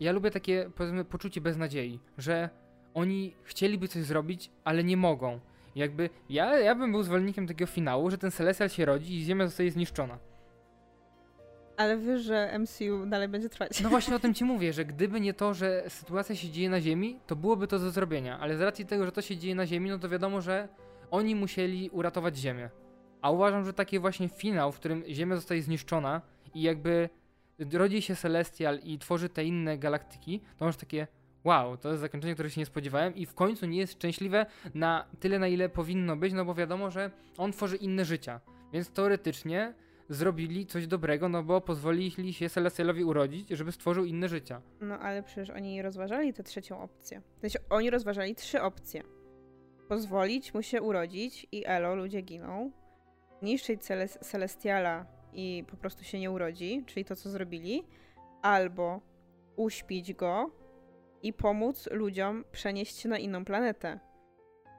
ja 0.00 0.12
lubię 0.12 0.30
takie, 0.30 0.70
powiedzmy, 0.74 1.04
poczucie 1.04 1.40
beznadziei, 1.40 2.00
że 2.18 2.48
oni 2.94 3.34
chcieliby 3.42 3.88
coś 3.88 4.02
zrobić, 4.02 4.50
ale 4.64 4.84
nie 4.84 4.96
mogą. 4.96 5.40
Jakby 5.76 6.10
ja, 6.30 6.58
ja 6.58 6.74
bym 6.74 6.92
był 6.92 7.02
zwolennikiem 7.02 7.46
takiego 7.46 7.70
finału, 7.70 8.10
że 8.10 8.18
ten 8.18 8.30
Celestial 8.30 8.68
się 8.68 8.84
rodzi 8.84 9.14
i 9.14 9.24
Ziemia 9.24 9.46
zostaje 9.46 9.70
zniszczona. 9.70 10.18
Ale 11.76 11.98
wiesz, 11.98 12.22
że 12.22 12.58
MCU 12.58 13.06
dalej 13.06 13.28
będzie 13.28 13.48
trwać. 13.48 13.80
No 13.80 13.88
właśnie 13.88 14.16
o 14.16 14.18
tym 14.24 14.34
ci 14.34 14.44
mówię, 14.44 14.72
że 14.72 14.84
gdyby 14.84 15.20
nie 15.20 15.34
to, 15.34 15.54
że 15.54 15.84
sytuacja 15.88 16.36
się 16.36 16.48
dzieje 16.50 16.70
na 16.70 16.80
Ziemi, 16.80 17.18
to 17.26 17.36
byłoby 17.36 17.66
to 17.66 17.78
do 17.78 17.90
zrobienia. 17.90 18.38
Ale 18.38 18.56
z 18.56 18.60
racji 18.60 18.86
tego, 18.86 19.04
że 19.06 19.12
to 19.12 19.22
się 19.22 19.36
dzieje 19.36 19.54
na 19.54 19.66
Ziemi, 19.66 19.90
no 19.90 19.98
to 19.98 20.08
wiadomo, 20.08 20.40
że 20.40 20.68
oni 21.10 21.34
musieli 21.34 21.90
uratować 21.90 22.36
Ziemię. 22.36 22.70
A 23.22 23.30
uważam, 23.30 23.64
że 23.64 23.72
taki 23.72 23.98
właśnie 23.98 24.28
finał, 24.28 24.72
w 24.72 24.76
którym 24.76 25.04
Ziemia 25.08 25.36
zostaje 25.36 25.62
zniszczona 25.62 26.20
i 26.54 26.62
jakby 26.62 27.08
rodzi 27.72 28.02
się 28.02 28.16
Celestial 28.16 28.78
i 28.78 28.98
tworzy 28.98 29.28
te 29.28 29.44
inne 29.44 29.78
galaktyki, 29.78 30.40
to 30.56 30.64
masz 30.64 30.76
takie 30.76 31.06
wow, 31.44 31.76
to 31.76 31.88
jest 31.88 32.00
zakończenie, 32.00 32.34
które 32.34 32.50
się 32.50 32.60
nie 32.60 32.66
spodziewałem 32.66 33.14
i 33.14 33.26
w 33.26 33.34
końcu 33.34 33.66
nie 33.66 33.78
jest 33.78 33.92
szczęśliwe 33.92 34.46
na 34.74 35.06
tyle, 35.20 35.38
na 35.38 35.48
ile 35.48 35.68
powinno 35.68 36.16
być, 36.16 36.32
no 36.32 36.44
bo 36.44 36.54
wiadomo, 36.54 36.90
że 36.90 37.10
on 37.38 37.52
tworzy 37.52 37.76
inne 37.76 38.04
życia. 38.04 38.40
Więc 38.72 38.90
teoretycznie 38.90 39.74
zrobili 40.08 40.66
coś 40.66 40.86
dobrego, 40.86 41.28
no 41.28 41.42
bo 41.42 41.60
pozwolili 41.60 42.32
się 42.32 42.48
Celestialowi 42.48 43.04
urodzić, 43.04 43.48
żeby 43.48 43.72
stworzył 43.72 44.04
inne 44.04 44.28
życia. 44.28 44.60
No 44.80 44.98
ale 44.98 45.22
przecież 45.22 45.50
oni 45.50 45.82
rozważali 45.82 46.32
tę 46.32 46.42
trzecią 46.42 46.80
opcję. 46.80 47.22
Sensie 47.40 47.58
oni 47.70 47.90
rozważali 47.90 48.34
trzy 48.34 48.62
opcje. 48.62 49.02
Pozwolić 49.88 50.54
mu 50.54 50.62
się 50.62 50.82
urodzić 50.82 51.46
i 51.52 51.66
elo, 51.66 51.94
ludzie 51.94 52.20
giną. 52.20 52.70
Niszczyć 53.42 53.80
Celestiala 54.20 55.06
i 55.32 55.64
po 55.70 55.76
prostu 55.76 56.04
się 56.04 56.18
nie 56.18 56.30
urodzi, 56.30 56.84
czyli 56.86 57.04
to, 57.04 57.16
co 57.16 57.30
zrobili. 57.30 57.84
Albo 58.42 59.00
uśpić 59.56 60.14
go 60.14 60.50
i 61.22 61.32
pomóc 61.32 61.88
ludziom 61.92 62.44
przenieść 62.52 62.96
się 62.96 63.08
na 63.08 63.18
inną 63.18 63.44
planetę. 63.44 64.00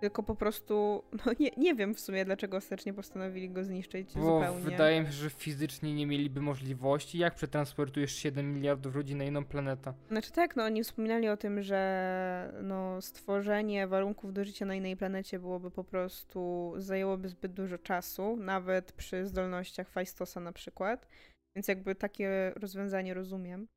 Tylko 0.02 0.24
po 0.24 0.36
prostu, 0.36 1.04
no 1.26 1.32
nie, 1.40 1.50
nie 1.58 1.76
wiem 1.76 1.94
w 1.94 2.00
sumie, 2.00 2.26
dlaczego 2.26 2.58
ostatecznie 2.58 2.94
postanowili 2.94 3.50
go 3.50 3.64
zniszczyć 3.64 4.14
Bo 4.14 4.22
zupełnie. 4.22 4.64
wydaje 4.64 5.02
mi 5.02 5.08
się, 5.08 5.14
że 5.14 5.30
fizycznie 5.30 5.94
nie 5.94 6.08
mieliby 6.08 6.42
możliwości. 6.42 7.18
Jak 7.18 7.36
przetransportujesz 7.36 8.12
7 8.16 8.54
miliardów 8.54 8.96
ludzi 8.96 9.16
na 9.16 9.24
inną 9.24 9.46
planetę? 9.46 9.94
Znaczy 10.08 10.32
tak, 10.32 10.56
no 10.56 10.64
oni 10.64 10.84
wspominali 10.84 11.30
o 11.30 11.38
tym, 11.38 11.62
że 11.62 12.54
no, 12.64 13.02
stworzenie 13.02 13.88
warunków 13.88 14.34
do 14.34 14.46
życia 14.46 14.66
na 14.66 14.76
innej 14.76 14.98
planecie 14.98 15.40
byłoby 15.40 15.72
po 15.72 15.84
prostu, 15.84 16.74
zajęłoby 16.78 17.30
zbyt 17.30 17.54
dużo 17.54 17.78
czasu, 17.78 18.36
nawet 18.36 18.92
przy 18.92 19.26
zdolnościach 19.26 19.90
Faistosa 19.90 20.40
na 20.40 20.52
przykład. 20.52 21.08
Więc 21.56 21.68
jakby 21.68 21.96
takie 21.96 22.54
rozwiązanie 22.56 23.14
rozumiem. 23.14 23.68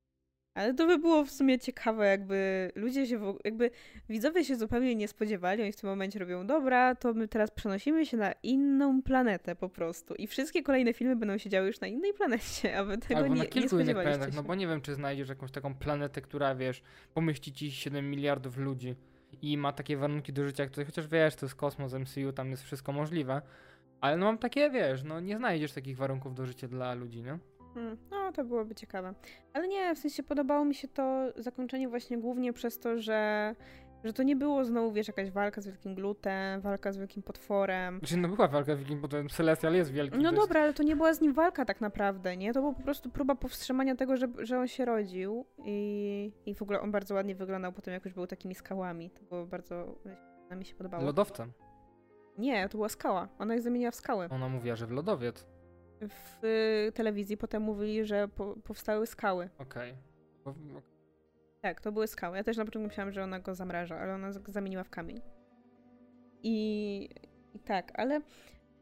Ale 0.54 0.74
to 0.74 0.86
by 0.86 0.98
było 0.98 1.24
w 1.24 1.30
sumie 1.30 1.58
ciekawe, 1.58 2.06
jakby 2.06 2.70
ludzie 2.74 3.06
się, 3.06 3.34
jakby 3.44 3.70
widzowie 4.08 4.44
się 4.44 4.56
zupełnie 4.56 4.94
nie 4.94 5.08
spodziewali, 5.08 5.62
oni 5.62 5.72
w 5.72 5.76
tym 5.76 5.90
momencie 5.90 6.18
robią, 6.18 6.46
dobra, 6.46 6.94
to 6.94 7.14
my 7.14 7.28
teraz 7.28 7.50
przenosimy 7.50 8.06
się 8.06 8.16
na 8.16 8.32
inną 8.42 9.02
planetę 9.02 9.56
po 9.56 9.68
prostu 9.68 10.14
i 10.14 10.26
wszystkie 10.26 10.62
kolejne 10.62 10.92
filmy 10.92 11.16
będą 11.16 11.38
się 11.38 11.50
działy 11.50 11.66
już 11.66 11.80
na 11.80 11.86
innej 11.86 12.12
planecie, 12.14 12.78
a 12.78 12.84
wy 12.84 12.98
tego 12.98 13.20
Albo 13.20 13.34
nie, 13.34 13.40
na 13.40 13.46
kilku 13.46 13.76
nie 13.76 13.82
innych 13.82 13.96
planetach, 13.96 14.34
no 14.34 14.42
bo 14.42 14.54
nie 14.54 14.66
wiem, 14.66 14.80
czy 14.80 14.94
znajdziesz 14.94 15.28
jakąś 15.28 15.50
taką 15.50 15.74
planetę, 15.74 16.20
która, 16.20 16.54
wiesz, 16.54 16.82
pomyśli 17.14 17.52
ci 17.52 17.70
7 17.70 18.10
miliardów 18.10 18.56
ludzi 18.56 18.94
i 19.42 19.58
ma 19.58 19.72
takie 19.72 19.96
warunki 19.96 20.32
do 20.32 20.44
życia, 20.44 20.66
które, 20.66 20.86
chociaż 20.86 21.08
wiesz, 21.08 21.36
to 21.36 21.46
jest 21.46 21.54
kosmos, 21.54 21.94
MCU, 21.94 22.32
tam 22.32 22.50
jest 22.50 22.62
wszystko 22.62 22.92
możliwe, 22.92 23.42
ale 24.00 24.16
no 24.16 24.26
mam 24.26 24.38
takie, 24.38 24.70
wiesz, 24.70 25.02
no 25.02 25.20
nie 25.20 25.36
znajdziesz 25.36 25.72
takich 25.72 25.96
warunków 25.96 26.34
do 26.34 26.46
życia 26.46 26.68
dla 26.68 26.94
ludzi, 26.94 27.22
nie? 27.22 27.38
Hmm, 27.74 27.96
no, 28.10 28.32
to 28.32 28.44
byłoby 28.44 28.74
ciekawe. 28.74 29.14
Ale 29.52 29.68
nie, 29.68 29.94
w 29.94 29.98
sensie 29.98 30.22
podobało 30.22 30.64
mi 30.64 30.74
się 30.74 30.88
to 30.88 31.32
zakończenie 31.36 31.88
właśnie 31.88 32.18
głównie 32.18 32.52
przez 32.52 32.78
to, 32.78 32.98
że 32.98 33.54
że 34.04 34.12
to 34.12 34.22
nie 34.22 34.36
było 34.36 34.64
znowu, 34.64 34.92
wiesz, 34.92 35.08
jakaś 35.08 35.30
walka 35.30 35.60
z 35.60 35.66
wielkim 35.66 35.94
glutem, 35.94 36.60
walka 36.60 36.92
z 36.92 36.96
wielkim 36.96 37.22
potworem. 37.22 37.98
Znaczy, 37.98 38.16
no 38.16 38.28
była 38.28 38.48
walka 38.48 38.74
z 38.74 38.78
wielkim 38.78 39.00
potworem, 39.00 39.28
Celestial 39.28 39.74
jest 39.74 39.92
wielki. 39.92 40.18
No 40.18 40.32
dobra, 40.32 40.60
ale 40.60 40.74
to 40.74 40.82
nie 40.82 40.96
była 40.96 41.14
z 41.14 41.20
nim 41.20 41.32
walka 41.32 41.64
tak 41.64 41.80
naprawdę, 41.80 42.36
nie? 42.36 42.52
To 42.52 42.60
była 42.60 42.72
po 42.72 42.82
prostu 42.82 43.10
próba 43.10 43.34
powstrzymania 43.34 43.94
tego, 43.94 44.16
że, 44.16 44.28
że 44.38 44.58
on 44.58 44.68
się 44.68 44.84
rodził 44.84 45.46
i, 45.64 46.32
i 46.46 46.54
w 46.54 46.62
ogóle 46.62 46.80
on 46.80 46.92
bardzo 46.92 47.14
ładnie 47.14 47.34
wyglądał 47.34 47.72
potem, 47.72 47.94
jak 47.94 48.04
już 48.04 48.14
był 48.14 48.26
takimi 48.26 48.54
skałami. 48.54 49.10
To 49.10 49.22
było 49.24 49.46
bardzo, 49.46 49.98
na 50.50 50.56
mi 50.56 50.64
się 50.64 50.74
podobało. 50.74 51.04
Lodowcem. 51.04 51.52
Nie, 52.38 52.68
to 52.68 52.78
była 52.78 52.88
skała. 52.88 53.28
Ona 53.38 53.54
ich 53.54 53.60
zamieniła 53.60 53.90
w 53.90 53.94
skały. 53.94 54.28
Ona 54.30 54.48
mówiła, 54.48 54.76
że 54.76 54.86
w 54.86 54.90
lodowiec 54.90 55.46
w 56.08 56.90
telewizji 56.94 57.36
potem 57.36 57.62
mówili, 57.62 58.04
że 58.04 58.28
po, 58.28 58.56
powstały 58.64 59.06
skały. 59.06 59.50
Okej. 59.58 59.94
Okay. 60.44 60.82
Tak, 61.60 61.80
to 61.80 61.92
były 61.92 62.06
skały. 62.06 62.36
Ja 62.36 62.44
też 62.44 62.56
na 62.56 62.64
początku 62.64 62.88
myślałam, 62.88 63.12
że 63.12 63.22
ona 63.22 63.40
go 63.40 63.54
zamraża, 63.54 63.98
ale 63.98 64.14
ona 64.14 64.32
zamieniła 64.32 64.84
w 64.84 64.90
kamień. 64.90 65.20
I, 66.42 67.08
I 67.54 67.58
tak, 67.58 67.92
ale 67.94 68.20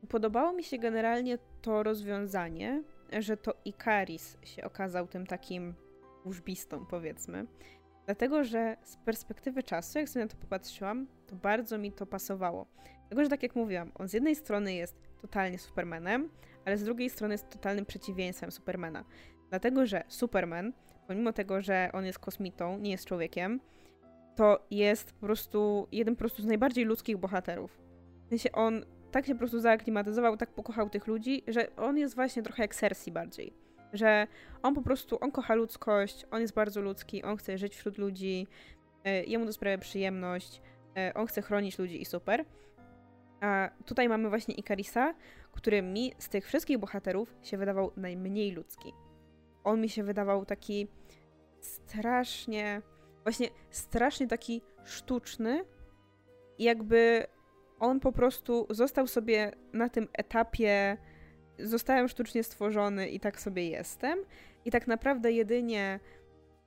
podobało 0.09 0.53
mi 0.53 0.65
się 0.65 0.79
generalnie 0.79 1.39
to 1.63 1.83
rozwiązanie, 1.83 2.83
że 3.19 3.37
to 3.37 3.55
Ikaris 3.65 4.39
się 4.45 4.65
okazał 4.65 5.07
tym 5.07 5.27
takim 5.27 5.75
łóżbistą, 6.25 6.87
powiedzmy. 6.87 7.47
Dlatego, 8.07 8.45
że 8.45 8.77
z 8.83 8.97
perspektywy 8.97 9.63
czasu, 9.63 9.99
jak 9.99 10.09
sobie 10.09 10.25
na 10.25 10.31
to 10.31 10.37
popatrzyłam, 10.37 11.07
to 11.27 11.37
bardzo 11.37 11.79
mi 11.79 11.93
to 11.93 12.07
pasowało. 12.07 12.67
Dlatego, 13.01 13.25
że 13.25 13.31
tak 13.31 13.43
jak 13.43 13.57
mówiłam, 13.57 13.93
on 13.95 14.09
z 14.09 14.13
jednej 14.13 14.37
strony 14.37 14.75
jest 14.75 14.97
totalnie 15.21 15.59
Supermanem, 15.59 16.31
ale 16.65 16.79
z 16.79 16.85
drugiej 16.85 17.11
strony 17.11 17.35
jest 17.35 17.51
totalnym 17.51 17.87
przeciwieństwem 17.87 18.51
Supermana. 18.51 19.05
Dlatego, 19.51 19.87
że 19.87 20.03
Superman, 20.09 20.73
pomimo 21.07 21.33
tego, 21.33 21.61
że 21.61 21.91
on 21.93 22.07
jest 22.07 22.19
kosmitą, 22.19 22.79
nie 22.79 22.91
jest 22.91 23.05
człowiekiem, 23.05 23.61
to 24.37 24.67
jest 24.71 25.13
po 25.13 25.27
prostu 25.27 25.89
jeden 25.93 26.15
po 26.15 26.19
prostu 26.19 26.43
z 26.43 26.47
najbardziej 26.47 26.85
ludzkich 26.85 27.17
bohaterów. 27.17 27.81
W 28.27 28.29
sensie 28.29 28.53
on 28.53 28.85
tak 29.11 29.27
się 29.27 29.33
po 29.33 29.39
prostu 29.39 29.61
zaaklimatyzował, 29.61 30.37
tak 30.37 30.51
pokochał 30.51 30.91
tych 30.91 31.07
ludzi, 31.07 31.43
że 31.49 31.77
on 31.77 31.99
jest 31.99 32.15
właśnie 32.15 32.43
trochę 32.43 32.63
jak 32.63 32.75
Cersei 32.75 33.13
bardziej. 33.13 33.53
Że 33.93 34.27
on 34.63 34.75
po 34.75 34.83
prostu, 34.83 35.19
on 35.21 35.31
kocha 35.31 35.55
ludzkość, 35.55 36.27
on 36.31 36.41
jest 36.41 36.55
bardzo 36.55 36.81
ludzki, 36.81 37.23
on 37.23 37.37
chce 37.37 37.59
żyć 37.59 37.77
wśród 37.77 37.99
ludzi, 37.99 38.47
e, 39.05 39.25
jemu 39.25 39.47
to 39.47 39.53
sprawia 39.53 39.79
przyjemność, 39.79 40.63
e, 40.97 41.15
on 41.15 41.27
chce 41.27 41.43
chronić 41.43 41.79
ludzi 41.79 42.03
i 42.03 42.05
super. 42.05 42.45
A 43.41 43.71
tutaj 43.87 44.09
mamy 44.09 44.29
właśnie 44.29 44.55
Ikarisa, 44.55 45.15
który 45.53 45.83
mi 45.83 46.13
z 46.19 46.29
tych 46.29 46.47
wszystkich 46.47 46.79
bohaterów 46.79 47.35
się 47.43 47.57
wydawał 47.57 47.93
najmniej 47.97 48.53
ludzki. 48.53 48.93
On 49.65 49.81
mi 49.81 49.89
się 49.89 50.03
wydawał 50.03 50.47
taki 50.47 50.89
strasznie, 51.61 52.83
właśnie 53.23 53.49
strasznie 53.71 54.27
taki 54.27 54.63
sztuczny, 54.85 55.65
jakby 56.59 57.27
on 57.79 58.01
po 58.01 58.13
prostu 58.13 58.67
został 58.71 59.07
sobie 59.07 59.53
na 59.73 59.89
tym 59.89 60.09
etapie, 60.13 60.97
zostałem 61.59 62.09
sztucznie 62.09 62.43
stworzony 62.43 63.09
i 63.09 63.21
tak 63.21 63.41
sobie 63.41 63.69
jestem. 63.69 64.19
I 64.65 64.71
tak 64.71 64.87
naprawdę 64.87 65.33
jedynie 65.33 66.01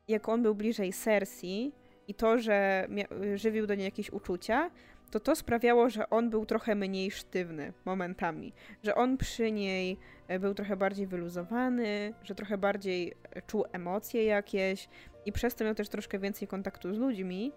jak 0.07 0.29
on 0.29 0.43
był 0.43 0.55
bliżej 0.55 0.93
Cersei 0.93 1.71
i 2.07 2.13
to, 2.13 2.37
że 2.37 2.87
żywił 3.35 3.67
do 3.67 3.75
niej 3.75 3.85
jakieś 3.85 4.09
uczucia, 4.09 4.71
to 5.11 5.19
to 5.19 5.35
sprawiało, 5.35 5.89
że 5.89 6.09
on 6.09 6.29
był 6.29 6.45
trochę 6.45 6.75
mniej 6.75 7.11
sztywny 7.11 7.73
momentami, 7.85 8.53
że 8.83 8.95
on 8.95 9.17
przy 9.17 9.51
niej 9.51 9.97
e, 10.27 10.39
był 10.39 10.53
trochę 10.53 10.77
bardziej 10.77 11.07
wyluzowany, 11.07 12.13
że 12.23 12.35
trochę 12.35 12.57
bardziej 12.57 13.13
e, 13.31 13.41
czuł 13.41 13.65
emocje 13.71 14.23
jakieś 14.23 14.87
i 15.25 15.31
przez 15.31 15.55
to 15.55 15.63
miał 15.63 15.75
też 15.75 15.89
troszkę 15.89 16.19
więcej 16.19 16.47
kontaktu 16.47 16.93
z 16.93 16.97
ludźmi, 16.97 17.51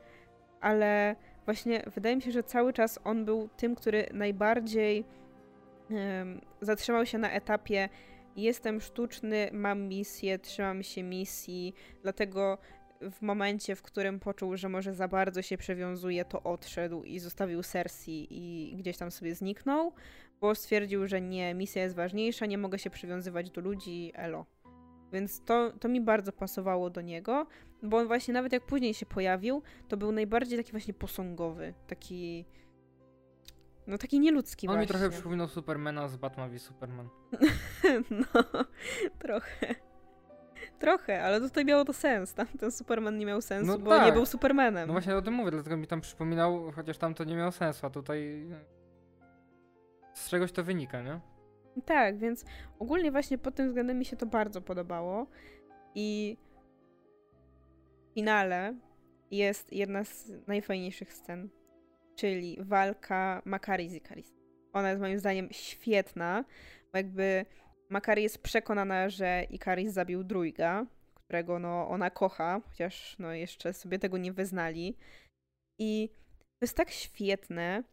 ale 0.60 1.16
właśnie 1.44 1.82
wydaje 1.94 2.16
mi 2.16 2.22
się, 2.22 2.32
że 2.32 2.42
cały 2.42 2.72
czas 2.72 2.98
on 3.04 3.24
był 3.24 3.48
tym, 3.56 3.74
który 3.74 4.06
najbardziej 4.12 5.04
um, 5.90 6.40
zatrzymał 6.60 7.06
się 7.06 7.18
na 7.18 7.30
etapie 7.30 7.88
jestem 8.42 8.80
sztuczny, 8.80 9.50
mam 9.52 9.82
misję, 9.82 10.38
trzymam 10.38 10.82
się 10.82 11.02
misji, 11.02 11.74
dlatego 12.02 12.58
w 13.00 13.22
momencie, 13.22 13.76
w 13.76 13.82
którym 13.82 14.20
poczuł, 14.20 14.56
że 14.56 14.68
może 14.68 14.94
za 14.94 15.08
bardzo 15.08 15.42
się 15.42 15.58
przewiązuje, 15.58 16.24
to 16.24 16.42
odszedł 16.42 17.02
i 17.02 17.18
zostawił 17.18 17.62
Cersei 17.62 18.26
i 18.30 18.76
gdzieś 18.76 18.96
tam 18.96 19.10
sobie 19.10 19.34
zniknął, 19.34 19.92
bo 20.40 20.54
stwierdził, 20.54 21.06
że 21.06 21.20
nie, 21.20 21.54
misja 21.54 21.82
jest 21.82 21.96
ważniejsza, 21.96 22.46
nie 22.46 22.58
mogę 22.58 22.78
się 22.78 22.90
przywiązywać 22.90 23.50
do 23.50 23.60
ludzi, 23.60 24.12
elo. 24.14 24.46
Więc 25.12 25.44
to, 25.44 25.72
to 25.80 25.88
mi 25.88 26.00
bardzo 26.00 26.32
pasowało 26.32 26.90
do 26.90 27.00
niego, 27.00 27.46
bo 27.82 27.96
on 27.96 28.06
właśnie 28.06 28.34
nawet 28.34 28.52
jak 28.52 28.66
później 28.66 28.94
się 28.94 29.06
pojawił, 29.06 29.62
to 29.88 29.96
był 29.96 30.12
najbardziej 30.12 30.58
taki 30.58 30.70
właśnie 30.70 30.94
posągowy, 30.94 31.74
taki... 31.86 32.44
No 33.86 33.98
taki 33.98 34.20
nieludzki 34.20 34.66
On 34.66 34.74
właśnie. 34.74 34.82
mi 34.82 34.88
trochę 34.88 35.10
przypominał 35.10 35.48
Supermana 35.48 36.08
z 36.08 36.16
Batman 36.16 36.50
v 36.50 36.58
Superman. 36.58 37.08
no, 38.10 38.64
trochę. 39.18 39.87
Trochę, 40.78 41.22
ale 41.22 41.40
tutaj 41.40 41.64
miało 41.64 41.84
to 41.84 41.92
sens. 41.92 42.34
Tam 42.34 42.46
ten 42.46 42.70
Superman 42.70 43.18
nie 43.18 43.26
miał 43.26 43.40
sensu, 43.40 43.72
no 43.72 43.78
bo 43.78 43.90
tak. 43.90 44.06
nie 44.06 44.12
był 44.12 44.26
Supermanem. 44.26 44.86
No 44.86 44.92
właśnie 44.92 45.16
o 45.16 45.22
tym 45.22 45.34
mówię, 45.34 45.50
dlatego 45.50 45.76
mi 45.76 45.86
tam 45.86 46.00
przypominał, 46.00 46.72
chociaż 46.72 46.98
tam 46.98 47.14
to 47.14 47.24
nie 47.24 47.36
miało 47.36 47.52
sensu, 47.52 47.86
a 47.86 47.90
tutaj 47.90 48.46
z 50.14 50.28
czegoś 50.28 50.52
to 50.52 50.64
wynika, 50.64 51.02
nie? 51.02 51.20
Tak, 51.84 52.18
więc 52.18 52.44
ogólnie 52.78 53.12
właśnie 53.12 53.38
pod 53.38 53.54
tym 53.54 53.66
względem 53.66 53.98
mi 53.98 54.04
się 54.04 54.16
to 54.16 54.26
bardzo 54.26 54.60
podobało 54.60 55.26
i 55.94 56.36
w 58.10 58.14
finale 58.14 58.74
jest 59.30 59.72
jedna 59.72 60.04
z 60.04 60.32
najfajniejszych 60.46 61.12
scen, 61.12 61.48
czyli 62.16 62.58
walka 62.60 63.42
Makari 63.44 63.88
z 63.88 63.94
Ikaris. 63.94 64.34
Ona 64.72 64.88
jest 64.90 65.00
moim 65.00 65.18
zdaniem 65.18 65.48
świetna, 65.50 66.44
bo 66.92 66.98
jakby 66.98 67.46
Makari 67.90 68.22
jest 68.22 68.42
przekonana, 68.42 69.08
że 69.08 69.46
Ikaris 69.50 69.92
zabił 69.92 70.24
Druiga, 70.24 70.86
którego 71.14 71.58
no, 71.58 71.88
ona 71.88 72.10
kocha, 72.10 72.60
chociaż 72.68 73.16
no, 73.18 73.32
jeszcze 73.32 73.72
sobie 73.72 73.98
tego 73.98 74.18
nie 74.18 74.32
wyznali. 74.32 74.96
I 75.78 76.08
to 76.34 76.64
jest 76.64 76.76
tak 76.76 76.90
świetne, 76.90 77.84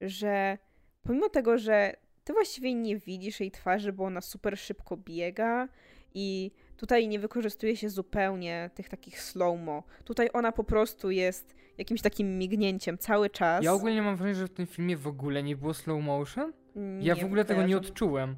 że 0.00 0.58
pomimo 1.02 1.28
tego, 1.28 1.58
że 1.58 1.94
ty 2.24 2.32
właściwie 2.32 2.74
nie 2.74 2.96
widzisz 2.96 3.40
jej 3.40 3.50
twarzy, 3.50 3.92
bo 3.92 4.04
ona 4.04 4.20
super 4.20 4.58
szybko 4.58 4.96
biega 4.96 5.68
i 6.14 6.50
tutaj 6.76 7.08
nie 7.08 7.18
wykorzystuje 7.18 7.76
się 7.76 7.90
zupełnie 7.90 8.70
tych 8.74 8.88
takich 8.88 9.22
slow-mo. 9.22 9.82
Tutaj 10.04 10.28
ona 10.32 10.52
po 10.52 10.64
prostu 10.64 11.10
jest 11.10 11.54
jakimś 11.78 12.02
takim 12.02 12.38
mignięciem 12.38 12.98
cały 12.98 13.30
czas. 13.30 13.64
Ja 13.64 13.72
ogólnie 13.72 14.02
mam 14.02 14.16
wrażenie, 14.16 14.34
że 14.34 14.46
w 14.46 14.54
tym 14.54 14.66
filmie 14.66 14.96
w 14.96 15.06
ogóle 15.06 15.42
nie 15.42 15.56
było 15.56 15.74
slow 15.74 16.02
motion. 16.02 16.52
Nie 16.76 17.06
Ja 17.06 17.14
w 17.14 17.24
ogóle 17.24 17.44
tego 17.44 17.66
nie 17.66 17.76
odczułem. 17.76 18.36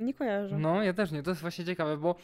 Nie 0.00 0.14
kojarzę. 0.14 0.58
No, 0.58 0.82
ja 0.82 0.92
też 0.92 1.12
nie. 1.12 1.22
To 1.22 1.30
jest 1.30 1.40
właśnie 1.40 1.64
ciekawe, 1.64 1.96
bo 1.96 2.14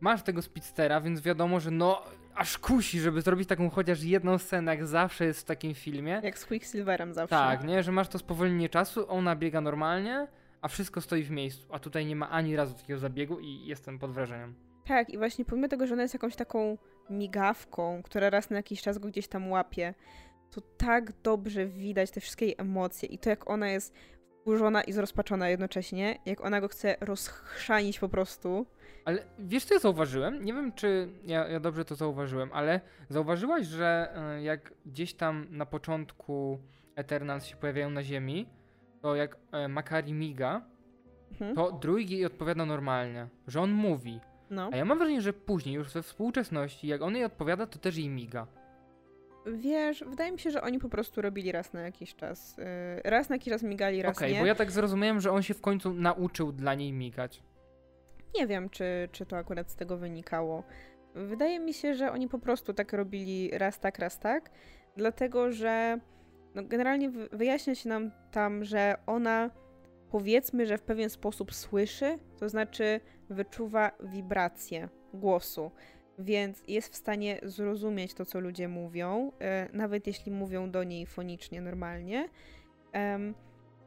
masz 0.00 0.22
tego 0.22 0.42
speedstera, 0.42 1.00
więc 1.00 1.20
wiadomo, 1.20 1.60
że 1.60 1.70
no 1.70 2.02
aż 2.34 2.58
kusi, 2.58 3.00
żeby 3.00 3.22
zrobić 3.22 3.48
taką 3.48 3.70
chociaż 3.70 4.02
jedną 4.02 4.38
scenę, 4.38 4.70
jak 4.70 4.86
zawsze 4.86 5.24
jest 5.24 5.40
w 5.40 5.44
takim 5.44 5.74
filmie. 5.74 6.20
Jak 6.24 6.38
z 6.38 6.46
Quicksilverem 6.46 7.14
zawsze. 7.14 7.36
Tak, 7.36 7.64
nie? 7.64 7.82
Że 7.82 7.92
masz 7.92 8.08
to 8.08 8.18
spowolnienie 8.18 8.68
czasu, 8.68 9.10
ona 9.10 9.36
biega 9.36 9.60
normalnie, 9.60 10.26
a 10.62 10.68
wszystko 10.68 11.00
stoi 11.00 11.22
w 11.22 11.30
miejscu. 11.30 11.66
A 11.70 11.78
tutaj 11.78 12.06
nie 12.06 12.16
ma 12.16 12.30
ani 12.30 12.56
razu 12.56 12.74
takiego 12.74 12.98
zabiegu 12.98 13.40
i 13.40 13.66
jestem 13.66 13.98
pod 13.98 14.10
wrażeniem. 14.12 14.54
Tak, 14.84 15.10
i 15.10 15.18
właśnie 15.18 15.44
pomimo 15.44 15.68
tego, 15.68 15.86
że 15.86 15.94
ona 15.94 16.02
jest 16.02 16.14
jakąś 16.14 16.36
taką 16.36 16.78
migawką, 17.10 18.02
która 18.02 18.30
raz 18.30 18.50
na 18.50 18.56
jakiś 18.56 18.82
czas 18.82 18.98
go 18.98 19.08
gdzieś 19.08 19.28
tam 19.28 19.50
łapie, 19.50 19.94
to 20.50 20.60
tak 20.60 21.12
dobrze 21.22 21.66
widać 21.66 22.10
te 22.10 22.20
wszystkie 22.20 22.58
emocje 22.58 23.08
i 23.08 23.18
to, 23.18 23.30
jak 23.30 23.50
ona 23.50 23.68
jest 23.68 23.94
wkurzona 24.40 24.82
i 24.82 24.92
zrozpaczona 24.92 25.48
jednocześnie, 25.48 26.18
jak 26.26 26.40
ona 26.40 26.60
go 26.60 26.68
chce 26.68 26.96
rozchrzanić 27.00 27.98
po 27.98 28.08
prostu. 28.08 28.66
Ale 29.04 29.22
wiesz, 29.38 29.64
co 29.64 29.74
ja 29.74 29.80
zauważyłem? 29.80 30.44
Nie 30.44 30.52
wiem, 30.52 30.72
czy 30.72 31.08
ja, 31.26 31.48
ja 31.48 31.60
dobrze 31.60 31.84
to 31.84 31.94
zauważyłem, 31.94 32.50
ale 32.52 32.80
zauważyłaś, 33.08 33.66
że 33.66 34.12
e, 34.16 34.42
jak 34.42 34.72
gdzieś 34.86 35.14
tam 35.14 35.46
na 35.50 35.66
początku 35.66 36.58
Eternals 36.96 37.44
się 37.46 37.56
pojawiają 37.56 37.90
na 37.90 38.02
Ziemi, 38.02 38.46
to 39.02 39.14
jak 39.16 39.36
e, 39.52 39.68
Makari 39.68 40.12
miga, 40.12 40.62
Mhm. 41.30 41.54
to 41.54 41.72
drugi 41.72 42.24
odpowiada 42.26 42.64
normalnie, 42.66 43.28
że 43.46 43.60
on 43.60 43.70
mówi. 43.72 44.20
No. 44.50 44.70
A 44.72 44.76
ja 44.76 44.84
mam 44.84 44.98
wrażenie, 44.98 45.20
że 45.20 45.32
później, 45.32 45.74
już 45.74 45.92
we 45.92 46.02
współczesności, 46.02 46.86
jak 46.88 47.02
on 47.02 47.14
jej 47.14 47.24
odpowiada, 47.24 47.66
to 47.66 47.78
też 47.78 47.96
jej 47.96 48.08
miga. 48.08 48.46
Wiesz, 49.46 50.04
wydaje 50.06 50.32
mi 50.32 50.38
się, 50.38 50.50
że 50.50 50.62
oni 50.62 50.78
po 50.78 50.88
prostu 50.88 51.22
robili 51.22 51.52
raz 51.52 51.72
na 51.72 51.80
jakiś 51.80 52.14
czas. 52.14 52.56
Yy, 52.58 52.64
Raz 53.10 53.28
na 53.28 53.34
jakiś 53.34 53.52
czas 53.52 53.62
migali, 53.62 54.02
raz 54.02 54.16
Okej, 54.16 54.32
nie. 54.32 54.40
bo 54.40 54.46
ja 54.46 54.54
tak 54.54 54.70
zrozumiałem, 54.70 55.20
że 55.20 55.32
on 55.32 55.42
się 55.42 55.54
w 55.54 55.60
końcu 55.60 55.92
nauczył 55.94 56.52
dla 56.52 56.74
niej 56.74 56.92
migać. 56.92 57.42
Nie 58.38 58.46
wiem, 58.46 58.70
czy, 58.70 59.08
czy 59.12 59.26
to 59.26 59.36
akurat 59.36 59.70
z 59.70 59.76
tego 59.76 59.96
wynikało. 59.96 60.62
Wydaje 61.14 61.60
mi 61.60 61.74
się, 61.74 61.94
że 61.94 62.12
oni 62.12 62.28
po 62.28 62.38
prostu 62.38 62.74
tak 62.74 62.92
robili 62.92 63.50
raz 63.58 63.80
tak, 63.80 63.98
raz 63.98 64.18
tak, 64.18 64.50
dlatego 64.96 65.52
że 65.52 65.98
no 66.54 66.64
generalnie 66.64 67.10
wy- 67.10 67.28
wyjaśnia 67.32 67.74
się 67.74 67.88
nam 67.88 68.10
tam, 68.30 68.64
że 68.64 68.94
ona 69.06 69.50
powiedzmy, 70.10 70.66
że 70.66 70.78
w 70.78 70.82
pewien 70.82 71.10
sposób 71.10 71.54
słyszy, 71.54 72.18
to 72.38 72.48
znaczy 72.48 73.00
wyczuwa 73.30 73.90
wibrację 74.00 74.88
głosu, 75.14 75.70
więc 76.20 76.62
jest 76.68 76.92
w 76.92 76.96
stanie 76.96 77.40
zrozumieć 77.42 78.14
to, 78.14 78.24
co 78.24 78.40
ludzie 78.40 78.68
mówią, 78.68 79.32
e, 79.40 79.68
nawet 79.72 80.06
jeśli 80.06 80.32
mówią 80.32 80.70
do 80.70 80.84
niej 80.84 81.06
fonicznie 81.06 81.60
normalnie. 81.60 82.28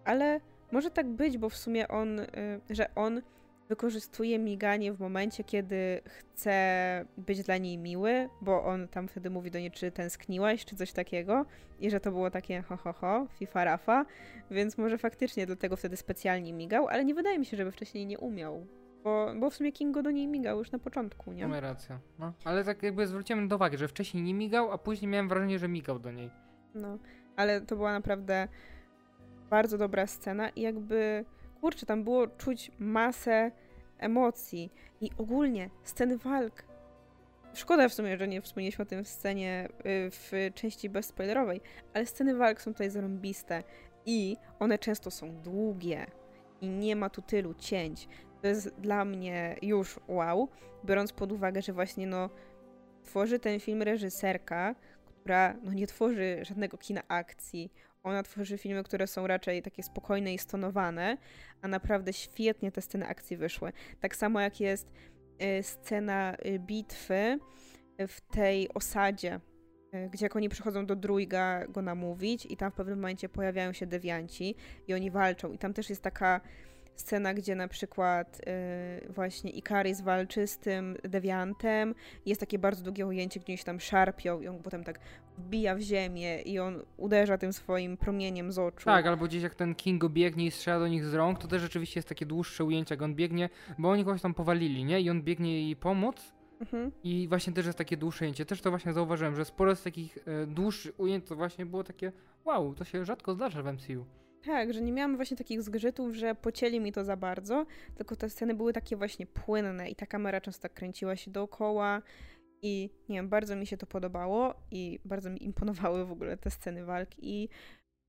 Ale 0.06 0.40
może 0.72 0.92
tak 0.92 1.08
być, 1.08 1.38
bo 1.38 1.50
w 1.50 1.56
sumie 1.56 1.88
on, 1.88 2.20
e, 2.20 2.26
że 2.70 2.96
on 2.96 3.22
wykorzystuje 3.70 4.40
miganie 4.40 4.94
w 4.94 5.00
momencie, 5.00 5.44
kiedy 5.44 6.02
chce 6.06 7.06
być 7.18 7.44
dla 7.44 7.58
niej 7.58 7.78
miły, 7.78 8.30
bo 8.42 8.64
on 8.64 8.88
tam 8.88 9.08
wtedy 9.08 9.30
mówi 9.30 9.52
do 9.52 9.60
niej, 9.60 9.72
czy 9.72 9.92
tęskniłaś, 9.92 10.66
czy 10.66 10.76
coś 10.76 10.92
takiego 10.92 11.46
i 11.80 11.92
że 11.92 12.00
to 12.00 12.12
było 12.12 12.32
takie 12.32 12.62
ho, 12.62 12.78
ho, 12.78 12.94
ho, 12.94 13.28
fifa 13.40 13.64
rafa, 13.64 14.06
więc 14.52 14.78
może 14.78 14.98
faktycznie 14.98 15.46
dlatego 15.46 15.78
wtedy 15.78 15.98
specjalnie 15.98 16.54
migał, 16.54 16.88
ale 16.88 17.06
nie 17.06 17.14
wydaje 17.14 17.40
mi 17.40 17.46
się, 17.46 17.58
żeby 17.58 17.72
wcześniej 17.72 18.06
nie 18.06 18.20
umiał, 18.20 18.68
bo, 19.04 19.34
bo 19.40 19.50
w 19.50 19.56
sumie 19.56 19.72
Kingo 19.72 20.04
do 20.04 20.12
niej 20.12 20.28
migał 20.28 20.58
już 20.58 20.72
na 20.72 20.80
początku, 20.80 21.32
nie? 21.32 21.46
Nie? 21.46 21.62
racja. 21.62 22.00
No. 22.20 22.34
Ale 22.46 22.64
tak 22.64 22.84
jakby 22.84 23.08
zwróciłem 23.08 23.48
do 23.48 23.56
uwagi, 23.56 23.78
że 23.78 23.88
wcześniej 23.88 24.24
nie 24.24 24.34
migał, 24.34 24.72
a 24.72 24.78
później 24.78 25.12
miałem 25.12 25.30
wrażenie, 25.30 25.60
że 25.60 25.68
migał 25.68 26.00
do 26.00 26.12
niej. 26.12 26.30
No, 26.76 26.98
ale 27.36 27.62
to 27.62 27.76
była 27.76 27.94
naprawdę 27.94 28.48
bardzo 29.50 29.78
dobra 29.78 30.08
scena 30.08 30.50
i 30.50 30.62
jakby, 30.62 31.26
kurczę, 31.62 31.86
tam 31.86 32.04
było 32.04 32.28
czuć 32.28 32.72
masę 32.80 33.52
emocji 33.98 34.72
i 35.02 35.10
ogólnie 35.18 35.70
sceny 35.84 36.18
walk. 36.18 36.64
Szkoda 37.54 37.90
w 37.90 37.94
sumie, 37.94 38.18
że 38.18 38.28
nie 38.28 38.42
wspomnieliśmy 38.42 38.84
o 38.84 38.86
tym 38.86 39.04
w 39.04 39.08
scenie, 39.08 39.70
y, 39.80 40.12
w 40.12 40.32
części 40.56 40.90
bezspoilerowej, 40.90 41.62
ale 41.94 42.06
sceny 42.06 42.36
walk 42.36 42.62
są 42.62 42.72
tutaj 42.72 42.90
zarąbiste 42.90 43.64
i 44.06 44.38
one 44.60 44.80
często 44.80 45.12
są 45.12 45.42
długie 45.42 46.06
i 46.62 46.70
nie 46.70 46.96
ma 46.96 47.10
tu 47.10 47.22
tylu 47.22 47.54
cięć. 47.54 48.08
To 48.44 48.48
jest 48.48 48.70
dla 48.70 49.06
mnie 49.06 49.56
już 49.62 50.00
wow, 50.08 50.50
biorąc 50.86 51.14
pod 51.14 51.32
uwagę, 51.32 51.62
że 51.62 51.74
właśnie 51.74 52.08
no 52.08 52.30
tworzy 53.04 53.40
ten 53.40 53.60
film 53.60 53.82
reżyserka, 53.82 54.76
która 55.06 55.56
no, 55.64 55.74
nie 55.74 55.88
tworzy 55.88 56.40
żadnego 56.42 56.78
kina 56.78 57.02
akcji. 57.08 57.72
Ona 58.04 58.24
tworzy 58.24 58.58
filmy, 58.58 58.84
które 58.84 59.08
są 59.08 59.28
raczej 59.28 59.62
takie 59.62 59.84
spokojne 59.84 60.34
i 60.34 60.38
stonowane, 60.38 61.18
a 61.62 61.68
naprawdę 61.68 62.14
świetnie 62.14 62.72
te 62.72 62.82
sceny 62.82 63.08
akcji 63.08 63.38
wyszły. 63.38 63.72
Tak 64.00 64.16
samo 64.16 64.40
jak 64.40 64.60
jest 64.60 64.92
y, 65.60 65.64
scena 65.64 66.36
y, 66.46 66.60
bitwy 66.60 67.40
w 68.08 68.22
tej 68.22 68.74
osadzie, 68.74 69.40
gdzie 70.12 70.26
jak 70.26 70.36
oni 70.36 70.50
przychodzą 70.50 70.86
do 70.86 70.96
Druiga 70.96 71.68
go 71.68 71.82
namówić 71.82 72.46
i 72.46 72.58
tam 72.58 72.72
w 72.72 72.76
pewnym 72.76 72.98
momencie 73.00 73.30
pojawiają 73.30 73.74
się 73.74 73.86
dewianci 73.86 74.56
i 74.88 74.94
oni 74.94 75.12
walczą 75.12 75.52
i 75.52 75.58
tam 75.58 75.74
też 75.74 75.90
jest 75.90 76.02
taka 76.02 76.42
scena, 76.96 77.34
gdzie 77.34 77.56
na 77.56 77.68
przykład 77.68 78.42
y, 79.08 79.14
właśnie 79.14 79.52
Ikaris 79.52 80.02
walczy 80.02 80.48
z 80.48 80.58
tym 80.58 80.98
dewiantem 81.04 81.96
jest 82.26 82.40
takie 82.40 82.60
bardzo 82.60 82.84
długie 82.84 83.08
ujęcie, 83.08 83.40
gdzie 83.40 83.58
się 83.58 83.64
tam 83.64 83.80
szarpią 83.80 84.42
i 84.42 84.48
on 84.48 84.60
potem 84.60 84.84
tak 84.84 85.00
wbija 85.38 85.76
w 85.76 85.80
ziemię 85.80 86.42
i 86.42 86.60
on 86.60 86.82
uderza 86.98 87.38
tym 87.38 87.54
swoim 87.54 87.98
promieniem 87.98 88.52
z 88.52 88.60
oczu. 88.60 88.86
Tak, 88.86 89.08
albo 89.08 89.26
gdzieś 89.26 89.44
jak 89.44 89.56
ten 89.56 89.76
Kingo 89.76 90.10
biegnie 90.10 90.46
i 90.46 90.52
strzela 90.52 90.80
do 90.80 90.88
nich 90.88 91.06
z 91.06 91.14
rąk, 91.14 91.40
to 91.40 91.48
też 91.48 91.62
rzeczywiście 91.62 91.98
jest 91.98 92.10
takie 92.10 92.26
dłuższe 92.26 92.64
ujęcie, 92.64 92.96
jak 92.96 93.02
on 93.02 93.16
biegnie, 93.16 93.50
bo 93.78 93.90
oni 93.90 94.06
kogoś 94.06 94.22
tam 94.22 94.34
powalili, 94.34 94.86
nie? 94.86 95.02
I 95.02 95.10
on 95.10 95.22
biegnie 95.22 95.62
jej 95.62 95.76
pomóc 95.76 96.34
Mhm. 96.62 96.92
i 97.04 97.28
właśnie 97.28 97.54
też 97.54 97.66
jest 97.66 97.78
takie 97.78 97.98
dłuższe 97.98 98.26
ujęcie. 98.26 98.46
Też 98.46 98.62
to 98.62 98.70
właśnie 98.70 98.94
zauważyłem, 98.94 99.36
że 99.36 99.46
sporo 99.46 99.76
z 99.76 99.84
takich 99.84 100.18
e, 100.18 100.48
dłuższych 100.48 101.00
ujęć 101.00 101.26
to 101.28 101.36
właśnie 101.36 101.66
było 101.66 101.84
takie 101.84 102.12
wow, 102.46 102.76
to 102.76 102.84
się 102.84 103.06
rzadko 103.06 103.34
zdarza 103.34 103.64
w 103.64 103.74
MCU. 103.74 104.06
Tak, 104.46 104.74
że 104.74 104.82
nie 104.82 104.92
miałam 104.92 105.16
właśnie 105.16 105.38
takich 105.38 105.62
zgrzytów, 105.62 106.16
że 106.16 106.36
pocięli 106.36 106.80
mi 106.80 106.92
to 106.92 107.04
za 107.04 107.18
bardzo, 107.18 107.66
tylko 107.96 108.16
te 108.16 108.30
sceny 108.30 108.54
były 108.54 108.74
takie 108.74 108.96
właśnie 108.96 109.28
płynne 109.28 109.90
i 109.90 109.96
ta 109.96 110.06
kamera 110.06 110.42
często 110.42 110.62
tak 110.62 110.74
kręciła 110.74 111.16
się 111.16 111.32
dookoła 111.32 112.02
i 112.62 112.90
nie 113.10 113.16
wiem, 113.16 113.30
bardzo 113.30 113.56
mi 113.56 113.68
się 113.68 113.78
to 113.78 113.86
podobało 113.86 114.54
i 114.72 115.00
bardzo 115.06 115.30
mi 115.30 115.44
imponowały 115.44 116.06
w 116.06 116.12
ogóle 116.12 116.38
te 116.38 116.52
sceny 116.52 116.86
walk 116.86 117.10
i 117.18 117.50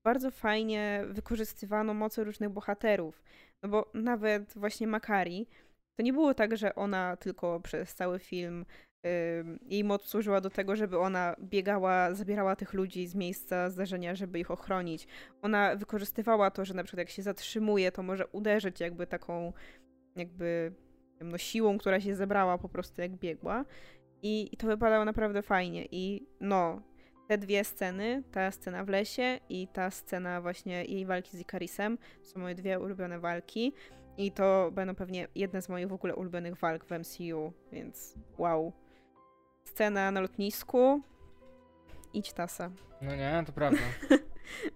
bardzo 0.05 0.31
fajnie 0.31 1.03
wykorzystywano 1.09 1.93
moce 1.93 2.23
różnych 2.23 2.49
bohaterów, 2.49 3.23
no 3.63 3.69
bo 3.69 3.91
nawet 3.93 4.53
właśnie 4.55 4.87
Makari, 4.87 5.47
to 5.99 6.03
nie 6.03 6.13
było 6.13 6.33
tak, 6.33 6.57
że 6.57 6.75
ona 6.75 7.17
tylko 7.17 7.59
przez 7.59 7.95
cały 7.95 8.19
film 8.19 8.65
jej 9.67 9.83
moc 9.83 10.05
służyła 10.05 10.41
do 10.41 10.49
tego, 10.49 10.75
żeby 10.75 10.99
ona 10.99 11.35
biegała, 11.39 12.13
zabierała 12.13 12.55
tych 12.55 12.73
ludzi 12.73 13.07
z 13.07 13.15
miejsca 13.15 13.69
zdarzenia, 13.69 14.15
żeby 14.15 14.39
ich 14.39 14.51
ochronić. 14.51 15.07
Ona 15.41 15.75
wykorzystywała 15.75 16.51
to, 16.51 16.65
że 16.65 16.73
na 16.73 16.83
przykład 16.83 16.99
jak 16.99 17.09
się 17.09 17.21
zatrzymuje, 17.21 17.91
to 17.91 18.03
może 18.03 18.27
uderzyć 18.27 18.79
jakby 18.79 19.07
taką 19.07 19.53
jakby 20.15 20.71
no, 21.21 21.37
siłą, 21.37 21.77
która 21.77 21.99
się 21.99 22.15
zebrała 22.15 22.57
po 22.57 22.69
prostu 22.69 23.01
jak 23.01 23.11
biegła. 23.11 23.65
I, 24.21 24.49
I 24.51 24.57
to 24.57 24.67
wypadało 24.67 25.05
naprawdę 25.05 25.41
fajnie. 25.41 25.85
I 25.91 26.27
no, 26.39 26.81
te 27.27 27.37
dwie 27.37 27.63
sceny, 27.63 28.23
ta 28.31 28.51
scena 28.51 28.83
w 28.83 28.89
lesie 28.89 29.39
i 29.49 29.67
ta 29.67 29.91
scena 29.91 30.41
właśnie 30.41 30.85
jej 30.85 31.05
walki 31.05 31.37
z 31.37 31.39
Ikarisem, 31.39 31.97
to 31.97 32.25
są 32.29 32.39
moje 32.39 32.55
dwie 32.55 32.79
ulubione 32.79 33.19
walki. 33.19 33.73
I 34.17 34.31
to 34.31 34.71
będą 34.71 34.95
pewnie 34.95 35.27
jedne 35.35 35.61
z 35.61 35.69
moich 35.69 35.87
w 35.87 35.93
ogóle 35.93 36.15
ulubionych 36.15 36.57
walk 36.59 36.85
w 36.85 36.91
MCU, 36.91 37.53
więc 37.71 38.15
wow. 38.37 38.73
Scena 39.75 40.11
na 40.11 40.21
lotnisku. 40.21 41.01
Idź 42.13 42.33
tasa. 42.33 42.71
No 43.01 43.15
nie, 43.15 43.43
to 43.45 43.51
prawda. 43.51 43.81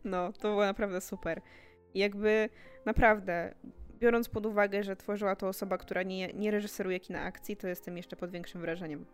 No, 0.04 0.34
to 0.34 0.42
było 0.50 0.66
naprawdę 0.66 1.02
super. 1.02 1.42
I 1.94 2.00
jakby 2.00 2.50
naprawdę, 2.86 3.56
biorąc 4.00 4.30
pod 4.30 4.46
uwagę, 4.46 4.84
że 4.84 4.96
tworzyła 4.96 5.36
to 5.36 5.48
osoba, 5.48 5.78
która 5.78 6.04
nie, 6.04 6.34
nie 6.34 6.52
reżyseruje 6.52 7.00
kina 7.00 7.22
akcji, 7.22 7.58
to 7.58 7.68
jestem 7.68 7.98
jeszcze 7.98 8.16
pod 8.16 8.32
większym 8.32 8.62
wrażeniem. 8.62 9.06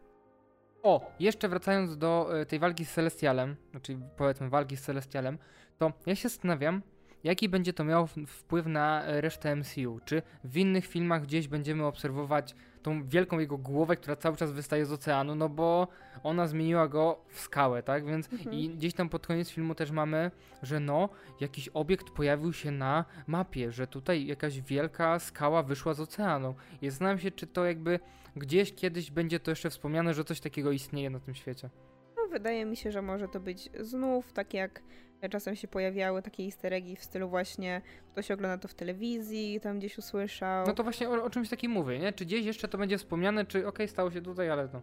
O, 0.83 1.11
jeszcze 1.19 1.49
wracając 1.49 1.97
do 1.97 2.41
y, 2.41 2.45
tej 2.45 2.59
walki 2.59 2.85
z 2.85 2.93
Celestialem, 2.93 3.55
znaczy 3.71 3.97
powiedzmy 4.17 4.49
walki 4.49 4.77
z 4.77 4.81
Celestialem, 4.81 5.37
to 5.77 5.93
ja 6.05 6.15
się 6.15 6.29
zastanawiam, 6.29 6.81
jaki 7.23 7.49
będzie 7.49 7.73
to 7.73 7.83
miało 7.83 8.07
wpływ 8.27 8.65
na 8.65 9.03
e, 9.03 9.21
resztę 9.21 9.55
MCU. 9.55 9.99
Czy 10.05 10.21
w 10.43 10.57
innych 10.57 10.85
filmach 10.85 11.23
gdzieś 11.23 11.47
będziemy 11.47 11.85
obserwować 11.85 12.55
tą 12.85 13.07
wielką 13.07 13.39
jego 13.39 13.57
głowę, 13.57 13.95
która 13.95 14.15
cały 14.15 14.37
czas 14.37 14.51
wystaje 14.51 14.85
z 14.85 14.91
oceanu, 14.91 15.35
no 15.35 15.49
bo 15.49 15.87
ona 16.23 16.47
zmieniła 16.47 16.87
go 16.87 17.21
w 17.29 17.39
skałę, 17.39 17.83
tak? 17.83 18.05
Więc 18.05 18.33
mhm. 18.33 18.55
i 18.55 18.69
gdzieś 18.69 18.93
tam 18.93 19.09
pod 19.09 19.27
koniec 19.27 19.49
filmu 19.49 19.75
też 19.75 19.91
mamy, 19.91 20.31
że 20.63 20.79
no, 20.79 21.09
jakiś 21.39 21.69
obiekt 21.69 22.09
pojawił 22.09 22.53
się 22.53 22.71
na 22.71 23.05
mapie, 23.27 23.71
że 23.71 23.87
tutaj 23.87 24.25
jakaś 24.25 24.61
wielka 24.61 25.19
skała 25.19 25.63
wyszła 25.63 25.93
z 25.93 25.99
oceanu. 25.99 26.55
I 26.81 26.89
zastanawiam 26.89 27.19
się, 27.19 27.31
czy 27.31 27.47
to 27.47 27.65
jakby 27.65 27.99
gdzieś 28.35 28.73
kiedyś 28.73 29.11
będzie 29.11 29.39
to 29.39 29.51
jeszcze 29.51 29.69
wspomniane, 29.69 30.13
że 30.13 30.23
coś 30.23 30.39
takiego 30.39 30.71
istnieje 30.71 31.09
na 31.09 31.19
tym 31.19 31.35
świecie. 31.35 31.69
No, 32.17 32.27
wydaje 32.27 32.65
mi 32.65 32.77
się, 32.77 32.91
że 32.91 33.01
może 33.01 33.27
to 33.27 33.39
być 33.39 33.69
znów 33.79 34.33
tak 34.33 34.53
jak 34.53 34.81
czasem 35.29 35.55
się 35.55 35.67
pojawiały 35.67 36.21
takie 36.21 36.43
easter 36.43 36.73
eggi 36.73 36.95
w 36.95 37.03
stylu 37.03 37.29
właśnie 37.29 37.81
ktoś 38.11 38.31
ogląda 38.31 38.57
to 38.57 38.67
w 38.67 38.73
telewizji, 38.73 39.59
tam 39.59 39.79
gdzieś 39.79 39.97
usłyszał. 39.97 40.67
No 40.67 40.73
to 40.73 40.83
właśnie 40.83 41.09
o, 41.09 41.23
o 41.23 41.29
czymś 41.29 41.49
takim 41.49 41.71
mówię, 41.71 41.99
nie? 41.99 42.13
Czy 42.13 42.25
gdzieś 42.25 42.45
jeszcze 42.45 42.67
to 42.67 42.77
będzie 42.77 42.97
wspomniane, 42.97 43.45
czy 43.45 43.59
okej, 43.59 43.69
okay, 43.69 43.87
stało 43.87 44.11
się 44.11 44.21
tutaj, 44.21 44.49
ale 44.49 44.67
to... 44.67 44.81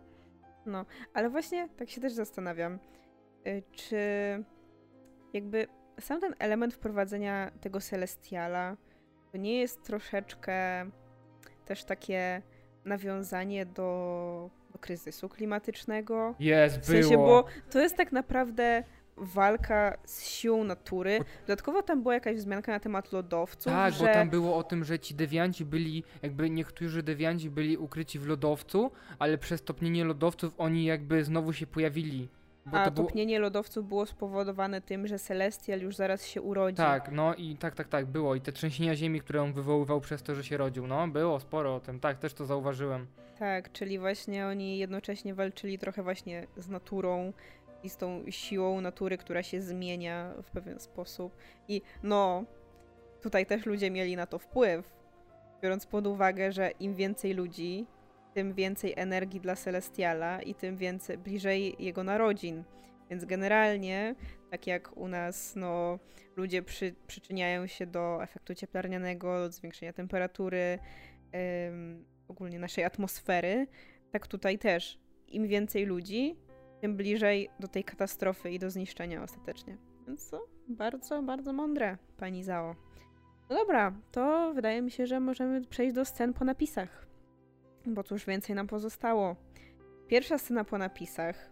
No, 0.67 0.87
ale 1.15 1.31
właśnie 1.31 1.69
tak 1.77 1.91
się 1.91 2.01
też 2.01 2.13
zastanawiam, 2.13 2.79
y, 3.47 3.63
czy 3.73 3.99
jakby 5.33 5.67
sam 6.01 6.21
ten 6.21 6.35
element 6.39 6.75
wprowadzenia 6.75 7.51
tego 7.61 7.81
Celestiala 7.81 8.77
to 9.33 9.39
nie 9.39 9.59
jest 9.59 9.83
troszeczkę 9.83 10.87
też 11.65 11.85
takie 11.85 12.43
nawiązanie 12.85 13.67
do, 13.67 14.51
do 14.73 14.79
kryzysu 14.79 15.29
klimatycznego? 15.29 16.35
Jest, 16.39 16.79
w 16.79 16.85
sensie, 16.85 17.09
było. 17.09 17.27
bo 17.27 17.49
to 17.71 17.81
jest 17.81 17.97
tak 17.97 18.13
naprawdę 18.13 18.85
walka 19.23 19.99
z 20.05 20.27
siłą 20.27 20.65
natury. 20.65 21.19
Dodatkowo 21.47 21.83
tam 21.83 22.03
była 22.03 22.15
jakaś 22.15 22.37
wzmianka 22.37 22.73
na 22.73 22.81
temat 22.81 23.13
lodowców. 23.13 23.73
Tak, 23.73 23.95
że... 23.95 24.07
bo 24.07 24.13
tam 24.13 24.31
było 24.31 24.57
o 24.57 24.63
tym, 24.63 24.85
że 24.85 24.99
ci 24.99 25.15
dewianci 25.15 25.65
byli, 25.65 26.05
jakby 26.23 26.51
niektórzy 26.51 27.03
dewianci 27.03 27.51
byli 27.51 27.77
ukryci 27.77 28.19
w 28.19 28.27
lodowcu, 28.27 28.91
ale 29.19 29.39
przez 29.39 29.63
topnienie 29.63 30.05
lodowców 30.05 30.55
oni 30.59 30.85
jakby 30.85 31.25
znowu 31.25 31.53
się 31.53 31.67
pojawili. 31.67 32.29
Bo 32.67 32.79
A 32.79 32.85
to 32.85 32.91
topnienie 32.91 33.35
było... 33.37 33.43
lodowców 33.43 33.89
było 33.89 34.07
spowodowane 34.07 34.81
tym, 34.81 35.07
że 35.07 35.19
Celestial 35.19 35.81
już 35.81 35.97
zaraz 35.97 36.27
się 36.27 36.43
urodzi. 36.43 36.77
Tak, 36.77 37.13
no 37.13 37.35
i 37.35 37.57
tak, 37.57 37.75
tak, 37.75 37.89
tak, 37.89 38.07
było. 38.07 38.35
I 38.35 38.41
te 38.41 38.53
trzęsienia 38.53 38.97
ziemi, 38.97 39.21
które 39.21 39.43
on 39.43 39.53
wywoływał 39.53 40.01
przez 40.01 40.23
to, 40.23 40.35
że 40.35 40.45
się 40.45 40.57
rodził, 40.57 40.87
no 40.87 41.09
było 41.09 41.41
sporo 41.41 41.75
o 41.75 41.81
tym, 41.81 42.01
tak, 42.01 42.19
też 42.19 42.35
to 42.35 42.47
zauważyłem. 42.47 43.07
Tak, 43.39 43.73
czyli 43.73 43.99
właśnie 43.99 44.47
oni 44.47 44.79
jednocześnie 44.79 45.35
walczyli 45.35 45.79
trochę 45.79 46.03
właśnie 46.03 46.47
z 46.57 46.69
naturą, 46.69 47.33
i 47.83 47.91
z 47.91 47.97
tą 47.97 48.25
siłą 48.31 48.81
natury, 48.81 49.19
która 49.19 49.43
się 49.43 49.61
zmienia 49.61 50.35
w 50.43 50.51
pewien 50.51 50.81
sposób. 50.81 51.37
I 51.69 51.83
no, 52.03 52.45
tutaj 53.21 53.47
też 53.47 53.67
ludzie 53.67 53.91
mieli 53.91 54.17
na 54.17 54.27
to 54.27 54.39
wpływ, 54.39 54.93
biorąc 55.63 55.87
pod 55.87 56.07
uwagę, 56.07 56.53
że 56.53 56.71
im 56.71 56.95
więcej 56.95 57.35
ludzi, 57.35 57.87
tym 58.35 58.55
więcej 58.55 58.95
energii 58.97 59.41
dla 59.41 59.57
Celestiala 59.57 60.43
i 60.43 60.55
tym 60.55 60.77
więcej 60.77 61.19
bliżej 61.19 61.77
jego 61.79 62.05
narodzin. 62.05 62.65
Więc 63.11 63.25
generalnie, 63.25 64.15
tak 64.51 64.67
jak 64.67 64.97
u 64.97 65.09
nas, 65.09 65.57
no, 65.57 65.99
ludzie 66.37 66.63
przy, 66.63 66.95
przyczyniają 67.07 67.67
się 67.67 67.87
do 67.87 68.23
efektu 68.23 68.55
cieplarnianego, 68.55 69.39
do 69.39 69.53
zwiększenia 69.53 69.93
temperatury, 69.93 70.79
ym, 71.69 72.05
ogólnie 72.29 72.59
naszej 72.59 72.85
atmosfery, 72.85 73.67
tak 74.11 74.27
tutaj 74.27 74.59
też. 74.59 74.99
Im 75.29 75.47
więcej 75.47 75.85
ludzi, 75.85 76.37
tym 76.83 76.97
bliżej 76.97 77.49
do 77.61 77.69
tej 77.69 77.85
katastrofy 77.85 78.51
i 78.51 78.59
do 78.59 78.71
zniszczenia 78.71 79.23
ostatecznie. 79.23 79.77
Więc 80.07 80.31
to 80.31 80.47
bardzo, 80.69 81.23
bardzo 81.23 81.53
mądre, 81.53 81.99
pani 82.17 82.45
Zao. 82.45 82.75
No 83.51 83.57
dobra, 83.57 83.93
to 84.13 84.53
wydaje 84.55 84.83
mi 84.83 84.91
się, 84.91 85.07
że 85.07 85.21
możemy 85.21 85.67
przejść 85.67 85.95
do 85.95 86.05
scen 86.05 86.33
po 86.33 86.45
napisach. 86.45 87.07
Bo 87.87 88.03
cóż 88.03 88.27
więcej 88.27 88.57
nam 88.57 88.67
pozostało. 88.67 89.37
Pierwsza 90.09 90.39
scena 90.39 90.65
po 90.65 90.79
napisach 90.79 91.51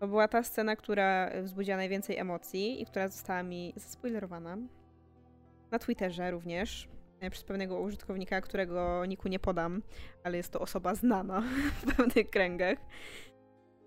to 0.00 0.08
była 0.08 0.28
ta 0.28 0.42
scena, 0.42 0.76
która 0.76 1.30
wzbudziła 1.42 1.76
najwięcej 1.76 2.16
emocji 2.16 2.82
i 2.82 2.86
która 2.86 3.08
została 3.08 3.42
mi 3.42 3.72
zaspoilerowana. 3.76 4.56
Na 5.70 5.78
Twitterze 5.78 6.30
również. 6.30 6.88
E, 7.20 7.30
przez 7.30 7.44
pewnego 7.44 7.80
użytkownika, 7.80 8.40
którego 8.40 9.06
niku 9.06 9.28
nie 9.28 9.38
podam, 9.38 9.82
ale 10.24 10.36
jest 10.36 10.52
to 10.52 10.60
osoba 10.60 10.94
znana 10.94 11.42
w 11.80 11.96
pewnych 11.96 12.30
kręgach. 12.30 12.78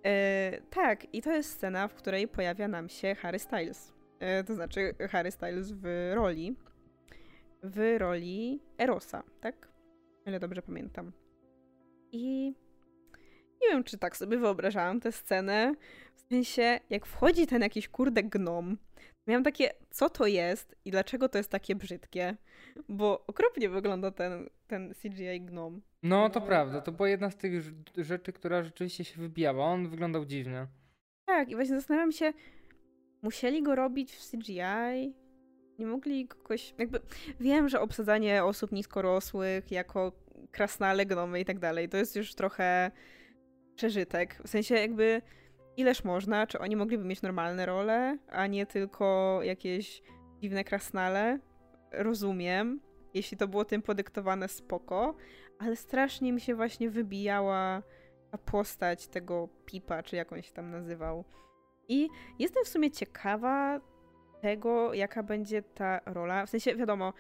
E, 0.06 0.62
tak, 0.70 1.14
i 1.14 1.22
to 1.22 1.32
jest 1.32 1.50
scena, 1.50 1.88
w 1.88 1.94
której 1.94 2.28
pojawia 2.28 2.68
nam 2.68 2.90
się 2.90 3.16
Harry 3.16 3.40
Styles. 3.40 3.94
E, 4.20 4.44
to 4.44 4.56
znaczy 4.56 4.96
Harry 5.10 5.32
Styles 5.32 5.72
w 5.72 6.12
roli. 6.14 6.56
W 7.64 7.96
roli 7.98 8.60
Erosa, 8.78 9.24
tak? 9.42 9.68
Ile 10.26 10.40
dobrze 10.40 10.62
pamiętam. 10.62 11.12
I 12.12 12.54
nie 13.62 13.70
wiem, 13.70 13.84
czy 13.84 13.98
tak 13.98 14.18
sobie 14.18 14.38
wyobrażałam 14.38 15.00
tę 15.00 15.12
scenę. 15.12 15.76
W 16.16 16.22
sensie, 16.22 16.80
jak 16.90 17.06
wchodzi 17.06 17.48
ten 17.48 17.62
jakiś 17.62 17.88
kurde 17.88 18.24
gnom, 18.24 18.78
miałam 19.28 19.44
takie, 19.44 19.70
co 19.90 20.10
to 20.10 20.28
jest 20.28 20.76
i 20.86 20.91
dlaczego 20.91 21.30
to 21.30 21.38
jest 21.38 21.50
takie 21.50 21.76
brzydkie? 21.76 22.38
Bo 22.90 23.26
okropnie 23.28 23.70
wygląda 23.70 24.12
ten, 24.12 24.50
ten 24.68 24.94
CGI 24.94 25.41
gnom. 25.41 25.82
No, 26.04 26.30
to 26.30 26.41
prawda. 26.41 26.82
To 26.82 26.91
była 26.91 27.10
jedna 27.10 27.32
z 27.32 27.38
tych 27.38 27.64
rzeczy, 27.98 28.34
która 28.34 28.64
rzeczywiście 28.64 29.04
się 29.04 29.22
wybijała. 29.22 29.66
On 29.66 29.90
wyglądał 29.90 30.26
dziwnie. 30.26 30.68
Tak, 31.26 31.50
i 31.50 31.56
właśnie 31.56 31.76
zastanawiam 31.76 32.12
się, 32.12 32.34
musieli 33.22 33.64
go 33.64 33.76
robić 33.76 34.16
w 34.16 34.32
CGI? 34.32 35.14
Nie 35.80 35.86
mogli 35.86 36.28
kogoś. 36.28 36.74
Jakby 36.78 37.00
wiem, 37.40 37.70
że 37.70 37.82
obsadzanie 37.82 38.44
osób 38.44 38.72
niskorosłych 38.72 39.72
jako 39.72 40.12
krasnale, 40.52 41.06
gnomy 41.06 41.40
i 41.40 41.45
tak 41.45 41.60
dalej, 41.60 41.90
to 41.90 41.98
jest 41.98 42.16
już 42.16 42.36
trochę 42.36 42.91
przeżytek. 43.76 44.41
W 44.44 44.50
sensie 44.50 44.76
jakby 44.76 45.22
ileż 45.78 46.04
można, 46.04 46.48
czy 46.48 46.60
oni 46.60 46.76
mogliby 46.76 47.06
mieć 47.06 47.22
normalne 47.22 47.66
role, 47.66 48.18
a 48.30 48.48
nie 48.48 48.66
tylko 48.66 49.40
jakieś 49.44 50.02
dziwne 50.41 50.64
krasnale. 50.64 51.40
Rozumiem, 51.91 52.80
jeśli 53.14 53.38
to 53.38 53.48
było 53.48 53.66
tym 53.66 53.82
podyktowane 53.82 54.48
spoko, 54.48 55.16
ale 55.60 55.76
strasznie 55.76 56.34
mi 56.34 56.41
się 56.41 56.56
właśnie 56.56 56.90
wybijała 56.90 57.84
ta 58.32 58.38
postać 58.38 59.08
tego 59.08 59.50
Pipa, 59.66 60.04
czy 60.04 60.16
jak 60.16 60.34
on 60.34 60.41
się 60.41 60.54
tam 60.54 60.72
nazywał. 60.72 61.24
I 61.88 62.10
jestem 62.40 62.66
w 62.66 62.68
sumie 62.68 62.91
ciekawa 62.91 63.80
tego, 64.41 64.94
jaka 64.94 65.24
będzie 65.24 65.62
ta 65.62 66.00
rola. 66.06 66.45
W 66.45 66.50
sensie, 66.50 66.76
wiadomo, 66.76 67.14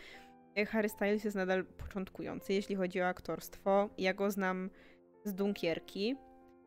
Harry 0.67 0.89
Styles 0.89 1.23
jest 1.23 1.35
nadal 1.35 1.65
początkujący, 1.65 2.53
jeśli 2.53 2.75
chodzi 2.75 3.01
o 3.01 3.07
aktorstwo. 3.07 3.89
Ja 3.97 4.13
go 4.13 4.31
znam 4.31 4.69
z 5.23 5.33
Dunkierki 5.33 6.15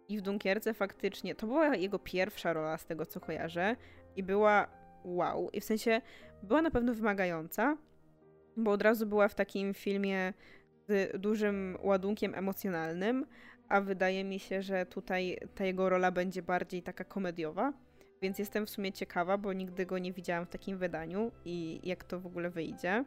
i 0.08 0.18
w 0.18 0.22
Dunkierce 0.22 0.74
faktycznie 0.74 1.34
to 1.34 1.46
była 1.46 1.76
jego 1.76 1.98
pierwsza 1.98 2.52
rola 2.52 2.78
z 2.78 2.86
tego, 2.86 3.06
co 3.06 3.20
kojarzę 3.20 3.76
i 4.16 4.22
była 4.22 4.68
wow. 5.04 5.50
I 5.50 5.60
w 5.60 5.64
sensie 5.64 6.00
była 6.42 6.62
na 6.62 6.70
pewno 6.70 6.94
wymagająca, 6.94 7.76
bo 8.56 8.70
od 8.70 8.82
razu 8.82 9.06
była 9.06 9.28
w 9.28 9.34
takim 9.34 9.74
filmie 9.74 10.32
z 10.88 11.20
dużym 11.20 11.78
ładunkiem 11.82 12.34
emocjonalnym, 12.34 13.26
a 13.68 13.80
wydaje 13.80 14.24
mi 14.24 14.38
się, 14.38 14.62
że 14.62 14.86
tutaj 14.86 15.38
ta 15.54 15.64
jego 15.64 15.88
rola 15.88 16.10
będzie 16.10 16.42
bardziej 16.42 16.82
taka 16.82 17.04
komediowa. 17.04 17.72
Więc 18.22 18.38
jestem 18.38 18.66
w 18.66 18.70
sumie 18.70 18.92
ciekawa, 18.92 19.38
bo 19.38 19.52
nigdy 19.52 19.86
go 19.86 19.98
nie 19.98 20.12
widziałam 20.12 20.46
w 20.46 20.48
takim 20.48 20.78
wydaniu 20.78 21.30
i 21.44 21.80
jak 21.84 22.04
to 22.04 22.20
w 22.20 22.26
ogóle 22.26 22.50
wyjdzie. 22.50 23.04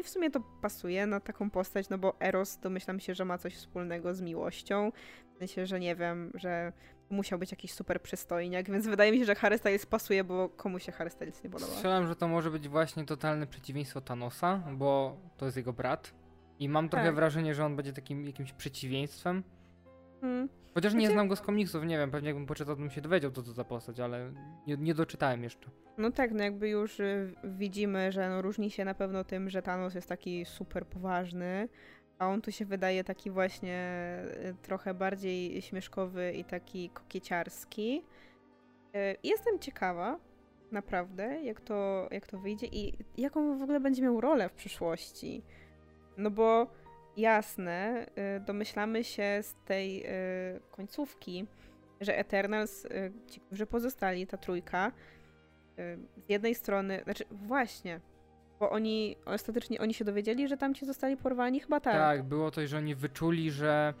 I 0.00 0.02
w 0.02 0.08
sumie 0.08 0.30
to 0.30 0.40
pasuje 0.40 1.06
na 1.06 1.20
taką 1.20 1.50
postać, 1.50 1.88
no 1.88 1.98
bo 1.98 2.20
Eros 2.20 2.58
domyślam 2.58 3.00
się, 3.00 3.14
że 3.14 3.24
ma 3.24 3.38
coś 3.38 3.54
wspólnego 3.54 4.14
z 4.14 4.20
miłością. 4.20 4.92
W 5.34 5.38
sensie, 5.38 5.66
że 5.66 5.80
nie 5.80 5.96
wiem, 5.96 6.30
że 6.34 6.72
musiał 7.10 7.38
być 7.38 7.50
jakiś 7.50 7.72
super 7.72 8.02
przystojniak, 8.02 8.70
więc 8.70 8.86
wydaje 8.86 9.12
mi 9.12 9.18
się, 9.18 9.24
że 9.24 9.34
Harry 9.34 9.58
Styles 9.58 9.86
pasuje, 9.86 10.24
bo 10.24 10.48
komu 10.48 10.78
się 10.78 10.92
Harry 10.92 11.10
Styles 11.10 11.44
nie 11.44 11.50
podoba. 11.50 11.72
Strzelam, 11.72 12.06
że 12.06 12.16
to 12.16 12.28
może 12.28 12.50
być 12.50 12.68
właśnie 12.68 13.04
totalne 13.04 13.46
przeciwieństwo 13.46 14.00
Thanosa, 14.00 14.62
bo 14.72 15.16
to 15.36 15.44
jest 15.44 15.56
jego 15.56 15.72
brat. 15.72 16.12
I 16.58 16.68
mam 16.68 16.88
trochę 16.88 17.06
tak. 17.06 17.14
wrażenie, 17.14 17.54
że 17.54 17.64
on 17.64 17.76
będzie 17.76 17.92
takim 17.92 18.26
jakimś 18.26 18.52
przeciwieństwem. 18.52 19.42
Hmm. 20.20 20.48
Chociaż 20.74 20.94
nie 20.94 21.10
znam 21.10 21.28
go 21.28 21.36
z 21.36 21.40
komiksów, 21.40 21.84
nie 21.84 21.98
wiem, 21.98 22.10
pewnie 22.10 22.28
jakbym 22.28 22.46
poczytał, 22.46 22.76
bym 22.76 22.90
się 22.90 23.00
dowiedział, 23.00 23.30
co 23.30 23.42
to 23.42 23.52
za 23.52 23.64
postać, 23.64 24.00
ale 24.00 24.32
nie, 24.66 24.76
nie 24.76 24.94
doczytałem 24.94 25.42
jeszcze. 25.42 25.70
No 25.98 26.10
tak, 26.10 26.32
no 26.32 26.44
jakby 26.44 26.68
już 26.68 27.00
y, 27.00 27.34
widzimy, 27.44 28.12
że 28.12 28.28
no 28.28 28.42
różni 28.42 28.70
się 28.70 28.84
na 28.84 28.94
pewno 28.94 29.24
tym, 29.24 29.50
że 29.50 29.62
Thanos 29.62 29.94
jest 29.94 30.08
taki 30.08 30.44
super 30.44 30.86
poważny, 30.86 31.68
a 32.18 32.28
on 32.28 32.42
tu 32.42 32.52
się 32.52 32.64
wydaje 32.64 33.04
taki 33.04 33.30
właśnie 33.30 33.78
y, 34.50 34.54
trochę 34.62 34.94
bardziej 34.94 35.62
śmieszkowy 35.62 36.32
i 36.32 36.44
taki 36.44 36.90
kokieciarski. 36.90 38.02
Y, 38.96 39.16
jestem 39.22 39.58
ciekawa, 39.58 40.18
naprawdę, 40.72 41.42
jak 41.42 41.60
to, 41.60 42.08
jak 42.10 42.26
to 42.26 42.38
wyjdzie 42.38 42.66
i 42.66 42.98
jaką 43.16 43.58
w 43.58 43.62
ogóle 43.62 43.80
będzie 43.80 44.02
miał 44.02 44.20
rolę 44.20 44.48
w 44.48 44.52
przyszłości. 44.52 45.42
No 46.16 46.30
bo 46.30 46.66
jasne, 47.20 48.06
y, 48.36 48.40
domyślamy 48.40 49.04
się 49.04 49.38
z 49.42 49.54
tej 49.64 50.06
y, 50.06 50.60
końcówki, 50.70 51.46
że 52.00 52.18
Eternals, 52.18 52.84
y, 52.84 53.12
ci, 53.26 53.40
którzy 53.40 53.66
pozostali, 53.66 54.26
ta 54.26 54.36
trójka, 54.36 54.92
z 56.26 56.28
jednej 56.28 56.54
strony, 56.54 57.00
znaczy 57.04 57.24
właśnie, 57.30 58.00
bo 58.60 58.70
oni 58.70 59.16
ostatecznie 59.24 59.80
oni 59.80 59.94
się 59.94 60.04
dowiedzieli, 60.04 60.48
że 60.48 60.56
tam 60.56 60.74
ci 60.74 60.86
zostali 60.86 61.16
porwani, 61.16 61.60
chyba 61.60 61.80
tak. 61.80 61.94
Tak, 61.94 62.22
było 62.22 62.50
to, 62.50 62.66
że 62.66 62.78
oni 62.78 62.94
wyczuli, 62.94 63.50
że 63.50 63.94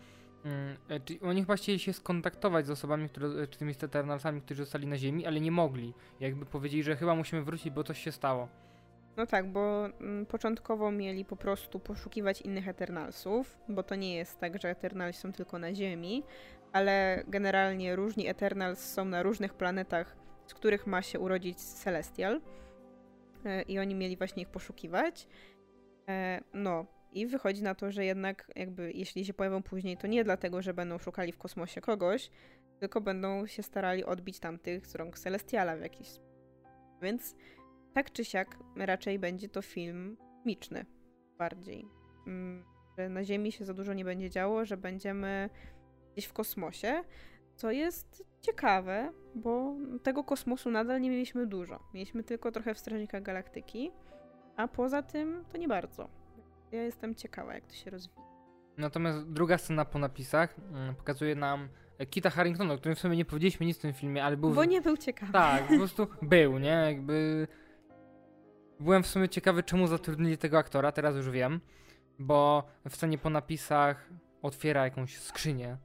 mm, 0.44 0.76
e, 0.90 1.28
oni 1.28 1.40
chyba 1.40 1.56
chcieli 1.56 1.78
się 1.78 1.92
skontaktować 1.92 2.66
z 2.66 2.70
osobami, 2.70 3.08
które, 3.08 3.28
e, 3.28 3.46
tymi 3.46 3.72
Eternalsami, 3.82 4.40
którzy 4.40 4.64
zostali 4.64 4.86
na 4.86 4.98
Ziemi, 4.98 5.26
ale 5.26 5.40
nie 5.40 5.50
mogli. 5.50 5.94
Jakby 6.20 6.46
powiedzieli, 6.46 6.82
że 6.82 6.96
chyba 6.96 7.14
musimy 7.14 7.42
wrócić, 7.42 7.70
bo 7.70 7.84
coś 7.84 8.04
się 8.04 8.12
stało. 8.12 8.48
No 9.16 9.26
tak, 9.26 9.52
bo 9.52 9.86
mm, 9.86 10.26
początkowo 10.26 10.90
mieli 10.90 11.24
po 11.24 11.36
prostu 11.36 11.80
poszukiwać 11.80 12.42
innych 12.42 12.68
Eternalsów, 12.68 13.58
bo 13.68 13.82
to 13.82 13.94
nie 13.94 14.14
jest 14.14 14.38
tak, 14.38 14.62
że 14.62 14.70
Eternals 14.70 15.16
są 15.16 15.32
tylko 15.32 15.58
na 15.58 15.74
Ziemi, 15.74 16.22
ale 16.72 17.24
generalnie 17.28 17.96
różni 17.96 18.28
Eternals 18.28 18.92
są 18.92 19.04
na 19.04 19.22
różnych 19.22 19.54
planetach, 19.54 20.16
z 20.46 20.54
których 20.54 20.86
ma 20.86 21.02
się 21.02 21.20
urodzić 21.20 21.60
Celestial. 21.60 22.40
E, 23.44 23.62
I 23.62 23.78
oni 23.78 23.94
mieli 23.94 24.16
właśnie 24.16 24.42
ich 24.42 24.48
poszukiwać. 24.48 25.26
E, 26.08 26.40
no, 26.54 26.86
i 27.12 27.26
wychodzi 27.26 27.62
na 27.62 27.74
to, 27.74 27.90
że 27.90 28.04
jednak 28.04 28.50
jakby 28.56 28.92
jeśli 28.92 29.24
się 29.24 29.34
pojawią 29.34 29.62
później, 29.62 29.96
to 29.96 30.06
nie 30.06 30.24
dlatego, 30.24 30.62
że 30.62 30.74
będą 30.74 30.98
szukali 30.98 31.32
w 31.32 31.38
kosmosie 31.38 31.80
kogoś, 31.80 32.30
tylko 32.80 33.00
będą 33.00 33.46
się 33.46 33.62
starali 33.62 34.04
odbić 34.04 34.40
tamtych 34.40 34.86
z 34.86 34.94
rąk 34.94 35.18
Celestiala 35.18 35.76
w 35.76 35.80
jakiś 35.80 36.08
sposób. 36.08 36.30
Więc 37.02 37.34
tak 37.94 38.12
czy 38.12 38.24
siak 38.24 38.58
raczej 38.76 39.18
będzie 39.18 39.48
to 39.48 39.62
film 39.62 40.16
miczny 40.44 40.86
bardziej. 41.38 41.86
Mm, 42.26 42.64
że 42.98 43.08
na 43.08 43.24
Ziemi 43.24 43.52
się 43.52 43.64
za 43.64 43.74
dużo 43.74 43.92
nie 43.92 44.04
będzie 44.04 44.30
działo, 44.30 44.64
że 44.64 44.76
będziemy 44.76 45.50
gdzieś 46.12 46.24
w 46.24 46.32
kosmosie, 46.32 47.04
co 47.56 47.70
jest 47.70 48.24
ciekawe, 48.40 49.12
bo 49.34 49.74
tego 50.02 50.24
kosmosu 50.24 50.70
nadal 50.70 51.00
nie 51.00 51.10
mieliśmy 51.10 51.46
dużo. 51.46 51.80
Mieliśmy 51.94 52.24
tylko 52.24 52.52
trochę 52.52 52.74
w 52.74 52.78
Strażnikach 52.78 53.22
Galaktyki, 53.22 53.90
a 54.56 54.68
poza 54.68 55.02
tym 55.02 55.44
to 55.52 55.58
nie 55.58 55.68
bardzo. 55.68 56.08
Ja 56.72 56.82
jestem 56.82 57.14
ciekawa, 57.14 57.54
jak 57.54 57.66
to 57.66 57.74
się 57.74 57.90
rozwija. 57.90 58.26
Natomiast 58.76 59.30
druga 59.30 59.58
scena 59.58 59.84
po 59.84 59.98
napisach 59.98 60.56
mm, 60.72 60.94
pokazuje 60.94 61.34
nam 61.34 61.68
Kita 62.10 62.30
Harringtona, 62.30 62.74
o 62.74 62.78
którym 62.78 62.96
w 62.96 62.98
sumie 62.98 63.16
nie 63.16 63.24
powiedzieliśmy 63.24 63.66
nic 63.66 63.78
w 63.78 63.80
tym 63.80 63.92
filmie, 63.92 64.24
ale 64.24 64.36
był... 64.36 64.50
Bo 64.50 64.64
nie 64.64 64.80
był 64.80 64.96
ciekawy. 64.96 65.32
Tak, 65.32 65.68
po 65.68 65.76
prostu 65.76 66.06
był, 66.22 66.58
nie? 66.58 66.68
Jakby... 66.68 67.48
Byłem 68.80 69.02
w 69.02 69.06
sumie 69.06 69.28
ciekawy, 69.28 69.62
czemu 69.62 69.86
zatrudnili 69.86 70.38
tego 70.38 70.58
aktora, 70.58 70.92
teraz 70.92 71.16
już 71.16 71.30
wiem, 71.30 71.60
bo 72.18 72.68
w 72.88 72.96
scenie 72.96 73.18
po 73.18 73.30
napisach 73.30 74.10
otwiera 74.42 74.84
jakąś 74.84 75.18
skrzynię 75.18 75.76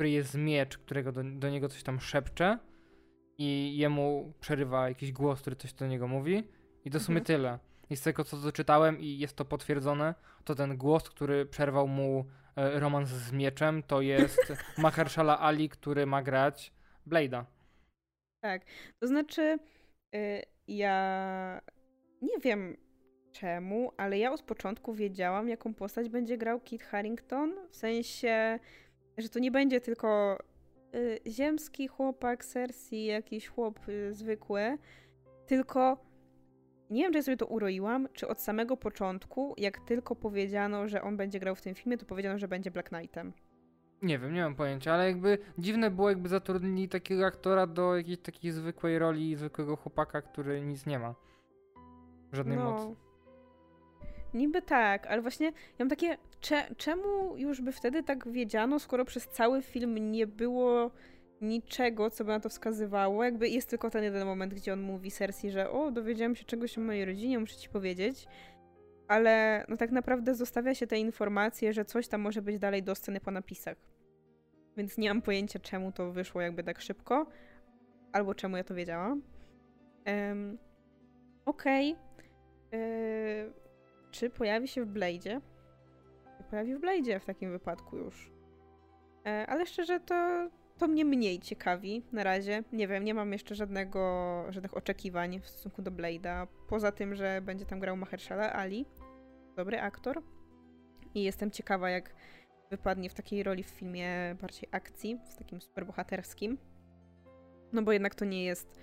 której 0.00 0.12
jest 0.12 0.34
miecz, 0.34 0.78
którego 0.78 1.12
do, 1.12 1.22
do 1.24 1.50
niego 1.50 1.68
coś 1.68 1.82
tam 1.82 2.00
szepcze 2.00 2.58
i 3.38 3.76
jemu 3.76 4.32
przerywa 4.40 4.88
jakiś 4.88 5.12
głos, 5.12 5.40
który 5.40 5.56
coś 5.56 5.72
do 5.72 5.86
niego 5.86 6.08
mówi 6.08 6.48
i 6.84 6.90
to 6.90 6.98
w 6.98 7.02
sumie 7.02 7.18
mhm. 7.18 7.24
tyle. 7.24 7.58
I 7.90 7.96
z 7.96 8.02
tego, 8.02 8.24
co 8.24 8.36
doczytałem 8.36 9.00
i 9.00 9.18
jest 9.18 9.36
to 9.36 9.44
potwierdzone, 9.44 10.14
to 10.44 10.54
ten 10.54 10.76
głos, 10.76 11.10
który 11.10 11.46
przerwał 11.46 11.88
mu 11.88 12.24
e, 12.56 12.80
romans 12.80 13.08
z 13.08 13.32
mieczem, 13.32 13.82
to 13.82 14.00
jest 14.00 14.52
Mahershala 14.78 15.40
Ali, 15.40 15.68
który 15.68 16.06
ma 16.06 16.22
grać 16.22 16.72
Blade'a. 17.06 17.44
Tak, 18.42 18.62
to 19.00 19.06
znaczy 19.06 19.58
y, 20.14 20.42
ja 20.68 21.60
nie 22.22 22.38
wiem 22.42 22.76
czemu, 23.32 23.92
ale 23.96 24.18
ja 24.18 24.32
od 24.32 24.42
początku 24.42 24.94
wiedziałam, 24.94 25.48
jaką 25.48 25.74
postać 25.74 26.08
będzie 26.08 26.38
grał 26.38 26.60
Kit 26.60 26.82
Harrington, 26.82 27.54
w 27.70 27.76
sensie 27.76 28.58
że 29.18 29.28
to 29.28 29.38
nie 29.38 29.50
będzie 29.50 29.80
tylko 29.80 30.38
y, 30.94 31.20
ziemski 31.26 31.88
chłopak 31.88 32.44
Cersei, 32.44 33.04
jakiś 33.04 33.48
chłop 33.48 33.88
y, 33.88 34.14
zwykły, 34.14 34.78
tylko 35.46 36.10
nie 36.90 37.02
wiem, 37.02 37.12
czy 37.12 37.18
ja 37.18 37.22
sobie 37.22 37.36
to 37.36 37.46
uroiłam, 37.46 38.08
czy 38.12 38.28
od 38.28 38.40
samego 38.40 38.76
początku, 38.76 39.54
jak 39.58 39.78
tylko 39.78 40.16
powiedziano, 40.16 40.88
że 40.88 41.02
on 41.02 41.16
będzie 41.16 41.40
grał 41.40 41.54
w 41.54 41.60
tym 41.60 41.74
filmie, 41.74 41.98
to 41.98 42.06
powiedziano, 42.06 42.38
że 42.38 42.48
będzie 42.48 42.70
Black 42.70 42.88
Knightem. 42.88 43.32
Nie 44.02 44.18
wiem, 44.18 44.34
nie 44.34 44.42
mam 44.42 44.54
pojęcia, 44.54 44.92
ale 44.92 45.06
jakby 45.06 45.38
dziwne 45.58 45.90
było, 45.90 46.08
jakby 46.08 46.28
zatrudnili 46.28 46.88
takiego 46.88 47.26
aktora 47.26 47.66
do 47.66 47.96
jakiejś 47.96 48.18
takiej 48.18 48.52
zwykłej 48.52 48.98
roli 48.98 49.36
zwykłego 49.36 49.76
chłopaka, 49.76 50.22
który 50.22 50.60
nic 50.60 50.86
nie 50.86 50.98
ma. 50.98 51.14
Żadnej 52.32 52.58
no. 52.58 52.70
mocy. 52.70 52.94
Niby 54.34 54.62
tak, 54.62 55.06
ale 55.06 55.22
właśnie 55.22 55.46
ja 55.46 55.52
mam 55.78 55.88
takie, 55.88 56.16
cze, 56.40 56.74
czemu 56.76 57.36
już 57.36 57.60
by 57.60 57.72
wtedy 57.72 58.02
tak 58.02 58.28
wiedziano, 58.28 58.78
skoro 58.78 59.04
przez 59.04 59.28
cały 59.28 59.62
film 59.62 60.12
nie 60.12 60.26
było 60.26 60.90
niczego, 61.40 62.10
co 62.10 62.24
by 62.24 62.30
na 62.30 62.40
to 62.40 62.48
wskazywało. 62.48 63.24
Jakby 63.24 63.48
jest 63.48 63.70
tylko 63.70 63.90
ten 63.90 64.04
jeden 64.04 64.26
moment, 64.26 64.54
gdzie 64.54 64.72
on 64.72 64.80
mówi 64.80 65.10
Cersei, 65.10 65.50
że 65.50 65.70
o, 65.70 65.90
dowiedziałem 65.90 66.36
się 66.36 66.44
czegoś 66.44 66.78
o 66.78 66.80
mojej 66.80 67.04
rodzinie, 67.04 67.38
muszę 67.38 67.56
ci 67.56 67.68
powiedzieć. 67.68 68.26
Ale 69.08 69.64
no 69.68 69.76
tak 69.76 69.90
naprawdę 69.90 70.34
zostawia 70.34 70.74
się 70.74 70.86
te 70.86 70.98
informacje, 70.98 71.72
że 71.72 71.84
coś 71.84 72.08
tam 72.08 72.20
może 72.20 72.42
być 72.42 72.58
dalej 72.58 72.82
do 72.82 72.94
sceny 72.94 73.20
po 73.20 73.30
napisach. 73.30 73.76
Więc 74.76 74.98
nie 74.98 75.08
mam 75.08 75.22
pojęcia, 75.22 75.58
czemu 75.58 75.92
to 75.92 76.12
wyszło 76.12 76.40
jakby 76.40 76.64
tak 76.64 76.80
szybko, 76.80 77.26
albo 78.12 78.34
czemu 78.34 78.56
ja 78.56 78.64
to 78.64 78.74
wiedziałam. 78.74 79.22
Um, 80.06 80.58
Okej. 81.46 81.92
Okay. 81.92 82.09
Yy, 82.72 83.52
czy 84.10 84.30
pojawi 84.30 84.68
się 84.68 84.84
w 84.84 84.88
Blade'zie? 84.88 85.40
Pojawi 86.50 86.74
w 86.74 86.80
Blade'zie 86.80 87.20
w 87.20 87.24
takim 87.24 87.50
wypadku 87.50 87.96
już. 87.96 88.30
E, 89.26 89.46
ale 89.48 89.66
szczerze 89.66 90.00
to, 90.00 90.48
to 90.78 90.88
mnie 90.88 91.04
mniej 91.04 91.38
ciekawi 91.38 92.02
na 92.12 92.24
razie. 92.24 92.64
Nie 92.72 92.88
wiem, 92.88 93.04
nie 93.04 93.14
mam 93.14 93.32
jeszcze 93.32 93.54
żadnego, 93.54 94.44
żadnych 94.48 94.76
oczekiwań 94.76 95.40
w 95.40 95.48
stosunku 95.48 95.82
do 95.82 95.90
Blade'a. 95.90 96.46
Poza 96.68 96.92
tym, 96.92 97.14
że 97.14 97.40
będzie 97.42 97.66
tam 97.66 97.80
grał 97.80 97.96
Mahershala 97.96 98.52
Ali. 98.52 98.86
Dobry 99.56 99.80
aktor. 99.80 100.22
I 101.14 101.22
jestem 101.22 101.50
ciekawa, 101.50 101.90
jak 101.90 102.14
wypadnie 102.70 103.10
w 103.10 103.14
takiej 103.14 103.42
roli 103.42 103.62
w 103.62 103.66
filmie 103.66 104.36
bardziej 104.40 104.68
akcji, 104.72 105.18
w 105.32 105.36
takim 105.36 105.60
superbohaterskim. 105.60 106.58
No 107.72 107.82
bo 107.82 107.92
jednak 107.92 108.14
to 108.14 108.24
nie 108.24 108.44
jest 108.44 108.80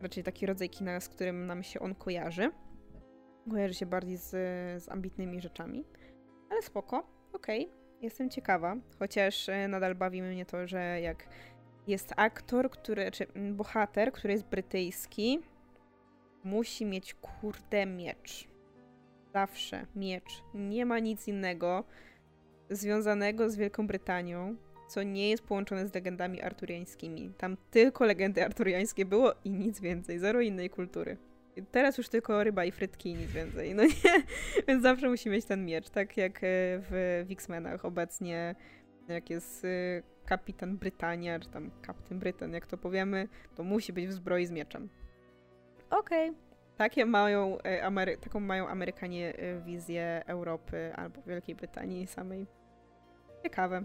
raczej 0.00 0.24
taki 0.24 0.46
rodzaj 0.46 0.70
kina, 0.70 1.00
z 1.00 1.08
którym 1.08 1.46
nam 1.46 1.62
się 1.62 1.80
on 1.80 1.94
kojarzy. 1.94 2.50
Kojarzy 3.50 3.74
się 3.74 3.86
bardziej 3.86 4.16
z, 4.16 4.30
z 4.82 4.88
ambitnymi 4.88 5.40
rzeczami. 5.40 5.84
Ale 6.50 6.62
spoko, 6.62 7.06
okej, 7.32 7.66
okay. 7.66 7.76
jestem 8.02 8.30
ciekawa. 8.30 8.76
Chociaż 8.98 9.48
e, 9.48 9.68
nadal 9.68 9.94
bawi 9.94 10.22
mnie 10.22 10.46
to, 10.46 10.66
że 10.66 11.00
jak 11.00 11.28
jest 11.86 12.12
aktor, 12.16 12.70
który, 12.70 13.10
czy 13.10 13.26
bohater, 13.52 14.12
który 14.12 14.32
jest 14.32 14.44
brytyjski, 14.44 15.38
musi 16.44 16.86
mieć 16.86 17.14
kurde 17.14 17.86
miecz. 17.86 18.48
Zawsze 19.32 19.86
miecz. 19.96 20.42
Nie 20.54 20.86
ma 20.86 20.98
nic 20.98 21.28
innego 21.28 21.84
związanego 22.70 23.50
z 23.50 23.56
Wielką 23.56 23.86
Brytanią, 23.86 24.56
co 24.88 25.02
nie 25.02 25.30
jest 25.30 25.42
połączone 25.42 25.88
z 25.88 25.94
legendami 25.94 26.42
arturiańskimi. 26.42 27.32
Tam 27.38 27.56
tylko 27.70 28.04
legendy 28.04 28.44
arturiańskie 28.44 29.04
było 29.04 29.32
i 29.44 29.50
nic 29.50 29.80
więcej, 29.80 30.18
zero 30.18 30.40
innej 30.40 30.70
kultury. 30.70 31.16
Teraz 31.70 31.98
już 31.98 32.08
tylko 32.08 32.44
ryba 32.44 32.64
i 32.64 32.72
frytki 32.72 33.10
i 33.10 33.14
nic 33.14 33.30
więcej. 33.32 33.74
No 33.74 33.82
nie? 33.82 34.22
Więc 34.68 34.82
zawsze 34.82 35.08
musi 35.08 35.30
mieć 35.30 35.44
ten 35.44 35.64
miecz, 35.64 35.90
tak 35.90 36.16
jak 36.16 36.36
e, 36.36 36.40
w, 36.42 37.24
w 37.28 37.32
X-Menach 37.32 37.84
obecnie, 37.84 38.54
jak 39.08 39.30
jest 39.30 39.64
e, 39.64 39.68
kapitan 40.26 40.76
Brytania, 40.76 41.40
czy 41.40 41.48
tam 41.48 41.70
kapitan 41.82 42.18
Brytan, 42.18 42.52
jak 42.52 42.66
to 42.66 42.78
powiemy, 42.78 43.28
to 43.54 43.62
musi 43.62 43.92
być 43.92 44.06
w 44.06 44.12
zbroi 44.12 44.46
z 44.46 44.50
mieczem. 44.50 44.88
Okej. 45.90 46.30
Okay. 46.30 46.40
Takie 46.76 47.06
mają, 47.06 47.58
e, 47.62 47.84
Amery 47.84 48.16
taką 48.16 48.40
mają 48.40 48.68
Amerykanie 48.68 49.34
wizję 49.64 50.22
Europy 50.26 50.92
albo 50.96 51.22
Wielkiej 51.22 51.54
Brytanii 51.54 52.06
samej. 52.06 52.46
Ciekawe. 53.42 53.80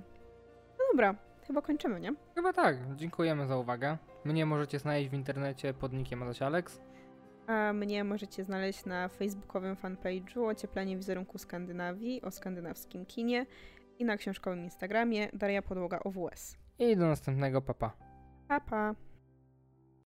No 0.79 0.85
dobra, 0.91 1.15
chyba 1.47 1.61
kończymy, 1.61 1.99
nie? 1.99 2.13
Chyba 2.35 2.53
tak. 2.53 2.95
Dziękujemy 2.95 3.47
za 3.47 3.57
uwagę. 3.57 3.97
Mnie 4.25 4.45
możecie 4.45 4.79
znaleźć 4.79 5.09
w 5.09 5.13
internecie 5.13 5.73
pod 5.73 5.93
nickiem 5.93 6.23
Adaś 6.23 6.41
Alex. 6.41 6.81
A 7.47 7.73
mnie 7.73 8.03
możecie 8.03 8.43
znaleźć 8.43 8.85
na 8.85 9.07
facebookowym 9.07 9.75
fanpage'u 9.75 10.49
Ocieplenie 10.49 10.97
wizerunku 10.97 11.37
Skandynawii 11.37 12.21
o 12.21 12.31
skandynawskim 12.31 13.05
kinie 13.05 13.45
i 13.99 14.05
na 14.05 14.17
książkowym 14.17 14.63
Instagramie 14.63 15.29
Daria 15.33 15.61
Podłoga 15.61 15.99
OWS. 15.99 16.57
I 16.79 16.97
do 16.97 17.07
następnego, 17.07 17.61
papa. 17.61 17.91
Papa. 18.47 18.95